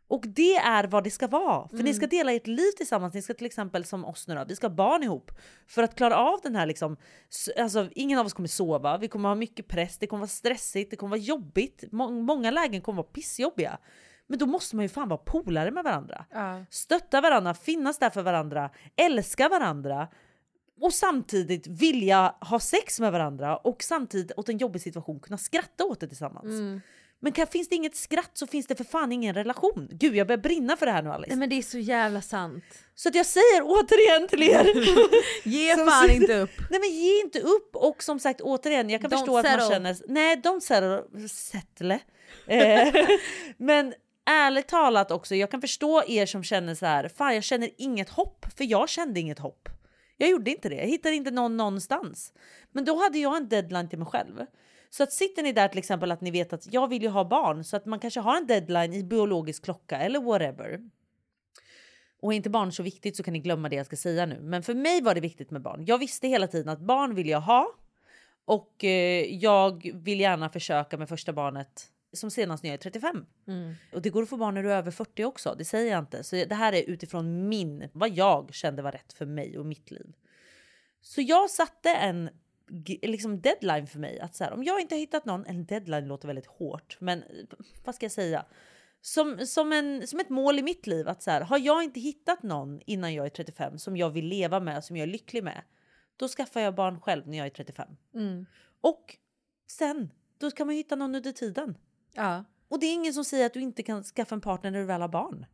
Och 0.08 0.24
det 0.28 0.56
är 0.56 0.84
vad 0.88 1.04
det 1.04 1.12
ska 1.12 1.28
vara. 1.28 1.68
För 1.68 1.76
Mm. 1.76 1.86
ni 1.86 1.94
ska 1.94 2.08
dela 2.08 2.32
ert 2.34 2.48
liv 2.48 2.72
tillsammans. 2.78 3.14
Ni 3.14 3.22
ska 3.22 3.34
till 3.34 3.46
exempel 3.46 3.86
som 3.86 4.06
oss 4.06 4.28
nu 4.28 4.36
då, 4.36 4.46
vi 4.48 4.56
ska 4.56 4.68
ha 4.68 4.76
barn 4.76 5.04
ihop. 5.04 5.32
För 5.68 5.84
att 5.84 5.96
klara 5.96 6.18
av 6.18 6.40
den 6.44 6.56
här 6.56 6.66
liksom, 6.66 6.98
alltså 7.60 7.90
ingen 7.96 8.20
av 8.20 8.26
oss 8.26 8.34
kommer 8.34 8.48
sova, 8.50 8.98
vi 8.98 9.08
kommer 9.08 9.30
ha 9.30 9.36
mycket 9.36 9.68
press, 9.68 9.98
det 9.98 10.08
kommer 10.08 10.20
vara 10.22 10.28
stressigt, 10.28 10.92
det 10.92 10.96
kommer 10.98 11.10
vara 11.10 11.20
jobbigt. 11.20 11.84
Må- 11.92 12.12
många 12.12 12.52
lägen 12.52 12.82
kommer 12.82 12.98
vara 12.98 13.12
pissjobbiga. 13.12 13.78
Men 14.28 14.40
då 14.40 14.46
måste 14.46 14.76
man 14.76 14.86
ju 14.86 14.90
fan 14.90 15.10
vara 15.10 15.18
polare 15.18 15.72
med 15.72 15.84
varandra. 15.84 16.26
Ja. 16.32 16.66
Stötta 16.70 17.22
varandra, 17.22 17.54
finnas 17.54 18.00
där 18.00 18.10
för 18.10 18.22
varandra, 18.22 18.70
älska 18.96 19.50
varandra. 19.50 20.08
Och 20.82 20.94
samtidigt 20.94 21.68
vilja 21.68 22.36
ha 22.40 22.60
sex 22.60 23.00
med 23.00 23.12
varandra 23.12 23.58
och 23.58 23.84
samtidigt 23.84 24.32
åt 24.38 24.50
en 24.50 24.58
jobbig 24.58 24.82
situation 24.82 25.20
kunna 25.20 25.38
skratta 25.38 25.86
åt 25.86 26.00
det 26.00 26.08
tillsammans. 26.08 26.46
Mm. 26.46 26.82
Men 27.24 27.32
kan, 27.32 27.48
finns 27.48 27.70
det 27.70 27.76
inget 27.76 27.96
skratt 27.96 28.32
så 28.34 28.48
finns 28.48 28.68
det 28.68 28.76
för 28.76 28.84
fan 28.84 29.12
ingen 29.12 29.34
relation. 29.36 29.88
Gud 29.92 30.16
jag 30.16 30.28
börjar 30.28 30.42
brinna 30.42 30.78
för 30.78 30.86
det 30.86 30.92
här 30.92 31.02
nu 31.02 31.10
Alice. 31.10 31.30
Nej 31.30 31.38
men 31.38 31.50
det 31.50 31.56
är 31.56 31.62
så 31.62 31.78
jävla 31.78 32.22
sant. 32.22 32.64
Så 32.96 33.10
att 33.10 33.16
jag 33.16 33.26
säger 33.26 33.62
återigen 33.64 34.28
till 34.28 34.44
er. 34.44 34.66
Ge 35.50 35.76
Som 35.76 35.88
fan 35.88 36.10
inte 36.10 36.40
upp. 36.40 36.50
Nej 36.70 36.80
men 36.80 36.90
ge 36.90 37.22
inte 37.22 37.40
upp 37.40 37.76
och 37.76 38.04
som 38.04 38.20
sagt 38.20 38.42
återigen 38.42 38.90
jag 38.90 39.02
kan 39.02 39.12
Don't 39.12 39.18
förstå 39.18 39.38
att 39.38 39.60
man 39.60 39.70
känner 39.70 39.98
nej 40.08 40.36
don't 40.36 40.60
settle, 40.60 41.28
settle. 41.28 42.00
Eh, 42.48 42.94
men 43.58 43.94
ärligt 44.26 44.68
talat 44.68 45.12
också 45.12 45.36
jag 45.36 45.52
kan 45.52 45.62
förstå 45.62 46.04
er 46.08 46.26
som 46.26 46.44
känner 46.44 46.76
så 46.76 46.86
här 46.86 47.08
fan 47.08 47.36
jag 47.36 47.44
känner 47.44 47.70
inget 47.78 48.10
hopp 48.10 48.46
för 48.58 48.64
jag 48.64 48.90
kände 48.90 49.20
inget 49.20 49.40
hopp. 49.40 49.70
Jag 50.18 50.30
gjorde 50.30 50.52
inte 50.52 50.70
det, 50.70 50.76
jag 50.76 50.88
hittade 50.88 51.16
inte 51.16 51.32
någon 51.32 51.58
någonstans. 51.58 52.34
Men 52.72 52.86
då 52.86 53.04
hade 53.04 53.20
jag 53.20 53.38
en 53.38 53.50
deadline 53.50 53.90
till 53.90 54.00
mig 54.00 54.08
själv. 54.08 54.46
Så 54.90 55.04
att 55.04 55.14
sitter 55.14 55.44
ni 55.44 55.52
där 55.52 55.68
till 55.68 55.80
exempel 55.80 56.12
att 56.12 56.22
ni 56.22 56.32
vet 56.32 56.54
att 56.54 56.74
jag 56.74 56.88
vill 56.88 57.02
ju 57.02 57.10
ha 57.10 57.26
barn 57.26 57.64
så 57.64 57.78
att 57.78 57.86
man 57.86 58.00
kanske 58.00 58.20
har 58.20 58.38
en 58.38 58.48
deadline 58.48 58.94
i 58.94 59.04
biologisk 59.04 59.64
klocka 59.64 59.98
eller 59.98 60.20
whatever. 60.20 60.80
Och 62.22 62.34
är 62.34 62.38
inte 62.38 62.50
barn 62.50 62.72
så 62.72 62.84
viktigt 62.84 63.18
så 63.18 63.24
kan 63.24 63.34
ni 63.34 63.40
glömma 63.40 63.70
det 63.70 63.76
jag 63.76 63.86
ska 63.86 63.96
säga 63.96 64.26
nu. 64.26 64.40
Men 64.42 64.64
för 64.64 64.74
mig 64.74 65.02
var 65.02 65.16
det 65.16 65.22
viktigt 65.22 65.52
med 65.52 65.62
barn. 65.62 65.86
Jag 65.86 65.98
visste 65.98 66.28
hela 66.28 66.48
tiden 66.48 66.70
att 66.70 66.80
barn 66.80 67.16
vill 67.16 67.30
jag 67.30 67.42
ha. 67.42 67.68
Och 68.46 68.84
eh, 68.84 69.26
jag 69.36 69.92
vill 69.94 70.20
gärna 70.20 70.50
försöka 70.50 70.98
med 70.98 71.10
första 71.10 71.34
barnet 71.34 71.93
som 72.14 72.32
senast 72.32 72.64
när 72.64 72.70
jag 72.70 72.74
är 72.74 72.82
35. 72.82 73.26
Mm. 73.48 73.74
Och 73.94 74.02
det 74.02 74.10
går 74.10 74.24
att 74.24 74.30
få 74.30 74.38
barn 74.38 74.54
när 74.54 74.64
du 74.64 74.72
är 74.72 74.78
över 74.78 74.92
40 74.92 75.24
också, 75.26 75.56
det 75.58 75.66
säger 75.66 75.92
jag 75.92 76.00
inte. 76.00 76.24
Så 76.24 76.36
det 76.36 76.56
här 76.56 76.74
är 76.74 76.84
utifrån 76.90 77.50
min, 77.50 77.90
vad 77.94 78.10
jag 78.10 78.54
kände 78.54 78.82
var 78.82 78.92
rätt 78.92 79.14
för 79.14 79.26
mig 79.26 79.58
och 79.58 79.66
mitt 79.66 79.92
liv. 79.92 80.14
Så 81.02 81.22
jag 81.22 81.50
satte 81.50 81.90
en 81.90 82.30
liksom 83.02 83.42
deadline 83.42 83.88
för 83.88 84.00
mig. 84.00 84.20
Att 84.20 84.36
så 84.36 84.44
här, 84.44 84.54
om 84.54 84.64
jag 84.64 84.82
inte 84.82 84.96
har 84.96 85.00
hittat 85.00 85.26
någon, 85.26 85.46
en 85.46 85.66
deadline 85.66 86.08
låter 86.08 86.28
väldigt 86.28 86.46
hårt, 86.46 86.98
men 87.00 87.24
vad 87.84 87.96
ska 87.96 88.06
jag 88.06 88.12
säga? 88.12 88.46
Som, 89.02 89.48
som, 89.48 89.74
en, 89.74 90.08
som 90.08 90.20
ett 90.20 90.30
mål 90.30 90.60
i 90.60 90.64
mitt 90.64 90.88
liv. 90.88 91.08
Att 91.08 91.24
så 91.24 91.32
här, 91.32 91.42
har 91.42 91.60
jag 91.60 91.84
inte 91.84 92.00
hittat 92.00 92.44
någon 92.44 92.82
innan 92.86 93.14
jag 93.14 93.26
är 93.26 93.30
35 93.30 93.78
som 93.78 93.98
jag 93.98 94.10
vill 94.10 94.26
leva 94.26 94.60
med, 94.60 94.84
som 94.84 94.98
jag 94.98 95.08
är 95.08 95.12
lycklig 95.12 95.44
med. 95.44 95.64
Då 96.18 96.28
skaffar 96.28 96.62
jag 96.62 96.76
barn 96.76 97.02
själv 97.02 97.28
när 97.28 97.38
jag 97.38 97.46
är 97.46 97.52
35. 97.52 97.88
Mm. 98.14 98.46
Och 98.82 99.18
sen, 99.68 100.12
då 100.38 100.52
kan 100.52 100.68
man 100.68 100.76
hitta 100.76 100.96
någon 100.96 101.16
under 101.16 101.32
tiden. 101.32 101.78
Ja. 102.14 102.44
Och 102.68 102.80
det 102.80 102.86
är 102.86 102.94
ingen 102.94 103.14
som 103.14 103.26
säger 103.26 103.46
att 103.46 103.54
du 103.54 103.62
inte 103.62 103.84
kan 103.84 104.04
skaffa 104.04 104.36
en 104.36 104.42
partner 104.42 104.72
när 104.72 104.80
du 104.80 104.86
väl 104.86 105.02
har 105.02 105.08
barn. 105.08 105.46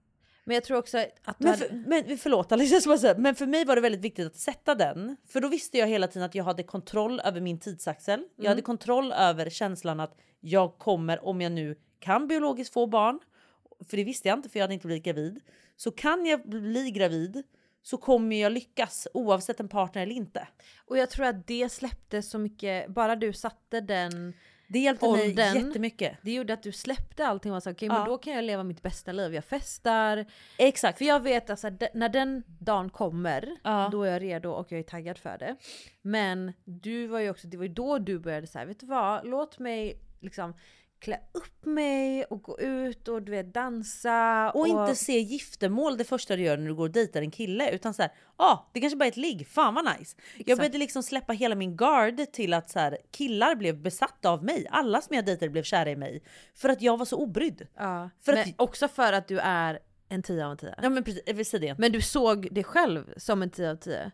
Men 0.43 0.53
jag 0.53 0.63
tror 0.63 0.77
också 0.77 0.97
att 1.23 1.39
Men, 1.39 1.49
hade... 1.49 1.67
för, 1.67 1.75
men 1.75 2.17
förlåt 2.17 2.51
Alice, 2.51 2.89
jag 3.01 3.19
men 3.19 3.35
för 3.35 3.45
mig 3.45 3.65
var 3.65 3.75
det 3.75 3.81
väldigt 3.81 4.01
viktigt 4.01 4.27
att 4.27 4.35
sätta 4.35 4.75
den. 4.75 5.17
För 5.27 5.41
då 5.41 5.47
visste 5.47 5.77
jag 5.77 5.87
hela 5.87 6.07
tiden 6.07 6.23
att 6.25 6.35
jag 6.35 6.43
hade 6.43 6.63
kontroll 6.63 7.19
över 7.19 7.41
min 7.41 7.59
tidsaxel. 7.59 8.19
Jag 8.35 8.45
Mm. 8.45 8.49
hade 8.49 8.61
kontroll 8.61 9.11
över 9.11 9.49
känslan 9.49 9.99
att 9.99 10.17
jag 10.39 10.77
kommer, 10.77 11.25
om 11.25 11.41
jag 11.41 11.51
nu 11.51 11.75
kan 11.99 12.27
biologiskt 12.27 12.73
få 12.73 12.87
barn, 12.87 13.19
för 13.89 13.97
det 13.97 14.03
visste 14.03 14.27
jag 14.27 14.37
inte 14.37 14.49
för 14.49 14.59
jag 14.59 14.63
hade 14.63 14.73
inte 14.73 14.87
blivit 14.87 15.03
gravid. 15.05 15.41
Så 15.75 15.91
kan 15.91 16.25
jag 16.25 16.49
bli 16.49 16.91
gravid 16.91 17.43
så 17.81 17.97
kommer 17.97 18.41
jag 18.41 18.51
lyckas 18.51 19.07
oavsett 19.13 19.59
en 19.59 19.69
partner 19.69 20.01
eller 20.03 20.15
inte. 20.15 20.47
Och 20.85 20.97
jag 20.97 21.09
tror 21.09 21.25
att 21.25 21.47
det 21.47 21.69
släppte 21.71 22.21
så 22.21 22.39
mycket, 22.39 22.87
bara 22.87 23.15
du 23.15 23.33
satte 23.33 23.81
den 23.81 24.33
Det 24.71 24.79
hjälpte 24.79 25.09
mig 25.11 25.29
åldern, 25.29 25.55
jättemycket. 25.67 26.17
Det 26.21 26.31
gjorde 26.31 26.53
att 26.53 26.63
du 26.63 26.71
släppte 26.71 27.27
allting 27.27 27.53
och 27.53 27.63
så 27.63 27.71
okej 27.71 27.87
Ja. 27.87 27.93
men 27.93 28.05
då 28.05 28.17
kan 28.17 28.33
jag 28.33 28.43
leva 28.43 28.63
mitt 28.63 28.81
bästa 28.81 29.11
liv. 29.11 29.33
Jag 29.33 29.45
festar. 29.45 30.25
Exakt. 30.57 30.97
För 30.97 31.05
jag 31.05 31.19
vet 31.19 31.49
alltså 31.49 31.69
när 31.93 32.09
den 32.09 32.43
dagen 32.59 32.89
kommer, 32.89 33.55
då 33.91 34.03
är 34.03 34.11
jag 34.11 34.21
redo 34.21 34.49
och 34.49 34.71
jag 34.71 34.79
är 34.79 34.83
taggad 34.83 35.17
för 35.17 35.37
det. 35.37 35.55
Men 36.01 36.53
du 36.63 37.07
var 37.07 37.19
ju 37.19 37.29
också, 37.29 37.47
det 37.47 37.57
var 37.57 37.63
ju 37.63 37.73
då 37.73 37.97
du 37.97 38.19
började 38.19 38.47
säga, 38.47 38.65
vet 38.65 38.79
du 38.79 38.85
vad, 38.85 39.27
låt 39.27 39.59
mig 39.59 39.99
liksom 40.19 40.53
klä 40.99 41.19
upp 41.31 41.65
mig 41.65 42.23
och 42.25 42.41
gå 42.41 42.59
ut 42.59 43.07
och 43.07 43.21
du 43.21 43.31
vet 43.31 43.53
dansa. 43.53 44.51
Och 44.55 44.67
inte 44.67 44.95
se 44.95 45.19
giftermål 45.19 45.97
det 45.97 46.03
första 46.03 46.35
du 46.35 46.43
gör 46.43 46.57
när 46.57 46.67
du 46.67 46.75
går 46.75 46.83
och 46.83 46.91
dejtar 46.91 47.21
en 47.21 47.31
kille 47.31 47.71
utan 47.71 47.93
så 47.93 48.01
här, 48.01 48.11
ja 48.37 48.45
ah, 48.45 48.69
det 48.73 48.79
kanske 48.81 48.97
bara 48.97 49.05
är 49.05 49.09
ett 49.09 49.17
ligg, 49.17 49.47
fan 49.47 49.73
vad 49.73 49.85
nice. 49.99 50.17
Jag 50.45 50.57
började 50.57 50.77
liksom 50.77 51.03
släppa 51.03 51.33
hela 51.33 51.55
min 51.55 51.75
guard 51.77 52.31
till 52.33 52.53
att 52.53 52.69
så 52.69 52.79
här, 52.79 52.97
killar 53.11 53.55
blev 53.55 53.81
besatta 53.81 54.29
av 54.29 54.43
mig. 54.43 54.67
Alla 54.69 55.01
som 55.01 55.15
jag 55.15 55.25
dejtade 55.25 55.49
blev 55.49 55.63
kära 55.63 55.89
i 55.91 55.95
mig 55.95 56.23
för 56.55 56.69
att 56.69 56.81
jag 56.81 56.97
var 56.97 57.05
så 57.05 57.17
obrydd. 57.17 57.67
Ja, 57.75 58.09
För 58.21 58.33
att- 58.33 58.47
också 58.57 58.87
för 58.87 59.13
att 59.13 59.27
du 59.27 59.39
är 59.39 59.79
en 60.09 60.23
10 60.23 60.45
av 60.45 60.51
en 60.51 60.57
10. 60.57 60.75
Ja 60.81 60.89
men 60.89 61.03
precis, 61.03 61.23
jag 61.25 61.33
vill 61.33 61.45
säga 61.45 61.59
det. 61.73 61.81
Men 61.81 61.91
du 61.91 62.01
såg 62.01 62.53
dig 62.53 62.63
själv 62.63 63.13
som 63.17 63.41
en 63.41 63.49
10 63.49 63.71
av 63.71 63.75
10. 63.75 64.11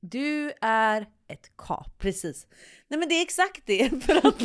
Du 0.00 0.52
är 0.60 1.06
ett 1.28 1.56
kap. 1.56 1.98
Precis. 1.98 2.46
Nej 2.88 2.98
men 3.00 3.08
det 3.08 3.14
är 3.14 3.22
exakt 3.22 3.62
det. 3.66 4.02
För 4.04 4.26
att... 4.26 4.42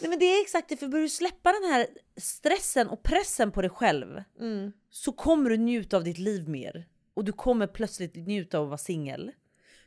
Nej 0.00 0.10
men 0.10 0.18
det 0.18 0.24
är 0.24 0.40
exakt 0.42 0.68
det, 0.68 0.76
för 0.76 0.88
börjar 0.88 1.02
du 1.02 1.08
släppa 1.08 1.52
den 1.52 1.70
här 1.70 1.86
stressen 2.16 2.88
och 2.88 3.02
pressen 3.02 3.52
på 3.52 3.60
dig 3.62 3.70
själv 3.70 4.22
Mm. 4.40 4.72
så 4.90 5.12
kommer 5.12 5.50
du 5.50 5.56
njuta 5.56 5.96
av 5.96 6.04
ditt 6.04 6.18
liv 6.18 6.48
mer. 6.48 6.86
Och 7.14 7.24
du 7.24 7.32
kommer 7.32 7.66
plötsligt 7.66 8.14
njuta 8.16 8.58
av 8.58 8.64
att 8.64 8.68
vara 8.68 8.78
singel. 8.78 9.32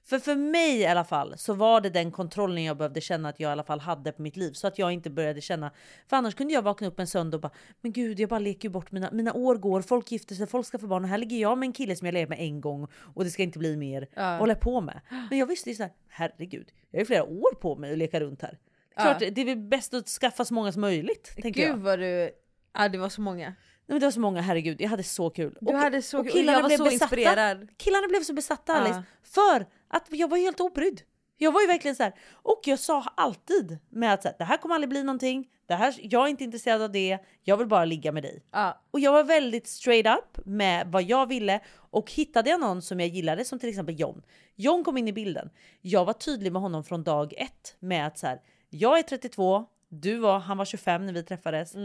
För 0.05 0.19
för 0.19 0.35
mig 0.35 0.77
i 0.79 0.85
alla 0.85 1.03
fall 1.03 1.33
så 1.37 1.53
var 1.53 1.81
det 1.81 1.89
den 1.89 2.11
kontrollen 2.11 2.63
jag 2.63 2.77
behövde 2.77 3.01
känna 3.01 3.29
att 3.29 3.39
jag 3.39 3.49
i 3.49 3.51
alla 3.51 3.63
fall 3.63 3.79
hade 3.79 4.11
på 4.11 4.21
mitt 4.21 4.37
liv. 4.37 4.53
Så 4.53 4.67
att 4.67 4.79
jag 4.79 4.91
inte 4.91 5.09
började 5.09 5.41
känna, 5.41 5.71
för 6.07 6.17
annars 6.17 6.35
kunde 6.35 6.53
jag 6.53 6.61
vakna 6.61 6.87
upp 6.87 6.99
en 6.99 7.07
söndag 7.07 7.37
och 7.37 7.41
bara 7.41 7.51
Men 7.81 7.91
gud 7.91 8.19
jag 8.19 8.29
bara 8.29 8.39
leker 8.39 8.67
ju 8.67 8.69
bort 8.71 8.91
mina, 8.91 9.11
mina 9.11 9.33
år 9.33 9.55
går, 9.55 9.81
folk 9.81 10.11
gifter 10.11 10.35
sig, 10.35 10.47
folk 10.47 10.67
ska 10.67 10.79
få 10.79 10.87
barn 10.87 11.03
och 11.03 11.09
här 11.09 11.17
ligger 11.17 11.37
jag 11.37 11.57
med 11.57 11.67
en 11.67 11.73
kille 11.73 11.95
som 11.95 12.05
jag 12.05 12.13
lever 12.13 12.29
med 12.29 12.39
en 12.39 12.61
gång 12.61 12.87
och 13.15 13.23
det 13.23 13.29
ska 13.29 13.43
inte 13.43 13.59
bli 13.59 13.77
mer. 13.77 14.07
Ja. 14.13 14.37
Håller 14.37 14.55
på 14.55 14.81
med. 14.81 15.01
Men 15.29 15.39
jag 15.39 15.45
visste 15.45 15.69
ju 15.69 15.75
såhär, 15.75 15.91
herregud, 16.07 16.71
jag 16.91 16.97
har 16.97 17.01
ju 17.01 17.05
flera 17.05 17.23
år 17.23 17.55
på 17.55 17.75
mig 17.75 17.91
att 17.91 17.97
leka 17.97 18.19
runt 18.19 18.41
här. 18.41 18.59
Klart, 18.95 19.21
Ja. 19.21 19.29
det 19.29 19.41
är 19.41 19.45
väl 19.45 19.57
bäst 19.57 19.93
att 19.93 20.07
skaffa 20.07 20.45
så 20.45 20.53
många 20.53 20.71
som 20.71 20.81
möjligt. 20.81 21.33
jag. 21.37 21.53
Gud 21.53 21.75
vad 21.79 21.99
du... 21.99 22.31
Ja 22.73 22.89
det 22.89 22.97
var 22.97 23.09
så 23.09 23.21
många. 23.21 23.53
Nej, 23.85 23.99
det 23.99 24.05
var 24.05 24.11
så 24.11 24.19
många, 24.19 24.41
herregud. 24.41 24.81
Jag 24.81 24.89
hade 24.89 25.03
så 25.03 25.29
kul. 25.29 25.57
Du 25.61 25.73
hade 25.75 26.01
så 26.01 26.19
och 26.19 26.25
kul. 26.25 26.33
killarna 26.33 26.57
Jag 26.57 26.61
var 26.61 26.69
blev 26.69 26.77
så 26.77 26.83
besatta. 26.83 27.05
inspirerad. 27.05 27.67
Killarna 27.77 28.07
blev 28.07 28.21
så 28.21 28.33
besatta 28.33 28.73
Ja. 28.73 28.79
Alice. 28.79 29.03
För 29.23 29.65
att 29.87 30.07
jag 30.09 30.27
var 30.29 30.37
helt 30.37 30.59
obrydd. 30.59 31.01
Jag 31.37 31.51
var 31.51 31.61
ju 31.61 31.67
verkligen 31.67 31.95
så 31.95 32.03
här. 32.03 32.13
Och 32.31 32.61
jag 32.65 32.79
sa 32.79 33.01
alltid 33.17 33.77
med 33.89 34.13
att 34.13 34.21
så 34.21 34.27
här, 34.27 34.35
det 34.37 34.43
här 34.43 34.57
kommer 34.57 34.75
aldrig 34.75 34.89
bli 34.89 35.03
någonting. 35.03 35.47
Det 35.67 35.73
här, 35.75 35.95
jag 36.01 36.25
är 36.25 36.27
inte 36.29 36.43
intresserad 36.43 36.81
av 36.81 36.91
det. 36.91 37.17
Jag 37.43 37.57
vill 37.57 37.67
bara 37.67 37.85
ligga 37.85 38.11
med 38.11 38.23
dig. 38.23 38.43
Ja. 38.51 38.81
Och 38.91 38.99
jag 38.99 39.11
var 39.11 39.23
väldigt 39.23 39.67
straight 39.67 40.17
up 40.19 40.45
med 40.45 40.87
vad 40.91 41.03
jag 41.03 41.25
ville. 41.27 41.59
Och 41.75 42.11
hittade 42.11 42.49
jag 42.49 42.59
någon 42.59 42.81
som 42.81 42.99
jag 42.99 43.09
gillade, 43.09 43.45
som 43.45 43.59
till 43.59 43.69
exempel 43.69 43.99
John. 43.99 44.21
John 44.55 44.83
kom 44.83 44.97
in 44.97 45.07
i 45.07 45.13
bilden. 45.13 45.49
Jag 45.81 46.05
var 46.05 46.13
tydlig 46.13 46.51
med 46.51 46.61
honom 46.61 46.83
från 46.83 47.03
dag 47.03 47.33
ett 47.37 47.75
med 47.79 48.07
att 48.07 48.17
så 48.17 48.27
här, 48.27 48.39
jag 48.73 48.99
är 48.99 49.03
32, 49.03 49.65
du 49.89 50.17
var, 50.17 50.39
han 50.39 50.57
var 50.57 50.65
25 50.65 51.05
när 51.05 51.13
vi 51.13 51.23
träffades. 51.23 51.75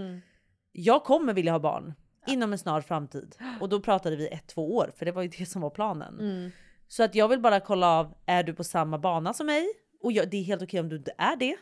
Jag 0.72 1.04
kommer 1.04 1.32
vilja 1.32 1.52
ha 1.52 1.58
barn 1.58 1.94
inom 2.26 2.52
en 2.52 2.58
snar 2.58 2.80
framtid. 2.80 3.36
Och 3.60 3.68
då 3.68 3.80
pratade 3.80 4.16
vi 4.16 4.28
ett, 4.28 4.46
två 4.46 4.76
år, 4.76 4.92
för 4.96 5.04
det 5.06 5.12
var 5.12 5.22
ju 5.22 5.28
det 5.28 5.46
som 5.46 5.62
var 5.62 5.70
planen. 5.70 6.20
Mm. 6.20 6.50
Så 6.88 7.02
att 7.02 7.14
jag 7.14 7.28
vill 7.28 7.40
bara 7.40 7.60
kolla 7.60 7.88
av, 7.98 8.14
är 8.26 8.42
du 8.42 8.54
på 8.54 8.64
samma 8.64 8.98
bana 8.98 9.32
som 9.34 9.46
mig? 9.46 9.68
Och 10.02 10.12
jag, 10.12 10.30
det 10.30 10.36
är 10.36 10.42
helt 10.42 10.62
okej 10.62 10.80
om 10.80 10.88
du 10.88 10.96
inte 10.96 11.12
är 11.18 11.36
det. 11.36 11.56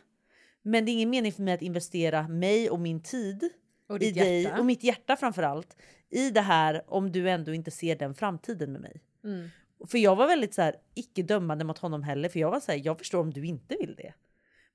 Men 0.62 0.84
det 0.84 0.90
är 0.90 0.92
ingen 0.92 1.10
mening 1.10 1.32
för 1.32 1.42
mig 1.42 1.54
att 1.54 1.62
investera 1.62 2.28
mig 2.28 2.70
och 2.70 2.78
min 2.80 3.02
tid 3.02 3.48
Och 3.88 4.02
i 4.02 4.10
dig 4.12 4.42
hjärta. 4.42 4.58
och 4.58 4.66
mitt 4.66 4.84
hjärta 4.84 5.16
framförallt 5.16 5.76
i 6.10 6.30
det 6.30 6.40
här 6.40 6.82
om 6.86 7.12
du 7.12 7.30
ändå 7.30 7.54
inte 7.54 7.70
ser 7.70 7.96
den 7.96 8.14
framtiden 8.14 8.72
med 8.72 8.80
mig. 8.80 9.02
Mm. 9.24 9.48
För 9.86 9.98
jag 9.98 10.16
var 10.16 10.26
väldigt 10.26 10.54
så 10.54 10.62
här 10.62 10.76
icke 10.94 11.22
dömande 11.22 11.64
mot 11.64 11.78
honom 11.78 12.02
heller, 12.02 12.28
för 12.28 12.40
jag 12.40 12.50
var 12.50 12.60
så 12.60 12.72
här, 12.72 12.80
jag 12.84 12.98
förstår 12.98 13.20
om 13.20 13.32
du 13.32 13.46
inte 13.46 13.76
vill 13.80 13.94
det. 13.94 14.12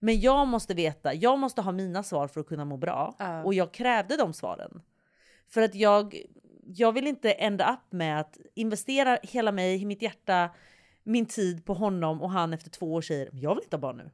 Men 0.04 0.20
jag 0.20 0.48
måste 0.48 0.74
veta, 0.74 1.14
jag 1.14 1.40
måste 1.40 1.62
ha 1.62 1.72
mina 1.72 2.04
svar 2.04 2.28
för 2.28 2.42
att 2.42 2.48
kunna 2.48 2.66
må 2.66 2.78
bra. 2.78 3.16
Ja. 3.20 3.44
Och 3.44 3.54
jag 3.54 3.74
krävde 3.74 4.18
de 4.18 4.34
svaren. 4.34 4.82
För 5.48 5.62
att 5.62 5.76
jag, 5.76 6.22
jag 6.66 6.92
vill 6.92 7.08
inte 7.08 7.32
ända 7.32 7.74
upp 7.74 7.94
med 7.94 8.20
att 8.20 8.38
investera 8.54 9.18
hela 9.24 9.52
mig, 9.52 9.86
mitt 9.86 10.02
hjärta, 10.02 10.50
min 11.04 11.26
tid 11.26 11.66
på 11.66 11.74
honom 11.74 12.22
och 12.22 12.32
han 12.32 12.54
efter 12.54 12.70
två 12.70 12.94
år 12.94 13.02
säger 13.02 13.30
jag 13.34 13.56
vill 13.56 13.64
inte 13.64 13.76
ha 13.76 13.82
barn 13.82 13.98
nu. 13.98 14.12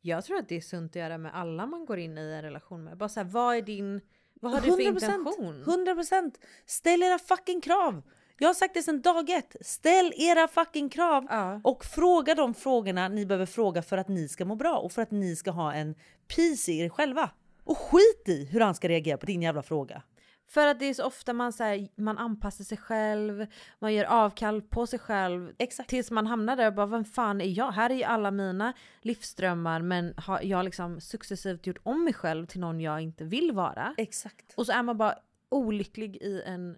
Jag 0.00 0.24
tror 0.24 0.38
att 0.38 0.48
det 0.48 0.56
är 0.56 0.60
sunt 0.60 0.92
att 0.92 0.96
göra 0.96 1.18
med 1.18 1.34
alla 1.34 1.66
man 1.66 1.86
går 1.86 1.98
in 1.98 2.18
i 2.18 2.20
en 2.20 2.42
relation 2.42 2.84
med. 2.84 2.96
Bara 2.96 3.08
såhär, 3.08 3.26
vad 3.26 3.56
är 3.56 3.62
din... 3.62 4.00
Vad 4.34 4.52
har 4.52 4.60
du 4.60 4.66
för 4.66 4.76
100%, 4.76 4.88
intention? 4.88 5.64
100%! 5.64 6.34
Ställ 6.66 7.02
era 7.02 7.18
fucking 7.18 7.60
krav! 7.60 8.02
Jag 8.42 8.48
har 8.48 8.54
sagt 8.54 8.74
det 8.74 8.82
sedan 8.82 9.00
dag 9.00 9.30
ett. 9.30 9.56
Ställ 9.60 10.12
era 10.16 10.48
fucking 10.48 10.88
krav 10.88 11.26
och 11.64 11.84
fråga 11.84 12.34
de 12.34 12.54
frågorna 12.54 13.08
ni 13.08 13.26
behöver 13.26 13.46
fråga 13.46 13.82
för 13.82 13.98
att 13.98 14.08
ni 14.08 14.28
ska 14.28 14.44
må 14.44 14.54
bra 14.54 14.76
och 14.78 14.92
för 14.92 15.02
att 15.02 15.10
ni 15.10 15.36
ska 15.36 15.50
ha 15.50 15.72
en 15.72 15.94
peace 16.36 16.72
i 16.72 16.80
er 16.80 16.88
själva. 16.88 17.30
Och 17.64 17.78
skit 17.78 18.28
i 18.28 18.44
hur 18.44 18.60
han 18.60 18.74
ska 18.74 18.88
reagera 18.88 19.16
på 19.18 19.26
din 19.26 19.42
jävla 19.42 19.62
fråga. 19.62 20.02
För 20.48 20.66
att 20.66 20.78
det 20.78 20.84
är 20.86 20.94
så 20.94 21.04
ofta 21.04 21.32
man, 21.32 21.52
så 21.52 21.64
här, 21.64 21.88
man 21.96 22.18
anpassar 22.18 22.64
sig 22.64 22.78
själv, 22.78 23.46
man 23.78 23.94
gör 23.94 24.04
avkall 24.04 24.62
på 24.62 24.86
sig 24.86 24.98
själv. 24.98 25.52
Tills 25.86 26.10
man 26.10 26.26
hamnar 26.26 26.56
där 26.56 26.66
och 26.66 26.74
bara, 26.74 26.86
vem 26.86 27.04
fan 27.04 27.40
är 27.40 27.58
jag? 27.58 27.72
Här 27.72 27.90
är 27.90 27.94
ju 27.94 28.02
alla 28.02 28.30
mina 28.30 28.72
livsdrömmar 29.02 29.82
men 29.82 30.14
har 30.16 30.40
jag 30.42 30.64
liksom 30.64 31.00
successivt 31.00 31.66
gjort 31.66 31.80
om 31.82 32.04
mig 32.04 32.14
själv 32.14 32.46
till 32.46 32.60
någon 32.60 32.80
jag 32.80 33.00
inte 33.00 33.24
vill 33.24 33.52
vara. 33.52 33.94
Exakt. 33.96 34.54
Och 34.56 34.66
så 34.66 34.72
är 34.72 34.82
man 34.82 34.98
bara 34.98 35.14
olycklig 35.48 36.16
i 36.16 36.42
en 36.46 36.76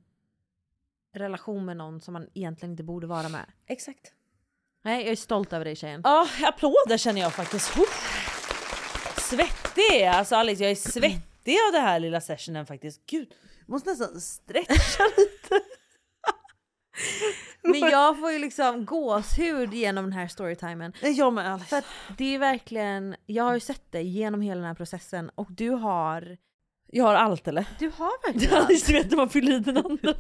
relation 1.13 1.65
med 1.65 1.77
någon 1.77 2.01
som 2.01 2.13
man 2.13 2.27
egentligen 2.35 2.71
inte 2.71 2.83
borde 2.83 3.07
vara 3.07 3.29
med. 3.29 3.47
Exakt. 3.67 4.13
Nej, 4.85 5.03
jag 5.03 5.13
är 5.13 5.17
stolt 5.17 5.53
över 5.53 5.65
dig 5.65 5.77
tjejen. 5.77 6.01
Ja, 6.05 6.29
applåder 6.43 6.97
känner 6.97 7.21
jag 7.21 7.33
faktiskt. 7.33 7.77
Uff. 7.79 8.19
Svettig! 9.19 10.05
Alltså 10.05 10.37
Alice, 10.37 10.63
jag 10.63 10.71
är 10.71 10.75
svettig 10.75 11.57
av 11.69 11.73
det 11.73 11.79
här 11.81 12.01
lilla 12.01 12.21
sessionen 12.21 12.67
faktiskt. 12.67 13.07
Gud, 13.07 13.33
jag 13.61 13.69
måste 13.69 13.91
nästan 13.91 14.21
stretcha 14.21 15.05
lite. 15.17 15.61
Men 17.63 17.81
jag 17.81 18.19
får 18.19 18.31
ju 18.33 18.39
liksom 18.39 18.85
gåshud 18.85 19.75
genom 19.75 20.05
den 20.05 20.13
här 20.13 20.29
storytimen. 20.29 20.93
Jag 21.01 21.33
med 21.33 21.53
Alice. 21.53 21.67
För 21.67 21.77
att 21.77 21.85
det 22.19 22.35
är 22.35 22.39
verkligen, 22.39 23.17
jag 23.27 23.45
har 23.45 23.55
ju 23.55 23.61
sett 23.61 23.93
dig 23.93 24.07
genom 24.07 24.41
hela 24.41 24.61
den 24.61 24.69
här 24.69 24.75
processen 24.75 25.31
och 25.35 25.53
du 25.53 25.71
har... 25.71 26.37
Jag 26.95 27.05
har 27.05 27.15
allt 27.15 27.49
eller? 27.49 27.65
Du 27.79 27.91
har 27.97 28.27
verkligen 28.33 28.55
allt. 28.55 28.87
Du 28.87 28.93
vet 28.93 29.11
när 29.11 29.17
man 29.17 29.29
fyller 29.29 29.53
i 29.57 29.59
den 29.59 29.77
andra. 29.77 30.13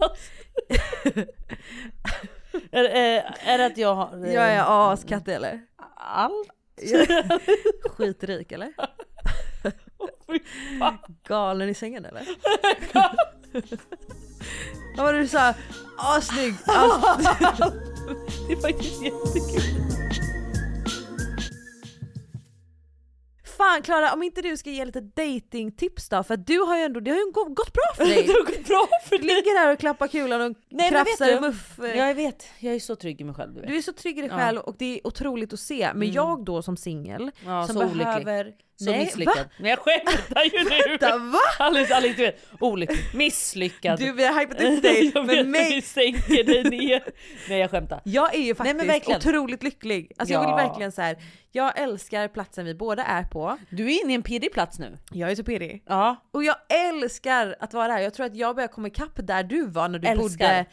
är, 2.70 2.84
är, 2.84 3.34
är 3.44 3.58
det 3.58 3.66
att 3.66 3.76
jag 3.78 3.94
har... 3.94 4.26
eh, 4.26 4.32
Jag 4.34 4.44
är 4.48 4.92
askatt 4.92 5.28
eller? 5.28 5.60
Allt? 5.96 6.48
Skitrik 7.96 8.52
eller? 8.52 8.72
Galen 11.28 11.68
i 11.68 11.74
sängen 11.74 12.04
eller? 12.04 12.26
Vad 14.96 15.06
var 15.06 15.12
det 15.12 15.18
du 15.18 15.28
sa? 15.28 15.54
Assnygg! 15.98 16.54
Ass- 16.66 17.72
det 18.48 18.56
faktiskt 18.56 19.02
jättekul. 19.02 19.91
Fan 23.62 23.82
Klara, 23.82 24.12
om 24.12 24.22
inte 24.22 24.42
du 24.42 24.56
ska 24.56 24.70
ge 24.70 24.84
lite 24.84 25.00
datingtips 25.00 26.08
då? 26.08 26.22
För 26.22 26.36
du 26.36 26.58
har 26.58 26.76
ju 26.76 26.82
ändå, 26.82 27.00
det 27.00 27.10
har 27.10 27.18
ju 27.18 27.30
gå- 27.32 27.44
gått 27.48 27.72
bra 27.72 27.82
för 27.96 28.04
dig! 28.04 28.22
Det 28.26 28.32
har 28.32 28.44
gått 28.44 28.66
bra 28.68 28.88
för 29.08 29.18
Du 29.18 29.22
ligger 29.24 29.58
här 29.58 29.72
och 29.72 29.78
klappar 29.78 30.08
kulan 30.08 30.40
och 30.40 30.56
Nej, 30.70 30.90
krafsar 30.90 31.36
i 31.36 31.40
muff. 31.40 31.78
Jag 31.94 32.14
vet, 32.14 32.46
jag 32.58 32.74
är 32.74 32.80
så 32.80 32.96
trygg 32.96 33.20
i 33.20 33.24
mig 33.24 33.34
själv. 33.34 33.54
Du, 33.54 33.60
vet. 33.60 33.68
Du 33.70 33.76
är 33.76 33.82
så 33.82 33.92
trygg 33.92 34.18
i 34.18 34.20
dig 34.20 34.30
Ja. 34.30 34.38
själv 34.38 34.58
och 34.60 34.74
det 34.78 34.94
är 34.98 35.06
otroligt 35.06 35.52
att 35.52 35.60
se. 35.60 35.86
Men 35.94 36.02
Mm. 36.02 36.12
jag 36.14 36.44
då 36.44 36.62
som 36.62 36.76
singel, 36.76 37.30
Ja, 37.46 37.66
som 37.66 37.76
så 37.76 37.82
olycklig. 37.86 38.54
Så 38.76 38.90
misslyckad. 38.92 39.48
Men 39.58 39.70
jag 39.70 39.78
skämtar 39.78 40.42
ju 40.44 40.64
nu! 40.64 40.88
Vänta, 40.88 41.18
va? 41.18 41.38
Alice, 41.58 41.94
Alice 41.96 42.16
du 42.16 42.22
vet, 42.22 42.40
olycklig, 42.60 42.98
misslyckad. 43.14 43.98
Du, 43.98 44.12
vi 44.12 44.26
har 44.26 44.40
hypat 44.40 44.60
upp 44.60 44.82
dig, 44.82 45.12
jag 45.14 45.26
men 45.26 45.36
vet, 45.36 45.46
mig- 45.46 45.74
Vi 45.74 45.82
sänker 45.82 46.44
dig 46.44 46.64
ner. 46.64 47.02
Nej 47.48 47.58
jag 47.58 47.70
skämtar. 47.70 48.00
Jag 48.04 48.34
är 48.34 48.38
ju 48.38 48.44
Nej, 48.44 48.54
faktiskt 48.54 48.76
men 48.76 48.86
verkligen. 48.86 49.18
otroligt 49.18 49.62
lycklig. 49.62 50.12
Alltså 50.18 50.32
jag 50.32 50.40
vill 50.40 50.50
Ja. 50.50 50.56
verkligen 50.56 50.92
så 50.92 51.02
här. 51.02 51.16
jag 51.52 51.78
älskar 51.80 52.28
platsen 52.28 52.64
vi 52.64 52.74
båda 52.74 53.04
är 53.04 53.22
på. 53.24 53.58
Du 53.70 53.86
är 53.92 54.02
inne 54.02 54.12
i 54.12 54.14
en 54.14 54.22
pirrig 54.22 54.52
plats 54.52 54.78
nu. 54.78 54.98
Jag 55.12 55.30
är 55.30 55.34
så 55.34 55.44
pirrig. 55.44 55.82
Ja. 55.86 56.16
Och 56.32 56.44
jag 56.44 56.56
älskar 56.88 57.56
att 57.60 57.74
vara 57.74 57.92
här. 57.92 58.00
Jag 58.00 58.14
tror 58.14 58.26
att 58.26 58.36
jag 58.36 58.54
börjar 58.56 58.68
komma 58.68 58.88
ikapp 58.88 59.12
där 59.26 59.42
du 59.42 59.66
var 59.66 59.88
när 59.88 59.98
du 59.98 60.08
Älskar. 60.08 60.22
bodde 60.48 60.66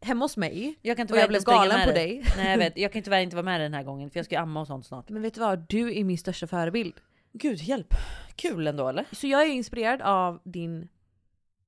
hemma 0.00 0.24
hos 0.24 0.36
mig. 0.36 0.78
Jag 0.82 0.96
kan 0.96 1.02
inte 1.04 1.14
och 1.14 1.20
jag 1.20 1.28
blev 1.28 1.42
galen 1.42 1.86
på 1.88 1.92
dig. 1.92 2.24
Nej 2.36 2.50
jag 2.50 2.58
vet, 2.58 2.76
jag 2.78 2.92
kan 2.92 3.02
tyvärr 3.02 3.20
inte 3.20 3.36
vara 3.36 3.44
med 3.44 3.60
den 3.60 3.74
här 3.74 3.82
gången 3.82 4.10
för 4.10 4.18
jag 4.18 4.26
ska 4.26 4.38
amma 4.38 4.60
och 4.60 4.66
sånt 4.66 4.86
snart. 4.86 5.08
Men 5.08 5.22
vet 5.22 5.34
du 5.34 5.40
vad? 5.40 5.58
Du 5.68 5.98
är 5.98 6.04
min 6.04 6.18
största 6.18 6.46
förebild. 6.46 6.94
Gud 7.38 7.58
hjälp. 7.58 7.94
Kul 8.36 8.66
ändå 8.66 8.88
eller? 8.88 9.04
Så 9.12 9.26
jag 9.26 9.42
är 9.42 9.46
inspirerad 9.46 10.02
av 10.02 10.40
din 10.44 10.88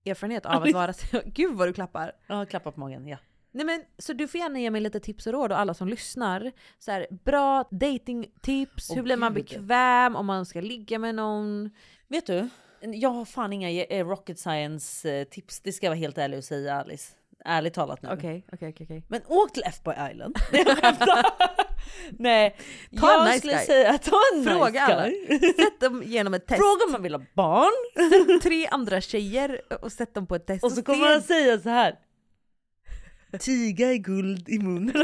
erfarenhet 0.04 0.46
av 0.46 0.62
att 0.62 0.72
vara... 0.72 0.92
Gud 1.24 1.56
vad 1.56 1.68
du 1.68 1.72
klappar! 1.72 2.12
Ja, 2.26 2.46
klappa 2.46 2.72
på 2.72 2.80
magen, 2.80 3.08
ja. 3.08 3.16
Nej 3.50 3.66
men 3.66 3.84
så 3.98 4.12
du 4.12 4.28
får 4.28 4.40
gärna 4.40 4.58
ge 4.58 4.70
mig 4.70 4.80
lite 4.80 5.00
tips 5.00 5.26
och 5.26 5.32
råd 5.32 5.52
och 5.52 5.58
alla 5.58 5.74
som 5.74 5.88
lyssnar. 5.88 6.52
Så 6.78 6.90
här, 6.90 7.06
bra 7.24 7.64
datingtips, 7.70 8.90
Åh, 8.90 8.96
hur 8.96 9.02
blir 9.02 9.16
man 9.16 9.34
gud. 9.34 9.44
bekväm 9.44 10.16
om 10.16 10.26
man 10.26 10.46
ska 10.46 10.60
ligga 10.60 10.98
med 10.98 11.14
någon? 11.14 11.70
Vet 12.08 12.26
du? 12.26 12.48
Jag 12.80 13.10
har 13.10 13.24
fan 13.24 13.52
inga 13.52 13.84
eh, 13.84 14.06
rocket 14.06 14.38
science 14.38 15.10
eh, 15.10 15.24
tips, 15.24 15.60
det 15.60 15.72
ska 15.72 15.86
jag 15.86 15.90
vara 15.90 15.98
helt 15.98 16.18
ärlig 16.18 16.38
och 16.38 16.44
säga 16.44 16.74
Alice. 16.74 17.14
Ärligt 17.45 17.74
talat 17.74 18.03
nu. 18.03 18.09
Okej, 18.12 18.47
okej, 18.53 18.74
okej. 18.80 19.03
Men 19.09 19.20
åk 19.26 19.53
till 19.53 19.62
F-boy 19.66 19.95
island. 20.12 20.36
Nej, 20.53 20.64
jag 20.66 20.78
skämtar. 20.78 21.24
Nej, 22.18 22.57
Ta 23.01 23.12
en 23.12 23.18
jag 23.18 23.26
nice 23.26 23.39
skulle 23.39 23.53
guy. 23.53 23.64
säga 23.66 23.99
ta 23.99 24.16
en 24.34 24.45
Fråga 24.45 24.68
nice 24.70 24.84
alla. 24.84 25.05
guy. 25.09 25.39
Sätt 25.53 25.80
dem 25.80 26.03
genom 26.07 26.34
ett 26.34 26.47
test. 26.47 26.59
Fråga 26.61 26.84
om 26.86 26.93
man 26.93 27.03
vill 27.03 27.14
ha 27.14 27.22
barn. 27.34 27.72
Sätt 28.11 28.43
tre 28.43 28.66
andra 28.66 29.01
tjejer 29.01 29.61
och 29.84 29.93
sätt 29.93 30.14
dem 30.14 30.26
på 30.26 30.34
ett 30.34 30.47
test. 30.47 30.64
Och 30.64 30.72
så 30.72 30.82
kommer 30.82 31.07
se- 31.07 31.12
han 31.12 31.22
säga 31.22 31.59
så 31.59 31.68
här. 31.68 31.95
Tiga 33.41 33.93
i 33.93 33.99
guld 33.99 34.49
i 34.49 34.59
munnen. 34.59 34.95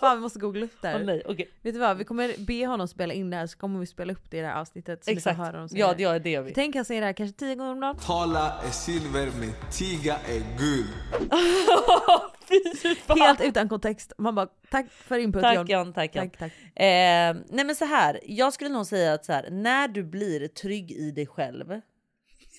Fan 0.00 0.16
vi 0.16 0.20
måste 0.22 0.38
googla 0.38 0.64
upp 0.64 0.82
det 0.82 0.88
här. 0.88 0.96
Åh, 1.00 1.06
nej, 1.06 1.22
okej. 1.26 1.50
Vet 1.62 1.74
du 1.74 1.80
vad, 1.80 1.96
vi 1.96 2.04
kommer 2.04 2.34
be 2.46 2.66
honom 2.66 2.88
spela 2.88 3.14
in 3.14 3.30
det 3.30 3.36
här 3.36 3.46
så 3.46 3.58
kommer 3.58 3.80
vi 3.80 3.86
spela 3.86 4.12
upp 4.12 4.30
det 4.30 4.36
i 4.36 4.40
det 4.40 4.46
här 4.46 4.60
avsnittet. 4.60 5.04
Så 5.04 5.10
Exakt. 5.10 5.38
Ni 5.38 5.44
höra 5.44 5.52
honom 5.56 5.68
säga 5.68 5.80
Ja, 5.86 5.94
det. 5.94 6.02
ja, 6.02 6.18
det 6.18 6.30
gör 6.30 6.42
vi. 6.42 6.52
Tänk 6.52 6.74
han 6.76 6.84
säger 6.84 7.00
det 7.00 7.06
här 7.06 7.12
kanske 7.12 7.38
tio 7.38 7.54
gånger 7.54 7.72
om 7.72 7.80
dagen. 7.80 7.96
Tala 7.96 8.60
är 8.66 8.70
silver 8.70 9.28
men 9.40 9.52
tiga 9.72 10.16
är 10.16 10.58
guld. 10.58 10.86
Helt 13.20 13.40
utan 13.40 13.68
kontext. 13.68 14.12
Man 14.18 14.34
bara 14.34 14.46
tack 14.70 14.90
för 14.90 15.18
input 15.18 15.42
Tack 15.42 15.56
John. 15.56 15.66
John, 15.66 15.92
tack, 15.92 16.16
John. 16.16 16.30
tack, 16.30 16.38
tack. 16.38 16.52
Eh, 16.82 17.36
nej 17.48 17.64
men 17.64 17.76
så 17.76 17.84
här, 17.84 18.20
jag 18.26 18.52
skulle 18.52 18.70
nog 18.70 18.86
säga 18.86 19.12
att 19.14 19.24
så 19.24 19.32
här, 19.32 19.50
när 19.50 19.88
du 19.88 20.02
blir 20.04 20.48
trygg 20.48 20.90
i 20.92 21.10
dig 21.10 21.26
själv. 21.26 21.66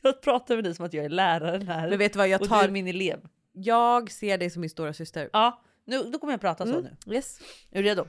Jag 0.04 0.22
pratar 0.22 0.56
med 0.56 0.64
dig 0.64 0.76
som 0.76 0.86
att 0.86 0.94
jag 0.94 1.06
är 1.06 1.10
läraren 1.10 1.68
här. 1.68 1.90
Men 1.90 1.98
vet 2.00 2.14
du 2.14 2.18
vad, 2.20 2.28
jag 2.28 2.42
och 2.42 2.48
tar- 2.50 2.62
du 2.62 2.68
är 2.68 2.72
min 2.72 2.88
elev. 2.88 3.20
Jag 3.52 4.12
ser 4.12 4.38
dig 4.38 4.50
som 4.50 4.62
min 4.62 4.70
stora 4.70 4.94
syster. 4.94 5.30
Ja, 5.34 5.62
nu, 5.86 6.04
då 6.04 6.20
kommer 6.20 6.34
jag 6.34 6.42
prata 6.42 6.66
så 6.66 6.72
Mm, 6.80 6.88
nu. 7.06 7.16
Yes. 7.16 7.40
Är 7.72 7.84
du 7.84 7.90
redo? 7.90 8.06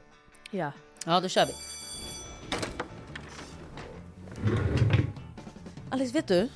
Ja. 0.51 0.73
Ja, 1.07 1.21
då 1.21 1.29
kör 1.29 1.47
vi. 1.47 1.53
Alice, 5.91 6.15
vet 6.15 6.29
du? 6.29 6.49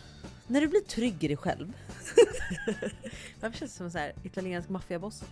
När 0.47 0.61
du 0.61 0.68
blir 0.68 0.80
trygg 0.80 1.24
i 1.24 1.28
dig 1.28 1.37
själv. 1.37 1.72
Varför 3.41 3.59
känns 3.59 3.70
det 3.72 3.76
som 3.76 3.87
en 3.87 3.93
sån 3.93 4.01
här 4.01 4.12
italiensk 4.22 4.68
maffiaboss? 4.68 5.22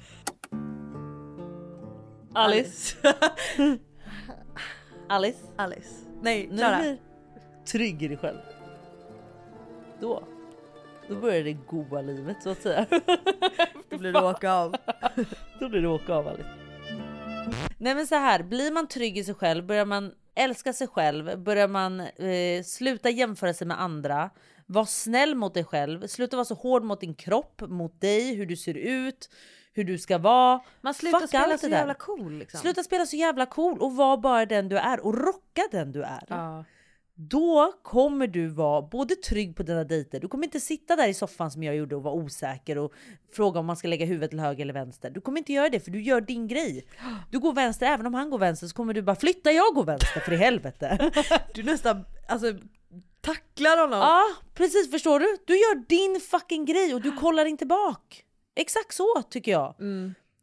Alice. 2.35 2.97
Alice. 5.09 5.39
Alice. 5.57 6.05
Nej, 6.23 6.49
När 6.51 6.57
Klara. 6.59 6.77
du 6.77 6.83
blir 6.83 6.99
trygg 7.67 8.03
i 8.03 8.09
dig 8.09 8.17
själv. 8.17 8.39
Då. 10.01 10.29
Då 11.09 11.15
börjar 11.15 11.45
det 11.45 11.53
goa 11.53 12.03
livet 12.03 12.37
så 12.43 12.51
att 12.51 12.63
säga. 12.63 12.87
Då 13.91 13.99
blir 13.99 14.13
det 14.13 14.23
åka 14.23 14.53
av. 14.53 14.77
Då 15.61 15.69
blir 15.69 15.81
det 15.81 15.89
åka 15.89 16.15
av 16.15 16.29
Alice. 16.29 16.49
Nej 17.79 17.95
men 17.95 18.07
så 18.07 18.15
här, 18.15 18.43
blir 18.43 18.73
man 18.73 18.89
trygg 18.89 19.19
i 19.19 19.25
sig 19.25 19.35
själv, 19.35 19.67
börjar 19.67 19.85
man 19.85 20.13
älska 20.35 20.73
sig 20.73 20.87
själv, 20.89 21.39
börjar 21.39 21.69
man 21.69 22.01
eh, 22.01 22.63
sluta 22.65 23.11
jämföra 23.11 23.55
sig 23.55 23.67
med 23.67 23.81
andra, 23.81 24.31
var 24.67 24.85
snäll 24.85 25.35
mot 25.35 25.55
dig 25.55 25.65
själv, 25.65 26.07
sluta 26.07 26.37
vara 26.37 26.45
så 26.45 26.55
hård 26.55 26.85
mot 26.85 27.01
din 27.01 27.15
kropp, 27.15 27.63
mot 27.69 28.01
dig, 28.01 28.35
hur 28.35 28.47
du 28.47 28.57
ser 28.57 28.75
ut, 28.75 29.31
hur 29.73 29.85
du 29.85 29.99
ska 29.99 30.19
vara. 30.19 30.61
Man 30.81 30.95
slutar 30.95 31.21
Fuck 31.21 31.29
spela 31.29 31.59
så 31.59 31.69
jävla 31.69 31.95
cool 31.95 32.39
liksom. 32.39 32.61
Sluta 32.61 32.83
spela 32.83 33.07
så 33.07 33.17
jävla 33.17 33.47
cool 33.47 33.79
och 33.79 33.97
var 33.97 34.17
bara 34.17 34.47
den 34.47 34.69
du 34.69 34.79
är 34.79 35.01
och 35.01 35.15
rocka 35.19 35.63
den 35.71 35.93
du 35.93 36.03
är. 36.03 36.25
Ja. 36.29 36.65
Då 37.17 37.73
kommer 37.83 38.27
du 38.27 38.47
vara 38.49 38.83
både 38.83 39.15
trygg 39.17 39.57
på 39.57 39.63
dina 39.63 39.85
dejter, 39.85 40.21
du 40.21 40.29
kommer 40.29 40.45
inte 40.45 40.61
sitta 40.61 40.97
där 40.97 41.09
i 41.09 41.15
soffan 41.15 41.51
som 41.51 41.63
jag 41.63 41.77
gjorde 41.77 41.97
och 41.97 42.03
vara 42.03 42.15
osäker 42.15 42.79
och 42.79 42.93
fråga 43.33 43.61
om 43.61 43.67
man 43.67 43.77
ska 43.77 43.89
lägga 43.89 44.07
huvudet 44.07 44.31
till 44.31 44.41
höger 44.41 44.63
eller 44.65 44.75
vänster. 44.75 45.11
Du 45.11 45.21
kommer 45.21 45.39
inte 45.39 45.53
göra 45.53 45.69
det 45.69 45.81
för 45.81 45.91
du 45.91 46.03
gör 46.03 46.21
din 46.21 46.49
grej. 46.49 46.87
Du 47.31 47.39
går 47.39 47.53
vänster, 47.53 47.87
även 47.87 48.07
om 48.07 48.15
han 48.15 48.31
går 48.31 48.39
vänster 48.39 48.67
så 48.67 48.75
kommer 48.75 48.95
du 48.95 49.03
bara 49.03 49.17
flytta 49.17 49.53
jag 49.53 49.75
går 49.75 49.85
vänster 49.85 50.21
för 50.21 50.33
i 50.33 50.37
helvete. 50.37 51.11
Du 51.55 51.63
nästan 51.63 52.05
alltså, 52.29 52.53
tacklar 53.21 53.81
honom. 53.81 53.99
Ja 53.99 54.23
precis 54.55 54.91
förstår 54.91 55.21
du? 55.21 55.37
Du 55.47 55.57
gör 55.57 55.87
din 55.89 56.21
fucking 56.21 56.65
grej 56.65 56.95
och 56.95 57.01
du 57.01 57.13
kollar 57.13 57.45
inte 57.45 57.67
bak. 57.67 58.25
Exakt 58.55 58.95
så 58.95 59.23
tycker 59.31 59.53
jag. 59.53 59.75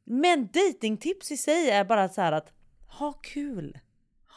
Men 0.03 0.49
datingtips 0.53 1.32
i 1.32 1.38
sig 1.38 1.69
är 1.69 1.86
bara 1.86 2.09
så 2.09 2.22
här 2.22 2.32
att 2.32 2.51
ha 2.88 3.13
kul. 3.13 3.80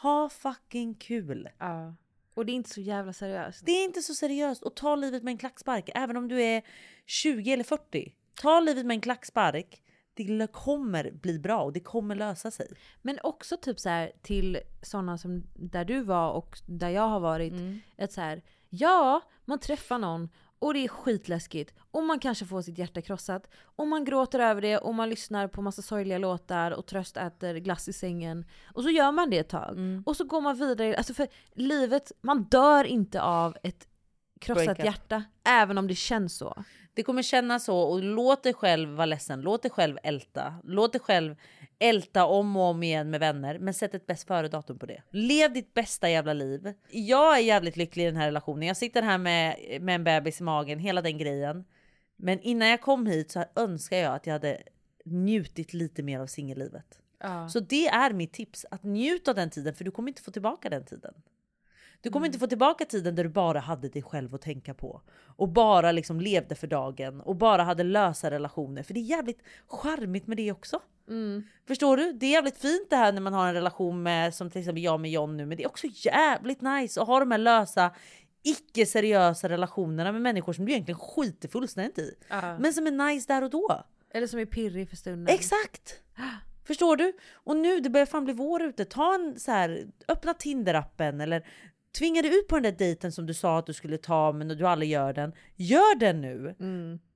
Ha 0.01 0.29
fucking 0.29 0.95
kul. 0.95 1.49
Ja. 1.59 1.95
Och 2.35 2.45
det 2.45 2.51
är 2.51 2.53
inte 2.53 2.69
så 2.69 2.81
jävla 2.81 3.13
seriöst. 3.13 3.65
Det 3.65 3.71
är 3.71 3.83
inte 3.83 4.01
så 4.01 4.13
seriöst 4.13 4.63
och 4.63 4.75
ta 4.75 4.95
livet 4.95 5.23
med 5.23 5.31
en 5.31 5.37
klackspark 5.37 5.89
även 5.95 6.17
om 6.17 6.27
du 6.27 6.41
är 6.41 6.61
20 7.05 7.53
eller 7.53 7.63
40. 7.63 8.13
Ta 8.41 8.59
livet 8.59 8.85
med 8.85 8.95
en 8.95 9.01
klackspark. 9.01 9.81
Det 10.13 10.47
kommer 10.51 11.11
bli 11.11 11.39
bra 11.39 11.61
och 11.61 11.73
det 11.73 11.79
kommer 11.79 12.15
lösa 12.15 12.51
sig. 12.51 12.67
Men 13.01 13.19
också 13.23 13.57
typ 13.57 13.79
så 13.79 13.89
här 13.89 14.11
till 14.21 14.59
sådana 14.81 15.17
som 15.17 15.43
där 15.53 15.85
du 15.85 16.01
var 16.01 16.31
och 16.31 16.57
där 16.65 16.89
jag 16.89 17.07
har 17.07 17.19
varit. 17.19 17.53
Mm. 17.53 17.79
Att 17.97 18.11
så 18.11 18.21
här, 18.21 18.41
ja, 18.69 19.21
man 19.45 19.59
träffar 19.59 19.97
någon 19.97 20.29
och 20.59 20.73
det 20.73 20.79
är 20.83 20.87
skitläskigt 20.87 21.73
och 21.91 22.03
man 22.03 22.19
kanske 22.19 22.45
får 22.45 22.61
sitt 22.61 22.77
hjärta 22.77 23.01
krossat 23.01 23.49
och 23.57 23.87
man 23.87 24.05
gråter 24.05 24.39
över 24.39 24.61
det 24.61 24.77
och 24.77 24.95
man 24.95 25.09
lyssnar 25.09 25.47
på 25.47 25.61
massa 25.61 25.81
sorgliga 25.81 26.17
låtar 26.17 26.71
och 26.71 26.85
tröst 26.85 27.17
äter 27.17 27.55
glass 27.55 27.87
i 27.87 27.93
sängen 27.93 28.45
och 28.73 28.83
så 28.83 28.89
gör 28.89 29.11
man 29.11 29.29
det 29.29 29.37
ett 29.37 29.49
tag 29.49 29.71
Mm. 29.71 30.03
och 30.05 30.15
så 30.17 30.23
går 30.23 30.41
man 30.41 30.55
vidare. 30.57 30.97
Alltså 30.97 31.13
för 31.13 31.27
livet, 31.53 32.11
man 32.21 32.43
dör 32.43 32.83
inte 32.83 33.21
av 33.21 33.57
ett 33.63 33.87
krossat 34.41 34.65
Breakup. 34.65 34.85
hjärta 34.85 35.23
även 35.43 35.77
om 35.77 35.87
det 35.87 35.95
känns 35.95 36.37
så. 36.37 36.63
Det 36.95 37.03
kommer 37.03 37.21
kännas 37.21 37.63
så 37.63 37.77
och 37.77 38.03
låt 38.03 38.43
dig 38.43 38.53
själv 38.53 38.89
vara 38.89 39.05
ledsen. 39.05 39.41
Låt 39.41 39.61
dig 39.61 39.71
själv 39.71 39.97
älta. 40.03 40.53
Låt 40.63 40.91
dig 40.91 41.01
själv 41.01 41.35
älta 41.79 42.25
om 42.25 42.55
och 42.55 42.63
om 42.63 42.83
igen 42.83 43.09
med 43.09 43.19
vänner. 43.19 43.59
Men 43.59 43.73
sätt 43.73 43.95
ett 43.95 44.05
bäst 44.05 44.27
före 44.27 44.47
datum 44.47 44.79
på 44.79 44.85
det. 44.85 45.03
Lev 45.09 45.53
ditt 45.53 45.73
bästa 45.73 46.09
jävla 46.09 46.33
liv. 46.33 46.73
Jag 46.89 47.37
är 47.37 47.41
jävligt 47.41 47.77
lycklig 47.77 48.03
i 48.03 48.05
den 48.05 48.15
här 48.15 48.25
relationen. 48.25 48.67
Jag 48.67 48.77
sitter 48.77 49.01
här 49.01 49.17
med, 49.17 49.57
med 49.81 49.95
en 49.95 50.03
bebis 50.03 50.39
i 50.39 50.43
magen, 50.43 50.79
hela 50.79 51.01
den 51.01 51.17
grejen. 51.17 51.65
Men 52.17 52.39
innan 52.39 52.67
jag 52.67 52.81
kom 52.81 53.05
hit 53.07 53.31
så 53.31 53.43
önskar 53.55 53.97
jag 53.97 54.15
att 54.15 54.27
jag 54.27 54.33
hade 54.33 54.61
njutit 55.05 55.73
lite 55.73 56.03
mer 56.03 56.19
av 56.19 56.27
singellivet. 56.27 57.01
Ja. 57.19 57.49
Så 57.49 57.59
det 57.59 57.87
är 57.87 58.13
mitt 58.13 58.33
tips. 58.33 58.65
Att 58.71 58.83
njuta 58.83 59.31
av 59.31 59.35
den 59.35 59.49
tiden 59.49 59.75
för 59.75 59.83
du 59.83 59.91
kommer 59.91 60.09
inte 60.09 60.21
få 60.21 60.31
tillbaka 60.31 60.69
den 60.69 60.85
tiden. 60.85 61.13
Du 62.01 62.09
kommer 62.09 62.25
inte 62.25 62.39
få 62.39 62.47
tillbaka 62.47 62.85
tiden 62.85 63.15
där 63.15 63.23
du 63.23 63.29
bara 63.29 63.59
hade 63.59 63.89
dig 63.89 64.01
själv 64.01 64.35
att 64.35 64.41
tänka 64.41 64.73
på. 64.73 65.01
Och 65.37 65.49
bara 65.49 65.91
liksom 65.91 66.21
levde 66.21 66.55
för 66.55 66.67
dagen 66.67 67.21
och 67.21 67.35
bara 67.35 67.63
hade 67.63 67.83
lösa 67.83 68.31
relationer. 68.31 68.83
För 68.83 68.93
det 68.93 68.99
är 68.99 69.01
jävligt 69.01 69.41
charmigt 69.67 70.27
med 70.27 70.37
det 70.37 70.51
också. 70.51 70.81
Förstår 71.67 71.97
du? 71.97 72.11
Det 72.11 72.25
är 72.25 72.31
jävligt 72.31 72.57
fint 72.57 72.89
det 72.89 72.95
här 72.95 73.11
när 73.11 73.21
man 73.21 73.33
har 73.33 73.47
en 73.47 73.53
relation 73.53 74.03
med 74.03 74.33
som 74.33 74.49
till 74.49 74.59
exempel 74.59 74.83
jag 74.83 74.99
med 74.99 75.11
John 75.11 75.37
nu. 75.37 75.45
Men 75.45 75.57
det 75.57 75.63
är 75.63 75.67
också 75.67 75.87
jävligt 75.91 76.61
nice 76.61 77.01
att 77.01 77.07
ha 77.07 77.19
de 77.19 77.31
här 77.31 77.37
lösa 77.37 77.91
icke 78.43 78.85
seriösa 78.85 79.49
relationerna 79.49 80.11
med 80.11 80.21
människor 80.21 80.53
som 80.53 80.65
du 80.65 80.71
egentligen 80.71 80.99
skiter 80.99 81.47
fullständigt 81.47 81.99
i. 81.99 82.15
Ja. 82.29 82.57
Men 82.59 82.73
som 82.73 82.87
är 82.87 82.91
nice 82.91 83.33
där 83.33 83.41
och 83.41 83.49
då. 83.49 83.83
Eller 84.13 84.27
som 84.27 84.39
är 84.39 84.45
pirrig 84.45 84.89
för 84.89 84.95
stunden. 84.95 85.35
Exakt! 85.35 86.01
Förstår 86.67 86.95
du? 86.95 87.13
Och 87.33 87.57
nu, 87.57 87.79
det 87.79 87.89
börjar 87.89 88.05
fan 88.05 88.25
bli 88.25 88.33
vår 88.33 88.63
ute. 88.63 88.85
Ta 88.85 89.15
en 89.15 89.39
så 89.39 89.51
här, 89.51 89.87
öppna 90.07 90.33
Tinder-appen 90.33 91.23
eller 91.23 91.45
tvinga 91.97 92.21
dig 92.21 92.39
ut 92.39 92.47
på 92.47 92.55
den 92.55 92.63
där 92.63 92.71
dejten 92.71 93.11
som 93.11 93.25
du 93.25 93.33
sa 93.33 93.59
att 93.59 93.65
du 93.65 93.73
skulle 93.73 93.97
ta 93.97 94.31
men 94.31 94.47
du 94.47 94.67
aldrig 94.67 94.91
gör 94.91 95.13
den. 95.13 95.33
Gör 95.55 95.99
den 95.99 96.21
nu! 96.21 96.55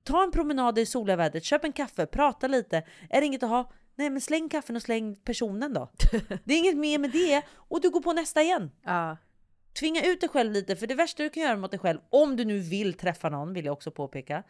Ta 0.04 0.22
en 0.22 0.30
promenad 0.30 0.78
i 0.78 0.86
soliga 0.86 1.16
vädret, 1.16 1.44
köp 1.44 1.64
en 1.64 1.72
kaffe, 1.72 2.06
prata 2.06 2.46
lite. 2.46 2.82
Är 3.10 3.20
det 3.20 3.26
inget 3.26 3.42
att 3.42 3.48
ha? 3.48 3.72
Nej 3.96 4.10
men 4.10 4.20
släng 4.20 4.48
kaffen 4.48 4.76
och 4.76 4.82
släng 4.82 5.16
personen 5.16 5.72
då. 5.72 5.88
det 6.44 6.54
är 6.54 6.58
inget 6.58 6.76
mer 6.76 6.98
med 6.98 7.10
det 7.10 7.42
och 7.56 7.80
du 7.80 7.90
går 7.90 8.00
på 8.00 8.12
nästa 8.12 8.42
igen. 8.42 8.70
Ja. 8.82 9.16
Tvinga 9.80 10.02
ut 10.06 10.20
dig 10.20 10.28
själv 10.28 10.52
lite 10.52 10.76
för 10.76 10.86
det 10.86 10.94
värsta 10.94 11.22
du 11.22 11.30
kan 11.30 11.42
göra 11.42 11.56
mot 11.56 11.70
dig 11.70 11.80
själv 11.80 12.00
om 12.10 12.36
du 12.36 12.44
nu 12.44 12.58
vill 12.58 12.94
träffa 12.94 13.28
någon 13.28 13.52
vill 13.52 13.64
jag 13.64 13.72
också 13.72 13.90
påpeka. 13.90 14.42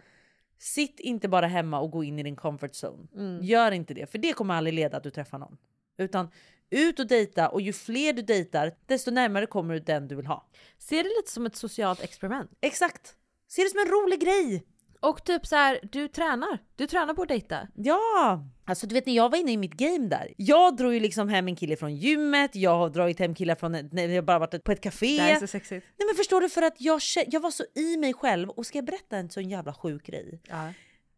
Sitt 0.59 1.01
inte 1.01 1.29
bara 1.29 1.47
hemma 1.47 1.81
och 1.81 1.91
gå 1.91 2.05
in 2.05 2.19
i 2.19 2.23
din 2.23 2.37
comfort 2.37 2.71
zone. 2.71 3.09
Mm. 3.15 3.43
Gör 3.43 3.73
inte 3.73 3.95
det 3.95 4.11
för 4.11 4.19
det 4.19 4.33
kommer 4.33 4.55
aldrig 4.55 4.75
leda 4.75 4.97
att 4.97 5.03
du 5.03 5.11
träffar 5.11 5.39
någon. 5.39 5.57
Utan 5.99 6.29
ut 6.71 6.99
och 6.99 7.07
dejta 7.07 7.49
och 7.49 7.61
ju 7.61 7.73
fler 7.73 8.13
du 8.13 8.23
dejtar 8.23 8.75
desto 8.87 9.11
närmare 9.11 9.47
kommer 9.47 9.75
du 9.75 9.81
den 9.81 10.09
du 10.09 10.15
vill 10.15 10.27
ha. 10.27 10.49
Se 10.79 10.97
det 11.03 11.09
lite 11.09 11.31
som 11.31 11.47
ett 11.47 11.57
socialt 11.57 12.03
experiment. 12.03 12.51
Exakt! 12.61 13.15
Se 13.49 13.63
det 13.63 13.71
som 13.71 13.81
en 13.81 13.87
rolig 13.87 14.21
grej! 14.21 14.67
Och 15.01 15.25
typ 15.25 15.47
så 15.47 15.57
här, 15.57 15.81
du 15.83 16.09
tränar. 16.09 16.59
Du 16.77 16.87
tränar 16.87 17.15
på 17.15 17.23
att 17.23 17.29
dejta. 17.29 17.69
Ja! 17.75 18.45
Alltså 18.65 18.87
du 18.87 18.95
vet 18.95 19.07
när 19.07 19.13
jag 19.13 19.31
var 19.31 19.39
inne 19.39 19.53
i 19.53 19.57
mitt 19.57 19.75
game 19.75 20.09
där. 20.09 20.35
Jag 20.37 20.77
drog 20.77 20.95
ju 20.95 21.01
liksom 21.01 21.29
hem 21.29 21.49
en 21.49 21.57
kille 21.57 21.77
från 21.77 21.97
gymmet, 21.97 22.57
jag 22.57 22.77
har 22.77 22.91
dragit 22.91 23.19
hem 23.19 23.35
killar 23.35 23.55
från 23.55 23.73
när 23.73 24.09
jag 24.09 24.25
bara 24.25 24.39
varit 24.39 24.65
på 24.65 24.73
ett 24.73 24.81
café. 24.81 25.17
Det 25.17 25.23
här 25.23 25.37
är 25.37 25.41
så 25.41 25.47
sexigt. 25.47 25.87
Nej 25.99 26.07
men 26.07 26.17
förstår 26.17 26.41
du 26.41 26.49
för 26.49 26.63
att 26.63 26.81
jag, 26.81 27.01
jag 27.27 27.41
var 27.41 27.51
så 27.51 27.65
i 27.75 27.97
mig 27.97 28.15
själv 28.15 28.51
och 28.51 28.67
ska 28.67 28.79
jag 28.79 28.85
berätta 28.85 29.17
en 29.17 29.31
sån 29.31 29.49
jävla 29.49 29.75
sjuk 29.75 30.07
grej? 30.07 30.41
Ja. 30.49 30.73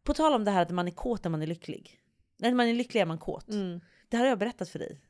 På 0.04 0.14
tal 0.14 0.34
om 0.34 0.44
det 0.44 0.50
här 0.50 0.62
att 0.62 0.70
man 0.70 0.88
är 0.88 0.92
kåt 0.92 1.24
när 1.24 1.30
man 1.30 1.42
är 1.42 1.46
lycklig. 1.46 1.98
När 2.38 2.54
man 2.54 2.68
är 2.68 2.74
lycklig 2.74 3.00
är 3.00 3.06
man 3.06 3.18
kåt. 3.18 3.48
Mm. 3.48 3.80
Det 4.08 4.16
här 4.16 4.24
har 4.24 4.28
jag 4.28 4.38
berättat 4.38 4.68
för 4.68 4.78
dig. 4.78 5.00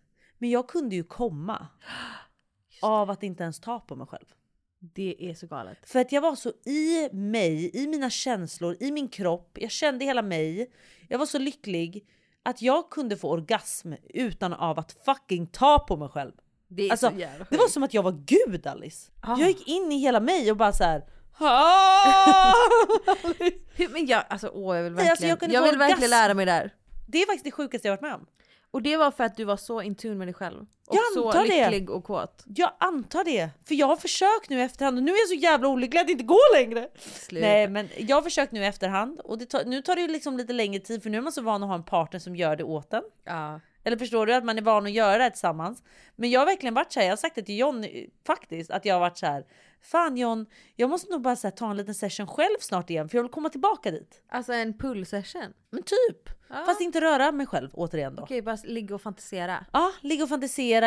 Men 0.43 0.51
jag 0.51 0.68
kunde 0.68 0.95
ju 0.95 1.05
komma 1.05 1.66
av 2.80 3.11
att 3.11 3.22
inte 3.22 3.43
ens 3.43 3.61
ta 3.61 3.80
på 3.80 3.97
mig 3.97 4.07
själv. 4.07 4.24
Det 4.78 5.30
är 5.30 5.34
så 5.34 5.47
galet. 5.47 5.78
För 5.84 6.01
att 6.01 6.12
jag 6.12 6.20
var 6.20 6.36
så 6.36 6.53
i 6.64 7.09
mig, 7.12 7.76
i 7.76 7.86
mina 7.86 8.11
känslor, 8.11 8.76
i 8.80 8.93
min 8.93 9.09
kropp. 9.09 9.59
Jag 9.61 9.70
kände 9.70 10.05
hela 10.05 10.22
mig. 10.22 10.70
Jag 11.09 11.18
var 11.18 11.26
så 11.26 11.38
lycklig 11.38 12.07
att 12.43 12.62
jag 12.62 12.90
kunde 12.90 13.16
få 13.16 13.30
orgasm 13.30 13.93
utan 14.09 14.52
av 14.52 14.78
att 14.78 14.97
fucking 15.05 15.47
ta 15.47 15.78
på 15.78 15.97
mig 15.97 16.09
själv. 16.09 16.32
Det 16.69 16.86
är 16.86 16.90
Alltså, 16.90 17.10
det 17.51 17.56
var 17.56 17.69
som 17.69 17.82
att 17.82 17.94
jag 17.94 18.02
var 18.02 18.24
gud 18.27 18.66
Alice. 18.66 19.10
Ah. 19.20 19.36
Jag 19.39 19.48
gick 19.48 19.69
in 19.69 19.93
i 19.93 19.98
hela 19.98 20.20
mig 20.20 20.51
och 20.51 20.56
bara 20.56 20.73
så 20.73 20.85
här. 20.85 21.05
Men 23.93 24.06
jag, 24.06 24.24
alltså 24.28 24.51
åh 24.55 24.77
jag 24.77 24.82
vill 24.82 24.93
Nej, 24.93 25.06
verkligen, 25.06 25.32
alltså, 25.32 25.47
jag 25.47 25.64
jag, 25.64 25.70
vill 25.70 25.78
verkligen 25.78 26.10
lära 26.10 26.35
mig 26.35 26.47
där. 26.47 26.74
Det 27.06 27.23
är 27.23 27.27
faktiskt 27.27 27.44
det 27.44 27.51
sjukaste 27.51 27.89
jag 27.89 27.93
varit 27.93 28.02
med 28.02 28.14
om. 28.14 28.27
Och 28.73 28.82
det 28.82 28.97
var 28.97 29.11
för 29.11 29.24
att 29.24 29.36
du 29.36 29.44
var 29.44 29.57
så 29.57 29.82
in 29.82 29.94
tune 29.94 30.15
med 30.15 30.27
dig 30.27 30.35
själv. 30.35 30.61
Och 30.86 30.97
Jag 30.97 31.03
så 31.15 31.27
antar 31.27 31.44
det. 31.44 31.70
lycklig 31.70 31.90
och 31.90 32.05
kåt. 32.05 32.44
Jag 32.47 32.70
antar 32.78 33.24
det. 33.24 33.51
För 33.69 33.74
jag 33.74 33.86
har 33.86 33.97
försökt 33.97 34.49
nu 34.49 34.59
i 34.59 34.62
efterhand 34.62 34.99
och 34.99 35.05
nu 35.05 35.12
är 35.12 35.16
jag 35.19 35.28
så 35.28 35.35
jävla 35.35 35.69
olycklig 35.69 36.01
att 36.01 36.07
det 36.07 36.12
inte 36.12 36.24
går 36.24 36.55
längre. 36.57 36.89
Sluta. 36.99 37.47
Nej 37.47 37.69
men 37.69 37.89
jag 37.97 38.16
har 38.16 38.23
försökt 38.23 38.53
nu 38.53 38.61
i 38.61 38.66
efterhand 38.66 39.20
och 39.20 39.39
det 39.39 39.47
tar, 39.47 39.65
nu 39.65 39.82
tar 39.82 39.94
det 39.94 40.01
ju 40.03 40.09
liksom 40.09 40.36
lite 40.36 40.53
längre 40.53 40.81
tid 40.81 41.03
för 41.03 41.11
nu 41.11 41.19
är 41.19 41.23
man 41.23 41.32
så 41.32 41.43
van 41.43 41.62
att 41.62 41.69
ha 41.69 41.74
en 41.74 41.85
partner 41.85 42.20
som 42.20 42.36
gör 42.36 42.57
det 42.57 42.65
åt 42.65 42.93
en. 42.93 43.03
Ja. 43.24 43.61
Eller 43.85 43.97
förstår 43.97 44.27
du 44.27 44.35
att 44.35 44.44
man 44.44 44.59
är 44.59 44.62
van 44.62 44.86
att 44.86 44.93
göra 44.93 45.19
det 45.19 45.31
tillsammans. 45.31 45.82
Men 46.16 46.31
jag 46.31 46.40
har 46.40 46.47
verkligen 46.47 46.74
varit 46.74 46.93
så 46.93 47.01
här, 47.01 47.07
jag 47.07 47.12
har 47.12 47.16
sagt 47.16 47.35
det 47.35 47.43
till 47.43 47.59
John 47.59 47.85
faktiskt, 48.27 48.70
att 48.70 48.85
jag 48.85 48.94
har 48.94 49.01
varit 49.01 49.19
så 49.19 49.27
här. 49.27 49.44
Fan 49.82 50.16
John, 50.16 50.46
jag 50.76 50.90
måste 50.90 51.12
nog 51.12 51.22
bara 51.22 51.36
här, 51.42 51.50
ta 51.50 51.70
en 51.70 51.76
liten 51.76 51.94
session 51.94 52.26
själv 52.26 52.56
snart 52.60 52.90
igen 52.90 53.09
för 53.09 53.18
jag 53.18 53.22
vill 53.22 53.32
komma 53.32 53.48
tillbaka 53.48 53.90
dit. 53.90 54.22
Alltså 54.28 54.52
en 54.52 54.74
pull-session? 54.78 55.52
Men 55.70 55.82
typ. 55.82 56.28
Fast 56.66 56.80
inte 56.80 57.00
röra 57.00 57.32
mig 57.32 57.46
själv 57.46 57.70
återigen 57.72 58.14
då. 58.14 58.22
Okej, 58.22 58.42
bara 58.42 58.56
ligga 58.64 58.94
och 58.94 59.02
fantisera. 59.02 59.66
Ja, 59.72 59.92
ligga 60.00 60.22
och 60.22 60.28
fantisera, 60.28 60.86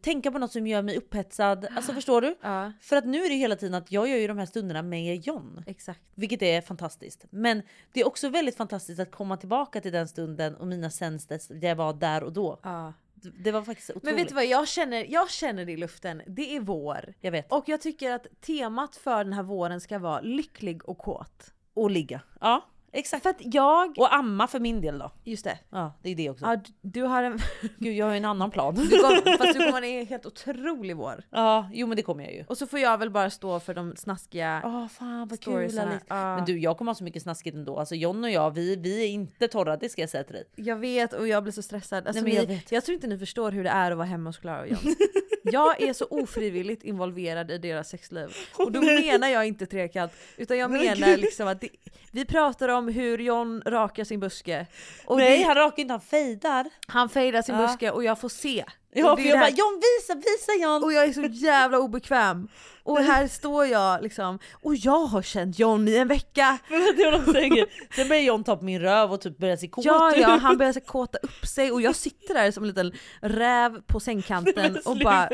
tänka 0.00 0.30
på 0.30 0.38
något 0.38 0.52
som 0.52 0.66
gör 0.66 0.82
mig 0.82 0.96
upphetsad. 0.96 1.66
Alltså 1.76 1.92
förstår 1.92 2.20
du? 2.20 2.36
För 2.80 2.96
att 2.96 3.06
nu 3.06 3.24
är 3.24 3.28
det 3.28 3.34
hela 3.34 3.56
tiden 3.56 3.74
att 3.74 3.92
jag 3.92 4.08
gör 4.08 4.16
ju 4.16 4.26
de 4.26 4.38
här 4.38 4.46
stunderna 4.46 4.82
med 4.82 5.26
John. 5.26 5.64
Exakt. 5.66 6.00
Vilket 6.14 6.42
är 6.42 6.60
fantastiskt. 6.60 7.24
Men 7.30 7.62
det 7.92 8.00
är 8.00 8.06
också 8.06 8.28
väldigt 8.28 8.56
fantastiskt 8.56 9.00
att 9.00 9.10
komma 9.10 9.36
tillbaka 9.36 9.80
till 9.80 9.92
den 9.92 10.08
stunden 10.08 10.56
och 10.56 10.66
mina 10.66 10.90
senses 10.90 11.48
där 11.48 11.68
jag 11.68 11.76
var 11.76 11.92
där 11.92 12.22
och 12.22 12.32
då. 12.32 12.60
Ja. 12.62 12.92
Det- 13.22 13.52
var 13.52 13.62
faktiskt 13.62 13.90
otroligt. 13.90 14.04
Men 14.04 14.14
vet 14.16 14.28
du 14.28 14.34
vad, 14.34 14.46
jag 14.46 14.68
känner, 14.68 15.06
jag 15.08 15.30
känner 15.30 15.64
det 15.64 15.72
i 15.72 15.76
luften. 15.76 16.22
Det 16.26 16.56
är 16.56 16.60
vår. 16.60 17.14
Jag 17.20 17.30
vet. 17.32 17.52
Och 17.52 17.64
jag 17.68 17.80
tycker 17.80 18.10
att 18.10 18.26
temat 18.40 18.96
för 18.96 19.24
den 19.24 19.32
här 19.32 19.42
våren 19.42 19.80
ska 19.80 19.98
vara 19.98 20.20
lycklig 20.20 20.88
och 20.88 20.98
kåt. 20.98 21.52
Och 21.74 21.90
ligga. 21.90 22.20
Ja, 22.40 22.64
exakt. 22.92 23.22
För 23.22 23.30
att 23.30 23.54
jag... 23.54 23.98
Och 23.98 24.14
amma 24.14 24.46
för 24.46 24.60
min 24.60 24.80
del 24.80 24.98
då. 24.98 25.12
Just 25.24 25.44
det. 25.44 25.58
Ja, 25.70 25.98
det 26.02 26.10
är 26.10 26.14
det 26.14 26.30
också. 26.30 26.44
Ja, 26.44 26.56
du 26.80 27.02
har 27.02 27.22
en... 27.22 27.38
Gud, 27.78 27.96
jag 27.96 28.06
har 28.06 28.12
ju 28.12 28.18
en 28.18 28.24
annan 28.24 28.50
plan. 28.50 28.74
Du 28.74 28.98
kom, 28.98 29.36
fast 29.38 29.58
du 29.58 29.66
kommer 29.66 29.82
en 29.82 30.06
helt 30.06 30.26
otrolig 30.26 30.96
vår. 30.96 31.24
Ja, 31.30 31.70
jo 31.72 31.86
men 31.86 31.96
det 31.96 32.02
kommer 32.02 32.24
jag 32.24 32.32
ju. 32.32 32.44
Och 32.48 32.58
så 32.58 32.66
får 32.66 32.78
jag 32.78 32.98
väl 32.98 33.10
bara 33.10 33.30
stå 33.30 33.60
för 33.60 33.74
de 33.74 33.96
snaskiga 33.96 34.62
Åh 34.64 34.88
fan 34.88 35.28
vad 35.28 35.40
kul. 35.40 35.54
Alice. 35.54 36.00
Ja. 36.08 36.36
Men 36.36 36.44
du 36.44 36.58
jag 36.58 36.78
kommer 36.78 36.90
ha 36.90 36.94
så 36.94 37.04
mycket 37.04 37.22
snaskigt 37.22 37.56
ändå. 37.56 37.78
Alltså 37.78 37.94
John 37.94 38.24
och 38.24 38.30
jag 38.30 38.50
vi, 38.50 38.76
vi 38.76 39.02
är 39.04 39.08
inte 39.08 39.48
torra 39.48 39.76
det 39.76 39.88
ska 39.88 40.02
jag 40.02 40.10
säga 40.10 40.24
till 40.24 40.34
dig. 40.34 40.44
Jag 40.56 40.76
vet 40.76 41.12
och 41.12 41.28
jag 41.28 41.42
blir 41.42 41.52
så 41.52 41.62
stressad. 41.62 42.06
Alltså, 42.06 42.22
Nej, 42.22 42.32
men 42.32 42.42
jag 42.42 42.58
jag, 42.58 42.70
vet. 42.70 42.84
tror 42.84 42.94
inte 42.94 43.06
ni 43.06 43.18
förstår 43.18 43.52
hur 43.52 43.64
det 43.64 43.70
är 43.70 43.90
att 43.90 43.96
vara 43.96 44.06
hemma 44.06 44.28
hos 44.28 44.38
Klara 44.38 44.60
och 44.60 44.68
John. 44.68 44.78
Jag 45.52 45.82
är 45.82 45.92
så 45.92 46.06
ofrivilligt 46.10 46.82
involverad 46.82 47.50
i 47.50 47.58
deras 47.58 47.88
sexliv. 47.88 48.28
Och 48.58 48.72
då 48.72 48.80
menar 48.80 49.28
jag 49.28 49.46
inte 49.46 49.66
trekant, 49.66 50.12
utan 50.36 50.58
jag 50.58 50.70
menar 50.70 51.16
liksom 51.16 51.48
att 51.48 51.60
det, 51.60 51.68
vi 52.12 52.24
pratar 52.24 52.68
om 52.68 52.75
hur 52.84 53.18
John 53.18 53.62
rakar 53.66 54.04
sin 54.04 54.20
buske. 54.20 54.66
Och 55.06 55.16
Nej 55.16 55.38
det, 55.38 55.44
han 55.44 55.54
rakar 55.54 55.80
inte, 55.82 55.92
han 55.92 56.00
fejdar. 56.00 56.66
han 56.86 57.08
fejdar 57.08 57.42
sin 57.42 57.54
Ja. 57.54 57.66
buske 57.66 57.90
och 57.90 58.04
jag 58.04 58.20
får 58.20 58.28
se. 58.28 58.64
Ja 58.92 59.16
för 59.16 59.24
jag 59.24 59.38
bara 59.40 59.48
John 59.50 59.80
visa, 60.00 60.14
visa 60.14 60.52
John! 60.62 60.84
och 60.84 60.92
jag 60.92 61.04
är 61.04 61.12
så 61.12 61.22
jävla 61.22 61.78
obekväm. 61.78 62.48
Och 62.82 62.98
här 62.98 63.28
står 63.28 63.66
jag 63.66 64.02
liksom, 64.02 64.38
och 64.62 64.74
jag 64.76 65.06
har 65.06 65.22
känt 65.22 65.58
John 65.58 65.88
i 65.88 65.96
en 65.96 66.08
vecka. 66.08 66.58
Men 66.68 66.80
vet 66.80 66.96
du 66.96 67.10
vad 67.10 67.24
de 67.26 67.32
säger? 67.32 67.66
Sen 67.96 68.08
börjar 68.08 68.22
John 68.22 68.44
ta 68.44 68.56
på 68.56 68.64
min 68.64 68.80
röv 68.80 69.12
och 69.12 69.20
typ 69.20 69.38
börja 69.38 69.56
se 69.56 69.68
kåt 69.68 69.84
Ja, 69.84 70.12
ut. 70.14 70.20
ja, 70.20 70.28
han 70.28 70.58
börjar 70.58 70.72
så 70.78 70.80
kåta 70.80 71.18
upp 71.22 71.46
sig 71.46 71.72
och 71.72 71.82
jag 71.82 71.96
sitter 71.96 72.34
där 72.34 72.50
som 72.50 72.62
en 72.62 72.68
liten 72.68 72.92
räv 73.20 73.80
på 73.86 74.00
sängkanten 74.00 74.78
och 74.84 74.96
bara. 74.98 75.28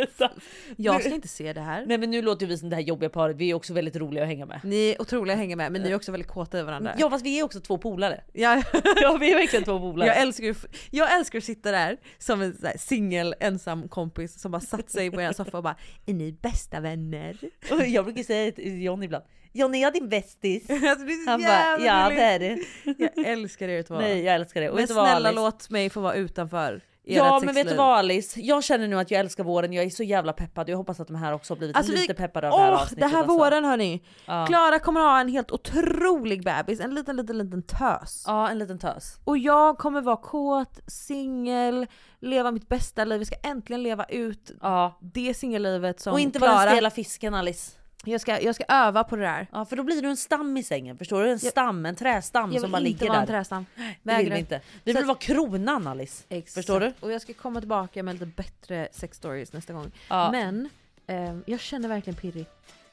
Jag 0.77 1.01
ska 1.01 1.15
inte 1.15 1.29
se 1.29 1.53
det 1.53 1.61
här. 1.61 1.85
Nej 1.87 1.99
men 1.99 2.11
nu 2.11 2.23
låter 2.23 2.47
vi 2.47 2.59
som 2.59 2.71
det 2.71 2.77
här 2.77 2.83
jobbiga 2.83 3.11
paret, 3.11 3.37
vi 3.37 3.51
är 3.51 3.55
också 3.55 3.73
väldigt 3.73 3.97
roliga 3.97 4.23
att 4.25 4.29
hänga 4.29 4.47
med. 4.47 4.61
Ni 4.65 4.91
är 4.91 5.03
otroliga 5.03 5.33
att 5.35 5.39
hänga 5.41 5.57
med 5.57 5.73
men 5.73 5.83
ni 5.83 5.91
är 5.91 5.95
också 5.97 6.13
väldigt 6.13 6.31
kåta 6.31 6.59
i 6.59 6.63
varandra. 6.63 6.93
Ja 6.99 7.11
fast 7.11 7.25
vi 7.25 7.39
är 7.39 7.43
också 7.43 7.61
två 7.61 7.79
polare. 7.79 8.25
Ja. 8.33 8.63
Ja 9.03 9.17
vi 9.21 9.31
är 9.33 9.37
verkligen 9.37 9.65
två 9.65 9.79
polare. 9.79 10.09
Jag 10.09 10.17
älskar, 10.21 10.45
ju- 10.45 10.55
jag 10.91 11.17
älskar 11.17 11.39
att 11.39 11.45
sitta 11.45 11.71
där 11.71 11.97
som 12.19 12.41
en 12.43 12.57
singel 12.79 13.35
ensam 13.43 13.89
kompis 13.89 14.41
som 14.41 14.51
bara 14.53 14.61
satt 14.61 14.91
sig 14.91 15.11
på 15.11 15.21
en 15.21 15.35
soffa 15.35 15.57
och 15.57 15.63
bara 15.63 15.77
Är 16.07 16.15
ni 16.15 16.33
bästa 16.33 16.81
vänner? 16.81 17.37
Och 17.71 17.87
jag 17.87 18.05
brukar 18.05 18.23
säga 18.23 18.53
till 18.53 18.83
John 18.83 19.03
ibland, 19.03 19.25
John 19.53 19.75
är 19.75 19.83
jag 19.83 19.93
din 19.93 20.09
bästis? 20.09 20.71
Alltså, 20.71 21.07
det 21.07 21.13
är 21.13 21.27
Han 21.27 21.43
bara, 21.43 21.87
ja 21.87 22.09
det 22.09 22.23
är 22.23 22.39
det. 22.39 22.59
Jag 22.99 23.27
älskar 23.27 23.69
er 23.69 23.83
två. 23.83 23.99
Nej 23.99 24.23
jag 24.23 24.35
älskar 24.35 24.61
det. 24.61 24.71
Och 24.71 24.77
men 24.77 24.89
snälla 24.89 25.33
låt 25.33 25.71
mig 25.71 25.91
få 25.91 26.01
vara 26.01 26.15
utanför 26.15 26.81
Ja 27.05 27.41
men 27.45 27.55
vet 27.55 27.69
du 27.69 27.75
vad 27.75 27.99
Alice? 27.99 28.41
Jag 28.41 28.65
känner 28.65 28.89
nu 28.89 28.99
att 28.99 29.11
jag 29.11 29.21
älskar 29.21 29.45
våren, 29.45 29.73
jag 29.73 29.85
är 29.85 29.91
så 29.91 30.03
jävla 30.03 30.33
peppad 30.33 30.69
jag 30.69 30.77
hoppas 30.77 31.01
att 31.01 31.07
de 31.09 31.17
här 31.17 31.33
också 31.33 31.53
har 31.55 31.59
blivit 31.59 31.77
Alltså, 31.77 31.93
lite 31.93 32.13
vi- 32.13 32.15
peppade 32.19 32.51
av 32.51 32.59
det 32.59 32.65
här 32.65 32.73
avsnittet. 32.73 32.99
det 32.99 33.07
här 33.07 33.19
alltså. 33.19 33.33
våren 33.39 33.65
hörni! 33.65 34.03
Ja. 34.27 34.47
Klara 34.47 34.79
kommer 34.79 35.01
ha 35.01 35.21
en 35.21 35.29
helt 35.29 35.51
otrolig 35.51 36.45
bebis, 36.45 36.81
en 36.81 36.95
liten 36.95 37.17
liten 37.17 37.39
liten 37.39 37.63
tös. 37.63 38.25
Ja 38.27 38.49
en 38.49 38.59
liten 38.59 38.79
tös. 38.79 39.17
Och 39.25 39.39
jag 39.39 39.79
kommer 39.79 40.01
vara 40.01 40.17
kåt, 40.17 40.81
singel, 40.87 41.87
leva 42.21 42.51
mitt 42.51 42.69
bästa 42.69 43.05
liv. 43.05 43.19
Vi 43.19 43.25
ska 43.25 43.37
äntligen 43.43 43.83
leva 43.83 44.05
ut 44.05 44.51
Ja. 44.61 44.99
det 45.01 45.35
singellivet 45.35 46.01
som 46.01 46.13
Och 46.13 46.21
inte 46.21 46.39
vara 46.39 46.51
den 46.51 46.59
Klara- 46.61 46.71
stela 46.71 46.91
fisken 46.91 47.35
Alice. 47.35 47.73
Jag 48.05 48.21
ska, 48.21 48.41
jag 48.41 48.55
ska 48.55 48.65
öva 48.69 49.05
på 49.05 49.17
det 49.17 49.23
där. 49.23 49.47
Ja 49.53 49.65
för 49.65 49.77
då 49.77 49.83
blir 49.83 50.03
du 50.03 50.09
en 50.09 50.17
stam 50.17 50.57
i 50.57 50.63
sängen, 50.63 50.99
förstår 50.99 51.23
du? 51.23 51.31
En 51.31 51.39
Jag- 51.43 51.53
stam, 51.53 51.87
en 51.87 51.97
trästam 51.97 52.53
Jag 52.53 52.61
som 52.61 52.69
vill 52.69 52.73
bara 52.73 52.79
inte 52.79 52.89
ligger 52.91 53.09
vara 53.09 53.21
en 53.21 53.27
där. 53.27 53.35
trästam. 53.35 53.67
Det 53.75 53.83
vill 53.83 53.93
Vägrar. 54.03 54.35
vi 54.35 54.41
inte. 54.41 54.61
Vi 54.85 54.93
vill 54.93 55.05
vara 55.05 55.19
kronan 55.19 55.87
Alice. 55.87 56.25
Exakt. 56.29 56.55
Förstår 56.55 56.81
du? 56.81 56.93
Och 57.01 57.13
jag 57.13 57.23
ska 57.23 57.33
komma 57.35 57.61
tillbaka 57.61 58.03
med 58.03 58.15
lite 58.15 58.27
bättre 58.27 58.89
sex 58.93 59.17
stories 59.17 59.53
nästa 59.53 59.73
gång. 59.73 59.91
Ja. 60.09 60.31
Men 60.33 60.69
ehm, 61.07 61.43
jag 61.47 61.61
känner 61.61 61.89
verkligen 61.89 62.17
pirrig. 62.17 62.47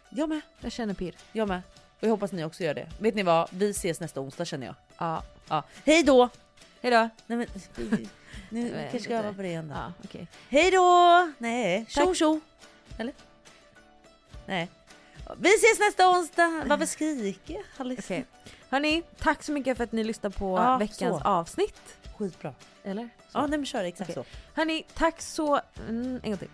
Jag 0.09 0.29
med. 0.29 0.41
Jag 0.59 0.71
känner 0.71 0.93
pirr. 0.93 1.15
Jag 1.31 1.47
med. 1.47 1.61
Och 1.99 2.03
jag 2.07 2.09
hoppas 2.09 2.31
ni 2.31 2.43
också 2.45 2.63
gör 2.63 2.73
det. 2.73 2.87
Vet 2.99 3.15
ni 3.15 3.23
vad? 3.23 3.47
Vi 3.51 3.69
ses 3.69 3.99
nästa 3.99 4.21
onsdag 4.21 4.45
känner 4.45 4.65
jag. 4.65 4.75
Ja. 4.97 5.23
Ja. 5.49 5.63
Hej 5.85 6.03
då! 6.03 6.29
Hejdå! 6.81 7.09
Nej 7.27 7.37
men 7.37 7.47
nu 8.49 8.61
Jag 8.69 8.71
kanske 8.81 8.99
ska 8.99 9.13
inte. 9.15 9.27
öva 9.27 9.33
på 9.35 9.41
det 9.41 9.47
igen 9.47 9.67
då. 9.67 9.73
Ja, 9.75 9.93
okej. 10.03 10.27
Hej 10.49 10.71
då! 10.71 11.31
Nej, 11.37 11.85
tjo 11.89 12.13
tjo! 12.15 12.39
Eller? 12.97 13.13
Nej. 14.45 14.69
Vi 15.37 15.49
ses 15.49 15.79
nästa 15.79 16.09
onsdag! 16.09 16.63
Varför 16.65 16.85
skriker 16.85 17.53
jag? 17.53 17.63
Alice? 17.77 18.01
Okej. 18.05 18.25
Hörni, 18.69 19.03
tack 19.19 19.43
så 19.43 19.51
mycket 19.51 19.77
för 19.77 19.83
att 19.83 19.91
ni 19.91 20.03
lyssnade 20.03 20.35
på 20.35 20.57
Ja, 20.57 20.77
veckans 20.77 21.21
så. 21.21 21.27
avsnitt. 21.27 21.81
Skitbra. 22.17 22.53
Eller? 22.83 23.09
Ja 23.33 23.41
nej 23.47 23.59
men 23.59 23.65
kör 23.65 23.83
exakt 23.83 24.09
Okej. 24.09 24.23
så. 24.23 24.37
Hörni, 24.59 24.85
tack 24.93 25.21
så... 25.21 25.59
Mm, 25.89 26.19
en 26.23 26.31
gång 26.31 26.37
till. 26.37 26.47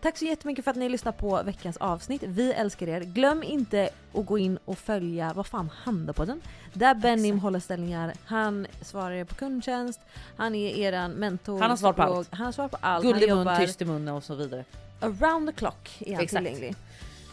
Tack 0.00 0.18
så 0.18 0.24
jättemycket 0.24 0.64
för 0.64 0.70
att 0.70 0.76
ni 0.76 0.88
lyssnar 0.88 1.12
på 1.12 1.42
veckans 1.42 1.76
avsnitt. 1.76 2.22
Vi 2.22 2.52
älskar 2.52 2.88
er. 2.88 3.00
Glöm 3.00 3.42
inte 3.42 3.88
att 4.14 4.26
gå 4.26 4.38
in 4.38 4.58
och 4.64 4.78
följa, 4.78 5.32
vad 5.34 5.46
fan, 5.46 5.70
Handapodden. 5.84 6.40
Där 6.72 6.94
Benim 6.94 7.38
håller 7.38 7.60
ställningar. 7.60 8.12
Han 8.24 8.66
svarar 8.82 9.10
er 9.10 9.24
på 9.24 9.34
kundtjänst. 9.34 10.00
Han 10.36 10.54
är 10.54 10.78
eran 10.78 11.10
mentor. 11.12 11.60
Han 11.60 11.70
har 11.70 11.76
svar 11.76 11.92
på 11.92 12.02
allt. 12.02 12.28
Han 12.30 12.44
har 12.46 12.52
svar 12.52 12.68
på 12.68 12.76
allt. 12.80 13.04
Guld 13.04 13.22
i 13.22 13.26
mun, 13.34 13.48
tyst 13.58 13.82
i 13.82 13.84
mun 13.84 14.08
och 14.08 14.24
så 14.24 14.34
vidare. 14.34 14.64
around 15.00 15.48
the 15.48 15.52
clock 15.54 15.96
är 16.00 16.14
han 16.14 16.24
Exakt. 16.24 16.44
tillgänglig. 16.44 16.74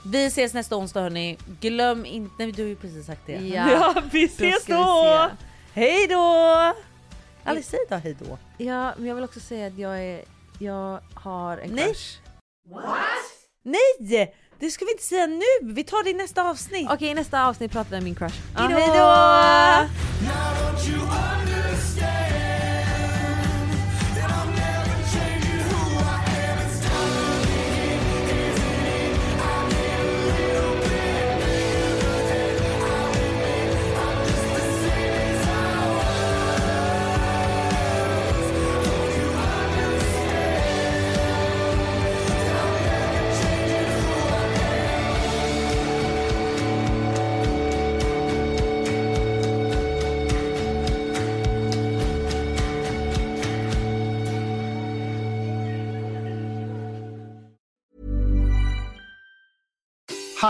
Vi 0.05 0.25
ses 0.25 0.53
nästa 0.53 0.75
onsdag 0.75 1.01
hörni. 1.01 1.37
Glöm 1.61 2.05
inte... 2.05 2.35
Nej 2.39 2.51
du 2.51 2.61
har 2.61 2.69
ju 2.69 2.75
precis 2.75 3.05
sagt 3.05 3.21
det. 3.25 3.33
Ja. 3.33 3.95
vi 4.11 4.27
Då 4.27 4.33
ses 4.33 4.63
ska 4.63 4.73
då! 4.73 5.29
vi 5.73 5.81
Hej 5.81 6.07
då! 6.07 6.73
Alice 7.43 7.69
säg 7.69 7.79
då 7.89 7.95
hej 7.95 8.17
då. 8.19 8.37
Ja, 8.57 8.93
men 8.97 9.07
jag 9.07 9.15
vill 9.15 9.23
också 9.23 9.39
säga 9.39 9.67
att 9.67 9.77
jag 9.77 10.03
är... 10.03 10.21
Jag 10.59 10.99
har 11.13 11.57
en 11.57 11.69
Nej. 11.69 11.85
crush. 11.85 12.17
Nej! 13.63 14.35
Det 14.59 14.71
ska 14.71 14.85
vi 14.85 14.91
inte 14.91 15.03
säga 15.03 15.25
nu. 15.25 15.73
Vi 15.73 15.83
tar 15.83 16.03
det 16.03 16.09
i 16.09 16.13
nästa 16.13 16.49
avsnitt. 16.49 16.87
Okej, 16.91 17.07
i 17.07 17.13
nästa 17.13 17.47
avsnitt 17.47 17.71
pratar 17.71 17.91
vi 17.91 17.97
om 17.97 18.03
min 18.03 18.15
crush. 18.15 18.35
Ja, 18.55 18.61
hej 18.61 18.87
då! 18.87 18.93